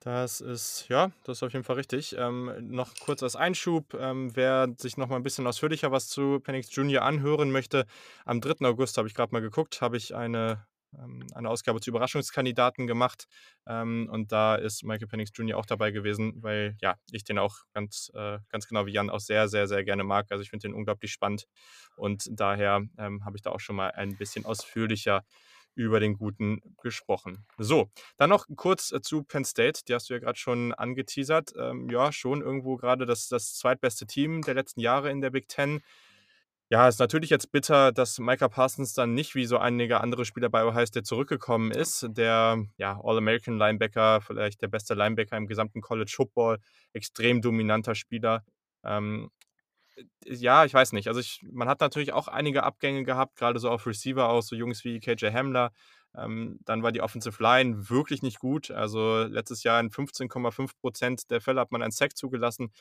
Das 0.00 0.42
ist, 0.42 0.86
ja, 0.88 1.12
das 1.24 1.38
ist 1.38 1.42
auf 1.42 1.52
jeden 1.54 1.64
Fall 1.64 1.76
richtig. 1.76 2.14
Ähm, 2.18 2.52
noch 2.60 2.94
kurz 3.00 3.22
als 3.22 3.36
Einschub, 3.36 3.94
ähm, 3.94 4.36
wer 4.36 4.68
sich 4.76 4.98
noch 4.98 5.08
mal 5.08 5.16
ein 5.16 5.22
bisschen 5.22 5.46
ausführlicher 5.46 5.92
was 5.92 6.08
zu 6.08 6.40
Penix 6.40 6.74
Junior 6.74 7.04
anhören 7.04 7.50
möchte, 7.50 7.86
am 8.26 8.42
3. 8.42 8.66
August 8.66 8.98
habe 8.98 9.08
ich 9.08 9.14
gerade 9.14 9.32
mal 9.32 9.40
geguckt, 9.40 9.80
habe 9.80 9.96
ich 9.96 10.14
eine 10.14 10.66
eine 11.34 11.48
Ausgabe 11.48 11.80
zu 11.80 11.90
Überraschungskandidaten 11.90 12.86
gemacht. 12.86 13.26
Ähm, 13.66 14.08
und 14.10 14.32
da 14.32 14.56
ist 14.56 14.84
Michael 14.84 15.08
Penix 15.08 15.30
Jr. 15.34 15.58
auch 15.58 15.66
dabei 15.66 15.90
gewesen, 15.90 16.42
weil 16.42 16.76
ja, 16.80 16.96
ich 17.10 17.24
den 17.24 17.38
auch 17.38 17.56
ganz, 17.72 18.10
äh, 18.14 18.38
ganz 18.48 18.66
genau 18.68 18.86
wie 18.86 18.92
Jan 18.92 19.10
auch 19.10 19.20
sehr, 19.20 19.48
sehr, 19.48 19.66
sehr 19.66 19.84
gerne 19.84 20.04
mag. 20.04 20.26
Also 20.30 20.42
ich 20.42 20.50
finde 20.50 20.68
den 20.68 20.74
unglaublich 20.74 21.12
spannend. 21.12 21.46
Und 21.96 22.28
daher 22.30 22.82
ähm, 22.98 23.24
habe 23.24 23.36
ich 23.36 23.42
da 23.42 23.50
auch 23.50 23.60
schon 23.60 23.76
mal 23.76 23.90
ein 23.90 24.16
bisschen 24.16 24.44
ausführlicher 24.44 25.24
über 25.74 26.00
den 26.00 26.16
Guten 26.16 26.60
gesprochen. 26.82 27.44
So, 27.58 27.90
dann 28.16 28.30
noch 28.30 28.46
kurz 28.56 28.92
äh, 28.92 29.00
zu 29.00 29.24
Penn 29.24 29.44
State, 29.44 29.82
die 29.86 29.94
hast 29.94 30.08
du 30.08 30.14
ja 30.14 30.20
gerade 30.20 30.38
schon 30.38 30.72
angeteasert. 30.72 31.52
Ähm, 31.58 31.88
ja, 31.90 32.12
schon 32.12 32.42
irgendwo 32.42 32.76
gerade 32.76 33.06
das, 33.06 33.28
das 33.28 33.56
zweitbeste 33.56 34.06
Team 34.06 34.42
der 34.42 34.54
letzten 34.54 34.80
Jahre 34.80 35.10
in 35.10 35.20
der 35.20 35.30
Big 35.30 35.48
Ten. 35.48 35.82
Ja, 36.70 36.88
ist 36.88 36.98
natürlich 36.98 37.30
jetzt 37.30 37.52
bitter, 37.52 37.92
dass 37.92 38.18
Micah 38.18 38.48
Parsons 38.48 38.94
dann 38.94 39.12
nicht 39.14 39.34
wie 39.34 39.44
so 39.44 39.58
einige 39.58 40.00
andere 40.00 40.24
Spieler 40.24 40.48
bei 40.48 40.64
Ohio 40.64 40.86
State 40.86 41.04
zurückgekommen 41.04 41.70
ist. 41.70 42.06
Der 42.10 42.64
ja, 42.78 42.98
All-American 43.02 43.58
Linebacker, 43.58 44.22
vielleicht 44.22 44.62
der 44.62 44.68
beste 44.68 44.94
Linebacker 44.94 45.36
im 45.36 45.46
gesamten 45.46 45.82
College 45.82 46.12
Football, 46.14 46.58
extrem 46.94 47.42
dominanter 47.42 47.94
Spieler. 47.94 48.44
Ähm, 48.82 49.30
ja, 50.24 50.64
ich 50.64 50.74
weiß 50.74 50.92
nicht. 50.92 51.08
Also 51.08 51.20
ich, 51.20 51.40
man 51.52 51.68
hat 51.68 51.80
natürlich 51.80 52.12
auch 52.12 52.28
einige 52.28 52.62
Abgänge 52.64 53.04
gehabt, 53.04 53.36
gerade 53.36 53.58
so 53.58 53.70
auf 53.70 53.86
Receiver 53.86 54.28
aus, 54.28 54.48
so 54.48 54.56
Jungs 54.56 54.84
wie 54.84 55.00
KJ 55.00 55.26
Hamler. 55.32 55.72
Ähm, 56.16 56.58
dann 56.64 56.82
war 56.82 56.92
die 56.92 57.00
Offensive 57.02 57.42
Line 57.42 57.88
wirklich 57.90 58.22
nicht 58.22 58.38
gut. 58.38 58.70
Also 58.70 59.24
letztes 59.24 59.62
Jahr 59.64 59.80
in 59.80 59.90
15,5 59.90 60.70
Prozent 60.80 61.30
der 61.30 61.40
Fälle 61.40 61.60
hat 61.60 61.72
man 61.72 61.82
einen 61.82 61.92
Sack 61.92 62.16
zugelassen. 62.16 62.72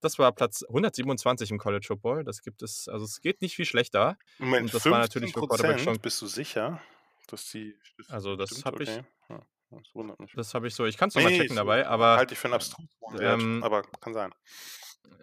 Das 0.00 0.18
war 0.18 0.32
Platz 0.32 0.62
127 0.62 1.50
im 1.50 1.58
College 1.58 1.86
Football. 1.86 2.24
Das 2.24 2.42
gibt 2.42 2.62
es, 2.62 2.88
also 2.88 3.04
es 3.04 3.20
geht 3.20 3.40
nicht 3.40 3.56
viel 3.56 3.64
schlechter. 3.64 4.16
Moment, 4.38 4.64
und 4.64 4.74
das 4.74 4.84
war 4.86 4.98
natürlich 4.98 5.32
für 5.32 5.46
Quarterback 5.46 5.80
schon. 5.80 5.98
Bist 5.98 6.20
du 6.22 6.26
sicher, 6.26 6.80
dass 7.28 7.50
die. 7.50 7.74
Das 7.98 8.10
also 8.10 8.36
das 8.36 8.64
habe 8.64 8.82
ich. 8.82 8.90
Okay. 8.90 9.04
Ja, 9.28 9.42
das 9.70 9.94
wundert 9.94 10.20
mich. 10.20 10.32
Das 10.34 10.54
habe 10.54 10.66
ich 10.68 10.74
so. 10.74 10.84
Ich 10.84 10.96
kann 10.96 11.08
es 11.08 11.14
nochmal 11.14 11.32
nee, 11.32 11.38
checken 11.38 11.56
so, 11.56 11.62
dabei, 11.62 11.86
aber. 11.86 12.16
Halte 12.16 12.34
ich 12.34 12.38
für 12.38 12.48
einen 12.48 12.54
abstrusen 12.54 12.88
ähm, 13.20 13.62
aber 13.62 13.82
kann 14.00 14.14
sein. 14.14 14.32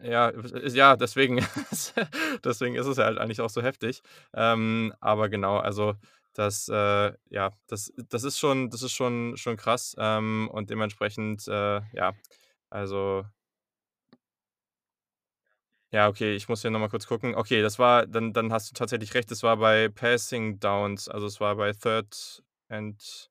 Ja, 0.02 0.32
ja, 0.68 0.96
deswegen, 0.96 1.38
deswegen 2.44 2.76
ist 2.76 2.88
es 2.88 2.98
ja 2.98 3.06
halt 3.06 3.18
eigentlich 3.18 3.42
auch 3.42 3.50
so 3.50 3.62
heftig. 3.62 4.02
Ähm, 4.34 4.94
aber 5.00 5.30
genau, 5.30 5.58
also 5.58 5.96
das, 6.34 6.68
äh, 6.68 7.14
ja, 7.30 7.52
das, 7.68 7.94
das 8.10 8.24
ist 8.24 8.40
schon, 8.40 8.70
das 8.70 8.82
ist 8.82 8.94
schon, 8.94 9.38
schon 9.38 9.56
krass. 9.56 9.96
Ähm, 9.98 10.50
und 10.52 10.70
dementsprechend, 10.70 11.48
äh, 11.48 11.82
ja, 11.94 12.14
also 12.70 13.24
ja, 15.94 16.08
okay, 16.08 16.36
ich 16.36 16.50
muss 16.50 16.64
hier 16.64 16.72
nochmal 16.72 16.90
kurz 16.90 17.06
gucken. 17.06 17.36
Okay, 17.36 17.62
das 17.62 17.78
war, 17.78 18.08
dann, 18.08 18.34
dann 18.34 18.52
hast 18.52 18.72
du 18.72 18.74
tatsächlich 18.74 19.14
recht, 19.14 19.30
das 19.30 19.44
war 19.44 19.58
bei 19.58 19.90
Passing 19.90 20.60
Downs, 20.60 21.08
also 21.08 21.28
es 21.28 21.40
war 21.40 21.56
bei 21.56 21.72
Third 21.72 22.44
and 22.68 23.30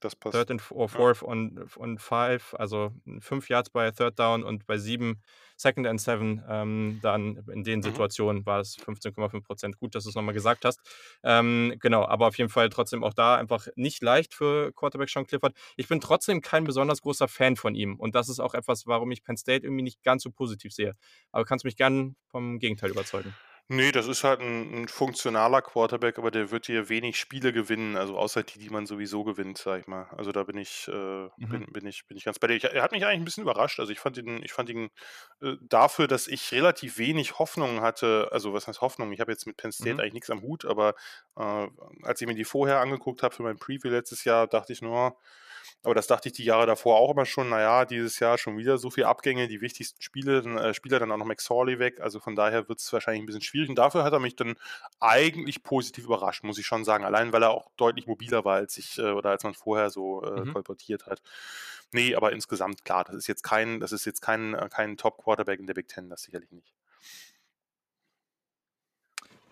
das 0.00 0.16
passt. 0.16 0.34
Third 0.34 0.50
and 0.50 0.62
or 0.70 0.88
Fourth 0.88 1.22
ja. 1.22 1.28
und, 1.28 1.76
und 1.76 2.00
Five, 2.00 2.54
also 2.58 2.92
fünf 3.20 3.48
Yards 3.48 3.70
bei 3.70 3.90
Third 3.90 4.18
Down 4.18 4.42
und 4.42 4.66
bei 4.66 4.78
sieben 4.78 5.20
Second 5.56 5.86
and 5.86 6.00
Seven, 6.00 6.42
ähm, 6.48 7.00
dann 7.02 7.36
in 7.52 7.64
den 7.64 7.80
mhm. 7.80 7.82
Situationen 7.82 8.46
war 8.46 8.60
es 8.60 8.78
15,5 8.78 9.42
Prozent. 9.42 9.78
Gut, 9.78 9.94
dass 9.94 10.04
du 10.04 10.10
es 10.10 10.16
nochmal 10.16 10.34
gesagt 10.34 10.64
hast. 10.64 10.80
Ähm, 11.22 11.76
genau, 11.80 12.06
aber 12.06 12.28
auf 12.28 12.38
jeden 12.38 12.48
Fall 12.50 12.70
trotzdem 12.70 13.04
auch 13.04 13.12
da 13.12 13.36
einfach 13.36 13.68
nicht 13.76 14.02
leicht 14.02 14.32
für 14.32 14.72
Quarterback 14.72 15.10
Sean 15.10 15.26
Clifford. 15.26 15.54
Ich 15.76 15.86
bin 15.86 16.00
trotzdem 16.00 16.40
kein 16.40 16.64
besonders 16.64 17.02
großer 17.02 17.28
Fan 17.28 17.56
von 17.56 17.74
ihm 17.74 17.96
und 17.96 18.14
das 18.14 18.28
ist 18.28 18.40
auch 18.40 18.54
etwas, 18.54 18.86
warum 18.86 19.10
ich 19.10 19.22
Penn 19.22 19.36
State 19.36 19.66
irgendwie 19.66 19.82
nicht 19.82 20.02
ganz 20.02 20.22
so 20.22 20.30
positiv 20.30 20.72
sehe. 20.72 20.94
Aber 21.30 21.44
kannst 21.44 21.64
mich 21.64 21.76
gern 21.76 22.16
vom 22.28 22.58
Gegenteil 22.58 22.90
überzeugen. 22.90 23.34
Nee, 23.72 23.92
das 23.92 24.08
ist 24.08 24.24
halt 24.24 24.40
ein 24.40 24.74
'n 24.84 24.88
funktionaler 24.88 25.62
Quarterback, 25.62 26.18
aber 26.18 26.32
der 26.32 26.50
wird 26.50 26.66
dir 26.66 26.88
wenig 26.88 27.16
Spiele 27.20 27.52
gewinnen, 27.52 27.94
also 27.96 28.18
außer 28.18 28.42
die, 28.42 28.58
die 28.58 28.68
man 28.68 28.84
sowieso 28.84 29.22
gewinnt, 29.22 29.58
sag 29.58 29.78
ich 29.82 29.86
mal. 29.86 30.08
Also 30.16 30.32
da 30.32 30.42
bin 30.42 30.58
ich, 30.58 30.88
äh, 30.88 31.28
Mhm. 31.38 31.60
bin 31.60 31.66
bin 31.72 31.86
ich 31.86 32.04
bin 32.08 32.16
ich 32.16 32.24
ganz 32.24 32.40
bei 32.40 32.48
dir. 32.48 32.54
Ich 32.56 32.64
er 32.64 32.82
hat 32.82 32.90
mich 32.90 33.04
eigentlich 33.06 33.20
ein 33.20 33.24
bisschen 33.24 33.44
überrascht. 33.44 33.78
Also 33.78 33.92
ich 33.92 34.00
fand 34.00 34.18
ihn 34.18 34.42
ich 34.42 34.52
fand 34.52 34.70
ihn, 34.70 34.90
äh, 35.40 35.54
dafür, 35.60 36.08
dass 36.08 36.26
ich 36.26 36.50
relativ 36.50 36.98
wenig 36.98 37.38
Hoffnung 37.38 37.80
hatte 37.80 38.28
also 38.32 38.52
was 38.52 38.66
heißt 38.66 38.80
Hoffnung? 38.80 39.12
Ich 39.12 39.20
habe 39.20 39.30
jetzt 39.30 39.46
mit 39.46 39.56
Penn 39.56 39.70
State 39.70 40.00
Mhm. 40.00 40.02
eigentlich 40.02 40.14
nichts 40.14 40.30
am 40.30 40.42
Hut, 40.42 40.64
aber, 40.64 40.94
äh, 41.36 41.68
als 42.02 42.20
ich 42.20 42.26
mir 42.26 42.34
die 42.34 42.44
vorher 42.44 42.80
angeguckt 42.80 43.22
habe 43.22 43.34
für 43.36 43.44
mein 43.44 43.58
Preview 43.58 43.88
letztes 43.90 44.24
Jahr, 44.24 44.48
dachte 44.48 44.72
ich 44.72 44.82
nur 44.82 45.16
aber 45.82 45.94
das 45.94 46.06
dachte 46.06 46.28
ich 46.28 46.34
die 46.34 46.44
Jahre 46.44 46.66
davor 46.66 46.96
auch 46.96 47.12
immer 47.12 47.24
schon. 47.24 47.48
Naja, 47.48 47.86
dieses 47.86 48.18
Jahr 48.20 48.36
schon 48.36 48.58
wieder 48.58 48.76
so 48.76 48.90
viele 48.90 49.08
Abgänge, 49.08 49.48
die 49.48 49.62
wichtigsten 49.62 50.02
Spiele, 50.02 50.40
äh, 50.60 50.74
Spieler 50.74 50.98
dann 50.98 51.10
auch 51.10 51.16
noch 51.16 51.24
McSorley 51.24 51.78
weg. 51.78 52.00
Also 52.00 52.20
von 52.20 52.36
daher 52.36 52.68
wird 52.68 52.80
es 52.80 52.92
wahrscheinlich 52.92 53.22
ein 53.22 53.26
bisschen 53.26 53.40
schwierig. 53.40 53.70
Und 53.70 53.76
dafür 53.76 54.04
hat 54.04 54.12
er 54.12 54.20
mich 54.20 54.36
dann 54.36 54.56
eigentlich 55.00 55.62
positiv 55.62 56.04
überrascht, 56.04 56.44
muss 56.44 56.58
ich 56.58 56.66
schon 56.66 56.84
sagen. 56.84 57.04
Allein 57.04 57.32
weil 57.32 57.42
er 57.42 57.50
auch 57.50 57.70
deutlich 57.76 58.06
mobiler 58.06 58.44
war, 58.44 58.56
als 58.56 58.76
ich 58.76 58.98
äh, 58.98 59.12
oder 59.12 59.30
als 59.30 59.42
man 59.42 59.54
vorher 59.54 59.88
so 59.88 60.22
äh, 60.22 60.40
mhm. 60.40 60.52
kolportiert 60.52 61.06
hat. 61.06 61.22
Nee, 61.92 62.14
aber 62.14 62.32
insgesamt 62.32 62.84
klar, 62.84 63.04
das 63.04 63.16
ist 63.16 63.26
jetzt 63.26 63.42
kein, 63.42 63.80
das 63.80 63.92
ist 63.92 64.04
jetzt 64.04 64.20
kein, 64.20 64.54
äh, 64.54 64.68
kein 64.70 64.96
Top-Quarterback 64.98 65.60
in 65.60 65.66
der 65.66 65.74
Big 65.74 65.88
Ten, 65.88 66.10
das 66.10 66.22
sicherlich 66.22 66.52
nicht. 66.52 66.74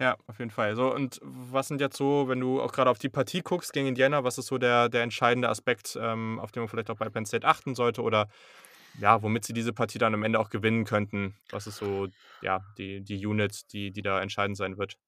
Ja, 0.01 0.17
auf 0.29 0.39
jeden 0.39 0.53
Fall. 0.53 0.77
So, 0.77 0.95
und 0.95 1.19
was 1.23 1.69
sind 1.69 1.81
jetzt 1.81 1.97
so, 1.97 2.29
wenn 2.29 2.39
du 2.39 2.63
auch 2.63 2.73
gerade 2.73 2.89
auf 2.89 2.99
die 2.99 3.09
Partie 3.09 3.43
guckst 3.43 3.73
gegen 3.73 3.89
Indiana, 3.89 4.23
was 4.23 4.39
ist 4.39 4.47
so 4.47 4.57
der, 4.57 4.89
der 4.89 5.03
entscheidende 5.03 5.49
Aspekt, 5.49 5.99
ähm, 6.01 6.39
auf 6.39 6.53
den 6.53 6.63
man 6.63 6.69
vielleicht 6.69 6.91
auch 6.91 6.97
bei 6.99 7.09
Penn 7.09 7.27
State 7.27 7.47
achten 7.47 7.75
sollte 7.75 8.03
oder 8.03 8.29
ja, 9.01 9.23
womit 9.23 9.45
sie 9.45 9.53
diese 9.53 9.73
Partie 9.73 9.99
dann 9.99 10.15
am 10.15 10.23
Ende 10.23 10.39
auch 10.39 10.51
gewinnen 10.51 10.85
könnten? 10.85 11.35
Was 11.51 11.67
ist 11.67 11.79
so, 11.79 12.09
ja, 12.43 12.61
die, 12.79 13.01
die 13.01 13.27
Unit, 13.27 13.73
die, 13.73 13.91
die 13.91 14.03
da 14.03 14.21
entscheidend 14.21 14.57
sein 14.57 14.79
wird? 14.79 14.99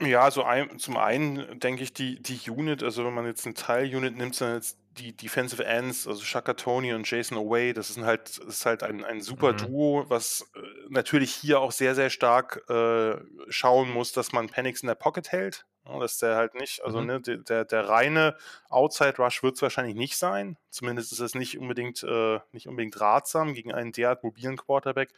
Ja, 0.00 0.22
also 0.22 0.44
ein, 0.44 0.78
zum 0.78 0.96
einen 0.96 1.60
denke 1.60 1.82
ich, 1.82 1.92
die, 1.92 2.22
die 2.22 2.50
Unit, 2.50 2.82
also 2.82 3.04
wenn 3.04 3.14
man 3.14 3.26
jetzt 3.26 3.44
eine 3.46 3.54
Teil-Unit 3.54 4.16
nimmt, 4.16 4.40
dann 4.40 4.54
jetzt 4.54 4.78
die 4.98 5.16
Defensive 5.16 5.64
Ends, 5.64 6.06
also 6.06 6.22
Shaka 6.22 6.54
Tony 6.54 6.92
und 6.92 7.08
Jason 7.08 7.38
Away, 7.38 7.72
das 7.72 7.90
ist 7.90 8.00
halt, 8.00 8.38
das 8.38 8.56
ist 8.56 8.66
halt 8.66 8.82
ein, 8.82 9.04
ein 9.04 9.20
super 9.20 9.52
mhm. 9.52 9.56
Duo, 9.58 10.04
was 10.08 10.50
äh, 10.54 10.60
natürlich 10.88 11.32
hier 11.32 11.60
auch 11.60 11.72
sehr, 11.72 11.94
sehr 11.94 12.10
stark 12.10 12.62
äh, 12.68 13.16
schauen 13.48 13.90
muss, 13.90 14.12
dass 14.12 14.32
man 14.32 14.48
Panics 14.48 14.82
in 14.82 14.88
der 14.88 14.96
Pocket 14.96 15.30
hält. 15.30 15.66
Ja, 15.86 15.98
dass 15.98 16.18
der 16.18 16.36
halt 16.36 16.54
nicht, 16.54 16.84
also 16.84 17.00
mhm. 17.00 17.06
ne, 17.06 17.20
der, 17.20 17.64
der 17.64 17.88
reine 17.88 18.36
Outside 18.68 19.16
Rush 19.16 19.42
wird 19.42 19.56
es 19.56 19.62
wahrscheinlich 19.62 19.94
nicht 19.94 20.16
sein. 20.16 20.58
Zumindest 20.68 21.12
ist 21.12 21.20
es 21.20 21.34
nicht 21.34 21.58
unbedingt, 21.58 22.02
äh, 22.02 22.38
nicht 22.52 22.68
unbedingt 22.68 23.00
ratsam 23.00 23.54
gegen 23.54 23.72
einen 23.72 23.92
derart 23.92 24.22
mobilen 24.22 24.56
Quarterback. 24.56 25.10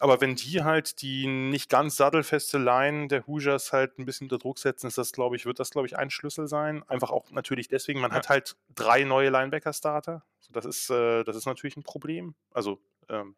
Aber 0.00 0.20
wenn 0.20 0.36
die 0.36 0.62
halt 0.62 1.02
die 1.02 1.26
nicht 1.26 1.68
ganz 1.68 1.96
sattelfeste 1.96 2.58
Line 2.58 3.08
der 3.08 3.26
Hoosiers 3.26 3.72
halt 3.72 3.98
ein 3.98 4.04
bisschen 4.04 4.26
unter 4.26 4.38
Druck 4.38 4.58
setzen, 4.58 4.86
ist 4.86 4.98
das, 4.98 5.12
glaube 5.12 5.36
ich, 5.36 5.44
wird 5.44 5.58
das, 5.58 5.70
glaube 5.70 5.86
ich, 5.86 5.96
ein 5.96 6.10
Schlüssel 6.10 6.46
sein. 6.46 6.84
Einfach 6.88 7.10
auch 7.10 7.30
natürlich 7.30 7.68
deswegen, 7.68 8.00
man 8.00 8.12
ja. 8.12 8.18
hat 8.18 8.28
halt 8.28 8.56
drei 8.74 9.02
neue 9.04 9.30
Linebacker-Starter. 9.30 10.22
Das 10.50 10.64
ist, 10.64 10.90
äh, 10.90 11.24
das 11.24 11.36
ist 11.36 11.46
natürlich 11.46 11.76
ein 11.76 11.82
Problem. 11.82 12.34
Also, 12.52 12.80
ähm, 13.08 13.34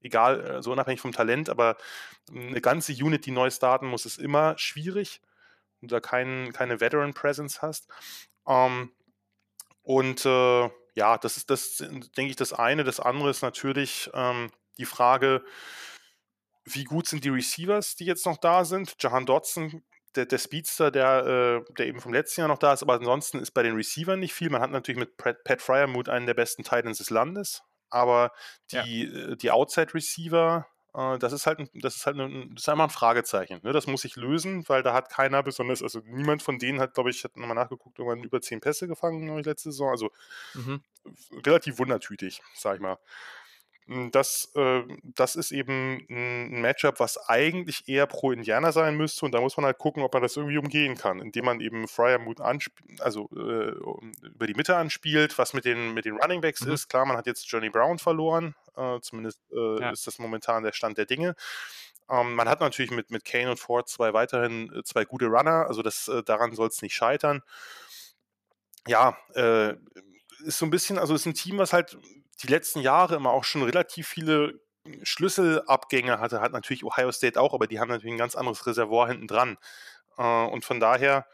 egal, 0.00 0.40
äh, 0.40 0.62
so 0.62 0.72
unabhängig 0.72 1.00
vom 1.00 1.12
Talent, 1.12 1.48
aber 1.48 1.76
eine 2.28 2.60
ganze 2.60 2.92
Unit, 2.92 3.24
die 3.26 3.30
neu 3.30 3.50
starten 3.50 3.86
muss, 3.86 4.04
ist 4.04 4.18
immer 4.18 4.58
schwierig, 4.58 5.20
wenn 5.80 5.88
du 5.88 5.94
da 5.94 6.00
kein, 6.00 6.52
keine 6.52 6.80
Veteran-Presence 6.80 7.62
hast. 7.62 7.88
Ähm, 8.48 8.90
und 9.82 10.26
äh, 10.26 10.70
ja, 10.94 11.18
das 11.18 11.36
ist 11.36 11.50
das, 11.50 11.76
denke 11.76 12.30
ich, 12.30 12.36
das 12.36 12.52
eine. 12.52 12.84
Das 12.84 13.00
andere 13.00 13.30
ist 13.30 13.42
natürlich 13.42 14.10
ähm, 14.12 14.50
die 14.76 14.84
Frage, 14.84 15.44
wie 16.74 16.84
gut 16.84 17.06
sind 17.06 17.24
die 17.24 17.30
Receivers, 17.30 17.96
die 17.96 18.04
jetzt 18.04 18.26
noch 18.26 18.38
da 18.38 18.64
sind? 18.64 18.94
Jahan 19.00 19.26
Dodson 19.26 19.82
der, 20.16 20.26
der 20.26 20.38
Speedster, 20.38 20.90
der, 20.90 21.64
äh, 21.68 21.72
der 21.74 21.86
eben 21.86 22.00
vom 22.00 22.12
letzten 22.12 22.40
Jahr 22.40 22.48
noch 22.48 22.58
da 22.58 22.72
ist, 22.72 22.82
aber 22.82 22.94
ansonsten 22.94 23.38
ist 23.38 23.52
bei 23.52 23.62
den 23.62 23.74
Receivern 23.74 24.18
nicht 24.18 24.34
viel. 24.34 24.50
Man 24.50 24.60
hat 24.60 24.70
natürlich 24.70 24.98
mit 24.98 25.16
Pat, 25.16 25.44
Pat 25.44 25.62
Fryermuth 25.62 26.08
einen 26.08 26.26
der 26.26 26.34
besten 26.34 26.64
Titans 26.64 26.98
des 26.98 27.10
Landes, 27.10 27.62
aber 27.90 28.32
die, 28.72 29.04
ja. 29.04 29.32
Äh, 29.32 29.36
die 29.36 29.50
Outside-Receiver, 29.50 30.66
äh, 30.94 31.18
das 31.18 31.32
ist 31.32 31.46
halt, 31.46 31.60
ein, 31.60 31.70
das 31.74 31.96
ist 31.96 32.06
halt 32.06 32.18
ein, 32.18 32.54
das 32.54 32.64
ist 32.64 32.68
einmal 32.68 32.88
ein 32.88 32.90
Fragezeichen. 32.90 33.60
Ne? 33.62 33.72
Das 33.72 33.86
muss 33.86 34.02
sich 34.02 34.16
lösen, 34.16 34.68
weil 34.68 34.82
da 34.82 34.94
hat 34.94 35.10
keiner 35.10 35.42
besonders, 35.42 35.82
also 35.82 36.00
niemand 36.04 36.42
von 36.42 36.58
denen 36.58 36.80
hat, 36.80 36.94
glaube 36.94 37.10
ich, 37.10 37.22
hat 37.22 37.36
nochmal 37.36 37.56
nachgeguckt, 37.56 37.98
irgendwann 37.98 38.24
über 38.24 38.40
zehn 38.40 38.60
Pässe 38.60 38.88
gefangen 38.88 39.42
letzte 39.44 39.70
Saison. 39.70 39.90
Also 39.90 40.10
mhm. 40.54 40.82
relativ 41.46 41.78
wundertütig, 41.78 42.42
sag 42.54 42.76
ich 42.76 42.80
mal. 42.80 42.98
Hm, 43.90 44.12
das, 44.12 44.52
äh, 44.54 44.82
das 45.02 45.34
ist 45.34 45.50
eben 45.50 46.06
ein 46.08 46.60
Matchup, 46.60 47.00
was 47.00 47.18
eigentlich 47.28 47.88
eher 47.88 48.06
pro 48.06 48.30
Indianer 48.30 48.70
sein 48.70 48.96
müsste. 48.96 49.24
Und 49.24 49.32
da 49.32 49.40
muss 49.40 49.56
man 49.56 49.66
halt 49.66 49.78
gucken, 49.78 50.04
ob 50.04 50.12
man 50.12 50.22
das 50.22 50.36
irgendwie 50.36 50.58
umgehen 50.58 50.96
kann, 50.96 51.20
indem 51.20 51.46
man 51.46 51.60
eben 51.60 51.88
Fryermuth 51.88 52.40
also 53.00 53.28
äh, 53.34 53.72
über 54.28 54.46
die 54.46 54.54
Mitte 54.54 54.76
anspielt, 54.76 55.36
was 55.38 55.54
mit 55.54 55.64
den, 55.64 55.92
mit 55.92 56.04
den 56.04 56.16
Running 56.16 56.40
Backs 56.40 56.64
mhm. 56.64 56.72
ist. 56.72 56.88
Klar, 56.88 57.04
man 57.04 57.16
hat 57.16 57.26
jetzt 57.26 57.50
Johnny 57.50 57.68
Brown 57.68 57.98
verloren. 57.98 58.54
Äh, 58.76 59.00
zumindest 59.00 59.40
äh, 59.52 59.80
ja. 59.80 59.90
ist 59.90 60.06
das 60.06 60.20
momentan 60.20 60.62
der 60.62 60.72
Stand 60.72 60.96
der 60.96 61.06
Dinge. 61.06 61.34
Ähm, 62.08 62.34
man 62.34 62.48
hat 62.48 62.60
natürlich 62.60 62.92
mit, 62.92 63.10
mit 63.10 63.24
Kane 63.24 63.50
und 63.50 63.58
Ford 63.58 63.88
zwei 63.88 64.12
weiterhin 64.12 64.72
äh, 64.72 64.84
zwei 64.84 65.04
gute 65.04 65.26
Runner. 65.26 65.66
Also 65.66 65.82
das, 65.82 66.06
äh, 66.06 66.22
daran 66.22 66.54
soll 66.54 66.68
es 66.68 66.80
nicht 66.80 66.94
scheitern. 66.94 67.42
Ja, 68.86 69.18
ist 69.34 70.58
so 70.58 70.64
ein 70.64 70.70
bisschen, 70.70 70.98
also 70.98 71.14
ist 71.14 71.26
ein 71.26 71.34
Team, 71.34 71.58
was 71.58 71.74
halt 71.74 71.98
die 72.42 72.48
letzten 72.48 72.80
Jahre 72.80 73.16
immer 73.16 73.30
auch 73.30 73.44
schon 73.44 73.62
relativ 73.62 74.08
viele 74.08 74.60
Schlüsselabgänge 75.02 76.20
hatte, 76.20 76.40
hat 76.40 76.52
natürlich 76.52 76.84
Ohio 76.84 77.12
State 77.12 77.40
auch, 77.40 77.54
aber 77.54 77.66
die 77.66 77.80
haben 77.80 77.88
natürlich 77.88 78.14
ein 78.14 78.18
ganz 78.18 78.34
anderes 78.34 78.66
Reservoir 78.66 79.08
hinten 79.08 79.26
dran. 79.26 79.58
Äh, 80.18 80.22
und 80.22 80.64
von 80.64 80.80
daher, 80.80 81.26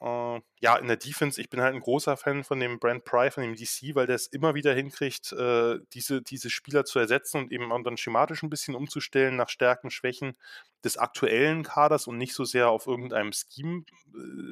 äh, 0.00 0.40
ja, 0.60 0.76
in 0.76 0.86
der 0.88 0.96
Defense, 0.96 1.40
ich 1.40 1.48
bin 1.50 1.60
halt 1.60 1.74
ein 1.74 1.80
großer 1.80 2.16
Fan 2.16 2.44
von 2.44 2.60
dem 2.60 2.78
Brand 2.78 3.04
Pry, 3.04 3.30
von 3.30 3.42
dem 3.42 3.54
DC, 3.56 3.94
weil 3.94 4.06
der 4.06 4.16
es 4.16 4.26
immer 4.26 4.54
wieder 4.54 4.74
hinkriegt, 4.74 5.32
äh, 5.32 5.78
diese, 5.94 6.22
diese 6.22 6.50
Spieler 6.50 6.84
zu 6.84 6.98
ersetzen 6.98 7.38
und 7.38 7.52
eben 7.52 7.70
dann 7.84 7.96
schematisch 7.96 8.42
ein 8.42 8.50
bisschen 8.50 8.74
umzustellen 8.74 9.36
nach 9.36 9.48
Stärken, 9.48 9.90
Schwächen 9.90 10.36
des 10.84 10.98
aktuellen 10.98 11.62
Kaders 11.62 12.06
und 12.06 12.18
nicht 12.18 12.34
so 12.34 12.44
sehr 12.44 12.68
auf 12.70 12.86
irgendeinem 12.86 13.32
Scheme 13.32 13.84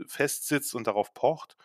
festsitzt 0.07 0.75
und 0.75 0.87
darauf 0.87 1.15
pocht. 1.15 1.57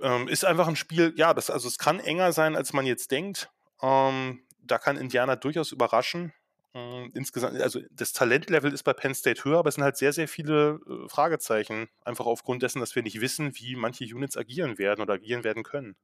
Ähm, 0.00 0.28
ist 0.28 0.44
einfach 0.44 0.68
ein 0.68 0.76
Spiel, 0.76 1.12
ja, 1.16 1.34
das, 1.34 1.50
also 1.50 1.66
es 1.68 1.78
kann 1.78 2.00
enger 2.00 2.32
sein, 2.32 2.56
als 2.56 2.72
man 2.72 2.86
jetzt 2.86 3.10
denkt. 3.10 3.50
Ähm, 3.82 4.42
da 4.62 4.78
kann 4.78 4.96
Indiana 4.96 5.36
durchaus 5.36 5.72
überraschen. 5.72 6.32
Ähm, 6.74 7.10
insgesamt, 7.14 7.60
also 7.60 7.80
das 7.90 8.12
Talentlevel 8.12 8.72
ist 8.72 8.82
bei 8.82 8.92
Penn 8.92 9.14
State 9.14 9.44
höher, 9.44 9.58
aber 9.58 9.68
es 9.68 9.76
sind 9.76 9.84
halt 9.84 9.96
sehr, 9.96 10.12
sehr 10.12 10.28
viele 10.28 10.80
äh, 10.86 11.08
Fragezeichen. 11.08 11.88
Einfach 12.04 12.26
aufgrund 12.26 12.62
dessen, 12.62 12.80
dass 12.80 12.94
wir 12.94 13.02
nicht 13.02 13.20
wissen, 13.20 13.56
wie 13.56 13.74
manche 13.74 14.04
Units 14.04 14.36
agieren 14.36 14.78
werden 14.78 15.00
oder 15.00 15.14
agieren 15.14 15.44
werden 15.44 15.62
können. 15.62 15.96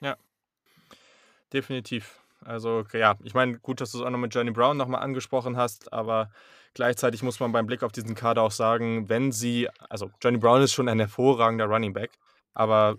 Ja, 0.00 0.16
definitiv. 1.52 2.20
Also 2.44 2.84
ja, 2.92 3.16
ich 3.24 3.34
meine, 3.34 3.58
gut, 3.58 3.80
dass 3.80 3.92
du 3.92 3.98
es 3.98 4.04
auch 4.04 4.10
noch 4.10 4.18
mit 4.18 4.34
Johnny 4.34 4.50
Brown 4.50 4.76
nochmal 4.76 5.02
angesprochen 5.02 5.56
hast, 5.56 5.92
aber 5.92 6.30
gleichzeitig 6.74 7.22
muss 7.22 7.40
man 7.40 7.50
beim 7.50 7.66
Blick 7.66 7.82
auf 7.82 7.92
diesen 7.92 8.14
Kader 8.14 8.42
auch 8.42 8.50
sagen, 8.50 9.08
wenn 9.08 9.32
sie, 9.32 9.68
also 9.88 10.10
Johnny 10.22 10.38
Brown 10.38 10.62
ist 10.62 10.74
schon 10.74 10.88
ein 10.88 10.98
hervorragender 10.98 11.64
Running 11.64 11.94
Back, 11.94 12.12
aber 12.56 12.96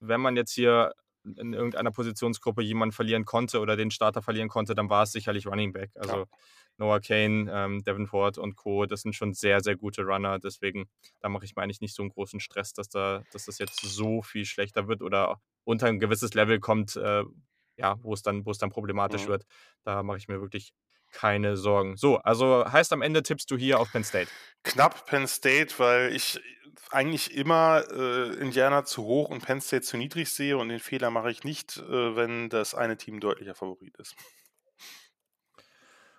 wenn 0.00 0.20
man 0.20 0.34
jetzt 0.34 0.52
hier 0.52 0.94
in 1.36 1.52
irgendeiner 1.52 1.90
Positionsgruppe 1.90 2.62
jemanden 2.62 2.94
verlieren 2.94 3.26
konnte 3.26 3.60
oder 3.60 3.76
den 3.76 3.90
Starter 3.90 4.22
verlieren 4.22 4.48
konnte, 4.48 4.74
dann 4.74 4.88
war 4.88 5.02
es 5.02 5.12
sicherlich 5.12 5.46
Running 5.46 5.74
Back. 5.74 5.90
Also 5.94 6.20
ja. 6.20 6.24
Noah 6.78 7.00
Kane, 7.00 7.50
ähm, 7.52 7.84
Devin 7.84 8.06
Ford 8.06 8.38
und 8.38 8.56
Co., 8.56 8.86
das 8.86 9.02
sind 9.02 9.14
schon 9.14 9.34
sehr, 9.34 9.60
sehr 9.60 9.76
gute 9.76 10.04
Runner. 10.04 10.38
Deswegen, 10.38 10.88
da 11.20 11.28
mache 11.28 11.44
ich 11.44 11.54
mir 11.54 11.62
eigentlich 11.62 11.82
nicht 11.82 11.94
so 11.94 12.02
einen 12.02 12.10
großen 12.10 12.40
Stress, 12.40 12.72
dass, 12.72 12.88
da, 12.88 13.24
dass 13.30 13.44
das 13.44 13.58
jetzt 13.58 13.80
so 13.82 14.22
viel 14.22 14.46
schlechter 14.46 14.88
wird 14.88 15.02
oder 15.02 15.38
unter 15.64 15.86
ein 15.88 15.98
gewisses 15.98 16.32
Level 16.32 16.58
kommt, 16.58 16.96
äh, 16.96 17.24
ja, 17.76 17.96
wo 18.02 18.14
es 18.14 18.22
dann, 18.22 18.46
wo 18.46 18.52
es 18.52 18.58
dann 18.58 18.70
problematisch 18.70 19.24
mhm. 19.24 19.28
wird. 19.28 19.44
Da 19.84 20.02
mache 20.02 20.16
ich 20.16 20.28
mir 20.28 20.40
wirklich 20.40 20.72
keine 21.12 21.56
Sorgen. 21.56 21.96
So, 21.96 22.18
also 22.18 22.64
heißt 22.66 22.92
am 22.92 23.02
Ende 23.02 23.22
tippst 23.22 23.50
du 23.50 23.56
hier 23.56 23.80
auf 23.80 23.92
Penn 23.92 24.04
State? 24.04 24.30
Knapp 24.62 25.06
Penn 25.06 25.26
State, 25.26 25.74
weil 25.78 26.14
ich 26.14 26.40
eigentlich 26.90 27.34
immer 27.34 27.84
äh, 27.90 28.34
Indiana 28.36 28.84
zu 28.84 29.04
hoch 29.04 29.30
und 29.30 29.44
Penn 29.44 29.60
State 29.60 29.82
zu 29.82 29.96
niedrig 29.96 30.32
sehe 30.32 30.56
und 30.56 30.68
den 30.68 30.80
Fehler 30.80 31.10
mache 31.10 31.30
ich 31.30 31.44
nicht, 31.44 31.78
äh, 31.78 32.16
wenn 32.16 32.48
das 32.48 32.74
eine 32.74 32.96
Team 32.96 33.20
deutlicher 33.20 33.54
Favorit 33.54 33.96
ist. 33.98 34.14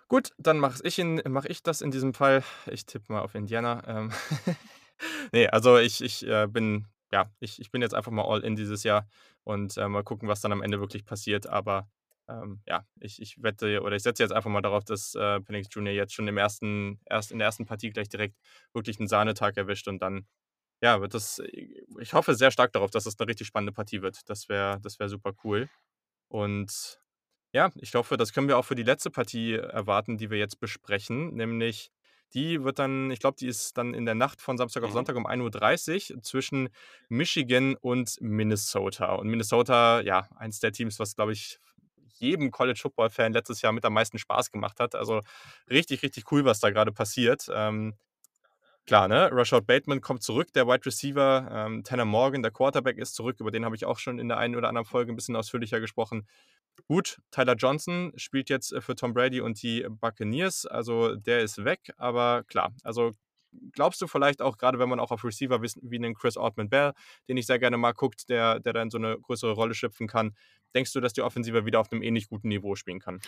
Gut, 0.08 0.32
dann 0.38 0.58
mache 0.58 0.80
ich, 0.82 1.00
mach 1.28 1.44
ich 1.44 1.62
das 1.62 1.82
in 1.82 1.92
diesem 1.92 2.14
Fall. 2.14 2.42
Ich 2.66 2.84
tippe 2.84 3.12
mal 3.12 3.20
auf 3.20 3.36
Indiana. 3.36 3.82
Ähm 3.86 4.12
nee, 5.32 5.46
also 5.46 5.78
ich, 5.78 6.02
ich 6.02 6.26
äh, 6.26 6.48
bin, 6.48 6.88
ja, 7.12 7.30
ich, 7.38 7.60
ich 7.60 7.70
bin 7.70 7.80
jetzt 7.80 7.94
einfach 7.94 8.10
mal 8.10 8.24
all 8.24 8.40
in 8.42 8.56
dieses 8.56 8.82
Jahr 8.82 9.06
und 9.44 9.76
äh, 9.76 9.88
mal 9.88 10.02
gucken, 10.02 10.28
was 10.28 10.40
dann 10.40 10.50
am 10.50 10.62
Ende 10.62 10.80
wirklich 10.80 11.04
passiert. 11.04 11.46
Aber 11.46 11.88
ähm, 12.28 12.60
ja, 12.66 12.84
ich, 13.00 13.20
ich 13.20 13.42
wette 13.42 13.82
oder 13.82 13.96
ich 13.96 14.02
setze 14.02 14.22
jetzt 14.22 14.32
einfach 14.32 14.50
mal 14.50 14.62
darauf, 14.62 14.84
dass 14.84 15.14
äh, 15.14 15.40
Penix 15.40 15.68
Jr. 15.70 15.92
jetzt 15.92 16.14
schon 16.14 16.28
im 16.28 16.38
ersten, 16.38 17.00
erst 17.06 17.32
in 17.32 17.38
der 17.38 17.46
ersten 17.46 17.66
Partie 17.66 17.90
gleich 17.90 18.08
direkt 18.08 18.36
wirklich 18.72 18.98
einen 18.98 19.08
Sahnetag 19.08 19.56
erwischt 19.56 19.88
und 19.88 20.00
dann, 20.00 20.26
ja, 20.80 21.00
wird 21.00 21.14
das, 21.14 21.40
ich 21.98 22.12
hoffe 22.14 22.34
sehr 22.34 22.50
stark 22.50 22.72
darauf, 22.72 22.90
dass 22.90 23.06
es 23.06 23.14
das 23.14 23.20
eine 23.20 23.28
richtig 23.28 23.46
spannende 23.46 23.72
Partie 23.72 24.02
wird. 24.02 24.28
Das 24.28 24.48
wäre 24.48 24.80
das 24.80 24.98
wär 24.98 25.08
super 25.08 25.32
cool. 25.44 25.68
Und 26.28 27.00
ja, 27.52 27.70
ich 27.76 27.94
hoffe, 27.94 28.16
das 28.16 28.32
können 28.32 28.48
wir 28.48 28.56
auch 28.56 28.64
für 28.64 28.74
die 28.76 28.82
letzte 28.82 29.10
Partie 29.10 29.54
erwarten, 29.54 30.16
die 30.16 30.30
wir 30.30 30.38
jetzt 30.38 30.60
besprechen, 30.60 31.34
nämlich 31.34 31.90
die 32.32 32.62
wird 32.62 32.78
dann, 32.78 33.10
ich 33.10 33.18
glaube, 33.18 33.36
die 33.38 33.48
ist 33.48 33.76
dann 33.76 33.92
in 33.92 34.04
der 34.04 34.14
Nacht 34.14 34.40
von 34.40 34.56
Samstag 34.56 34.84
auf 34.84 34.90
mhm. 34.90 34.94
Sonntag 34.94 35.16
um 35.16 35.26
1.30 35.26 36.14
Uhr 36.14 36.22
zwischen 36.22 36.68
Michigan 37.08 37.74
und 37.76 38.16
Minnesota. 38.20 39.14
Und 39.16 39.28
Minnesota, 39.28 40.00
ja, 40.00 40.28
eins 40.36 40.60
der 40.60 40.72
Teams, 40.72 40.98
was, 41.00 41.16
glaube 41.16 41.32
ich, 41.32 41.58
jedem 42.18 42.50
College-Football-Fan 42.50 43.32
letztes 43.32 43.62
Jahr 43.62 43.72
mit 43.72 43.84
am 43.84 43.94
meisten 43.94 44.18
Spaß 44.18 44.52
gemacht 44.52 44.78
hat. 44.78 44.94
Also 44.94 45.20
richtig, 45.68 46.02
richtig 46.02 46.30
cool, 46.30 46.44
was 46.44 46.60
da 46.60 46.70
gerade 46.70 46.92
passiert. 46.92 47.48
Ähm, 47.52 47.94
klar, 48.86 49.08
ne? 49.08 49.30
Rashad 49.32 49.66
Bateman 49.66 50.00
kommt 50.00 50.22
zurück, 50.22 50.52
der 50.52 50.66
Wide 50.66 50.84
Receiver. 50.86 51.48
Ähm, 51.50 51.84
Tanner 51.84 52.04
Morgan, 52.04 52.42
der 52.42 52.50
Quarterback, 52.50 52.98
ist 52.98 53.14
zurück. 53.14 53.36
Über 53.40 53.50
den 53.50 53.64
habe 53.64 53.76
ich 53.76 53.84
auch 53.84 53.98
schon 53.98 54.18
in 54.18 54.28
der 54.28 54.38
einen 54.38 54.56
oder 54.56 54.68
anderen 54.68 54.86
Folge 54.86 55.12
ein 55.12 55.16
bisschen 55.16 55.36
ausführlicher 55.36 55.80
gesprochen. 55.80 56.26
Gut, 56.86 57.18
Tyler 57.30 57.54
Johnson 57.54 58.12
spielt 58.16 58.48
jetzt 58.50 58.72
äh, 58.72 58.80
für 58.80 58.94
Tom 58.94 59.12
Brady 59.12 59.40
und 59.40 59.62
die 59.62 59.86
Buccaneers. 59.88 60.66
Also 60.66 61.14
der 61.16 61.40
ist 61.40 61.64
weg, 61.64 61.92
aber 61.96 62.44
klar, 62.44 62.72
also 62.82 63.12
glaubst 63.72 64.00
du 64.00 64.06
vielleicht 64.06 64.42
auch, 64.42 64.58
gerade 64.58 64.78
wenn 64.78 64.88
man 64.88 65.00
auch 65.00 65.10
auf 65.10 65.24
Receiver 65.24 65.60
wie 65.62 65.96
einen 65.96 66.14
Chris 66.14 66.36
Ortman 66.36 66.68
Bell, 66.68 66.92
den 67.28 67.36
ich 67.36 67.46
sehr 67.46 67.58
gerne 67.58 67.76
mal 67.76 67.92
guckt, 67.92 68.28
der, 68.28 68.60
der 68.60 68.72
da 68.72 68.82
in 68.82 68.90
so 68.90 68.98
eine 68.98 69.18
größere 69.18 69.52
Rolle 69.52 69.74
schlüpfen 69.74 70.06
kann, 70.06 70.36
denkst 70.74 70.92
du, 70.92 71.00
dass 71.00 71.12
die 71.12 71.22
Offensive 71.22 71.66
wieder 71.66 71.80
auf 71.80 71.90
einem 71.92 72.02
ähnlich 72.02 72.28
guten 72.28 72.48
Niveau 72.48 72.74
spielen 72.76 73.00
kann? 73.00 73.20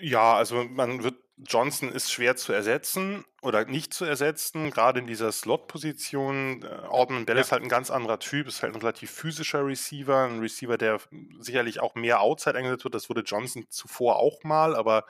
Ja, 0.00 0.34
also 0.34 0.64
man 0.64 1.02
wird 1.02 1.16
Johnson 1.36 1.90
ist 1.90 2.12
schwer 2.12 2.36
zu 2.36 2.52
ersetzen 2.52 3.24
oder 3.42 3.64
nicht 3.64 3.92
zu 3.92 4.04
ersetzen, 4.04 4.70
gerade 4.70 5.00
in 5.00 5.06
dieser 5.06 5.32
Slot-Position. 5.32 6.62
Äh, 6.62 6.86
Ortman 6.88 7.26
Bell 7.26 7.36
ja. 7.36 7.42
ist 7.42 7.50
halt 7.50 7.62
ein 7.62 7.68
ganz 7.68 7.90
anderer 7.90 8.20
Typ, 8.20 8.46
ist 8.46 8.62
halt 8.62 8.74
ein 8.74 8.80
relativ 8.80 9.10
physischer 9.10 9.66
Receiver, 9.66 10.24
ein 10.24 10.38
Receiver, 10.38 10.78
der 10.78 11.00
sicherlich 11.40 11.80
auch 11.80 11.96
mehr 11.96 12.20
Outside 12.20 12.56
eingesetzt 12.56 12.84
wird. 12.84 12.94
Das 12.94 13.08
wurde 13.08 13.22
Johnson 13.22 13.66
zuvor 13.68 14.16
auch 14.16 14.44
mal, 14.44 14.76
aber 14.76 15.04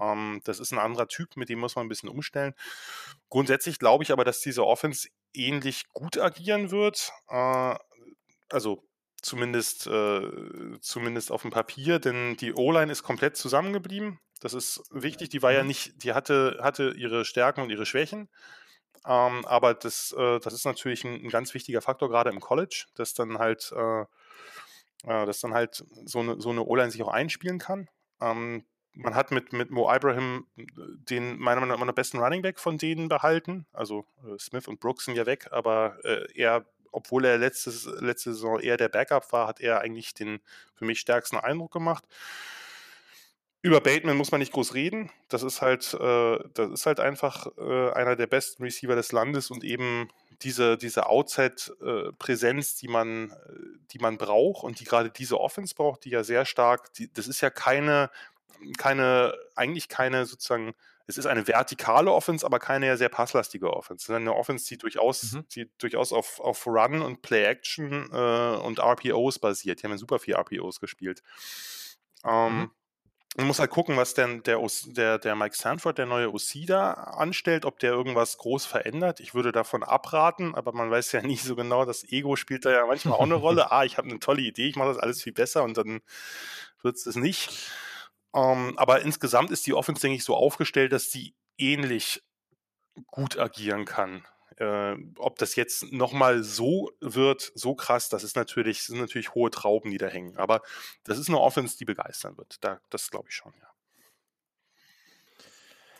ähm, 0.00 0.40
das 0.44 0.58
ist 0.58 0.72
ein 0.72 0.80
anderer 0.80 1.06
Typ, 1.06 1.36
mit 1.36 1.48
dem 1.48 1.60
muss 1.60 1.76
man 1.76 1.86
ein 1.86 1.88
bisschen 1.88 2.08
umstellen. 2.08 2.54
Grundsätzlich 3.28 3.78
glaube 3.78 4.02
ich 4.02 4.10
aber, 4.10 4.24
dass 4.24 4.40
diese 4.40 4.66
Offense 4.66 5.08
ähnlich 5.32 5.84
gut 5.92 6.18
agieren 6.18 6.72
wird. 6.72 7.12
Äh, 7.28 7.76
also 8.50 8.87
zumindest, 9.22 9.86
äh, 9.86 10.30
zumindest 10.80 11.32
auf 11.32 11.42
dem 11.42 11.50
Papier, 11.50 11.98
denn 11.98 12.36
die 12.36 12.54
O-Line 12.54 12.92
ist 12.92 13.02
komplett 13.02 13.36
zusammengeblieben. 13.36 14.20
Das 14.40 14.54
ist 14.54 14.82
wichtig. 14.90 15.30
Die 15.30 15.42
war 15.42 15.52
ja 15.52 15.62
mhm. 15.62 15.68
nicht, 15.68 16.04
die 16.04 16.12
hatte, 16.12 16.58
hatte 16.62 16.94
ihre 16.96 17.24
Stärken 17.24 17.62
und 17.62 17.70
ihre 17.70 17.86
Schwächen. 17.86 18.28
Ähm, 19.06 19.44
aber 19.46 19.74
das, 19.74 20.14
äh, 20.16 20.38
das 20.40 20.52
ist 20.52 20.64
natürlich 20.64 21.04
ein, 21.04 21.24
ein, 21.24 21.28
ganz 21.28 21.54
wichtiger 21.54 21.80
Faktor, 21.80 22.08
gerade 22.08 22.30
im 22.30 22.40
College, 22.40 22.86
dass 22.94 23.14
dann 23.14 23.38
halt, 23.38 23.72
äh, 23.74 24.02
äh 24.02 25.26
dass 25.26 25.40
dann 25.40 25.54
halt 25.54 25.84
so 26.04 26.20
eine, 26.20 26.40
so 26.40 26.50
eine 26.50 26.62
O-Line 26.62 26.90
sich 26.90 27.02
auch 27.02 27.08
einspielen 27.08 27.58
kann. 27.58 27.88
Ähm, 28.20 28.64
man 28.92 29.14
hat 29.14 29.30
mit, 29.30 29.52
mit 29.52 29.70
Mo 29.70 29.92
Ibrahim 29.92 30.46
äh, 30.56 30.64
den 30.76 31.38
meiner 31.38 31.60
Meinung 31.60 31.86
nach 31.86 31.94
besten 31.94 32.18
Running 32.18 32.42
Back 32.42 32.58
von 32.58 32.78
denen 32.78 33.08
behalten. 33.08 33.66
Also 33.72 34.04
äh, 34.24 34.38
Smith 34.38 34.68
und 34.68 34.80
Brooks 34.80 35.06
sind 35.06 35.16
ja 35.16 35.26
weg, 35.26 35.48
aber 35.52 35.98
er, 36.34 36.66
obwohl 36.92 37.24
er 37.24 37.38
letztes, 37.38 37.84
letzte 38.00 38.32
Saison 38.34 38.60
eher 38.60 38.76
der 38.76 38.88
Backup 38.88 39.32
war, 39.32 39.48
hat 39.48 39.60
er 39.60 39.80
eigentlich 39.80 40.14
den 40.14 40.40
für 40.74 40.84
mich 40.84 41.00
stärksten 41.00 41.36
Eindruck 41.36 41.72
gemacht. 41.72 42.04
Über 43.60 43.80
Bateman 43.80 44.16
muss 44.16 44.30
man 44.30 44.38
nicht 44.38 44.52
groß 44.52 44.74
reden. 44.74 45.10
Das 45.28 45.42
ist 45.42 45.62
halt, 45.62 45.94
äh, 45.94 46.38
das 46.54 46.70
ist 46.70 46.86
halt 46.86 47.00
einfach 47.00 47.48
äh, 47.58 47.90
einer 47.92 48.14
der 48.14 48.28
besten 48.28 48.62
Receiver 48.62 48.94
des 48.94 49.12
Landes 49.12 49.50
und 49.50 49.64
eben 49.64 50.08
diese, 50.42 50.78
diese 50.78 51.06
Outside-Präsenz, 51.06 52.76
die 52.76 52.86
man, 52.86 53.34
die 53.90 53.98
man 53.98 54.16
braucht 54.16 54.62
und 54.62 54.78
die 54.78 54.84
gerade 54.84 55.10
diese 55.10 55.40
Offense 55.40 55.74
braucht, 55.74 56.04
die 56.04 56.10
ja 56.10 56.22
sehr 56.22 56.44
stark, 56.44 56.94
die, 56.94 57.12
das 57.12 57.26
ist 57.26 57.40
ja 57.40 57.50
keine 57.50 58.10
keine, 58.76 59.34
eigentlich 59.54 59.88
keine 59.88 60.26
sozusagen 60.26 60.74
es 61.08 61.16
ist 61.16 61.24
eine 61.24 61.48
vertikale 61.48 62.12
Offense, 62.12 62.44
aber 62.44 62.58
keine 62.58 62.96
sehr 62.98 63.08
passlastige 63.08 63.72
Offense. 63.72 64.04
Es 64.04 64.08
ist 64.10 64.14
eine 64.14 64.34
Offense, 64.34 64.68
die 64.68 64.76
durchaus, 64.76 65.32
mhm. 65.32 65.48
die 65.54 65.70
durchaus 65.78 66.12
auf, 66.12 66.38
auf 66.38 66.66
Run 66.66 67.00
und 67.00 67.22
Play-Action 67.22 68.10
äh, 68.12 68.56
und 68.58 68.78
RPOs 68.78 69.38
basiert. 69.38 69.80
Die 69.80 69.84
haben 69.84 69.92
ja 69.92 69.98
super 69.98 70.18
viel 70.18 70.34
RPOs 70.34 70.80
gespielt. 70.80 71.22
Ähm, 72.24 72.58
mhm. 72.58 72.70
Man 73.38 73.46
muss 73.46 73.58
halt 73.58 73.70
gucken, 73.70 73.96
was 73.96 74.12
denn 74.12 74.42
der, 74.42 74.60
der, 74.88 75.18
der 75.18 75.34
Mike 75.34 75.56
Sanford, 75.56 75.96
der 75.96 76.04
neue 76.04 76.30
OC 76.30 76.66
da 76.66 76.92
anstellt, 76.92 77.64
ob 77.64 77.78
der 77.78 77.92
irgendwas 77.92 78.36
groß 78.36 78.66
verändert. 78.66 79.20
Ich 79.20 79.32
würde 79.32 79.50
davon 79.50 79.82
abraten, 79.82 80.54
aber 80.54 80.72
man 80.72 80.90
weiß 80.90 81.12
ja 81.12 81.22
nie 81.26 81.36
so 81.36 81.56
genau. 81.56 81.86
Das 81.86 82.04
Ego 82.04 82.36
spielt 82.36 82.66
da 82.66 82.70
ja 82.70 82.84
manchmal 82.84 83.14
auch 83.14 83.22
eine 83.22 83.34
Rolle. 83.36 83.72
Ah, 83.72 83.84
ich 83.84 83.96
habe 83.96 84.10
eine 84.10 84.18
tolle 84.18 84.42
Idee, 84.42 84.68
ich 84.68 84.76
mache 84.76 84.88
das 84.88 84.98
alles 84.98 85.22
viel 85.22 85.32
besser 85.32 85.62
und 85.62 85.78
dann 85.78 86.00
wird 86.82 86.96
es 86.96 87.04
das 87.04 87.16
nicht. 87.16 87.70
Ähm, 88.38 88.78
aber 88.78 89.02
insgesamt 89.02 89.50
ist 89.50 89.66
die 89.66 89.74
Offense, 89.74 90.00
denke 90.00 90.16
ich, 90.16 90.24
so 90.24 90.36
aufgestellt, 90.36 90.92
dass 90.92 91.10
sie 91.10 91.34
ähnlich 91.56 92.22
gut 93.06 93.38
agieren 93.38 93.84
kann. 93.84 94.24
Äh, 94.56 94.96
ob 95.18 95.38
das 95.38 95.56
jetzt 95.56 95.92
nochmal 95.92 96.42
so 96.42 96.90
wird, 97.00 97.52
so 97.54 97.74
krass, 97.74 98.08
das 98.08 98.24
ist 98.24 98.36
natürlich, 98.36 98.82
sind 98.82 98.98
natürlich 98.98 99.34
hohe 99.34 99.50
Trauben, 99.50 99.90
die 99.90 99.98
da 99.98 100.06
hängen. 100.06 100.36
Aber 100.36 100.62
das 101.04 101.18
ist 101.18 101.28
eine 101.28 101.40
Offense, 101.40 101.76
die 101.78 101.84
begeistern 101.84 102.36
wird. 102.36 102.56
Da, 102.62 102.80
das 102.90 103.10
glaube 103.10 103.28
ich 103.28 103.34
schon, 103.34 103.52
ja. 103.60 103.68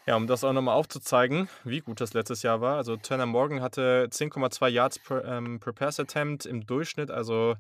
Ja, 0.07 0.17
um 0.17 0.27
das 0.27 0.43
auch 0.43 0.55
nochmal 0.55 0.75
aufzuzeigen, 0.75 1.51
wie 1.65 1.81
gut 1.81 2.01
das 2.01 2.15
letztes 2.15 2.43
Jahr 2.43 2.63
war. 2.63 2.79
Also 2.79 2.97
Turner 2.97 3.27
Morgan 3.27 3.61
hatte 3.61 4.09
10,2 4.11 4.69
Yards 4.69 4.99
per, 5.01 5.23
ähm, 5.23 5.61
per 5.61 5.75
Pass 5.75 6.01
Attempt 6.01 6.47
im 6.47 6.65
Durchschnitt, 6.65 7.11
also 7.11 7.57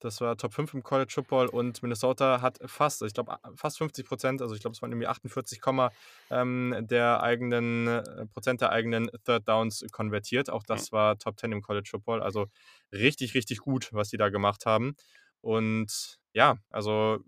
das 0.00 0.20
war 0.20 0.36
Top 0.36 0.52
5 0.52 0.74
im 0.74 0.82
College 0.82 1.12
Football 1.14 1.46
und 1.46 1.82
Minnesota 1.82 2.40
hat 2.40 2.58
fast, 2.64 3.02
ich 3.02 3.14
glaube 3.14 3.36
fast 3.54 3.78
50 3.78 4.06
Prozent, 4.06 4.42
also 4.42 4.54
ich 4.54 4.60
glaube 4.60 4.74
es 4.74 4.82
waren 4.82 4.90
irgendwie 4.90 5.06
48, 5.06 5.60
ähm, 6.30 6.76
der 6.80 7.22
eigenen 7.22 7.86
äh, 7.86 8.26
Prozent 8.26 8.60
der 8.60 8.72
eigenen 8.72 9.10
Third 9.24 9.46
Downs 9.46 9.84
konvertiert. 9.92 10.50
Auch 10.50 10.62
das 10.62 10.90
war 10.92 11.18
Top 11.18 11.38
10 11.38 11.52
im 11.52 11.62
College 11.62 11.88
Football. 11.90 12.22
Also 12.22 12.46
richtig, 12.92 13.34
richtig 13.34 13.58
gut, 13.58 13.90
was 13.92 14.08
die 14.08 14.16
da 14.16 14.30
gemacht 14.30 14.66
haben. 14.66 14.94
Und 15.40 16.18
ja, 16.32 16.58
also 16.70 17.18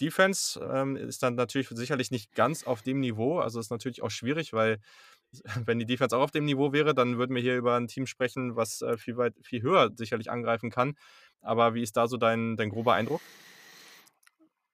Defense 0.00 0.60
ähm, 0.60 0.96
ist 0.96 1.22
dann 1.22 1.34
natürlich 1.34 1.68
sicherlich 1.68 2.10
nicht 2.10 2.34
ganz 2.34 2.64
auf 2.64 2.82
dem 2.82 3.00
Niveau. 3.00 3.38
Also 3.38 3.60
ist 3.60 3.70
natürlich 3.70 4.02
auch 4.02 4.10
schwierig, 4.10 4.52
weil 4.52 4.78
wenn 5.64 5.78
die 5.78 5.86
Defense 5.86 6.16
auch 6.16 6.22
auf 6.22 6.30
dem 6.30 6.44
Niveau 6.44 6.72
wäre, 6.72 6.94
dann 6.94 7.18
würden 7.18 7.34
wir 7.34 7.42
hier 7.42 7.56
über 7.56 7.76
ein 7.76 7.88
Team 7.88 8.06
sprechen, 8.06 8.56
was 8.56 8.82
äh, 8.82 8.96
viel 8.96 9.16
weit, 9.16 9.34
viel 9.42 9.62
höher 9.62 9.90
sicherlich 9.94 10.30
angreifen 10.30 10.70
kann. 10.70 10.96
Aber 11.40 11.74
wie 11.74 11.82
ist 11.82 11.96
da 11.96 12.08
so 12.08 12.16
dein, 12.16 12.56
dein 12.56 12.70
grober 12.70 12.94
Eindruck? 12.94 13.20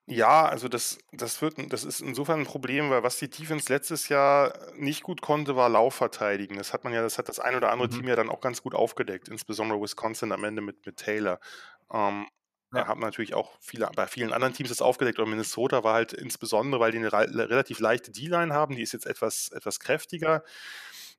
Ja, 0.07 0.47
also 0.47 0.69
das, 0.69 0.99
das 1.13 1.41
wird, 1.43 1.73
das 1.73 1.85
ist 1.85 2.01
insofern 2.01 2.41
ein 2.41 2.47
Problem, 2.47 2.91
weil 2.91 3.05
was 3.05 3.19
die 3.19 3.31
Defense 3.31 3.73
letztes 3.73 4.09
Jahr 4.09 4.53
nicht 4.77 5.05
gut 5.05 5.23
konnte, 5.23 5.55
war 5.55 5.69
Laufverteidigen. 5.69 6.57
Das 6.57 6.73
hat 6.73 6.83
man 6.83 6.93
ja, 6.93 7.03
das 7.03 7.19
hat 7.19 7.29
das 7.29 7.39
ein 7.39 7.55
oder 7.55 7.71
andere 7.71 7.89
mhm. 7.89 7.93
Team 7.93 8.09
ja 8.09 8.17
dann 8.17 8.29
auch 8.29 8.41
ganz 8.41 8.63
gut 8.63 8.75
aufgedeckt, 8.75 9.29
insbesondere 9.29 9.81
Wisconsin 9.81 10.33
am 10.33 10.43
Ende 10.43 10.61
mit, 10.61 10.85
mit 10.85 10.97
Taylor. 10.97 11.39
Ähm, 11.93 12.27
ja. 12.73 12.87
haben 12.87 13.01
natürlich 13.01 13.35
auch 13.35 13.53
viele, 13.61 13.89
bei 13.95 14.07
vielen 14.07 14.33
anderen 14.33 14.55
Teams 14.55 14.71
das 14.71 14.83
aufgedeckt, 14.83 15.19
aber 15.19 15.29
Minnesota 15.29 15.85
war 15.85 15.95
halt 15.95 16.13
insbesondere, 16.13 16.81
weil 16.81 16.93
die 16.93 16.99
eine 16.99 17.13
relativ 17.13 17.81
leichte 17.81 18.11
D-Line 18.11 18.53
haben, 18.53 18.77
die 18.77 18.83
ist 18.83 18.93
jetzt 18.93 19.07
etwas, 19.07 19.51
etwas 19.51 19.81
kräftiger. 19.81 20.43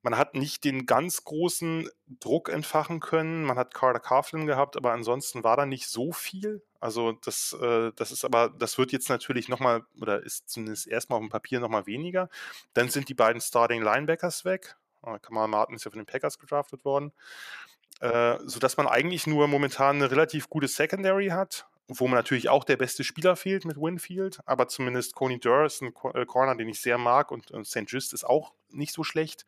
Man 0.04 0.18
hat 0.18 0.36
nicht 0.36 0.66
den 0.66 0.86
ganz 0.86 1.24
großen 1.24 1.89
Druck 2.20 2.49
entfachen 2.49 2.99
können. 2.99 3.45
Man 3.45 3.58
hat 3.58 3.74
Carter 3.74 4.01
Coughlin 4.01 4.45
gehabt, 4.45 4.76
aber 4.76 4.91
ansonsten 4.91 5.45
war 5.45 5.56
da 5.56 5.66
nicht 5.66 5.88
so 5.88 6.12
viel. 6.12 6.62
Also 6.82 7.14
das, 7.14 7.56
äh, 7.62 7.93
das 7.95 8.12
ist 8.12 8.26
aber, 8.26 8.49
das 8.49 8.78
wird 8.78 8.91
jetzt 8.91 9.08
natürlich 9.08 9.47
nochmal, 9.47 9.86
oder 10.01 10.22
ist 10.22 10.49
zumindest 10.49 10.88
erstmal 10.88 11.18
auf 11.18 11.24
dem 11.24 11.30
Papier 11.30 11.62
nochmal 11.62 11.86
weniger. 11.86 12.28
Dann 12.74 12.89
sind 12.89 13.08
die 13.08 13.14
beiden 13.14 13.39
Starting 13.41 13.82
Linebackers 13.82 14.43
weg. 14.43 14.76
Äh, 15.06 15.20
Kamal 15.20 15.47
Martin 15.47 15.78
ist 15.78 15.86
ja 15.86 15.91
von 15.91 15.99
den 15.99 16.06
Packers 16.06 16.38
gedraftet 16.38 16.84
worden. 16.84 17.14
Äh, 18.00 18.38
sodass 18.46 18.78
man 18.78 18.88
eigentlich 18.88 19.28
nur 19.28 19.48
momentan 19.48 19.98
eine 19.98 20.12
relativ 20.12 20.50
gute 20.50 20.68
Secondary 20.68 21.28
hat 21.28 21.68
wo 21.88 22.08
man 22.08 22.18
natürlich 22.18 22.50
auch 22.50 22.64
der 22.64 22.78
beste 22.78 23.04
Spieler 23.04 23.36
fehlt 23.36 23.66
mit 23.66 23.78
Winfield, 23.78 24.39
aber 24.46 24.68
zumindest 24.68 25.16
Coney 25.16 25.39
Durr 25.39 25.66
ist 25.66 25.82
ein 25.82 25.94
äh, 26.14 26.26
Corner, 26.26 26.56
den 26.56 26.70
ich 26.70 26.82
sehr 26.82 26.98
mag 26.98 27.32
und, 27.32 27.52
und 27.52 27.66
St. 27.66 27.84
Just 27.88 28.14
ist 28.14 28.24
auch 28.24 28.54
nicht 28.70 28.94
so 28.94 29.04
schlecht. 29.04 29.46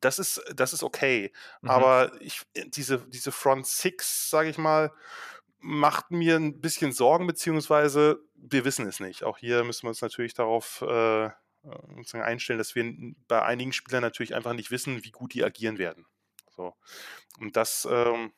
Das 0.00 0.18
ist, 0.18 0.42
das 0.54 0.72
ist 0.72 0.82
okay. 0.82 1.32
Mhm. 1.60 1.70
Aber 1.70 2.12
ich, 2.20 2.42
diese, 2.54 2.98
diese 3.08 3.32
Front 3.32 3.66
Six, 3.66 4.30
sage 4.30 4.48
ich 4.48 4.56
mal, 4.56 4.92
macht 5.58 6.10
mir 6.10 6.36
ein 6.36 6.60
bisschen 6.60 6.92
Sorgen, 6.92 7.26
beziehungsweise 7.26 8.20
wir 8.34 8.64
wissen 8.64 8.86
es 8.86 8.98
nicht. 8.98 9.24
Auch 9.24 9.36
hier 9.36 9.62
müssen 9.62 9.82
wir 9.84 9.90
uns 9.90 10.00
natürlich 10.00 10.32
darauf 10.32 10.82
äh, 10.82 11.26
äh 11.26 11.30
einstellen, 12.14 12.58
dass 12.58 12.74
wir 12.74 12.90
bei 13.28 13.42
einigen 13.42 13.74
Spielern 13.74 14.00
natürlich 14.00 14.34
einfach 14.34 14.54
nicht 14.54 14.70
wissen, 14.70 15.04
wie 15.04 15.10
gut 15.10 15.34
die 15.34 15.44
agieren 15.44 15.76
werden. 15.76 16.06
So. 16.60 16.74
Und 17.40 17.56
das, 17.56 17.88
ähm, 17.90 18.32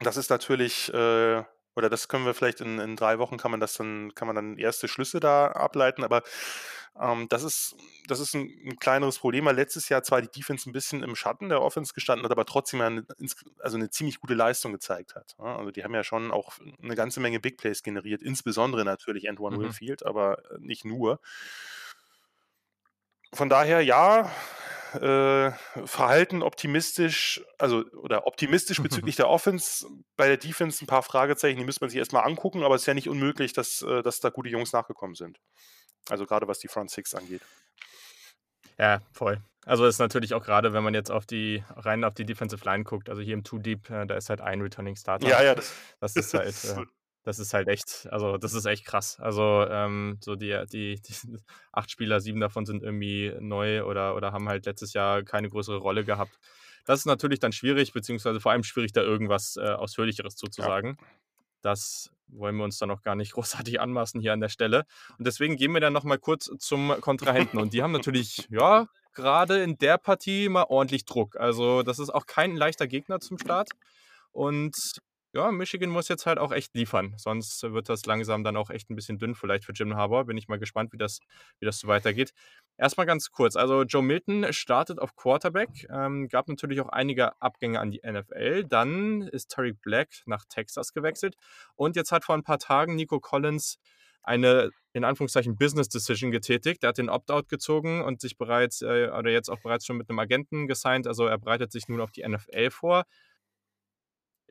das 0.00 0.16
ist 0.16 0.30
natürlich 0.30 0.92
äh, 0.92 1.44
oder 1.74 1.88
das 1.88 2.08
können 2.08 2.26
wir 2.26 2.34
vielleicht 2.34 2.60
in, 2.60 2.78
in 2.78 2.96
drei 2.96 3.18
Wochen 3.18 3.36
kann 3.36 3.50
man 3.50 3.60
das 3.60 3.74
dann, 3.74 4.14
kann 4.14 4.26
man 4.26 4.36
dann 4.36 4.58
erste 4.58 4.88
Schlüsse 4.88 5.20
da 5.20 5.46
ableiten, 5.46 6.04
aber 6.04 6.22
ähm, 7.00 7.28
das 7.30 7.44
ist, 7.44 7.76
das 8.08 8.20
ist 8.20 8.34
ein, 8.34 8.50
ein, 8.66 8.78
kleineres 8.78 9.18
Problem, 9.18 9.46
weil 9.46 9.56
letztes 9.56 9.88
Jahr 9.88 10.02
zwar 10.02 10.20
die 10.20 10.28
Defense 10.28 10.68
ein 10.68 10.72
bisschen 10.72 11.02
im 11.02 11.16
Schatten 11.16 11.48
der 11.48 11.62
Offense 11.62 11.94
gestanden 11.94 12.24
hat, 12.24 12.32
aber 12.32 12.44
trotzdem 12.44 12.82
eine, 12.82 13.06
also 13.60 13.76
eine 13.76 13.88
ziemlich 13.88 14.20
gute 14.20 14.34
Leistung 14.34 14.72
gezeigt 14.72 15.14
hat. 15.14 15.34
Ja? 15.38 15.56
Also 15.56 15.70
die 15.70 15.84
haben 15.84 15.94
ja 15.94 16.04
schon 16.04 16.30
auch 16.30 16.58
eine 16.82 16.94
ganze 16.94 17.20
Menge 17.20 17.40
Big 17.40 17.56
Plays 17.56 17.82
generiert, 17.82 18.22
insbesondere 18.22 18.84
natürlich 18.84 19.30
Antoine 19.30 19.56
mhm. 19.56 19.62
Winfield, 19.62 20.04
aber 20.04 20.42
nicht 20.58 20.84
nur. 20.84 21.20
Von 23.32 23.48
daher, 23.48 23.80
ja, 23.80 24.30
äh, 24.94 25.52
verhalten 25.86 26.42
optimistisch, 26.42 27.42
also 27.58 27.84
oder 27.92 28.26
optimistisch 28.26 28.78
bezüglich 28.82 29.16
der 29.16 29.28
Offense. 29.28 29.86
Bei 30.16 30.28
der 30.28 30.36
Defense 30.36 30.84
ein 30.84 30.86
paar 30.86 31.02
Fragezeichen, 31.02 31.58
die 31.58 31.64
müsste 31.64 31.84
man 31.84 31.90
sich 31.90 31.98
erstmal 31.98 32.24
angucken, 32.24 32.62
aber 32.62 32.74
es 32.74 32.82
ist 32.82 32.86
ja 32.86 32.94
nicht 32.94 33.08
unmöglich, 33.08 33.52
dass, 33.52 33.82
äh, 33.82 34.02
dass 34.02 34.20
da 34.20 34.30
gute 34.30 34.48
Jungs 34.48 34.72
nachgekommen 34.72 35.14
sind. 35.14 35.38
Also 36.08 36.26
gerade 36.26 36.48
was 36.48 36.58
die 36.58 36.68
Front 36.68 36.90
Six 36.90 37.14
angeht. 37.14 37.42
Ja, 38.78 39.00
voll. 39.12 39.40
Also 39.64 39.86
ist 39.86 39.98
natürlich 39.98 40.34
auch 40.34 40.44
gerade, 40.44 40.72
wenn 40.72 40.82
man 40.82 40.94
jetzt 40.94 41.10
auf 41.10 41.24
die 41.24 41.62
rein 41.76 42.02
auf 42.02 42.14
die 42.14 42.24
Defensive 42.24 42.64
Line 42.64 42.82
guckt, 42.82 43.08
also 43.08 43.22
hier 43.22 43.34
im 43.34 43.44
Too 43.44 43.58
Deep, 43.58 43.88
äh, 43.90 44.06
da 44.06 44.16
ist 44.16 44.28
halt 44.28 44.40
ein 44.40 44.60
Returning 44.60 44.96
Starter. 44.96 45.28
Ja, 45.28 45.42
ja, 45.42 45.54
das, 45.54 45.72
das 46.00 46.16
ist 46.16 46.34
halt 46.34 46.64
äh, 46.64 46.84
das 47.24 47.38
ist 47.38 47.54
halt 47.54 47.68
echt, 47.68 48.08
also 48.10 48.36
das 48.36 48.52
ist 48.52 48.64
echt 48.64 48.84
krass. 48.84 49.18
Also 49.20 49.66
ähm, 49.68 50.18
so 50.20 50.34
die, 50.34 50.64
die, 50.72 51.00
die, 51.06 51.14
acht 51.72 51.90
Spieler, 51.90 52.20
sieben 52.20 52.40
davon 52.40 52.66
sind 52.66 52.82
irgendwie 52.82 53.32
neu 53.40 53.84
oder, 53.84 54.16
oder 54.16 54.32
haben 54.32 54.48
halt 54.48 54.66
letztes 54.66 54.92
Jahr 54.92 55.22
keine 55.22 55.48
größere 55.48 55.78
Rolle 55.78 56.04
gehabt. 56.04 56.38
Das 56.84 56.98
ist 56.98 57.06
natürlich 57.06 57.38
dann 57.38 57.52
schwierig, 57.52 57.92
beziehungsweise 57.92 58.40
vor 58.40 58.52
allem 58.52 58.64
schwierig, 58.64 58.92
da 58.92 59.02
irgendwas 59.02 59.56
äh, 59.56 59.70
Ausführlicheres 59.70 60.34
zuzusagen. 60.34 60.96
Ja. 61.00 61.06
Das 61.62 62.10
wollen 62.26 62.56
wir 62.56 62.64
uns 62.64 62.78
dann 62.78 62.88
noch 62.88 63.02
gar 63.02 63.14
nicht 63.14 63.32
großartig 63.34 63.80
anmaßen 63.80 64.20
hier 64.20 64.32
an 64.32 64.40
der 64.40 64.48
Stelle. 64.48 64.84
Und 65.16 65.26
deswegen 65.26 65.56
gehen 65.56 65.72
wir 65.72 65.80
dann 65.80 65.92
nochmal 65.92 66.18
kurz 66.18 66.50
zum 66.58 66.92
Kontrahenten. 67.00 67.58
Und 67.60 67.72
die 67.72 67.82
haben 67.82 67.92
natürlich, 67.92 68.48
ja, 68.50 68.88
gerade 69.14 69.62
in 69.62 69.78
der 69.78 69.98
Partie 69.98 70.48
mal 70.48 70.64
ordentlich 70.64 71.04
Druck. 71.04 71.36
Also 71.36 71.82
das 71.82 72.00
ist 72.00 72.10
auch 72.10 72.26
kein 72.26 72.56
leichter 72.56 72.88
Gegner 72.88 73.20
zum 73.20 73.38
Start. 73.38 73.70
Und 74.32 74.74
ja, 75.34 75.50
Michigan 75.50 75.88
muss 75.88 76.08
jetzt 76.08 76.26
halt 76.26 76.38
auch 76.38 76.52
echt 76.52 76.74
liefern. 76.74 77.14
Sonst 77.16 77.62
wird 77.62 77.88
das 77.88 78.04
langsam 78.04 78.44
dann 78.44 78.56
auch 78.56 78.68
echt 78.68 78.90
ein 78.90 78.96
bisschen 78.96 79.18
dünn, 79.18 79.34
vielleicht 79.34 79.64
für 79.64 79.72
Jim 79.72 79.96
Harbour. 79.96 80.26
Bin 80.26 80.36
ich 80.36 80.48
mal 80.48 80.58
gespannt, 80.58 80.92
wie 80.92 80.98
das, 80.98 81.20
wie 81.58 81.66
das 81.66 81.78
so 81.78 81.88
weitergeht. 81.88 82.32
Erstmal 82.76 83.06
ganz 83.06 83.30
kurz. 83.30 83.56
Also, 83.56 83.82
Joe 83.82 84.02
Milton 84.02 84.52
startet 84.52 84.98
auf 84.98 85.16
Quarterback. 85.16 85.86
Ähm, 85.90 86.28
gab 86.28 86.48
natürlich 86.48 86.80
auch 86.80 86.90
einige 86.90 87.40
Abgänge 87.40 87.80
an 87.80 87.90
die 87.90 88.00
NFL. 88.04 88.64
Dann 88.64 89.22
ist 89.22 89.48
Terry 89.48 89.72
Black 89.72 90.08
nach 90.26 90.44
Texas 90.48 90.92
gewechselt. 90.92 91.36
Und 91.76 91.96
jetzt 91.96 92.12
hat 92.12 92.24
vor 92.24 92.34
ein 92.34 92.44
paar 92.44 92.58
Tagen 92.58 92.94
Nico 92.94 93.18
Collins 93.18 93.78
eine 94.22 94.70
in 94.92 95.04
Anführungszeichen 95.04 95.56
Business 95.56 95.88
Decision 95.88 96.30
getätigt. 96.30 96.84
Er 96.84 96.90
hat 96.90 96.98
den 96.98 97.08
Opt-out 97.08 97.48
gezogen 97.48 98.02
und 98.02 98.20
sich 98.20 98.36
bereits 98.36 98.82
äh, 98.82 99.08
oder 99.08 99.30
jetzt 99.30 99.48
auch 99.48 99.60
bereits 99.60 99.86
schon 99.86 99.96
mit 99.96 100.10
einem 100.10 100.18
Agenten 100.18 100.66
gesigned. 100.66 101.06
Also 101.06 101.26
er 101.26 101.38
bereitet 101.38 101.72
sich 101.72 101.88
nun 101.88 102.00
auf 102.00 102.10
die 102.10 102.26
NFL 102.26 102.70
vor. 102.70 103.04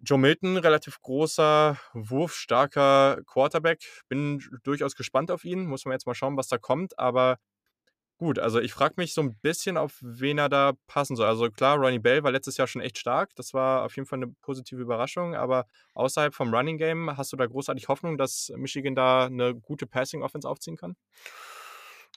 Joe 0.04 0.18
Milton, 0.18 0.58
relativ 0.58 1.00
großer, 1.02 1.78
wurfstarker 1.94 3.22
Quarterback. 3.28 4.04
Bin 4.10 4.44
durchaus 4.64 4.96
gespannt 4.96 5.30
auf 5.30 5.44
ihn. 5.46 5.66
Muss 5.68 5.86
man 5.86 5.94
jetzt 5.94 6.08
mal 6.08 6.16
schauen, 6.16 6.38
was 6.38 6.48
da 6.48 6.58
kommt. 6.58 6.98
Aber 6.98 7.38
gut, 8.18 8.40
also 8.40 8.60
ich 8.60 8.74
frage 8.74 8.96
mich 8.98 9.14
so 9.14 9.22
ein 9.22 9.36
bisschen, 9.42 9.78
auf 9.78 10.00
wen 10.02 10.40
er 10.40 10.50
da 10.50 10.74
passen 10.88 11.16
soll. 11.16 11.28
Also 11.28 11.52
klar, 11.52 11.78
Ronnie 11.78 12.00
Bell 12.00 12.24
war 12.24 12.32
letztes 12.32 12.58
Jahr 12.58 12.68
schon 12.68 12.82
echt 12.82 12.98
stark. 12.98 13.36
Das 13.36 13.54
war 13.54 13.84
auf 13.84 13.96
jeden 13.96 14.08
Fall 14.08 14.20
eine 14.20 14.28
positive 14.42 14.82
Überraschung. 14.82 15.36
Aber 15.36 15.68
außerhalb 15.94 16.34
vom 16.34 16.54
Running 16.54 16.78
Game, 16.78 17.16
hast 17.16 17.32
du 17.34 17.38
da 17.38 17.46
großartig 17.46 17.88
Hoffnung, 17.88 18.18
dass 18.18 18.52
Michigan 18.56 18.96
da 18.96 19.26
eine 19.28 19.54
gute 19.56 19.86
Passing 19.86 20.24
Offense 20.24 20.50
aufziehen 20.50 20.78
kann? 20.78 20.96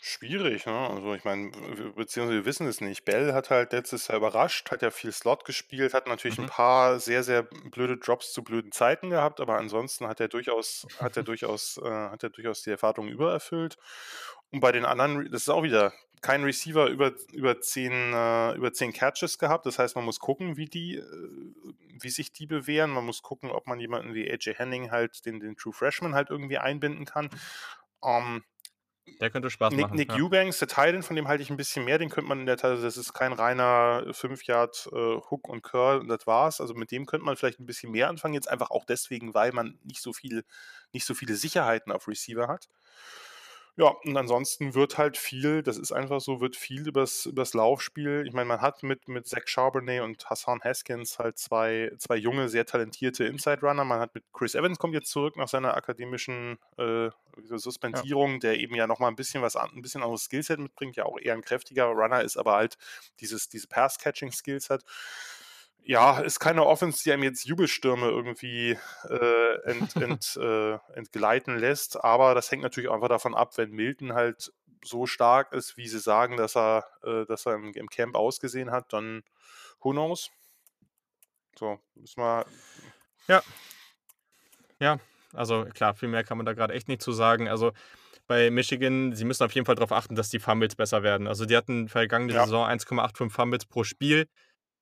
Schwierig, 0.07 0.67
ne? 0.67 0.91
Also 0.91 1.14
ich 1.14 1.25
meine, 1.25 1.51
beziehungsweise 1.97 2.41
wir 2.41 2.45
wissen 2.45 2.67
es 2.67 2.83
nicht. 2.83 3.07
Bell 3.07 3.33
hat 3.33 3.49
halt 3.49 3.72
letztes 3.72 4.09
Jahr 4.09 4.18
überrascht, 4.18 4.71
hat 4.71 4.83
ja 4.83 4.91
viel 4.91 5.13
Slot 5.13 5.47
gespielt, 5.47 5.95
hat 5.95 6.09
natürlich 6.09 6.37
ein 6.37 6.45
mhm. 6.45 6.51
paar 6.51 7.01
sehr, 7.01 7.22
sehr 7.22 7.45
blöde 7.45 7.97
Drops 7.97 8.35
zu 8.35 8.45
blöden 8.45 8.71
Zeiten 8.71 9.09
gehabt, 9.09 9.41
aber 9.41 9.57
ansonsten 9.57 10.07
hat 10.07 10.21
er 10.21 10.29
durchaus, 10.29 10.87
hat 10.99 11.17
er 11.17 11.22
durchaus, 11.22 11.79
äh, 11.83 11.89
hat 11.89 12.22
er 12.22 12.29
durchaus 12.29 12.61
die 12.61 12.71
Erwartungen 12.71 13.09
übererfüllt. 13.09 13.79
Und 14.51 14.61
bei 14.61 14.72
den 14.72 14.85
anderen, 14.85 15.25
das 15.33 15.41
ist 15.41 15.49
auch 15.49 15.63
wieder 15.63 15.95
keinen 16.21 16.45
Receiver 16.45 16.89
über, 16.89 17.14
über, 17.33 17.63
10, 17.63 18.13
äh, 18.13 18.53
über 18.57 18.75
10 18.75 18.93
Catches 18.93 19.39
gehabt. 19.39 19.64
Das 19.64 19.79
heißt, 19.79 19.97
man 19.97 20.05
muss 20.05 20.21
gucken, 20.21 20.59
wie, 20.59 20.67
die, 20.67 20.97
äh, 20.97 21.31
wie 21.99 22.11
sich 22.11 22.31
die 22.31 22.47
bewähren. 22.47 22.91
Man 22.91 23.07
muss 23.07 23.22
gucken, 23.22 23.51
ob 23.51 23.67
man 23.67 23.81
jemanden 23.81 24.13
wie 24.13 24.31
AJ 24.31 24.57
Henning 24.59 24.91
halt, 24.91 25.25
den, 25.25 25.41
den 25.41 25.57
True 25.57 25.72
Freshman 25.72 26.14
halt 26.14 26.29
irgendwie 26.29 26.59
einbinden 26.59 27.07
kann. 27.07 27.31
Ähm, 28.05 28.45
der 29.21 29.31
könnte 29.31 29.51
Spaß 29.51 29.72
Nick, 29.72 29.83
machen. 29.83 29.97
Nick 29.97 30.13
ja. 30.13 30.18
Eubanks, 30.18 30.59
der 30.59 30.68
Titan, 30.68 31.03
von 31.03 31.17
dem 31.17 31.29
halte 31.29 31.43
ich 31.43 31.51
ein 31.51 31.57
bisschen 31.57 31.85
mehr. 31.85 31.99
Den 31.99 32.11
könnte 32.11 32.29
man 32.29 32.41
in 32.41 32.47
der 32.47 32.57
Tat, 32.57 32.83
das 32.83 32.97
ist 32.97 33.13
kein 33.13 33.33
reiner 33.33 34.05
5-Yard 34.09 34.89
äh, 34.93 35.21
Hook 35.31 35.49
und 35.49 35.63
Curl, 35.63 36.07
das 36.07 36.26
war's. 36.26 36.61
Also 36.61 36.75
mit 36.75 36.91
dem 36.91 37.07
könnte 37.07 37.25
man 37.25 37.37
vielleicht 37.37 37.61
ein 37.61 37.67
bisschen 37.67 37.93
mehr 37.93 38.09
anfangen. 38.09 38.35
Jetzt 38.35 38.49
einfach 38.49 38.71
auch 38.71 38.85
deswegen, 38.85 39.35
weil 39.35 39.53
man 39.53 39.79
nicht 39.83 40.01
so 40.01 40.13
viel, 40.13 40.45
nicht 40.93 41.05
so 41.05 41.14
viele 41.14 41.35
Sicherheiten 41.35 41.93
auf 41.93 42.09
Receiver 42.09 42.49
hat. 42.49 42.68
Ja, 43.76 43.88
und 44.05 44.17
ansonsten 44.17 44.75
wird 44.75 44.99
halt 44.99 45.17
viel, 45.17 45.64
das 45.64 45.79
ist 45.79 45.91
einfach 45.91 46.21
so, 46.21 46.41
wird 46.41 46.55
viel 46.55 46.87
übers, 46.87 47.26
übers 47.26 47.55
Laufspiel. 47.55 48.22
Ich 48.25 48.33
meine, 48.33 48.46
man 48.46 48.61
hat 48.61 48.84
mit, 48.84 49.09
mit 49.09 49.26
Zach 49.26 49.46
Charbonnet 49.46 50.01
und 50.03 50.30
Hassan 50.30 50.61
Haskins 50.63 51.18
halt 51.18 51.38
zwei, 51.38 51.91
zwei 51.99 52.14
junge, 52.14 52.49
sehr 52.49 52.67
talentierte 52.67 53.25
Inside-Runner. 53.25 53.84
Man 53.84 53.99
hat 53.99 54.14
mit 54.14 54.22
Chris 54.33 54.55
Evans 54.55 54.79
kommt 54.79 54.95
jetzt 54.95 55.11
zurück 55.11 55.37
nach 55.37 55.49
seiner 55.49 55.76
akademischen 55.76 56.59
äh, 56.79 57.11
Suspendierung, 57.42 58.34
ja. 58.34 58.38
der 58.38 58.61
eben 58.61 58.76
ja 58.76 58.87
nochmal 58.87 59.11
ein 59.11 59.17
bisschen 59.17 59.42
was 59.42 59.57
an, 59.57 59.71
ein 59.75 59.83
bisschen 59.83 60.05
anderes 60.05 60.22
Skillset 60.22 60.61
mitbringt, 60.61 60.95
ja 60.95 61.05
auch 61.05 61.18
eher 61.18 61.34
ein 61.34 61.42
kräftiger 61.42 61.87
Runner 61.87 62.22
ist, 62.22 62.37
aber 62.37 62.53
halt 62.53 62.76
dieses, 63.18 63.49
diese 63.49 63.67
Pass-Catching-Skills 63.67 64.71
hat 64.71 64.84
ja, 65.85 66.19
ist 66.19 66.41
keine 66.41 66.65
Offense, 66.65 67.03
die 67.05 67.13
einem 67.13 67.23
jetzt 67.23 67.45
Jubelstürme 67.45 68.09
irgendwie 68.09 68.79
äh, 69.09 69.61
ent, 69.65 69.97
ent, 69.97 70.37
äh, 70.37 70.79
entgleiten 70.95 71.59
lässt, 71.59 72.03
aber 72.03 72.35
das 72.35 72.51
hängt 72.51 72.63
natürlich 72.63 72.91
einfach 72.91 73.09
davon 73.09 73.35
ab, 73.35 73.57
wenn 73.57 73.71
Milton 73.71 74.15
halt 74.15 74.53
so 74.83 75.07
stark 75.07 75.53
ist, 75.53 75.77
wie 75.77 75.89
sie 75.89 75.99
sagen, 75.99 76.37
dass 76.37 76.57
er, 76.57 76.85
äh, 77.03 77.25
dass 77.27 77.47
er 77.47 77.55
im, 77.55 77.73
im, 77.75 77.89
Camp 77.89 78.17
ausgesehen 78.17 78.71
hat, 78.71 78.93
dann 78.93 79.23
who 79.81 79.93
knows? 79.93 80.31
So, 81.59 81.79
müssen 81.95 82.21
wir. 82.21 82.47
Ja. 83.29 83.43
Ja, 84.81 84.99
also 85.33 85.65
klar, 85.67 85.95
viel 85.95 86.09
mehr 86.09 86.25
kann 86.25 86.37
man 86.37 86.47
da 86.47 86.53
gerade 86.53 86.75
echt 86.75 86.89
nicht 86.89 87.03
zu 87.03 87.13
sagen. 87.13 87.49
Also 87.49 87.73
bei 88.27 88.51
Michigan, 88.51 89.15
sie 89.15 89.25
müssen 89.25 89.45
auf 89.45 89.53
jeden 89.53 89.67
Fall 89.67 89.75
darauf 89.75 89.93
achten, 89.93 90.17
dass 90.17 90.31
die 90.31 90.39
Fumbles 90.39 90.77
besser 90.77 91.03
werden. 91.03 91.27
Also 91.29 91.47
die 91.47 91.57
hatten 91.57 91.89
vergangene 91.89 92.35
ja. 92.35 92.45
Saison 92.45 92.67
1,85 92.67 93.31
Fumbles 93.31 93.67
pro 93.67 93.85
Spiel. 93.85 94.29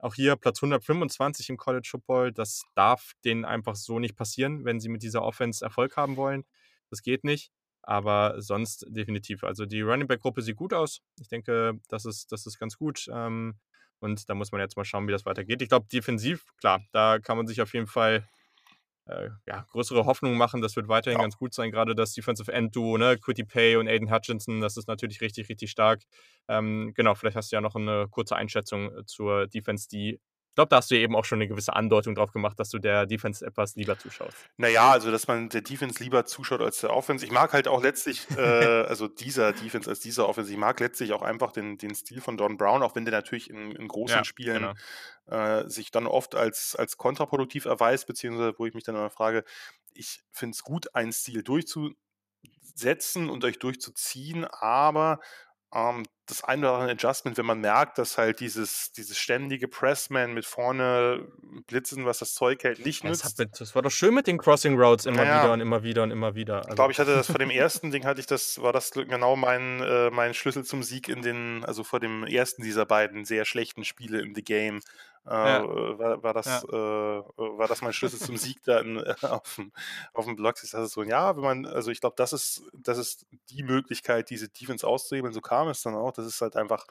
Auch 0.03 0.15
hier 0.15 0.35
Platz 0.35 0.59
125 0.61 1.49
im 1.49 1.57
College 1.57 1.87
Football. 1.89 2.33
Das 2.33 2.65
darf 2.75 3.13
denen 3.25 3.45
einfach 3.45 3.77
so 3.77 4.01
nicht 4.01 4.17
passieren, 4.17 4.65
wenn 4.65 4.81
sie 4.81 4.89
mit 4.89 5.05
dieser 5.05 5.23
Offense 5.23 5.65
Erfolg 5.65 5.97
haben 5.97 6.17
wollen. 6.17 6.45
Das 6.91 7.03
geht 7.03 7.23
nicht. 7.23 7.53
Aber 7.83 8.43
sonst 8.43 8.85
definitiv. 8.89 9.45
Also 9.45 9.65
die 9.65 9.81
Running 9.81 10.09
Back 10.09 10.21
Gruppe 10.21 10.43
sieht 10.43 10.57
gut 10.57 10.75
aus. 10.75 11.01
Ich 11.21 11.29
denke, 11.29 11.79
das 11.89 12.05
ist, 12.05 12.33
das 12.33 12.47
ist 12.47 12.59
ganz 12.59 12.77
gut. 12.77 13.07
Ähm, 13.13 13.55
und 14.01 14.29
da 14.29 14.35
muss 14.35 14.51
man 14.51 14.61
jetzt 14.61 14.77
mal 14.77 14.85
schauen, 14.85 15.07
wie 15.07 15.13
das 15.13 15.25
weitergeht. 15.25 15.63
Ich 15.63 15.69
glaube, 15.69 15.87
defensiv, 15.93 16.47
klar, 16.59 16.83
da 16.91 17.21
kann 17.21 17.37
man 17.37 17.47
sich 17.47 17.63
auf 17.63 17.73
jeden 17.73 17.87
Fall 17.87 18.29
ja, 19.09 19.67
größere 19.71 20.07
Hoffnungen 20.07 20.39
machen. 20.39 20.63
Das 20.63 20.77
wird 20.77 20.89
weiterhin 20.89 21.19
ja. 21.19 21.25
ganz 21.25 21.37
gut 21.37 21.55
sein. 21.55 21.71
Gerade 21.71 21.95
das 21.95 22.13
Defensive 22.13 22.53
End 22.53 22.75
Duo, 22.75 22.97
ne? 22.99 23.19
Quitty 23.19 23.45
Pay 23.45 23.77
und 23.77 23.89
Aiden 23.89 24.13
Hutchinson, 24.13 24.61
das 24.61 24.77
ist 24.77 24.89
natürlich 24.89 25.21
richtig, 25.21 25.49
richtig 25.49 25.71
stark. 25.71 26.03
Ähm, 26.49 26.93
genau, 26.95 27.15
vielleicht 27.15 27.37
hast 27.37 27.53
du 27.53 27.57
ja 27.57 27.61
noch 27.61 27.75
eine 27.75 28.07
kurze 28.11 28.37
Einschätzung 28.37 28.97
äh, 28.97 29.05
zur 29.05 29.49
Defense, 29.49 29.89
die 29.89 30.21
ich 30.53 30.55
glaube, 30.55 30.69
da 30.69 30.77
hast 30.77 30.91
du 30.91 30.97
eben 30.97 31.17
auch 31.17 31.25
schon 31.25 31.39
eine 31.39 31.49
gewisse 31.49 31.75
Andeutung 31.75 32.15
drauf 32.15 32.31
gemacht, 32.31 32.61
dass 32.61 32.69
du 32.69 32.79
der 32.79 33.07
Defense 33.07 33.43
etwas 33.43 33.75
lieber 33.75 33.99
zuschaust. 33.99 34.37
Naja, 34.59 34.91
also 34.91 35.11
dass 35.11 35.27
man 35.27 35.49
der 35.49 35.63
Defense 35.63 36.03
lieber 36.05 36.27
zuschaut 36.27 36.61
als 36.61 36.83
der 36.83 36.91
Offense. 36.91 37.25
Ich 37.25 37.33
mag 37.33 37.55
halt 37.55 37.69
auch 37.69 37.83
letztlich, 37.83 38.27
äh, 38.37 38.83
also 38.83 39.09
dieser 39.09 39.55
Defense 39.55 39.89
als 39.89 40.01
dieser 40.01 40.29
Offense, 40.29 40.53
ich 40.53 40.59
mag 40.59 40.79
letztlich 40.79 41.15
auch 41.15 41.23
einfach 41.23 41.53
den, 41.53 41.79
den 41.79 41.95
Stil 41.95 42.21
von 42.21 42.37
Don 42.37 42.59
Brown, 42.59 42.83
auch 42.83 42.95
wenn 42.95 43.07
der 43.07 43.13
natürlich 43.13 43.49
in, 43.49 43.73
in 43.73 43.89
großen 43.89 44.19
ja, 44.19 44.25
Spielen 44.25 44.75
genau. 45.25 45.63
äh, 45.63 45.67
sich 45.71 45.91
dann 45.91 46.07
oft 46.07 46.35
als, 46.35 46.77
als 46.77 46.99
kontraproduktiv 46.99 47.65
erweist, 47.65 48.07
beziehungsweise 48.07 48.53
wo 48.59 48.67
ich 48.67 48.75
mich 48.75 48.85
dann 48.85 48.95
immer 48.95 49.09
frage, 49.09 49.45
ich 49.95 50.21
finde 50.33 50.53
es 50.53 50.63
gut, 50.63 50.95
einen 50.95 51.13
Stil 51.13 51.43
durchzusetzen 51.43 53.31
und 53.31 53.43
euch 53.43 53.59
durchzuziehen, 53.59 54.45
aber 54.45 55.19
ähm, 55.75 56.05
das 56.33 56.45
ein 56.45 56.61
oder 56.61 56.75
andere 56.75 56.93
Adjustment, 56.93 57.37
wenn 57.37 57.47
man 57.47 57.61
merkt, 57.61 57.99
dass 57.99 58.19
halt 58.19 58.41
dieses, 58.41 58.93
dieses 58.93 59.19
ständige 59.19 59.69
Pressman 59.69 60.35
mit 60.35 60.45
vorne 60.45 61.29
blitzen, 61.67 62.05
was 62.07 62.19
das 62.19 62.35
Zeug 62.35 62.63
hält, 62.65 62.85
nicht 62.85 63.05
nützt. 63.05 63.25
Das, 63.25 63.39
mit, 63.39 63.61
das 63.61 63.75
war 63.75 63.83
doch 63.83 63.91
schön 63.91 64.15
mit 64.15 64.27
den 64.27 64.39
Crossing 64.39 64.79
Routes 64.79 65.07
immer 65.07 65.25
naja. 65.25 65.43
wieder 65.43 65.53
und 65.53 65.61
immer 65.61 65.83
wieder 65.83 66.03
und 66.03 66.11
immer 66.11 66.35
wieder. 66.35 66.57
Also. 66.57 66.71
Ich 66.71 66.75
glaube, 66.75 66.93
ich 66.93 66.99
hatte 66.99 67.15
das 67.15 67.27
vor 67.27 67.39
dem 67.39 67.51
ersten 67.51 67.91
Ding, 67.91 68.05
hatte 68.05 68.21
ich 68.21 68.27
das, 68.27 68.61
war 68.61 68.73
das 68.73 68.91
genau 68.93 69.37
mein, 69.37 69.81
äh, 69.81 70.11
mein 70.11 70.35
Schlüssel 70.35 70.65
zum 70.65 70.83
Sieg 70.83 71.09
in 71.09 71.23
den, 71.23 71.65
also 71.65 71.85
vor 71.85 72.01
dem 72.01 72.25
ersten 72.25 72.63
dieser 72.63 72.87
beiden 72.87 73.25
sehr 73.25 73.45
schlechten 73.45 73.85
Spiele 73.85 74.21
in 74.21 74.35
The 74.35 74.43
Game. 74.43 74.81
Äh, 75.25 75.31
ja. 75.31 75.99
war, 75.99 76.23
war, 76.23 76.35
das, 76.35 76.47
ja. 76.47 76.59
äh, 76.63 77.23
war 77.37 77.69
das 77.69 77.81
mein 77.81 77.93
Schlüssel 77.93 78.19
zum 78.19 78.37
Sieg 78.37 78.61
da 78.65 78.81
in, 78.81 78.99
auf, 79.23 79.55
dem, 79.55 79.73
auf 80.15 80.25
dem 80.25 80.35
Blog. 80.35 80.57
Ich 80.61 80.71
sage 80.71 80.87
so, 80.89 81.05
ja, 81.05 81.37
wenn 81.37 81.45
man, 81.45 81.67
also 81.67 81.93
ich 81.93 82.01
glaube, 82.01 82.17
das 82.17 82.33
ist, 82.33 82.65
das 82.73 82.99
ist 82.99 83.27
die 83.51 83.63
Möglichkeit, 83.63 84.31
diese 84.31 84.49
Defense 84.49 84.87
auszuhebeln. 84.87 85.33
So 85.33 85.41
kam 85.41 85.69
es 85.69 85.83
dann 85.83 85.95
auch. 85.95 86.13
Das 86.23 86.35
ist 86.35 86.41
halt 86.41 86.57
einfach 86.57 86.87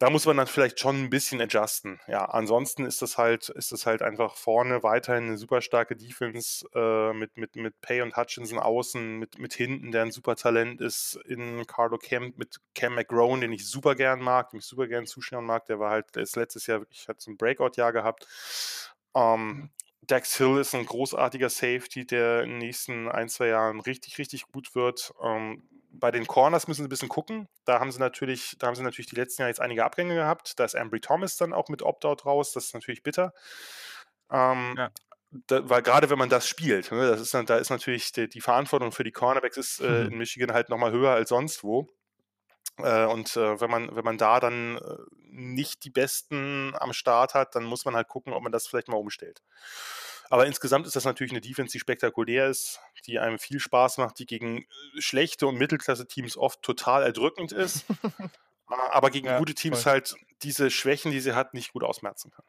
da 0.00 0.08
muss 0.08 0.24
man 0.24 0.38
dann 0.38 0.46
vielleicht 0.46 0.80
schon 0.80 0.96
ein 0.96 1.10
bisschen 1.10 1.42
adjusten. 1.42 2.00
Ja, 2.08 2.24
ansonsten 2.24 2.86
ist 2.86 3.02
das 3.02 3.18
halt, 3.18 3.50
ist 3.50 3.70
das 3.70 3.84
halt 3.84 4.00
einfach 4.00 4.34
vorne 4.34 4.82
weiterhin 4.82 5.24
eine 5.24 5.36
super 5.36 5.60
starke 5.60 5.94
Defense 5.94 6.66
äh, 6.74 7.12
mit, 7.12 7.36
mit, 7.36 7.54
mit 7.54 7.78
Pay 7.82 8.00
und 8.00 8.16
Hutchinson 8.16 8.58
außen, 8.58 9.18
mit, 9.18 9.38
mit 9.38 9.52
hinten, 9.52 9.92
der 9.92 10.02
ein 10.02 10.10
super 10.10 10.36
Talent 10.36 10.80
ist, 10.80 11.20
in 11.26 11.66
Carlo 11.66 11.98
Camp, 11.98 12.38
mit 12.38 12.56
Cam 12.74 12.94
McGrone, 12.94 13.42
den 13.42 13.52
ich 13.52 13.68
super 13.68 13.94
gern 13.94 14.22
mag, 14.22 14.48
den 14.50 14.60
ich 14.60 14.66
super 14.66 14.86
gern 14.86 15.06
zuschauen 15.06 15.44
mag. 15.44 15.66
Der 15.66 15.78
war 15.78 15.90
halt, 15.90 16.14
der 16.14 16.22
ist 16.22 16.34
letztes 16.34 16.66
Jahr 16.66 16.80
wirklich, 16.80 17.06
hat 17.06 17.20
so 17.20 17.30
ein 17.30 17.36
Breakout-Jahr 17.36 17.92
gehabt. 17.92 18.26
Ähm, 19.14 19.68
Dax 20.00 20.38
Hill 20.38 20.56
ist 20.56 20.74
ein 20.74 20.86
großartiger 20.86 21.50
Safety, 21.50 22.06
der 22.06 22.42
in 22.44 22.50
den 22.50 22.58
nächsten 22.58 23.06
ein, 23.08 23.28
zwei 23.28 23.48
Jahren 23.48 23.80
richtig, 23.80 24.16
richtig 24.16 24.46
gut 24.50 24.74
wird. 24.74 25.12
Ähm, 25.22 25.62
bei 25.92 26.10
den 26.10 26.26
Corners 26.26 26.68
müssen 26.68 26.82
sie 26.82 26.86
ein 26.86 26.90
bisschen 26.90 27.08
gucken. 27.08 27.48
Da 27.64 27.80
haben 27.80 27.90
sie 27.90 27.98
natürlich, 27.98 28.56
da 28.58 28.68
haben 28.68 28.74
sie 28.74 28.82
natürlich 28.82 29.08
die 29.10 29.16
letzten 29.16 29.42
Jahre 29.42 29.50
jetzt 29.50 29.60
einige 29.60 29.84
Abgänge 29.84 30.14
gehabt. 30.14 30.58
Da 30.58 30.64
ist 30.64 30.76
Ambry 30.76 31.00
Thomas 31.00 31.36
dann 31.36 31.52
auch 31.52 31.68
mit 31.68 31.82
Opt-out 31.82 32.26
raus. 32.26 32.52
Das 32.52 32.66
ist 32.66 32.74
natürlich 32.74 33.02
bitter. 33.02 33.32
Ähm, 34.30 34.74
ja. 34.76 34.90
da, 35.30 35.68
weil 35.68 35.82
gerade 35.82 36.10
wenn 36.10 36.18
man 36.18 36.28
das 36.28 36.46
spielt, 36.48 36.92
ne, 36.92 37.08
das 37.08 37.20
ist 37.20 37.34
dann, 37.34 37.46
da 37.46 37.56
ist 37.56 37.70
natürlich 37.70 38.12
die, 38.12 38.28
die, 38.28 38.40
Verantwortung 38.40 38.92
für 38.92 39.02
die 39.02 39.10
Cornerbacks 39.10 39.56
ist 39.56 39.80
äh, 39.80 39.88
mhm. 39.88 40.12
in 40.12 40.18
Michigan 40.18 40.52
halt 40.52 40.68
nochmal 40.68 40.92
höher 40.92 41.10
als 41.12 41.30
sonst 41.30 41.64
wo. 41.64 41.88
Äh, 42.78 43.06
und 43.06 43.36
äh, 43.36 43.60
wenn, 43.60 43.70
man, 43.70 43.94
wenn 43.94 44.04
man 44.04 44.18
da 44.18 44.40
dann 44.40 44.78
äh, 44.78 44.96
nicht 45.30 45.84
die 45.84 45.90
Besten 45.90 46.74
am 46.78 46.92
Start 46.92 47.34
hat, 47.34 47.54
dann 47.54 47.64
muss 47.64 47.84
man 47.84 47.96
halt 47.96 48.08
gucken, 48.08 48.32
ob 48.32 48.42
man 48.42 48.52
das 48.52 48.66
vielleicht 48.66 48.88
mal 48.88 48.96
umstellt. 48.96 49.42
Aber 50.30 50.46
insgesamt 50.46 50.86
ist 50.86 50.94
das 50.94 51.04
natürlich 51.04 51.32
eine 51.32 51.40
Defense, 51.40 51.72
die 51.72 51.80
spektakulär 51.80 52.46
ist, 52.48 52.80
die 53.04 53.18
einem 53.18 53.40
viel 53.40 53.58
Spaß 53.58 53.98
macht, 53.98 54.20
die 54.20 54.26
gegen 54.26 54.58
äh, 54.58 55.00
schlechte 55.00 55.46
und 55.48 55.58
Mittelklasse-Teams 55.58 56.36
oft 56.36 56.62
total 56.62 57.02
erdrückend 57.02 57.50
ist, 57.50 57.84
aber 58.66 59.10
gegen 59.10 59.26
ja, 59.26 59.38
gute 59.38 59.54
Teams 59.54 59.82
voll. 59.82 59.92
halt 59.92 60.14
diese 60.42 60.70
Schwächen, 60.70 61.10
die 61.10 61.20
sie 61.20 61.34
hat, 61.34 61.52
nicht 61.52 61.72
gut 61.72 61.82
ausmerzen 61.82 62.30
kann. 62.30 62.44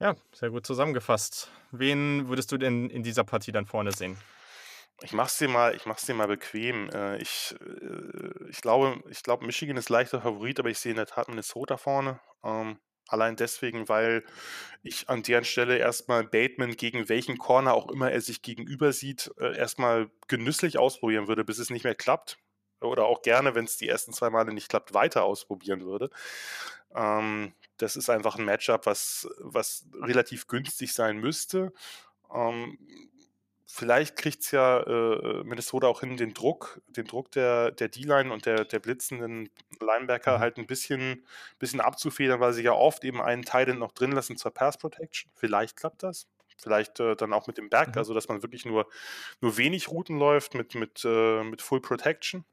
Ja, 0.00 0.16
sehr 0.32 0.50
gut 0.50 0.66
zusammengefasst. 0.66 1.48
Wen 1.70 2.28
würdest 2.28 2.50
du 2.50 2.58
denn 2.58 2.90
in 2.90 3.04
dieser 3.04 3.22
Partie 3.22 3.52
dann 3.52 3.66
vorne 3.66 3.92
sehen? 3.92 4.18
Ich 5.02 5.12
mach's 5.12 5.38
dir 5.38 5.48
mal, 5.48 5.76
ich 5.76 5.86
mach's 5.86 6.06
dir 6.06 6.14
mal 6.14 6.26
bequem. 6.26 6.90
Äh, 6.90 7.18
ich, 7.18 7.54
äh, 7.60 8.48
ich 8.48 8.60
glaube, 8.60 9.00
ich 9.08 9.22
glaube, 9.22 9.46
Michigan 9.46 9.76
ist 9.76 9.90
leichter 9.90 10.20
Favorit, 10.20 10.58
aber 10.58 10.70
ich 10.70 10.80
sehe 10.80 10.90
in 10.90 10.96
der 10.96 11.06
Tat 11.06 11.28
Minnesota 11.28 11.76
vorne. 11.76 12.18
Allein 13.08 13.36
deswegen, 13.36 13.88
weil 13.88 14.24
ich 14.82 15.08
an 15.08 15.22
deren 15.22 15.44
Stelle 15.44 15.78
erstmal 15.78 16.24
Bateman 16.24 16.76
gegen 16.76 17.08
welchen 17.08 17.38
Corner 17.38 17.74
auch 17.74 17.90
immer 17.90 18.10
er 18.10 18.20
sich 18.20 18.42
gegenüber 18.42 18.92
sieht, 18.92 19.30
äh, 19.38 19.56
erstmal 19.56 20.10
genüsslich 20.28 20.78
ausprobieren 20.78 21.28
würde, 21.28 21.44
bis 21.44 21.58
es 21.58 21.70
nicht 21.70 21.84
mehr 21.84 21.94
klappt. 21.94 22.38
Oder 22.80 23.06
auch 23.06 23.22
gerne, 23.22 23.54
wenn 23.54 23.64
es 23.64 23.76
die 23.76 23.88
ersten 23.88 24.12
zwei 24.12 24.30
Male 24.30 24.52
nicht 24.52 24.68
klappt, 24.68 24.94
weiter 24.94 25.24
ausprobieren 25.24 25.84
würde. 25.84 26.10
Ähm, 26.94 27.54
das 27.78 27.96
ist 27.96 28.10
einfach 28.10 28.36
ein 28.36 28.44
Matchup, 28.44 28.86
was, 28.86 29.28
was 29.38 29.86
relativ 30.00 30.46
günstig 30.46 30.92
sein 30.92 31.18
müsste. 31.18 31.72
Ähm, 32.32 32.78
vielleicht 33.66 34.16
kriegt 34.16 34.42
es 34.42 34.50
ja 34.50 34.80
äh, 34.80 35.42
Minnesota 35.44 35.86
auch 35.86 36.00
hin, 36.00 36.16
den 36.16 36.34
Druck, 36.34 36.80
den 36.88 37.06
Druck 37.06 37.30
der, 37.32 37.70
der 37.70 37.88
D-Line 37.88 38.32
und 38.32 38.46
der, 38.46 38.64
der 38.64 38.78
blitzenden 38.78 39.50
Linebacker 39.80 40.36
mhm. 40.36 40.40
halt 40.40 40.58
ein 40.58 40.66
bisschen, 40.66 41.24
bisschen 41.58 41.80
abzufedern, 41.80 42.40
weil 42.40 42.52
sie 42.52 42.62
ja 42.62 42.72
oft 42.72 43.04
eben 43.04 43.22
einen 43.22 43.44
Teil 43.44 43.66
noch 43.74 43.92
drin 43.92 44.12
lassen 44.12 44.36
zur 44.36 44.52
Pass 44.52 44.78
Protection. 44.78 45.30
Vielleicht 45.34 45.76
klappt 45.76 46.02
das. 46.02 46.26
Vielleicht 46.56 47.00
äh, 47.00 47.16
dann 47.16 47.32
auch 47.32 47.46
mit 47.46 47.58
dem 47.58 47.68
Back, 47.68 47.88
mhm. 47.88 47.98
also 47.98 48.14
dass 48.14 48.28
man 48.28 48.42
wirklich 48.42 48.64
nur, 48.64 48.88
nur 49.40 49.56
wenig 49.56 49.88
Routen 49.88 50.18
läuft 50.18 50.54
mit, 50.54 50.74
mit, 50.74 51.02
äh, 51.04 51.42
mit 51.42 51.62
Full 51.62 51.80
Protection. 51.80 52.44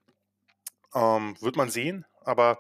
Ähm, 0.94 1.36
wird 1.40 1.56
man 1.56 1.70
sehen, 1.70 2.06
aber 2.24 2.60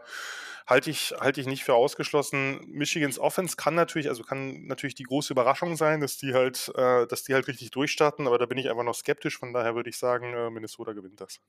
halte 0.67 0.89
ich, 0.89 1.13
halte 1.19 1.41
ich 1.41 1.47
nicht 1.47 1.63
für 1.63 1.73
ausgeschlossen. 1.73 2.61
Michigans 2.67 3.19
Offense 3.19 3.55
kann 3.55 3.75
natürlich, 3.75 4.09
also 4.09 4.23
kann 4.23 4.65
natürlich 4.65 4.95
die 4.95 5.03
große 5.03 5.33
Überraschung 5.33 5.75
sein, 5.75 6.01
dass 6.01 6.17
die 6.17 6.33
halt, 6.33 6.71
äh, 6.75 7.07
dass 7.07 7.23
die 7.23 7.33
halt 7.33 7.47
richtig 7.47 7.71
durchstarten, 7.71 8.27
aber 8.27 8.37
da 8.37 8.45
bin 8.45 8.57
ich 8.57 8.69
einfach 8.69 8.83
noch 8.83 8.95
skeptisch, 8.95 9.37
von 9.37 9.53
daher 9.53 9.75
würde 9.75 9.89
ich 9.89 9.97
sagen, 9.97 10.33
äh, 10.33 10.49
Minnesota 10.49 10.93
gewinnt 10.93 11.21
das. 11.21 11.39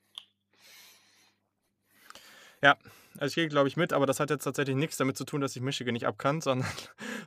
Ja, 2.62 2.76
also 3.18 3.26
ich 3.26 3.34
gehe, 3.34 3.48
glaube 3.48 3.68
ich, 3.68 3.76
mit, 3.76 3.92
aber 3.92 4.06
das 4.06 4.20
hat 4.20 4.30
jetzt 4.30 4.44
tatsächlich 4.44 4.76
nichts 4.76 4.96
damit 4.96 5.16
zu 5.16 5.24
tun, 5.24 5.40
dass 5.40 5.56
ich 5.56 5.62
Michigan 5.62 5.92
nicht 5.92 6.06
abkann, 6.06 6.40
sondern, 6.40 6.68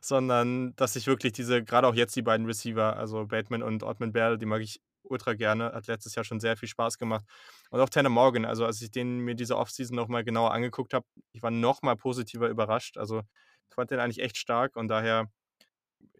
sondern 0.01 0.75
dass 0.75 0.95
ich 0.95 1.07
wirklich 1.07 1.33
diese, 1.33 1.63
gerade 1.63 1.87
auch 1.87 1.95
jetzt 1.95 2.15
die 2.15 2.21
beiden 2.21 2.45
Receiver, 2.45 2.95
also 2.95 3.25
Bateman 3.25 3.63
und 3.63 3.83
Ottman 3.83 4.13
Bell, 4.13 4.37
die 4.37 4.45
mag 4.45 4.61
ich 4.61 4.81
ultra 5.09 5.33
gerne. 5.33 5.71
Hat 5.73 5.87
letztes 5.87 6.15
Jahr 6.15 6.25
schon 6.25 6.39
sehr 6.39 6.57
viel 6.57 6.69
Spaß 6.69 6.97
gemacht. 6.97 7.25
Und 7.69 7.79
auch 7.79 7.89
Tanner 7.89 8.09
Morgan, 8.09 8.45
also 8.45 8.65
als 8.65 8.81
ich 8.81 8.91
den 8.91 9.19
mir 9.19 9.35
diese 9.35 9.57
Offseason 9.57 9.95
nochmal 9.95 10.23
genauer 10.23 10.53
angeguckt 10.53 10.93
habe, 10.93 11.05
ich 11.31 11.43
war 11.43 11.51
nochmal 11.51 11.95
positiver 11.95 12.49
überrascht. 12.49 12.97
Also 12.97 13.21
ich 13.69 13.75
fand 13.75 13.91
den 13.91 13.99
eigentlich 13.99 14.19
echt 14.21 14.37
stark 14.37 14.75
und 14.75 14.87
daher 14.87 15.29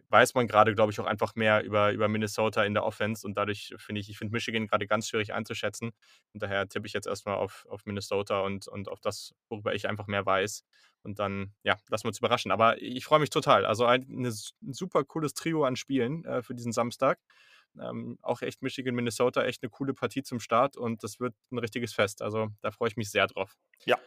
weiß 0.10 0.34
man 0.36 0.48
gerade, 0.48 0.74
glaube 0.76 0.92
ich, 0.92 1.00
auch 1.00 1.06
einfach 1.06 1.36
mehr 1.36 1.64
über, 1.64 1.92
über 1.92 2.08
Minnesota 2.08 2.64
in 2.64 2.74
der 2.74 2.86
Offense 2.86 3.26
und 3.26 3.36
dadurch 3.36 3.74
finde 3.78 4.02
ich, 4.02 4.10
ich 4.10 4.18
finde 4.18 4.34
Michigan 4.34 4.68
gerade 4.68 4.88
ganz 4.88 5.10
schwierig 5.10 5.34
einzuschätzen. 5.34 5.92
Und 6.34 6.44
daher 6.44 6.68
tippe 6.68 6.88
ich 6.88 6.94
jetzt 6.94 7.08
erstmal 7.08 7.36
auf, 7.36 7.66
auf 7.70 7.86
Minnesota 7.86 8.40
und, 8.42 8.68
und 8.68 8.88
auf 8.88 9.00
das, 9.02 9.34
worüber 9.50 9.74
ich 9.74 9.88
einfach 9.88 10.08
mehr 10.08 10.26
weiß. 10.26 10.64
Und 11.04 11.20
dann, 11.20 11.54
ja, 11.64 11.78
lassen 11.90 12.06
wir 12.06 12.10
uns 12.10 12.20
überraschen. 12.20 12.52
Aber 12.52 12.82
ich 12.82 13.06
freue 13.06 13.20
mich 13.20 13.30
total. 13.30 13.66
Also 13.66 13.86
ein, 13.86 14.06
ein 14.10 14.74
super 14.74 15.04
cooles 15.04 15.34
Trio 15.34 15.64
an 15.66 15.76
Spielen 15.76 16.24
äh, 16.26 16.42
für 16.42 16.56
diesen 16.56 16.72
Samstag. 16.72 17.20
Ähm, 17.82 18.18
auch 18.22 18.42
echt 18.42 18.62
Michigan, 18.62 18.96
Minnesota, 18.96 19.44
echt 19.44 19.64
eine 19.64 19.70
coole 19.70 19.94
Partie 19.94 20.24
zum 20.24 20.40
Start 20.40 20.78
und 20.78 21.04
das 21.04 21.20
wird 21.20 21.34
ein 21.52 21.58
richtiges 21.58 21.94
Fest. 21.94 22.22
Also 22.22 22.50
da 22.62 22.72
freue 22.72 22.90
ich 22.90 22.98
mich 22.98 23.10
sehr 23.10 23.28
drauf. 23.28 23.58
Ja. 23.86 23.98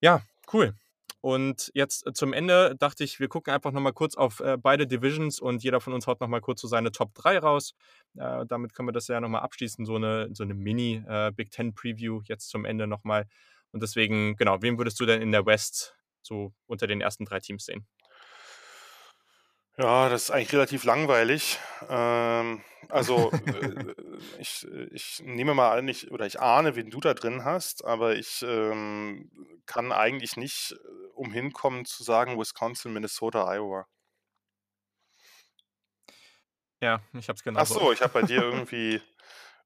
Ja, 0.00 0.22
cool. 0.52 0.74
Und 1.20 1.70
jetzt 1.74 2.06
äh, 2.06 2.12
zum 2.12 2.32
Ende 2.32 2.76
dachte 2.78 3.04
ich, 3.04 3.20
wir 3.20 3.28
gucken 3.28 3.52
einfach 3.52 3.72
nochmal 3.72 3.92
kurz 3.92 4.16
auf 4.16 4.40
äh, 4.40 4.56
beide 4.56 4.86
Divisions 4.86 5.38
und 5.38 5.62
jeder 5.62 5.80
von 5.80 5.92
uns 5.92 6.06
haut 6.06 6.20
nochmal 6.20 6.40
kurz 6.40 6.62
so 6.62 6.68
seine 6.68 6.92
Top 6.92 7.14
3 7.14 7.38
raus. 7.38 7.74
Äh, 8.16 8.46
damit 8.46 8.72
können 8.72 8.88
wir 8.88 8.92
das 8.92 9.08
ja 9.08 9.20
nochmal 9.20 9.42
abschließen, 9.42 9.84
so 9.84 9.96
eine, 9.96 10.30
so 10.32 10.42
eine 10.44 10.54
Mini-Big 10.54 11.46
äh, 11.48 11.50
Ten 11.50 11.74
Preview 11.74 12.22
jetzt 12.24 12.48
zum 12.48 12.64
Ende 12.64 12.86
nochmal. 12.86 13.26
Und 13.72 13.82
deswegen, 13.82 14.36
genau, 14.36 14.62
wen 14.62 14.78
würdest 14.78 14.98
du 14.98 15.06
denn 15.06 15.20
in 15.20 15.30
der 15.30 15.44
West 15.44 15.94
so 16.22 16.54
unter 16.66 16.86
den 16.86 17.00
ersten 17.00 17.26
drei 17.26 17.40
Teams 17.40 17.66
sehen? 17.66 17.86
Ja, 19.80 20.10
das 20.10 20.24
ist 20.24 20.30
eigentlich 20.30 20.52
relativ 20.52 20.84
langweilig. 20.84 21.58
Ähm, 21.88 22.62
also, 22.90 23.32
äh, 23.32 23.94
ich, 24.38 24.66
ich 24.90 25.22
nehme 25.24 25.54
mal 25.54 25.70
an, 25.78 25.88
ich, 25.88 26.10
oder 26.10 26.26
ich 26.26 26.38
ahne, 26.38 26.76
wen 26.76 26.90
du 26.90 27.00
da 27.00 27.14
drin 27.14 27.46
hast, 27.46 27.82
aber 27.86 28.14
ich 28.14 28.42
ähm, 28.46 29.30
kann 29.64 29.90
eigentlich 29.90 30.36
nicht 30.36 30.72
äh, 30.72 30.76
umhin 31.14 31.54
kommen 31.54 31.86
zu 31.86 32.02
sagen 32.02 32.38
Wisconsin, 32.38 32.92
Minnesota, 32.92 33.50
Iowa. 33.50 33.86
Ja, 36.82 37.00
ich 37.14 37.28
habe 37.28 37.36
es 37.36 37.42
genau 37.42 37.60
Ach 37.60 37.66
so, 37.66 37.90
ich 37.90 38.02
habe 38.02 38.12
bei 38.12 38.22
dir 38.22 38.42
irgendwie, 38.42 39.00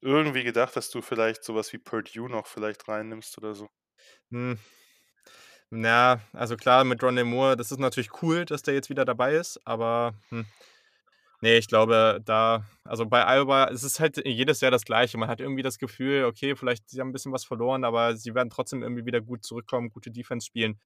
irgendwie 0.01 0.45
gedacht, 0.45 0.77
dass 0.77 0.91
du 0.91 1.03
vielleicht 1.03 1.43
sowas 1.43 1.73
wie 1.73 1.78
Purdue 1.78 2.31
noch 2.31 2.47
vielleicht 2.47 2.86
reinnimmst 2.86 3.36
oder 3.39 3.57
so. 3.57 3.69
Hm, 4.31 4.59
na, 5.74 6.20
also 6.32 6.56
klar, 6.56 6.84
mit 6.84 7.02
Rondé 7.02 7.24
Moore, 7.24 7.56
das 7.56 7.70
ist 7.72 7.78
natürlich 7.78 8.22
cool, 8.22 8.44
dass 8.44 8.62
der 8.62 8.74
jetzt 8.74 8.90
wieder 8.90 9.05
dabei 9.05 9.34
ist, 9.34 9.60
aber 9.64 10.14
hm, 10.30 10.46
ne, 11.40 11.56
ich 11.59 11.68
glaube, 11.68 12.20
da 12.24 12.64
also 12.84 13.06
bei 13.06 13.24
Iowa 13.26 13.66
es 13.70 13.82
ist 13.84 14.01
halt 14.01 14.24
jedes 14.26 14.60
Jahr 14.60 14.70
das 14.70 14.84
Gleiche. 14.84 15.18
Man 15.18 15.28
hat 15.28 15.40
irgendwie 15.40 15.62
das 15.62 15.78
Gefühl, 15.78 16.24
okay, 16.24 16.56
vielleicht 16.56 16.88
sie 16.90 17.01
haben 17.01 17.09
ein 17.09 17.12
bisschen 17.12 17.32
was 17.32 17.44
verloren, 17.44 17.84
aber 17.84 18.16
sie 18.16 18.34
werden 18.34 18.51
trotzdem 18.51 18.82
irgendwie 18.82 19.06
wieder 19.06 19.20
gut 19.20 19.44
zurückkommen, 19.44 19.90
gute 19.90 20.10
Defense 20.10 20.46
spielen. 20.46 20.80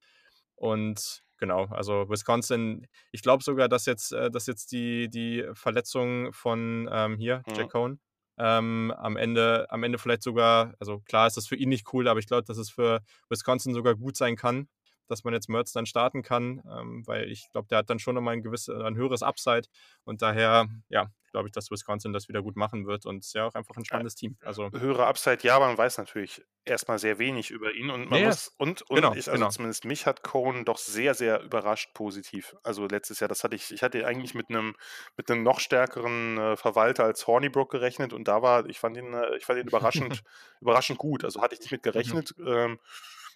Und 0.55 1.23
genau, 1.37 1.65
also 1.67 2.09
Wisconsin, 2.09 2.87
ich 3.11 3.21
glaube 3.21 3.43
sogar, 3.43 3.69
dass 3.69 3.85
jetzt, 3.85 4.11
äh, 4.13 4.29
dass 4.31 4.47
jetzt 4.47 4.71
die, 4.71 5.09
die 5.09 5.45
Verletzung 5.53 6.33
von 6.33 6.89
ähm, 6.91 7.17
hier, 7.17 7.43
Mhm. 7.47 7.53
Jack 7.55 7.69
Cohn, 7.71 7.99
ähm, 8.37 8.93
am 8.97 9.17
Ende, 9.17 9.67
am 9.69 9.83
Ende 9.83 9.97
vielleicht 9.97 10.23
sogar, 10.23 10.73
also 10.79 10.99
klar 11.01 11.27
ist 11.27 11.37
das 11.37 11.47
für 11.47 11.55
ihn 11.55 11.69
nicht 11.69 11.93
cool, 11.93 12.07
aber 12.07 12.19
ich 12.19 12.27
glaube, 12.27 12.43
dass 12.43 12.57
es 12.57 12.69
für 12.69 13.01
Wisconsin 13.29 13.73
sogar 13.73 13.95
gut 13.95 14.15
sein 14.17 14.35
kann, 14.35 14.67
dass 15.09 15.23
man 15.23 15.33
jetzt 15.33 15.49
Mertz 15.49 15.71
dann 15.73 15.85
starten 15.85 16.21
kann, 16.21 16.61
ähm, 16.69 17.03
weil 17.07 17.29
ich 17.31 17.49
glaube, 17.51 17.67
der 17.67 17.79
hat 17.79 17.89
dann 17.89 17.99
schon 17.99 18.15
nochmal 18.15 18.35
ein 18.35 18.43
gewisses, 18.43 18.69
ein 18.75 18.95
höheres 18.95 19.23
Upside 19.23 19.67
und 20.03 20.21
daher, 20.21 20.67
ja, 20.89 21.11
glaube 21.31 21.47
ich, 21.47 21.51
dass 21.51 21.71
Wisconsin 21.71 22.13
das 22.13 22.27
wieder 22.27 22.41
gut 22.41 22.55
machen 22.55 22.87
wird 22.87 23.05
und 23.05 23.19
es 23.19 23.27
ist 23.27 23.33
ja 23.33 23.45
auch 23.47 23.55
einfach 23.55 23.75
ein 23.77 23.85
spannendes 23.85 24.15
Team. 24.15 24.37
Also 24.43 24.71
Höhere 24.71 25.07
Upside, 25.07 25.39
ja, 25.41 25.55
aber 25.55 25.65
man 25.65 25.79
weiß 25.79 25.97
natürlich 25.97 26.43
erstmal 26.63 26.99
sehr 26.99 27.17
wenig 27.17 27.49
über 27.49 27.73
ihn 27.73 27.89
und 27.89 28.07
man 28.07 28.21
Ja, 28.21 28.21
muss 28.21 28.49
und 28.59 28.83
und 28.83 29.03
Genau, 29.03 29.15
ich 29.15 29.31
also 29.31 29.45
genau. 29.45 29.47
zumindest 29.47 29.83
mich 29.83 30.05
hat 30.05 30.21
Cohen 30.21 30.63
doch 30.63 30.77
sehr, 30.77 31.15
sehr 31.15 31.41
überrascht 31.41 31.95
positiv. 31.95 32.55
Also 32.61 32.85
letztes 32.85 33.19
Jahr, 33.19 33.27
das 33.29 33.43
hatte 33.43 33.55
ich 33.55 33.71
ich 33.71 33.81
hatte 33.81 34.05
eigentlich 34.05 34.35
mit 34.35 34.49
einem 34.51 34.75
mit 35.17 35.31
einem 35.31 35.41
noch 35.41 35.59
stärkeren, 35.59 36.37
äh, 36.37 36.55
Verwalter 36.55 37.03
als 37.05 37.25
Hornibrook 37.25 37.71
gerechnet 37.71 38.13
und 38.13 38.27
da 38.27 38.43
war 38.43 38.67
ich 38.69 38.77
fand 38.79 38.95
ihn 38.95 39.11
äh, 39.15 39.35
ich 39.37 39.45
fand 39.45 39.59
ihn 39.59 39.67
überraschend 39.69 40.21
überraschend 40.61 40.99
gut. 40.99 41.23
Also 41.25 41.41
hatte 41.41 41.55
ich 41.55 41.61
nicht 41.61 41.71
mit 41.71 41.81
Mhm. 41.93 42.19
gerechnet. 42.21 42.35
Ähm, 42.45 42.77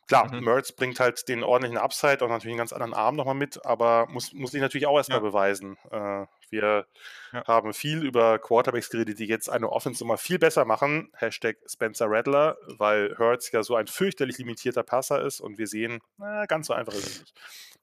klar, 0.08 0.34
Mhm. 0.34 0.44
Mertz 0.44 0.72
bringt 0.72 1.00
halt 1.00 1.28
den 1.28 1.44
ordentlichen 1.44 1.78
Upside 1.78 2.24
und 2.24 2.30
natürlich 2.32 2.54
einen 2.54 2.58
ganz 2.58 2.74
anderen 2.74 2.94
Arm 2.94 3.16
noch 3.16 3.26
mal 3.26 3.34
mit, 3.34 3.66
aber 3.66 4.08
muss 4.10 4.34
muss 4.34 4.52
sich 4.52 4.62
natürlich 4.62 4.88
auch 4.88 4.98
erst 4.98 5.10
mal 5.10 5.16
Ja. 5.16 5.22
beweisen. 5.22 5.78
Äh, 5.92 6.26
wir 6.50 6.86
Ja. 7.32 7.46
haben 7.48 7.74
viel 7.74 8.04
über 8.04 8.38
Quarterbacks 8.40 8.90
geredet, 8.90 9.20
die 9.20 9.26
jetzt 9.26 9.50
eine 9.50 9.70
Offense 9.72 10.04
immer 10.04 10.18
viel 10.18 10.38
besser 10.40 10.66
machen. 10.66 11.12
Hashtag 11.16 11.58
Spencer 11.68 12.06
Rattler, 12.10 12.58
weil 12.68 13.16
Hurts 13.18 13.52
ja 13.52 13.64
so 13.64 13.76
ein 13.76 13.88
fürchterlich 13.88 14.38
limitierter 14.38 14.84
Passer 14.84 15.24
ist 15.24 15.40
und 15.42 15.58
wir 15.58 15.68
sehen, 15.68 16.00
na, 16.18 16.46
ganz 16.46 16.68
so 16.68 16.74
einfach 16.74 16.94
ist 16.94 17.08
es 17.08 17.20
nicht. 17.22 17.34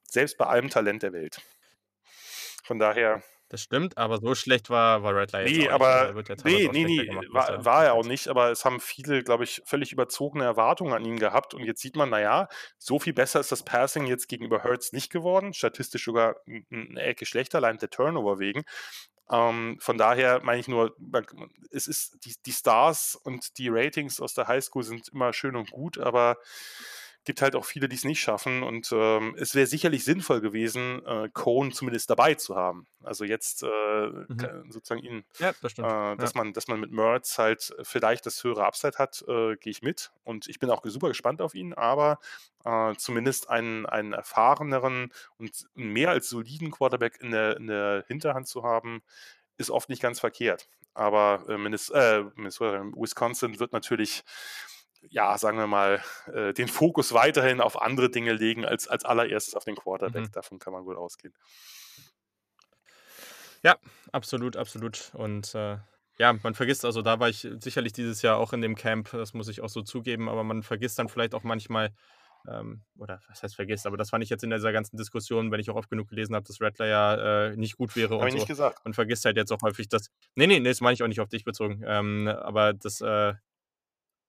Selbst 0.03 0.37
bei 0.37 0.45
allem 0.45 0.69
Talent 0.69 1.03
der 1.03 1.13
Welt. 1.13 1.41
Von 2.63 2.79
daher, 2.79 3.23
Das 3.51 3.63
stimmt, 3.63 3.97
aber 3.97 4.19
so 4.19 4.33
schlecht 4.33 4.69
war, 4.69 5.03
war 5.03 5.13
Rattler 5.13 5.41
jetzt 5.41 5.51
nee, 5.51 5.57
nicht. 5.57 5.71
aber 5.71 6.07
Er 6.07 6.15
wird 6.15 6.29
ja 6.29 6.35
nee, 6.45 6.69
nee, 6.71 6.85
nee, 6.85 7.05
gemacht, 7.05 7.27
war, 7.33 7.49
er 7.49 7.65
war 7.65 7.83
er 7.83 7.93
auch 7.95 8.05
nicht, 8.05 8.29
aber 8.29 8.49
es 8.49 8.63
haben 8.63 8.79
viele, 8.79 9.23
glaube 9.23 9.43
ich, 9.43 9.61
völlig 9.65 9.91
überzogene 9.91 10.45
Erwartungen 10.45 10.93
an 10.93 11.03
ihn 11.03 11.19
gehabt 11.19 11.53
und 11.53 11.65
jetzt 11.65 11.81
sieht 11.81 11.97
man, 11.97 12.09
naja, 12.09 12.47
so 12.77 12.97
viel 12.97 13.11
besser 13.11 13.41
ist 13.41 13.51
das 13.51 13.63
Passing 13.63 14.05
jetzt 14.05 14.29
gegenüber 14.29 14.63
Hurts 14.63 14.93
nicht 14.93 15.11
geworden, 15.11 15.53
statistisch 15.53 16.05
sogar 16.05 16.37
eine 16.47 17.01
Ecke 17.01 17.25
schlechter, 17.25 17.57
allein 17.57 17.77
der 17.77 17.89
Turnover 17.89 18.39
wegen. 18.39 18.63
Ähm, 19.29 19.75
von 19.81 19.97
daher 19.97 20.41
meine 20.43 20.61
ich 20.61 20.69
nur, 20.69 20.95
es 21.71 21.87
ist 21.87 22.23
die, 22.23 22.35
die 22.45 22.53
Stars 22.53 23.19
und 23.21 23.57
die 23.57 23.67
Ratings 23.67 24.21
aus 24.21 24.33
der 24.33 24.47
Highschool 24.47 24.83
sind 24.83 25.09
immer 25.09 25.33
schön 25.33 25.57
und 25.57 25.71
gut, 25.71 25.97
aber 25.97 26.37
gibt 27.23 27.41
halt 27.41 27.55
auch 27.55 27.65
viele, 27.65 27.87
die 27.87 27.95
es 27.95 28.03
nicht 28.03 28.19
schaffen. 28.21 28.63
Und 28.63 28.89
ähm, 28.93 29.35
es 29.37 29.55
wäre 29.55 29.67
sicherlich 29.67 30.03
sinnvoll 30.03 30.41
gewesen, 30.41 31.05
äh, 31.05 31.29
Cohn 31.33 31.71
zumindest 31.71 32.09
dabei 32.09 32.35
zu 32.35 32.55
haben. 32.55 32.87
Also 33.03 33.25
jetzt 33.25 33.63
äh, 33.63 33.67
Mhm. 34.27 34.71
sozusagen 34.71 35.01
ihn, 35.03 35.23
Ja, 35.39 35.53
das 35.61 35.73
äh, 35.81 36.17
dass, 36.17 36.33
Ja. 36.33 36.41
man, 36.41 36.53
dass 36.53 36.67
man 36.67 36.79
mit 36.79 36.91
Mertz 36.91 37.37
halt 37.37 37.73
vielleicht 37.83 38.25
das 38.25 38.43
höhere 38.43 38.65
Upside 38.65 38.97
hat, 38.97 39.23
äh, 39.27 39.55
gehe 39.57 39.71
ich 39.71 39.81
mit. 39.81 40.11
Und 40.23 40.47
ich 40.47 40.59
bin 40.59 40.69
auch 40.69 40.81
super 40.85 41.07
gespannt 41.09 41.41
auf 41.41 41.55
ihn, 41.55 41.73
aber 41.73 42.19
äh, 42.65 42.95
zumindest 42.95 43.49
einen, 43.49 43.85
einen 43.85 44.13
erfahreneren 44.13 45.11
und 45.37 45.67
mehr 45.73 46.09
als 46.09 46.29
soliden 46.29 46.71
Quarterback 46.71 47.19
in 47.21 47.31
der, 47.31 47.57
in 47.57 47.67
der 47.67 48.03
Hinterhand 48.07 48.47
zu 48.47 48.63
haben, 48.63 49.01
ist 49.57 49.69
oft 49.71 49.89
nicht 49.89 50.01
ganz 50.01 50.19
verkehrt. 50.19 50.67
Aber 50.93 51.45
äh, 51.47 51.57
Minnesota, 51.57 52.31
Wisconsin 52.95 53.59
wird 53.59 53.73
natürlich, 53.73 54.23
ja, 55.09 55.37
sagen 55.37 55.57
wir 55.57 55.67
mal, 55.67 56.01
äh, 56.33 56.53
den 56.53 56.67
Fokus 56.67 57.13
weiterhin 57.13 57.61
auf 57.61 57.81
andere 57.81 58.09
Dinge 58.09 58.33
legen 58.33 58.65
als 58.65 58.87
als 58.87 59.03
allererstes 59.05 59.55
auf 59.55 59.63
den 59.63 59.75
Quarterback. 59.75 60.23
Mhm. 60.23 60.31
Davon 60.31 60.59
kann 60.59 60.73
man 60.73 60.85
wohl 60.85 60.97
ausgehen. 60.97 61.33
Ja, 63.63 63.77
absolut, 64.11 64.57
absolut. 64.57 65.11
Und 65.13 65.53
äh, 65.55 65.77
ja, 66.17 66.33
man 66.33 66.53
vergisst, 66.53 66.85
also 66.85 67.01
da 67.01 67.19
war 67.19 67.29
ich 67.29 67.47
sicherlich 67.59 67.93
dieses 67.93 68.21
Jahr 68.21 68.37
auch 68.37 68.53
in 68.53 68.61
dem 68.61 68.75
Camp, 68.75 69.09
das 69.11 69.33
muss 69.33 69.47
ich 69.47 69.61
auch 69.61 69.69
so 69.69 69.81
zugeben, 69.81 70.29
aber 70.29 70.43
man 70.43 70.63
vergisst 70.63 70.99
dann 70.99 71.09
vielleicht 71.09 71.33
auch 71.33 71.43
manchmal, 71.43 71.91
ähm, 72.47 72.81
oder 72.97 73.21
was 73.27 73.43
heißt 73.43 73.55
vergisst, 73.55 73.87
aber 73.87 73.97
das 73.97 74.09
fand 74.09 74.23
ich 74.23 74.29
jetzt 74.29 74.43
in 74.43 74.49
dieser 74.49 74.71
ganzen 74.71 74.97
Diskussion, 74.97 75.51
wenn 75.51 75.59
ich 75.59 75.69
auch 75.69 75.75
oft 75.75 75.89
genug 75.89 76.09
gelesen 76.09 76.35
habe, 76.35 76.45
dass 76.45 76.61
Rattler 76.61 76.87
ja 76.87 77.47
äh, 77.47 77.55
nicht 77.55 77.77
gut 77.77 77.95
wäre 77.95 78.15
Habe 78.15 78.21
und 78.23 78.27
ich 78.27 78.33
nicht 78.35 78.43
so. 78.43 78.47
gesagt. 78.47 78.83
Man 78.83 78.93
vergisst 78.93 79.25
halt 79.25 79.37
jetzt 79.37 79.51
auch 79.51 79.61
häufig, 79.61 79.89
dass. 79.89 80.09
Nee, 80.35 80.47
nee, 80.47 80.59
nee, 80.59 80.69
das 80.69 80.81
meine 80.81 80.93
ich 80.93 81.03
auch 81.03 81.07
nicht 81.07 81.21
auf 81.21 81.29
dich 81.29 81.43
bezogen. 81.43 81.83
Ähm, 81.85 82.27
aber 82.27 82.73
das, 82.73 83.01
äh, 83.01 83.33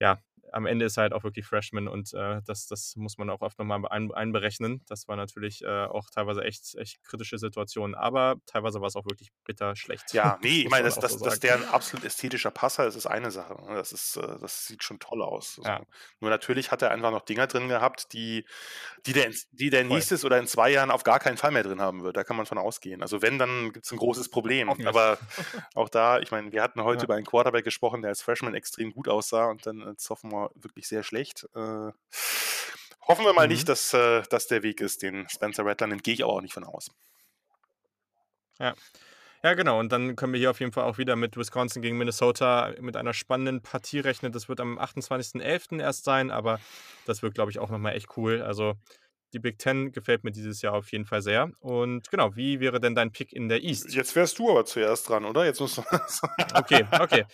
ja, 0.00 0.18
am 0.52 0.66
Ende 0.66 0.84
ist 0.86 0.96
er 0.96 1.02
halt 1.02 1.12
auch 1.12 1.24
wirklich 1.24 1.46
Freshman 1.46 1.88
und 1.88 2.12
äh, 2.14 2.40
das, 2.46 2.66
das 2.66 2.94
muss 2.96 3.18
man 3.18 3.30
auch 3.30 3.40
oft 3.40 3.58
nochmal 3.58 3.80
ein, 3.90 4.12
einberechnen. 4.12 4.82
Das 4.86 5.08
war 5.08 5.16
natürlich 5.16 5.62
äh, 5.62 5.84
auch 5.86 6.10
teilweise 6.10 6.42
echt, 6.42 6.74
echt 6.76 7.02
kritische 7.04 7.38
Situationen, 7.38 7.94
aber 7.94 8.36
teilweise 8.46 8.80
war 8.80 8.88
es 8.88 8.96
auch 8.96 9.04
wirklich 9.06 9.30
bitter 9.44 9.74
schlecht. 9.76 10.12
Ja, 10.12 10.38
nee, 10.42 10.62
ich 10.62 10.70
meine, 10.70 10.84
dass, 10.84 10.98
auch 10.98 11.02
dass, 11.02 11.12
so 11.14 11.24
dass 11.24 11.40
der 11.40 11.54
ein 11.56 11.64
absolut 11.68 12.04
ästhetischer 12.04 12.50
Passer 12.50 12.86
ist, 12.86 12.96
ist 12.96 13.06
eine 13.06 13.30
Sache. 13.30 13.54
ne? 13.66 13.74
Das, 13.74 13.92
ist, 13.92 14.16
äh, 14.16 14.38
das 14.40 14.66
sieht 14.66 14.82
schon 14.84 14.98
toll 14.98 15.22
aus. 15.22 15.60
Ja. 15.64 15.80
Nur 16.20 16.30
natürlich 16.30 16.70
hat 16.70 16.82
er 16.82 16.90
einfach 16.90 17.10
noch 17.10 17.22
Dinger 17.24 17.46
drin 17.46 17.68
gehabt, 17.68 18.12
die, 18.12 18.44
die 19.06 19.12
der, 19.12 19.26
in, 19.26 19.34
die 19.52 19.70
der 19.70 19.84
nächstes 19.84 20.24
oder 20.24 20.38
in 20.38 20.46
zwei 20.46 20.70
Jahren 20.70 20.90
auf 20.90 21.02
gar 21.04 21.18
keinen 21.18 21.36
Fall 21.36 21.50
mehr 21.50 21.62
drin 21.62 21.80
haben 21.80 22.02
wird. 22.02 22.16
Da 22.16 22.24
kann 22.24 22.36
man 22.36 22.46
von 22.46 22.58
ausgehen. 22.58 23.02
Also 23.02 23.22
wenn, 23.22 23.38
dann 23.38 23.72
gibt 23.72 23.86
es 23.86 23.92
ein 23.92 23.98
großes 23.98 24.28
Problem. 24.30 24.68
Hoffentlich. 24.68 24.88
Aber 24.88 25.18
auch 25.74 25.88
da, 25.88 26.18
ich 26.20 26.30
meine, 26.30 26.52
wir 26.52 26.62
hatten 26.62 26.82
heute 26.82 27.00
Ja. 27.00 27.04
über 27.04 27.14
einen 27.14 27.26
Quarterback 27.26 27.64
gesprochen, 27.64 28.02
der 28.02 28.10
als 28.10 28.22
Freshman 28.22 28.54
extrem 28.54 28.92
gut 28.92 29.08
aussah 29.08 29.46
und 29.46 29.66
dann 29.66 29.82
als 29.82 30.04
Sophomore 30.04 30.41
wirklich 30.54 30.88
sehr 30.88 31.02
schlecht. 31.02 31.44
Äh, 31.54 31.90
hoffen 33.08 33.24
wir 33.24 33.32
mal 33.32 33.46
Mhm. 33.46 33.52
nicht, 33.52 33.68
dass 33.68 33.92
äh, 33.94 34.22
das 34.30 34.46
der 34.46 34.62
Weg 34.62 34.80
ist, 34.80 35.02
den 35.02 35.28
Spencer 35.28 35.64
Rattler 35.64 35.86
nimmt, 35.88 36.04
gehe 36.04 36.14
ich 36.14 36.24
aber 36.24 36.32
auch 36.34 36.40
nicht 36.40 36.54
von 36.54 36.64
aus. 36.64 36.90
Ja, 39.44 39.54
genau. 39.54 39.80
Und 39.80 39.90
dann 39.90 40.14
können 40.14 40.32
wir 40.32 40.38
hier 40.38 40.50
auf 40.50 40.60
jeden 40.60 40.72
Fall 40.72 40.84
auch 40.84 40.98
wieder 40.98 41.16
mit 41.16 41.36
Wisconsin 41.36 41.82
gegen 41.82 41.98
Minnesota 41.98 42.72
mit 42.80 42.96
einer 42.96 43.12
spannenden 43.12 43.60
Partie 43.60 43.98
rechnen. 43.98 44.30
Das 44.30 44.48
wird 44.48 44.60
am 44.60 44.78
28.11. 44.78 45.80
erst 45.80 46.04
sein, 46.04 46.30
aber 46.30 46.60
das 47.06 47.22
wird, 47.22 47.34
glaube 47.34 47.50
ich, 47.50 47.58
auch 47.58 47.70
nochmal 47.70 47.96
echt 47.96 48.16
cool. 48.16 48.40
Also 48.42 48.74
die 49.32 49.40
Big 49.40 49.58
Ten 49.58 49.90
gefällt 49.90 50.22
mir 50.22 50.30
dieses 50.30 50.62
Jahr 50.62 50.74
auf 50.74 50.92
jeden 50.92 51.06
Fall 51.06 51.22
sehr. 51.22 51.50
Und 51.60 52.08
genau, 52.10 52.36
wie 52.36 52.60
wäre 52.60 52.78
denn 52.78 52.94
dein 52.94 53.10
Pick 53.10 53.32
in 53.32 53.48
der 53.48 53.64
East? 53.64 53.92
Jetzt 53.92 54.14
wärst 54.14 54.38
du 54.38 54.48
aber 54.50 54.64
zuerst 54.64 55.08
dran, 55.08 55.24
oder? 55.24 55.44
Jetzt 55.44 55.58
musst 55.60 55.78
du. 55.78 55.82
okay, 56.54 56.86
okay. 57.00 57.24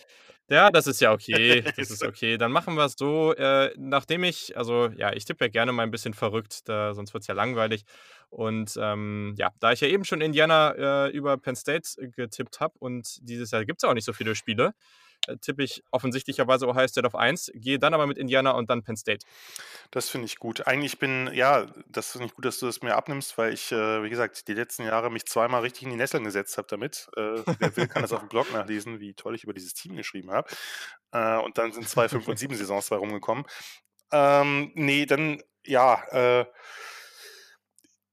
Ja, 0.51 0.71
das 0.71 0.87
ist 0.87 0.99
ja 0.99 1.11
okay. 1.11 1.63
Das 1.77 1.91
ist 1.91 2.03
okay. 2.03 2.37
Dann 2.37 2.51
machen 2.51 2.73
wir 2.75 2.85
es 2.85 2.93
so, 2.97 3.33
äh, 3.35 3.71
nachdem 3.77 4.23
ich, 4.23 4.57
also 4.57 4.87
ja, 4.97 5.13
ich 5.13 5.25
tippe 5.25 5.45
ja 5.45 5.49
gerne 5.49 5.71
mal 5.71 5.83
ein 5.83 5.91
bisschen 5.91 6.13
verrückt, 6.15 6.67
da, 6.67 6.93
sonst 6.95 7.13
wird 7.13 7.21
es 7.21 7.27
ja 7.27 7.35
langweilig. 7.35 7.85
Und 8.29 8.75
ähm, 8.81 9.35
ja, 9.37 9.51
da 9.59 9.71
ich 9.71 9.81
ja 9.81 9.87
eben 9.87 10.05
schon 10.05 10.21
Indiana 10.21 11.05
äh, 11.07 11.09
über 11.11 11.37
Penn 11.37 11.55
State 11.55 11.89
getippt 12.15 12.59
habe 12.59 12.73
und 12.79 13.17
dieses 13.21 13.51
Jahr 13.51 13.63
gibt 13.65 13.79
es 13.79 13.83
ja 13.83 13.89
auch 13.89 13.93
nicht 13.93 14.05
so 14.05 14.13
viele 14.13 14.33
Spiele, 14.35 14.67
äh, 14.69 14.71
tippe 15.41 15.63
ich 15.63 15.83
offensichtlicherweise 15.91 16.67
Ohio 16.67 16.87
State 16.87 17.07
auf 17.07 17.15
1, 17.15 17.51
gehe 17.55 17.79
dann 17.79 17.93
aber 17.93 18.07
mit 18.07 18.17
Indiana 18.17 18.51
und 18.51 18.69
dann 18.69 18.83
Penn 18.83 18.97
State. 18.97 19.25
Das 19.91 20.09
finde 20.09 20.25
ich 20.25 20.37
gut. 20.37 20.67
Eigentlich 20.67 20.99
bin, 20.99 21.29
ja, 21.33 21.67
das 21.87 22.11
finde 22.11 22.27
ich 22.27 22.33
gut, 22.33 22.45
dass 22.45 22.59
du 22.59 22.65
das 22.65 22.81
mir 22.81 22.95
abnimmst, 22.95 23.37
weil 23.37 23.53
ich, 23.53 23.71
äh, 23.71 24.03
wie 24.03 24.09
gesagt, 24.09 24.47
die 24.47 24.53
letzten 24.53 24.83
Jahre 24.83 25.09
mich 25.09 25.25
zweimal 25.25 25.61
richtig 25.61 25.83
in 25.83 25.89
die 25.91 25.95
Nesseln 25.95 26.23
gesetzt 26.23 26.57
habe 26.57 26.67
damit. 26.69 27.09
Äh, 27.15 27.43
wer 27.59 27.75
will, 27.77 27.87
kann 27.87 28.01
das 28.01 28.13
auf 28.13 28.19
dem 28.19 28.29
Blog 28.29 28.51
nachlesen, 28.53 28.99
wie 28.99 29.13
toll 29.13 29.35
ich 29.35 29.43
über 29.43 29.53
dieses 29.53 29.73
Team 29.73 29.95
geschrieben 29.95 30.31
habe. 30.31 30.49
Äh, 31.11 31.37
und 31.37 31.57
dann 31.57 31.71
sind 31.71 31.87
zwei, 31.87 32.09
fünf 32.09 32.27
und 32.27 32.37
sieben 32.37 32.55
Saisons 32.55 32.87
zwei 32.87 32.97
rumgekommen. 32.97 33.45
Ähm, 34.11 34.71
nee, 34.75 35.05
dann, 35.05 35.41
ja, 35.65 36.03
äh, 36.11 36.45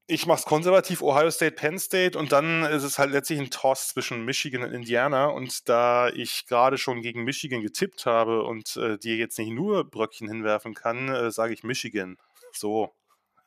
ich 0.08 0.26
mache 0.26 0.38
es 0.38 0.44
konservativ, 0.44 1.02
Ohio 1.02 1.30
State, 1.30 1.56
Penn 1.56 1.78
State 1.78 2.16
und 2.16 2.30
dann 2.30 2.62
ist 2.64 2.84
es 2.84 2.98
halt 2.98 3.10
letztlich 3.10 3.40
ein 3.40 3.50
Toss 3.50 3.88
zwischen 3.88 4.24
Michigan 4.24 4.62
und 4.62 4.72
Indiana 4.72 5.26
und 5.26 5.68
da 5.68 6.08
ich 6.08 6.46
gerade 6.46 6.78
schon 6.78 7.02
gegen 7.02 7.24
Michigan 7.24 7.60
getippt 7.60 8.06
habe 8.06 8.44
und 8.44 8.76
äh, 8.76 8.98
dir 8.98 9.16
jetzt 9.16 9.38
nicht 9.38 9.50
nur 9.50 9.88
Bröckchen 9.88 10.28
hinwerfen 10.28 10.74
kann, 10.74 11.08
äh, 11.08 11.30
sage 11.32 11.54
ich 11.54 11.64
Michigan. 11.64 12.18
So. 12.52 12.94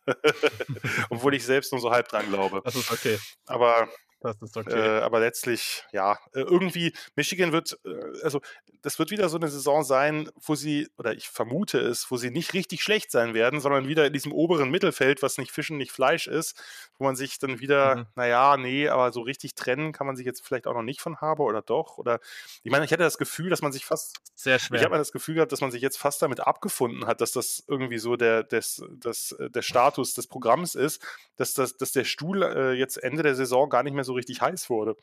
Obwohl 1.09 1.33
ich 1.35 1.45
selbst 1.45 1.71
nur 1.71 1.79
so 1.79 1.91
halb 1.91 2.09
dran 2.09 2.27
glaube. 2.27 2.61
Das 2.65 2.75
ist 2.75 2.91
okay. 2.91 3.19
Aber 3.45 3.87
das 4.21 4.41
ist 4.41 4.57
okay. 4.57 4.97
Äh, 4.97 5.01
aber 5.01 5.19
letztlich, 5.19 5.85
ja, 5.91 6.13
äh, 6.33 6.41
irgendwie, 6.41 6.93
Michigan 7.15 7.51
wird, 7.51 7.79
äh, 7.85 8.23
also 8.23 8.41
das 8.81 8.99
wird 8.99 9.11
wieder 9.11 9.29
so 9.29 9.37
eine 9.37 9.49
Saison 9.49 9.83
sein, 9.83 10.29
wo 10.41 10.55
sie, 10.55 10.89
oder 10.97 11.13
ich 11.13 11.29
vermute 11.29 11.79
es, 11.79 12.09
wo 12.11 12.17
sie 12.17 12.31
nicht 12.31 12.53
richtig 12.53 12.81
schlecht 12.81 13.11
sein 13.11 13.33
werden, 13.33 13.59
sondern 13.59 13.87
wieder 13.87 14.05
in 14.05 14.13
diesem 14.13 14.31
oberen 14.31 14.69
Mittelfeld, 14.71 15.21
was 15.21 15.37
nicht 15.37 15.51
Fischen, 15.51 15.77
nicht 15.77 15.91
Fleisch 15.91 16.27
ist, 16.27 16.61
wo 16.97 17.03
man 17.03 17.15
sich 17.15 17.39
dann 17.39 17.59
wieder, 17.59 17.95
mhm. 17.95 18.05
naja, 18.15 18.57
nee, 18.57 18.87
aber 18.87 19.11
so 19.11 19.21
richtig 19.21 19.55
trennen 19.55 19.91
kann 19.91 20.07
man 20.07 20.15
sich 20.15 20.25
jetzt 20.25 20.45
vielleicht 20.45 20.67
auch 20.67 20.73
noch 20.73 20.81
nicht 20.83 21.01
von 21.01 21.19
haben 21.21 21.41
oder 21.41 21.61
doch. 21.61 21.97
Oder 21.97 22.19
ich 22.63 22.71
meine, 22.71 22.85
ich 22.85 22.91
hatte 22.91 23.03
das 23.03 23.17
Gefühl, 23.17 23.49
dass 23.49 23.61
man 23.61 23.71
sich 23.71 23.85
fast. 23.85 24.17
Sehr 24.35 24.59
schwer. 24.59 24.79
Ich 24.79 24.85
habe 24.85 24.97
das 24.97 25.11
Gefühl 25.11 25.35
gehabt, 25.35 25.51
dass 25.51 25.61
man 25.61 25.71
sich 25.71 25.81
jetzt 25.81 25.97
fast 25.97 26.21
damit 26.21 26.39
abgefunden 26.39 27.07
hat, 27.07 27.21
dass 27.21 27.31
das 27.31 27.63
irgendwie 27.67 27.99
so 27.99 28.15
der, 28.15 28.43
des, 28.43 28.81
des, 28.89 29.35
der 29.39 29.61
Status 29.61 30.13
des 30.13 30.27
Programms 30.27 30.75
ist, 30.75 31.01
dass, 31.35 31.53
das, 31.53 31.75
dass 31.77 31.91
der 31.91 32.05
Stuhl 32.05 32.43
äh, 32.43 32.73
jetzt 32.73 32.97
Ende 32.97 33.23
der 33.23 33.35
Saison 33.35 33.69
gar 33.69 33.83
nicht 33.83 33.93
mehr 33.93 34.03
so 34.03 34.08
so 34.09 34.13
richtig 34.13 34.41
heiß 34.41 34.69
wurde. 34.69 34.95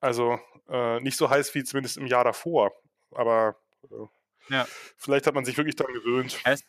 Also 0.00 0.38
äh, 0.68 1.00
nicht 1.00 1.16
so 1.16 1.28
heiß 1.28 1.54
wie 1.54 1.64
zumindest 1.64 1.96
im 1.98 2.06
Jahr 2.06 2.24
davor. 2.24 2.72
Aber 3.10 3.56
äh, 3.90 4.54
ja. 4.54 4.66
vielleicht 4.96 5.26
hat 5.26 5.34
man 5.34 5.44
sich 5.44 5.56
wirklich 5.56 5.76
daran 5.76 5.94
gewöhnt. 5.94 6.38
Es 6.44 6.64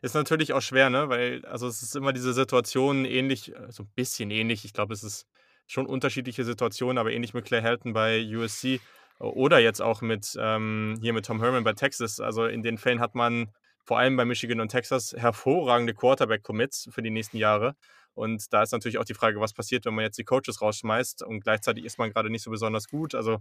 ist 0.00 0.14
natürlich 0.14 0.52
auch 0.52 0.62
schwer, 0.62 0.90
ne? 0.90 1.08
Weil, 1.08 1.44
also 1.46 1.66
es 1.66 1.82
ist 1.82 1.96
immer 1.96 2.12
diese 2.12 2.32
Situation 2.32 3.04
ähnlich, 3.04 3.54
äh, 3.54 3.72
so 3.72 3.82
ein 3.84 3.90
bisschen 3.94 4.30
ähnlich. 4.30 4.64
Ich 4.64 4.72
glaube, 4.72 4.94
es 4.94 5.02
ist 5.02 5.26
schon 5.66 5.86
unterschiedliche 5.86 6.44
Situationen, 6.44 6.98
aber 6.98 7.12
ähnlich 7.12 7.34
mit 7.34 7.44
Clay 7.44 7.60
Helton 7.60 7.92
bei 7.92 8.24
USC 8.24 8.80
oder 9.18 9.58
jetzt 9.58 9.82
auch 9.82 10.00
mit 10.00 10.36
ähm, 10.38 10.96
hier 11.00 11.12
mit 11.12 11.26
Tom 11.26 11.40
Herman 11.42 11.64
bei 11.64 11.72
Texas. 11.72 12.20
Also 12.20 12.46
in 12.46 12.62
den 12.62 12.78
Fällen 12.78 13.00
hat 13.00 13.14
man 13.14 13.50
vor 13.84 13.98
allem 13.98 14.16
bei 14.16 14.24
Michigan 14.24 14.60
und 14.60 14.68
Texas 14.68 15.14
hervorragende 15.16 15.94
Quarterback-Commits 15.94 16.88
für 16.92 17.02
die 17.02 17.10
nächsten 17.10 17.38
Jahre. 17.38 17.74
Und 18.18 18.52
da 18.52 18.64
ist 18.64 18.72
natürlich 18.72 18.98
auch 18.98 19.04
die 19.04 19.14
Frage, 19.14 19.40
was 19.40 19.52
passiert, 19.52 19.84
wenn 19.84 19.94
man 19.94 20.04
jetzt 20.04 20.18
die 20.18 20.24
Coaches 20.24 20.60
rausschmeißt 20.60 21.22
und 21.22 21.40
gleichzeitig 21.40 21.84
ist 21.84 21.98
man 21.98 22.10
gerade 22.10 22.30
nicht 22.30 22.42
so 22.42 22.50
besonders 22.50 22.88
gut. 22.88 23.14
Also 23.14 23.38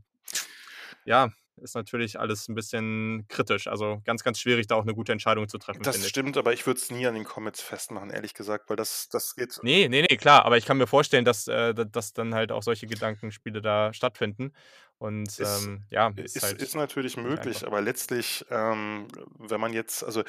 ja, 1.04 1.32
ist 1.58 1.76
natürlich 1.76 2.20
alles 2.20 2.48
ein 2.48 2.56
bisschen 2.56 3.26
kritisch. 3.28 3.68
Also 3.68 4.02
ganz, 4.06 4.24
ganz 4.24 4.40
schwierig, 4.40 4.68
da 4.68 4.76
auch 4.76 4.84
eine 4.84 4.94
gute 4.94 5.12
Entscheidung 5.12 5.48
zu 5.48 5.58
treffen. 5.58 5.82
Das 5.84 6.08
stimmt, 6.08 6.36
ich. 6.36 6.38
aber 6.38 6.54
ich 6.54 6.66
würde 6.66 6.80
es 6.80 6.92
nie 6.92 7.06
an 7.08 7.16
den 7.16 7.24
Comets 7.24 7.62
festmachen, 7.62 8.10
ehrlich 8.10 8.34
gesagt, 8.34 8.70
weil 8.70 8.76
das, 8.76 9.10
das 9.10 9.36
geht. 9.36 9.60
Nee, 9.62 9.88
nee, 9.90 10.06
nee, 10.10 10.18
klar, 10.18 10.46
aber 10.46 10.58
ich 10.58 10.66
kann 10.66 10.78
mir 10.78 10.88
vorstellen, 10.88 11.26
dass, 11.26 11.48
äh, 11.48 11.74
dass 11.74 12.14
dann 12.14 12.34
halt 12.34 12.52
auch 12.52 12.64
solche 12.64 12.88
Gedankenspiele 12.88 13.62
da 13.62 13.94
stattfinden. 13.94 14.54
Und 15.00 15.28
ist, 15.28 15.66
ähm, 15.66 15.84
ja, 15.92 16.12
ist, 16.16 16.38
ist, 16.38 16.44
halt 16.44 16.60
ist 16.60 16.76
natürlich 16.76 17.18
möglich, 17.18 17.68
aber 17.68 17.82
letztlich, 17.82 18.44
ähm, 18.50 19.08
wenn 19.38 19.62
man 19.62 19.72
jetzt, 19.72 20.04
also 20.04 20.22
äh, 20.22 20.26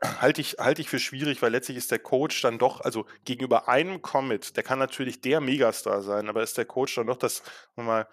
halte 0.20 0.40
ich, 0.40 0.56
halt 0.58 0.78
ich 0.78 0.88
für 0.88 0.98
schwierig, 0.98 1.42
weil 1.42 1.52
letztlich 1.52 1.76
ist 1.76 1.90
der 1.90 1.98
Coach 1.98 2.40
dann 2.40 2.58
doch, 2.58 2.80
also 2.80 3.04
gegenüber 3.26 3.68
einem 3.68 4.00
Commit, 4.00 4.56
der 4.56 4.62
kann 4.62 4.78
natürlich 4.78 5.20
der 5.20 5.42
Megastar 5.42 6.00
sein, 6.00 6.30
aber 6.30 6.42
ist 6.42 6.56
der 6.56 6.64
Coach 6.64 6.94
dann 6.94 7.06
doch 7.06 7.18
das, 7.18 7.42
mal, 7.76 8.02
äh, 8.02 8.06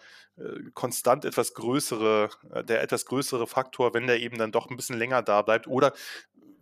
konstant 0.73 1.25
etwas 1.25 1.53
größere, 1.53 2.29
äh, 2.53 2.63
der 2.63 2.81
etwas 2.81 3.05
größere 3.05 3.47
Faktor, 3.47 3.93
wenn 3.93 4.07
der 4.07 4.19
eben 4.19 4.37
dann 4.37 4.51
doch 4.51 4.69
ein 4.69 4.75
bisschen 4.75 4.97
länger 4.97 5.21
da 5.21 5.41
bleibt. 5.41 5.67
Oder 5.67 5.93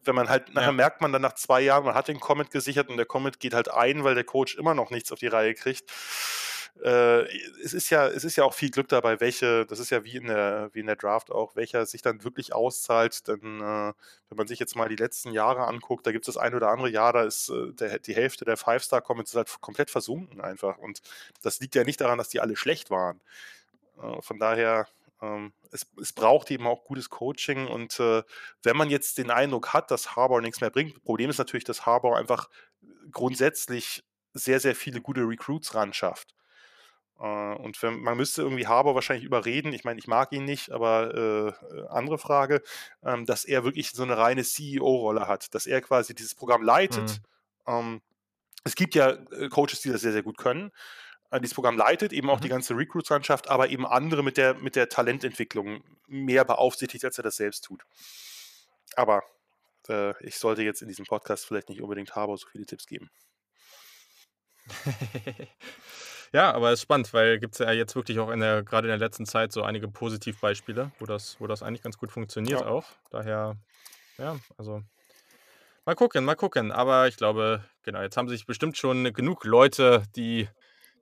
wenn 0.03 0.15
man 0.15 0.29
halt, 0.29 0.53
nachher 0.53 0.67
ja. 0.67 0.73
merkt 0.73 1.01
man 1.01 1.13
dann 1.13 1.21
nach 1.21 1.35
zwei 1.35 1.61
Jahren, 1.61 1.85
man 1.85 1.95
hat 1.95 2.07
den 2.07 2.19
Comet 2.19 2.51
gesichert 2.51 2.89
und 2.89 2.97
der 2.97 3.05
Comet 3.05 3.39
geht 3.39 3.53
halt 3.53 3.71
ein, 3.71 4.03
weil 4.03 4.15
der 4.15 4.25
Coach 4.25 4.55
immer 4.55 4.73
noch 4.73 4.91
nichts 4.91 5.11
auf 5.11 5.19
die 5.19 5.27
Reihe 5.27 5.53
kriegt 5.53 5.89
äh, 6.81 7.23
es 7.63 7.73
ist 7.73 7.89
ja, 7.89 8.07
es 8.07 8.23
ist 8.23 8.35
ja 8.35 8.43
auch 8.43 8.53
viel 8.53 8.71
Glück 8.71 8.87
dabei, 8.87 9.19
welche, 9.19 9.65
das 9.65 9.79
ist 9.79 9.91
ja 9.91 10.03
wie 10.03 10.17
in 10.17 10.25
der, 10.25 10.69
wie 10.73 10.79
in 10.79 10.87
der 10.87 10.95
Draft 10.95 11.31
auch, 11.31 11.55
welcher 11.55 11.85
sich 11.85 12.01
dann 12.01 12.23
wirklich 12.23 12.53
auszahlt. 12.53 13.27
Denn 13.27 13.61
äh, 13.61 13.93
wenn 14.29 14.37
man 14.37 14.47
sich 14.47 14.59
jetzt 14.59 14.75
mal 14.75 14.89
die 14.89 14.95
letzten 14.95 15.31
Jahre 15.31 15.67
anguckt, 15.67 16.07
da 16.07 16.11
gibt 16.11 16.27
es 16.27 16.33
das 16.33 16.41
ein 16.41 16.55
oder 16.55 16.69
andere 16.69 16.89
Jahr, 16.89 17.13
da 17.13 17.23
ist 17.23 17.49
äh, 17.49 17.73
der, 17.73 17.99
die 17.99 18.15
Hälfte 18.15 18.45
der 18.45 18.57
Five-Star-Comments 18.57 19.35
halt 19.35 19.61
komplett 19.61 19.91
versunken 19.91 20.41
einfach. 20.41 20.77
Und 20.77 21.01
das 21.41 21.59
liegt 21.59 21.75
ja 21.75 21.83
nicht 21.83 22.01
daran, 22.01 22.17
dass 22.17 22.29
die 22.29 22.39
alle 22.39 22.55
schlecht 22.55 22.89
waren. 22.89 23.21
Äh, 24.01 24.21
von 24.21 24.39
daher, 24.39 24.87
ähm, 25.21 25.53
es, 25.71 25.85
es, 26.01 26.13
braucht 26.13 26.51
eben 26.51 26.67
auch 26.67 26.83
gutes 26.83 27.09
Coaching 27.09 27.67
und 27.67 27.99
äh, 27.99 28.23
wenn 28.61 28.77
man 28.77 28.89
jetzt 28.89 29.17
den 29.17 29.31
Eindruck 29.31 29.73
hat, 29.73 29.91
dass 29.91 30.15
Harbour 30.15 30.41
nichts 30.41 30.61
mehr 30.61 30.69
bringt, 30.69 31.03
Problem 31.03 31.29
ist 31.29 31.37
natürlich, 31.37 31.63
dass 31.63 31.85
Harbour 31.85 32.17
einfach 32.17 32.49
grundsätzlich 33.11 34.03
sehr, 34.33 34.59
sehr 34.59 34.75
viele 34.75 35.01
gute 35.01 35.21
Recruits 35.21 35.75
ran 35.75 35.93
schafft. 35.93 36.33
Äh, 37.19 37.55
und 37.55 37.81
wenn, 37.81 38.01
man 38.01 38.17
müsste 38.17 38.41
irgendwie 38.41 38.67
Haber 38.67 38.95
wahrscheinlich 38.95 39.25
überreden, 39.25 39.73
ich 39.73 39.83
meine, 39.83 39.99
ich 39.99 40.07
mag 40.07 40.31
ihn 40.31 40.45
nicht, 40.45 40.71
aber 40.71 41.55
äh, 41.65 41.87
andere 41.89 42.17
Frage, 42.17 42.61
ähm, 43.03 43.25
dass 43.25 43.45
er 43.45 43.63
wirklich 43.63 43.91
so 43.91 44.03
eine 44.03 44.17
reine 44.17 44.43
CEO-Rolle 44.43 45.27
hat, 45.27 45.53
dass 45.55 45.65
er 45.65 45.81
quasi 45.81 46.13
dieses 46.13 46.35
Programm 46.35 46.63
leitet. 46.63 47.21
Mhm. 47.67 47.73
Ähm, 47.73 48.01
es 48.65 48.75
gibt 48.75 48.95
ja 48.95 49.17
Coaches, 49.49 49.81
die 49.81 49.89
das 49.89 50.01
sehr, 50.01 50.13
sehr 50.13 50.23
gut 50.23 50.37
können. 50.37 50.71
Äh, 51.33 51.41
dieses 51.41 51.55
Programm 51.55 51.77
leitet 51.77 52.13
eben 52.13 52.29
auch 52.29 52.37
mhm. 52.37 52.43
die 52.43 52.49
ganze 52.49 52.77
Recruits-Landschaft, 52.77 53.49
aber 53.49 53.69
eben 53.69 53.87
andere 53.87 54.23
mit 54.23 54.37
der, 54.37 54.53
mit 54.53 54.75
der 54.75 54.87
Talententwicklung 54.87 55.83
mehr 56.07 56.45
beaufsichtigt, 56.45 57.03
als 57.03 57.17
er 57.17 57.23
das 57.23 57.37
selbst 57.37 57.63
tut. 57.65 57.83
Aber 58.95 59.23
äh, 59.89 60.13
ich 60.23 60.37
sollte 60.37 60.61
jetzt 60.61 60.83
in 60.83 60.87
diesem 60.87 61.05
Podcast 61.05 61.45
vielleicht 61.45 61.69
nicht 61.69 61.81
unbedingt 61.81 62.15
Haber 62.15 62.37
so 62.37 62.47
viele 62.47 62.65
Tipps 62.65 62.85
geben. 62.85 63.09
Ja, 66.35 66.51
aber 66.51 66.71
es 66.71 66.79
ist 66.79 66.81
spannend, 66.81 67.13
weil 67.13 67.37
gibt 67.37 67.53
es 67.53 67.59
ja 67.59 67.71
jetzt 67.71 67.95
wirklich 67.95 68.17
auch 68.17 68.31
in 68.31 68.39
der, 68.39 68.63
gerade 68.63 68.87
in 68.87 68.89
der 68.89 68.97
letzten 68.97 69.27
Zeit 69.27 69.51
so 69.51 69.61
einige 69.61 69.87
Positivbeispiele, 69.87 70.91
wo 70.97 71.05
das, 71.05 71.39
wo 71.39 71.45
das 71.45 71.61
eigentlich 71.61 71.83
ganz 71.83 71.99
gut 71.99 72.11
funktioniert 72.11 72.61
ja. 72.61 72.65
auch. 72.65 72.85
Daher, 73.11 73.55
ja, 74.17 74.39
also 74.57 74.81
mal 75.85 75.93
gucken, 75.93 76.25
mal 76.25 76.33
gucken. 76.33 76.71
Aber 76.71 77.07
ich 77.07 77.17
glaube, 77.17 77.63
genau, 77.83 78.01
jetzt 78.01 78.17
haben 78.17 78.29
sich 78.29 78.47
bestimmt 78.47 78.77
schon 78.77 79.13
genug 79.13 79.45
Leute, 79.45 80.05
die 80.15 80.49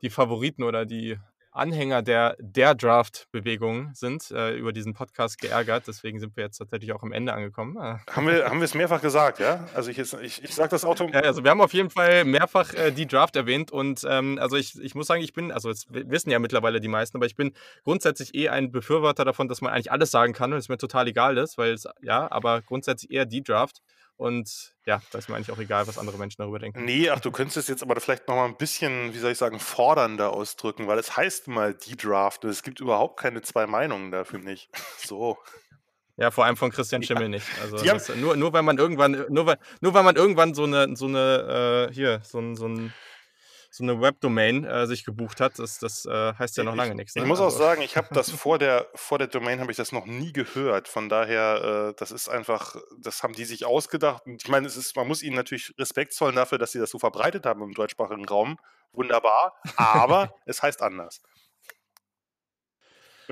die 0.01 0.09
Favoriten 0.09 0.63
oder 0.63 0.85
die 0.85 1.17
Anhänger 1.53 2.01
der, 2.01 2.37
der 2.39 2.75
Draft-Bewegung 2.75 3.91
sind, 3.93 4.31
äh, 4.31 4.55
über 4.55 4.71
diesen 4.71 4.93
Podcast 4.93 5.39
geärgert. 5.39 5.83
Deswegen 5.85 6.19
sind 6.19 6.37
wir 6.37 6.45
jetzt 6.45 6.57
tatsächlich 6.57 6.93
auch 6.93 7.03
am 7.03 7.11
Ende 7.11 7.33
angekommen. 7.33 7.77
Ah. 7.77 7.99
Haben 8.09 8.27
wir, 8.27 8.45
haben 8.45 8.59
wir 8.59 8.65
es 8.65 8.73
mehrfach 8.73 9.01
gesagt, 9.01 9.39
ja? 9.39 9.67
Also 9.75 9.91
ich, 9.91 9.99
ich, 9.99 10.43
ich 10.43 10.55
sage 10.55 10.69
das 10.69 10.85
Auto. 10.85 11.09
Ja, 11.11 11.19
also 11.21 11.43
wir 11.43 11.51
haben 11.51 11.59
auf 11.59 11.73
jeden 11.73 11.89
Fall 11.89 12.23
mehrfach 12.23 12.73
äh, 12.73 12.91
die 12.91 13.05
Draft 13.05 13.35
erwähnt 13.35 13.69
und 13.69 14.05
ähm, 14.09 14.39
also 14.39 14.55
ich, 14.55 14.79
ich 14.81 14.95
muss 14.95 15.07
sagen, 15.07 15.21
ich 15.21 15.33
bin, 15.33 15.51
also 15.51 15.67
das 15.67 15.87
wissen 15.89 16.29
ja 16.29 16.39
mittlerweile 16.39 16.79
die 16.79 16.87
meisten, 16.87 17.17
aber 17.17 17.25
ich 17.25 17.35
bin 17.35 17.53
grundsätzlich 17.83 18.33
eh 18.33 18.47
ein 18.47 18.71
Befürworter 18.71 19.25
davon, 19.25 19.49
dass 19.49 19.59
man 19.59 19.73
eigentlich 19.73 19.91
alles 19.91 20.09
sagen 20.09 20.31
kann 20.31 20.53
und 20.53 20.59
es 20.59 20.69
mir 20.69 20.77
total 20.77 21.09
egal 21.09 21.37
ist, 21.37 21.57
weil 21.57 21.73
es, 21.73 21.85
ja, 22.01 22.31
aber 22.31 22.61
grundsätzlich 22.61 23.11
eher 23.11 23.25
die 23.25 23.43
Draft. 23.43 23.81
Und 24.21 24.75
ja, 24.85 25.01
da 25.09 25.17
ist 25.17 25.29
mir 25.29 25.35
eigentlich 25.35 25.51
auch 25.51 25.57
egal, 25.57 25.87
was 25.87 25.97
andere 25.97 26.19
Menschen 26.19 26.43
darüber 26.43 26.59
denken. 26.59 26.85
Nee, 26.85 27.09
ach, 27.09 27.19
du 27.19 27.31
könntest 27.31 27.57
es 27.57 27.67
jetzt 27.67 27.81
aber 27.81 27.99
vielleicht 27.99 28.27
nochmal 28.27 28.47
ein 28.47 28.55
bisschen, 28.55 29.15
wie 29.15 29.17
soll 29.17 29.31
ich 29.31 29.39
sagen, 29.39 29.59
fordernder 29.59 30.31
ausdrücken, 30.31 30.85
weil 30.85 30.99
es 30.99 31.17
heißt 31.17 31.47
mal 31.47 31.73
die 31.73 31.97
Draft 31.97 32.45
und 32.45 32.51
es 32.51 32.61
gibt 32.61 32.79
überhaupt 32.79 33.19
keine 33.19 33.41
zwei 33.41 33.65
Meinungen 33.65 34.11
dafür 34.11 34.37
nicht. 34.37 34.69
So. 34.99 35.39
Ja, 36.17 36.29
vor 36.29 36.45
allem 36.45 36.55
von 36.55 36.69
Christian 36.69 37.01
Schimmel 37.01 37.23
ja. 37.23 37.29
nicht. 37.29 37.47
Also 37.63 37.83
das, 37.83 38.15
nur, 38.15 38.35
nur 38.35 38.53
weil 38.53 38.61
man 38.61 38.77
irgendwann, 38.77 39.25
nur 39.29 39.47
weil, 39.47 39.57
nur 39.79 39.95
weil 39.95 40.03
man 40.03 40.15
irgendwann 40.15 40.53
so 40.53 40.65
eine, 40.65 40.95
so 40.95 41.07
eine, 41.07 41.87
äh, 41.89 41.93
hier, 41.93 42.21
so 42.23 42.37
ein, 42.37 42.55
so 42.55 42.67
ein 42.67 42.93
so 43.73 43.83
eine 43.83 44.01
Webdomain 44.01 44.65
äh, 44.65 44.85
sich 44.85 45.05
gebucht 45.05 45.39
hat, 45.39 45.57
das, 45.57 45.79
das 45.79 46.05
äh, 46.05 46.33
heißt 46.33 46.57
ja 46.57 46.65
noch 46.65 46.75
lange 46.75 46.93
nichts. 46.93 47.15
Ne? 47.15 47.21
Ich 47.21 47.27
muss 47.27 47.39
also. 47.39 47.55
auch 47.55 47.59
sagen, 47.59 47.81
ich 47.81 47.95
habe 47.95 48.13
das 48.13 48.29
vor 48.31 48.59
der, 48.59 48.87
vor 48.95 49.17
der 49.17 49.27
Domain 49.27 49.61
habe 49.61 49.71
ich 49.71 49.77
das 49.77 49.93
noch 49.93 50.05
nie 50.05 50.33
gehört. 50.33 50.89
Von 50.89 51.07
daher, 51.07 51.89
äh, 51.89 51.93
das 51.97 52.11
ist 52.11 52.27
einfach, 52.27 52.75
das 52.99 53.23
haben 53.23 53.33
die 53.33 53.45
sich 53.45 53.65
ausgedacht. 53.65 54.25
Und 54.25 54.43
ich 54.43 54.49
meine, 54.49 54.67
es 54.67 54.75
ist, 54.75 54.93
man 54.97 55.07
muss 55.07 55.23
ihnen 55.23 55.37
natürlich 55.37 55.73
Respekt 55.79 56.13
zollen 56.13 56.35
dafür, 56.35 56.57
dass 56.57 56.73
sie 56.73 56.79
das 56.79 56.89
so 56.89 56.99
verbreitet 56.99 57.45
haben 57.45 57.63
im 57.63 57.73
deutschsprachigen 57.73 58.25
Raum. 58.25 58.59
Wunderbar, 58.91 59.55
aber 59.77 60.35
es 60.45 60.61
heißt 60.61 60.81
anders. 60.81 61.21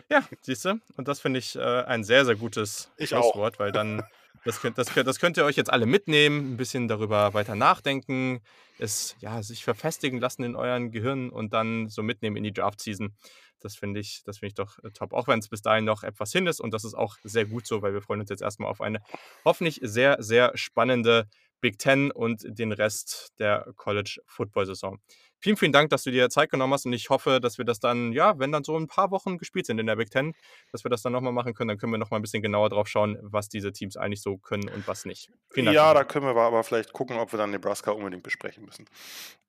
Ja, 0.09 0.23
siehst 0.41 0.63
du? 0.63 0.79
Und 0.95 1.09
das 1.09 1.19
finde 1.19 1.39
ich 1.39 1.57
äh, 1.57 1.83
ein 1.83 2.05
sehr, 2.05 2.23
sehr 2.23 2.35
gutes 2.35 2.89
ich 2.95 3.09
Schlusswort, 3.09 3.59
weil 3.59 3.73
dann 3.73 4.03
das 4.45 4.61
könnt, 4.61 4.77
das, 4.77 4.93
das 4.93 5.19
könnt 5.19 5.37
ihr 5.37 5.45
euch 5.45 5.55
jetzt 5.55 5.71
alle 5.71 5.85
mitnehmen, 5.85 6.53
ein 6.53 6.57
bisschen 6.57 6.87
darüber 6.87 7.33
weiter 7.33 7.55
nachdenken, 7.55 8.41
es 8.77 9.15
ja, 9.19 9.43
sich 9.43 9.63
verfestigen 9.63 10.19
lassen 10.19 10.43
in 10.43 10.55
euren 10.55 10.91
Gehirn 10.91 11.29
und 11.29 11.53
dann 11.53 11.89
so 11.89 12.03
mitnehmen 12.03 12.37
in 12.37 12.43
die 12.43 12.53
Draft-Season. 12.53 13.13
Das 13.61 13.75
finde 13.75 13.99
ich, 13.99 14.23
das 14.23 14.41
ich 14.41 14.53
doch 14.53 14.77
äh, 14.83 14.91
top. 14.91 15.13
Auch 15.13 15.27
wenn 15.27 15.39
es 15.39 15.49
bis 15.49 15.61
dahin 15.61 15.83
noch 15.83 16.03
etwas 16.03 16.31
hin 16.31 16.47
ist 16.47 16.61
und 16.61 16.73
das 16.73 16.85
ist 16.85 16.93
auch 16.93 17.17
sehr 17.23 17.45
gut 17.45 17.67
so, 17.67 17.81
weil 17.81 17.93
wir 17.93 18.01
freuen 18.01 18.21
uns 18.21 18.29
jetzt 18.29 18.41
erstmal 18.41 18.69
auf 18.69 18.79
eine 18.79 19.01
hoffentlich 19.43 19.79
sehr, 19.83 20.17
sehr 20.23 20.51
spannende 20.55 21.27
Big 21.61 21.79
Ten 21.79 22.11
und 22.11 22.43
den 22.47 22.71
Rest 22.71 23.33
der 23.39 23.67
College 23.75 24.21
Football 24.25 24.65
Saison. 24.65 24.99
Vielen, 25.41 25.55
vielen 25.55 25.71
Dank, 25.71 25.89
dass 25.89 26.03
du 26.03 26.11
dir 26.11 26.29
Zeit 26.29 26.51
genommen 26.51 26.73
hast 26.73 26.85
und 26.85 26.91
ich 26.91 27.09
hoffe, 27.09 27.39
dass 27.39 27.57
wir 27.57 27.63
das 27.63 27.79
dann, 27.79 28.11
ja, 28.11 28.37
wenn 28.39 28.51
dann 28.51 28.65
so 28.65 28.77
ein 28.77 28.87
paar 28.87 29.09
Wochen 29.09 29.37
gespielt 29.37 29.65
sind 29.65 29.79
in 29.79 29.85
der 29.85 29.95
Big 29.95 30.11
Ten, 30.11 30.33
dass 30.73 30.83
wir 30.83 30.89
das 30.89 31.01
dann 31.01 31.13
nochmal 31.13 31.31
machen 31.31 31.53
können. 31.53 31.69
Dann 31.69 31.77
können 31.77 31.93
wir 31.93 31.97
nochmal 31.97 32.19
ein 32.19 32.21
bisschen 32.21 32.41
genauer 32.41 32.69
drauf 32.69 32.89
schauen, 32.89 33.17
was 33.21 33.47
diese 33.47 33.71
Teams 33.71 33.95
eigentlich 33.95 34.21
so 34.21 34.37
können 34.37 34.67
und 34.67 34.85
was 34.85 35.05
nicht. 35.05 35.31
Vielen 35.49 35.67
Dank. 35.67 35.75
Ja, 35.75 35.93
da 35.93 36.03
können 36.03 36.25
wir 36.25 36.35
aber 36.35 36.63
vielleicht 36.65 36.91
gucken, 36.91 37.17
ob 37.17 37.31
wir 37.31 37.37
dann 37.37 37.51
Nebraska 37.51 37.91
unbedingt 37.91 38.23
besprechen 38.23 38.65
müssen. 38.65 38.85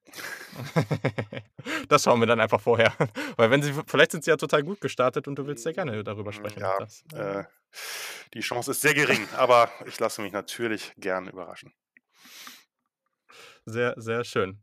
das 1.89 2.05
schauen 2.05 2.20
wir 2.20 2.27
dann 2.27 2.41
einfach 2.41 2.61
vorher. 2.61 2.95
Weil 3.37 3.51
wenn 3.51 3.62
sie, 3.62 3.73
vielleicht 3.87 4.12
sind 4.12 4.23
sie 4.23 4.31
ja 4.31 4.37
total 4.37 4.62
gut 4.62 4.81
gestartet 4.81 5.27
und 5.27 5.37
du 5.37 5.47
willst 5.47 5.65
sehr 5.65 5.73
gerne 5.73 6.05
darüber 6.05 6.32
sprechen. 6.32 6.61
Ja, 6.61 6.78
äh, 7.15 7.45
die 8.35 8.41
Chance 8.41 8.70
ist 8.70 8.81
sehr 8.81 8.95
gering, 8.95 9.27
aber 9.37 9.70
ich 9.87 9.99
lasse 9.99 10.23
mich 10.23 10.32
natürlich 10.32 10.93
gern 10.97 11.28
überraschen. 11.28 11.73
Sehr, 13.71 13.95
sehr 13.97 14.25
schön. 14.25 14.59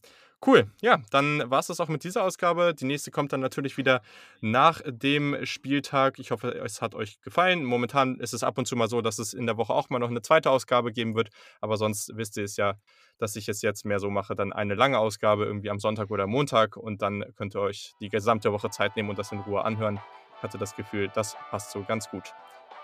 Cool. 0.46 0.70
Ja, 0.82 1.00
dann 1.10 1.50
war 1.50 1.60
es 1.60 1.68
das 1.68 1.80
auch 1.80 1.88
mit 1.88 2.04
dieser 2.04 2.24
Ausgabe. 2.24 2.76
Die 2.76 2.86
nächste 2.86 3.10
kommt 3.10 3.34
dann 3.34 3.40
natürlich 3.40 3.76
wieder 3.78 4.02
nach 4.40 4.82
dem 4.86 5.36
Spieltag. 5.46 6.20
Ich 6.20 6.30
hoffe, 6.30 6.54
es 6.54 6.80
hat 6.80 6.94
euch 6.94 7.20
gefallen. 7.22 7.64
Momentan 7.64 8.20
ist 8.20 8.34
es 8.36 8.44
ab 8.44 8.58
und 8.60 8.68
zu 8.68 8.76
mal 8.76 8.88
so, 8.88 9.02
dass 9.02 9.18
es 9.18 9.34
in 9.34 9.48
der 9.48 9.58
Woche 9.58 9.74
auch 9.74 9.90
mal 9.90 9.98
noch 9.98 10.12
eine 10.12 10.22
zweite 10.22 10.52
Ausgabe 10.52 10.92
geben 10.92 11.16
wird. 11.16 11.30
Aber 11.60 11.78
sonst 11.78 12.16
wisst 12.16 12.38
ihr 12.38 12.44
es 12.44 12.56
ja, 12.56 12.76
dass 13.18 13.36
ich 13.36 13.50
es 13.50 13.64
jetzt 13.64 13.84
mehr 13.84 14.00
so 14.00 14.12
mache, 14.12 14.36
dann 14.36 14.54
eine 14.54 14.76
lange 14.76 15.00
Ausgabe 15.00 15.46
irgendwie 15.46 15.72
am 15.72 15.80
Sonntag 15.80 16.12
oder 16.12 16.28
Montag 16.28 16.78
und 16.78 17.02
dann 17.02 17.26
könnt 17.36 17.56
ihr 17.56 17.62
euch 17.62 17.94
die 18.00 18.10
gesamte 18.10 18.52
Woche 18.54 18.70
Zeit 18.70 18.96
nehmen 18.96 19.10
und 19.10 19.18
das 19.18 19.32
in 19.32 19.40
Ruhe 19.40 19.64
anhören. 19.66 20.00
Ich 20.38 20.44
hatte 20.44 20.60
das 20.60 20.76
Gefühl, 20.76 21.10
das 21.16 21.36
passt 21.50 21.72
so 21.72 21.84
ganz 21.84 22.10
gut. 22.12 22.36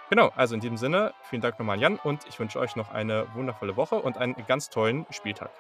Genau, 0.10 0.30
also 0.36 0.56
in 0.56 0.62
diesem 0.62 0.78
Sinne, 0.78 1.14
vielen 1.30 1.42
Dank 1.44 1.60
nochmal 1.60 1.76
an 1.76 1.82
Jan 1.82 1.96
und 1.98 2.26
ich 2.28 2.40
wünsche 2.40 2.60
euch 2.60 2.76
noch 2.76 2.90
eine 2.90 3.28
wundervolle 3.36 3.78
Woche 3.78 3.96
und 3.96 4.18
einen 4.18 4.36
ganz 4.48 4.72
tollen 4.72 5.06
Spieltag. 5.12 5.52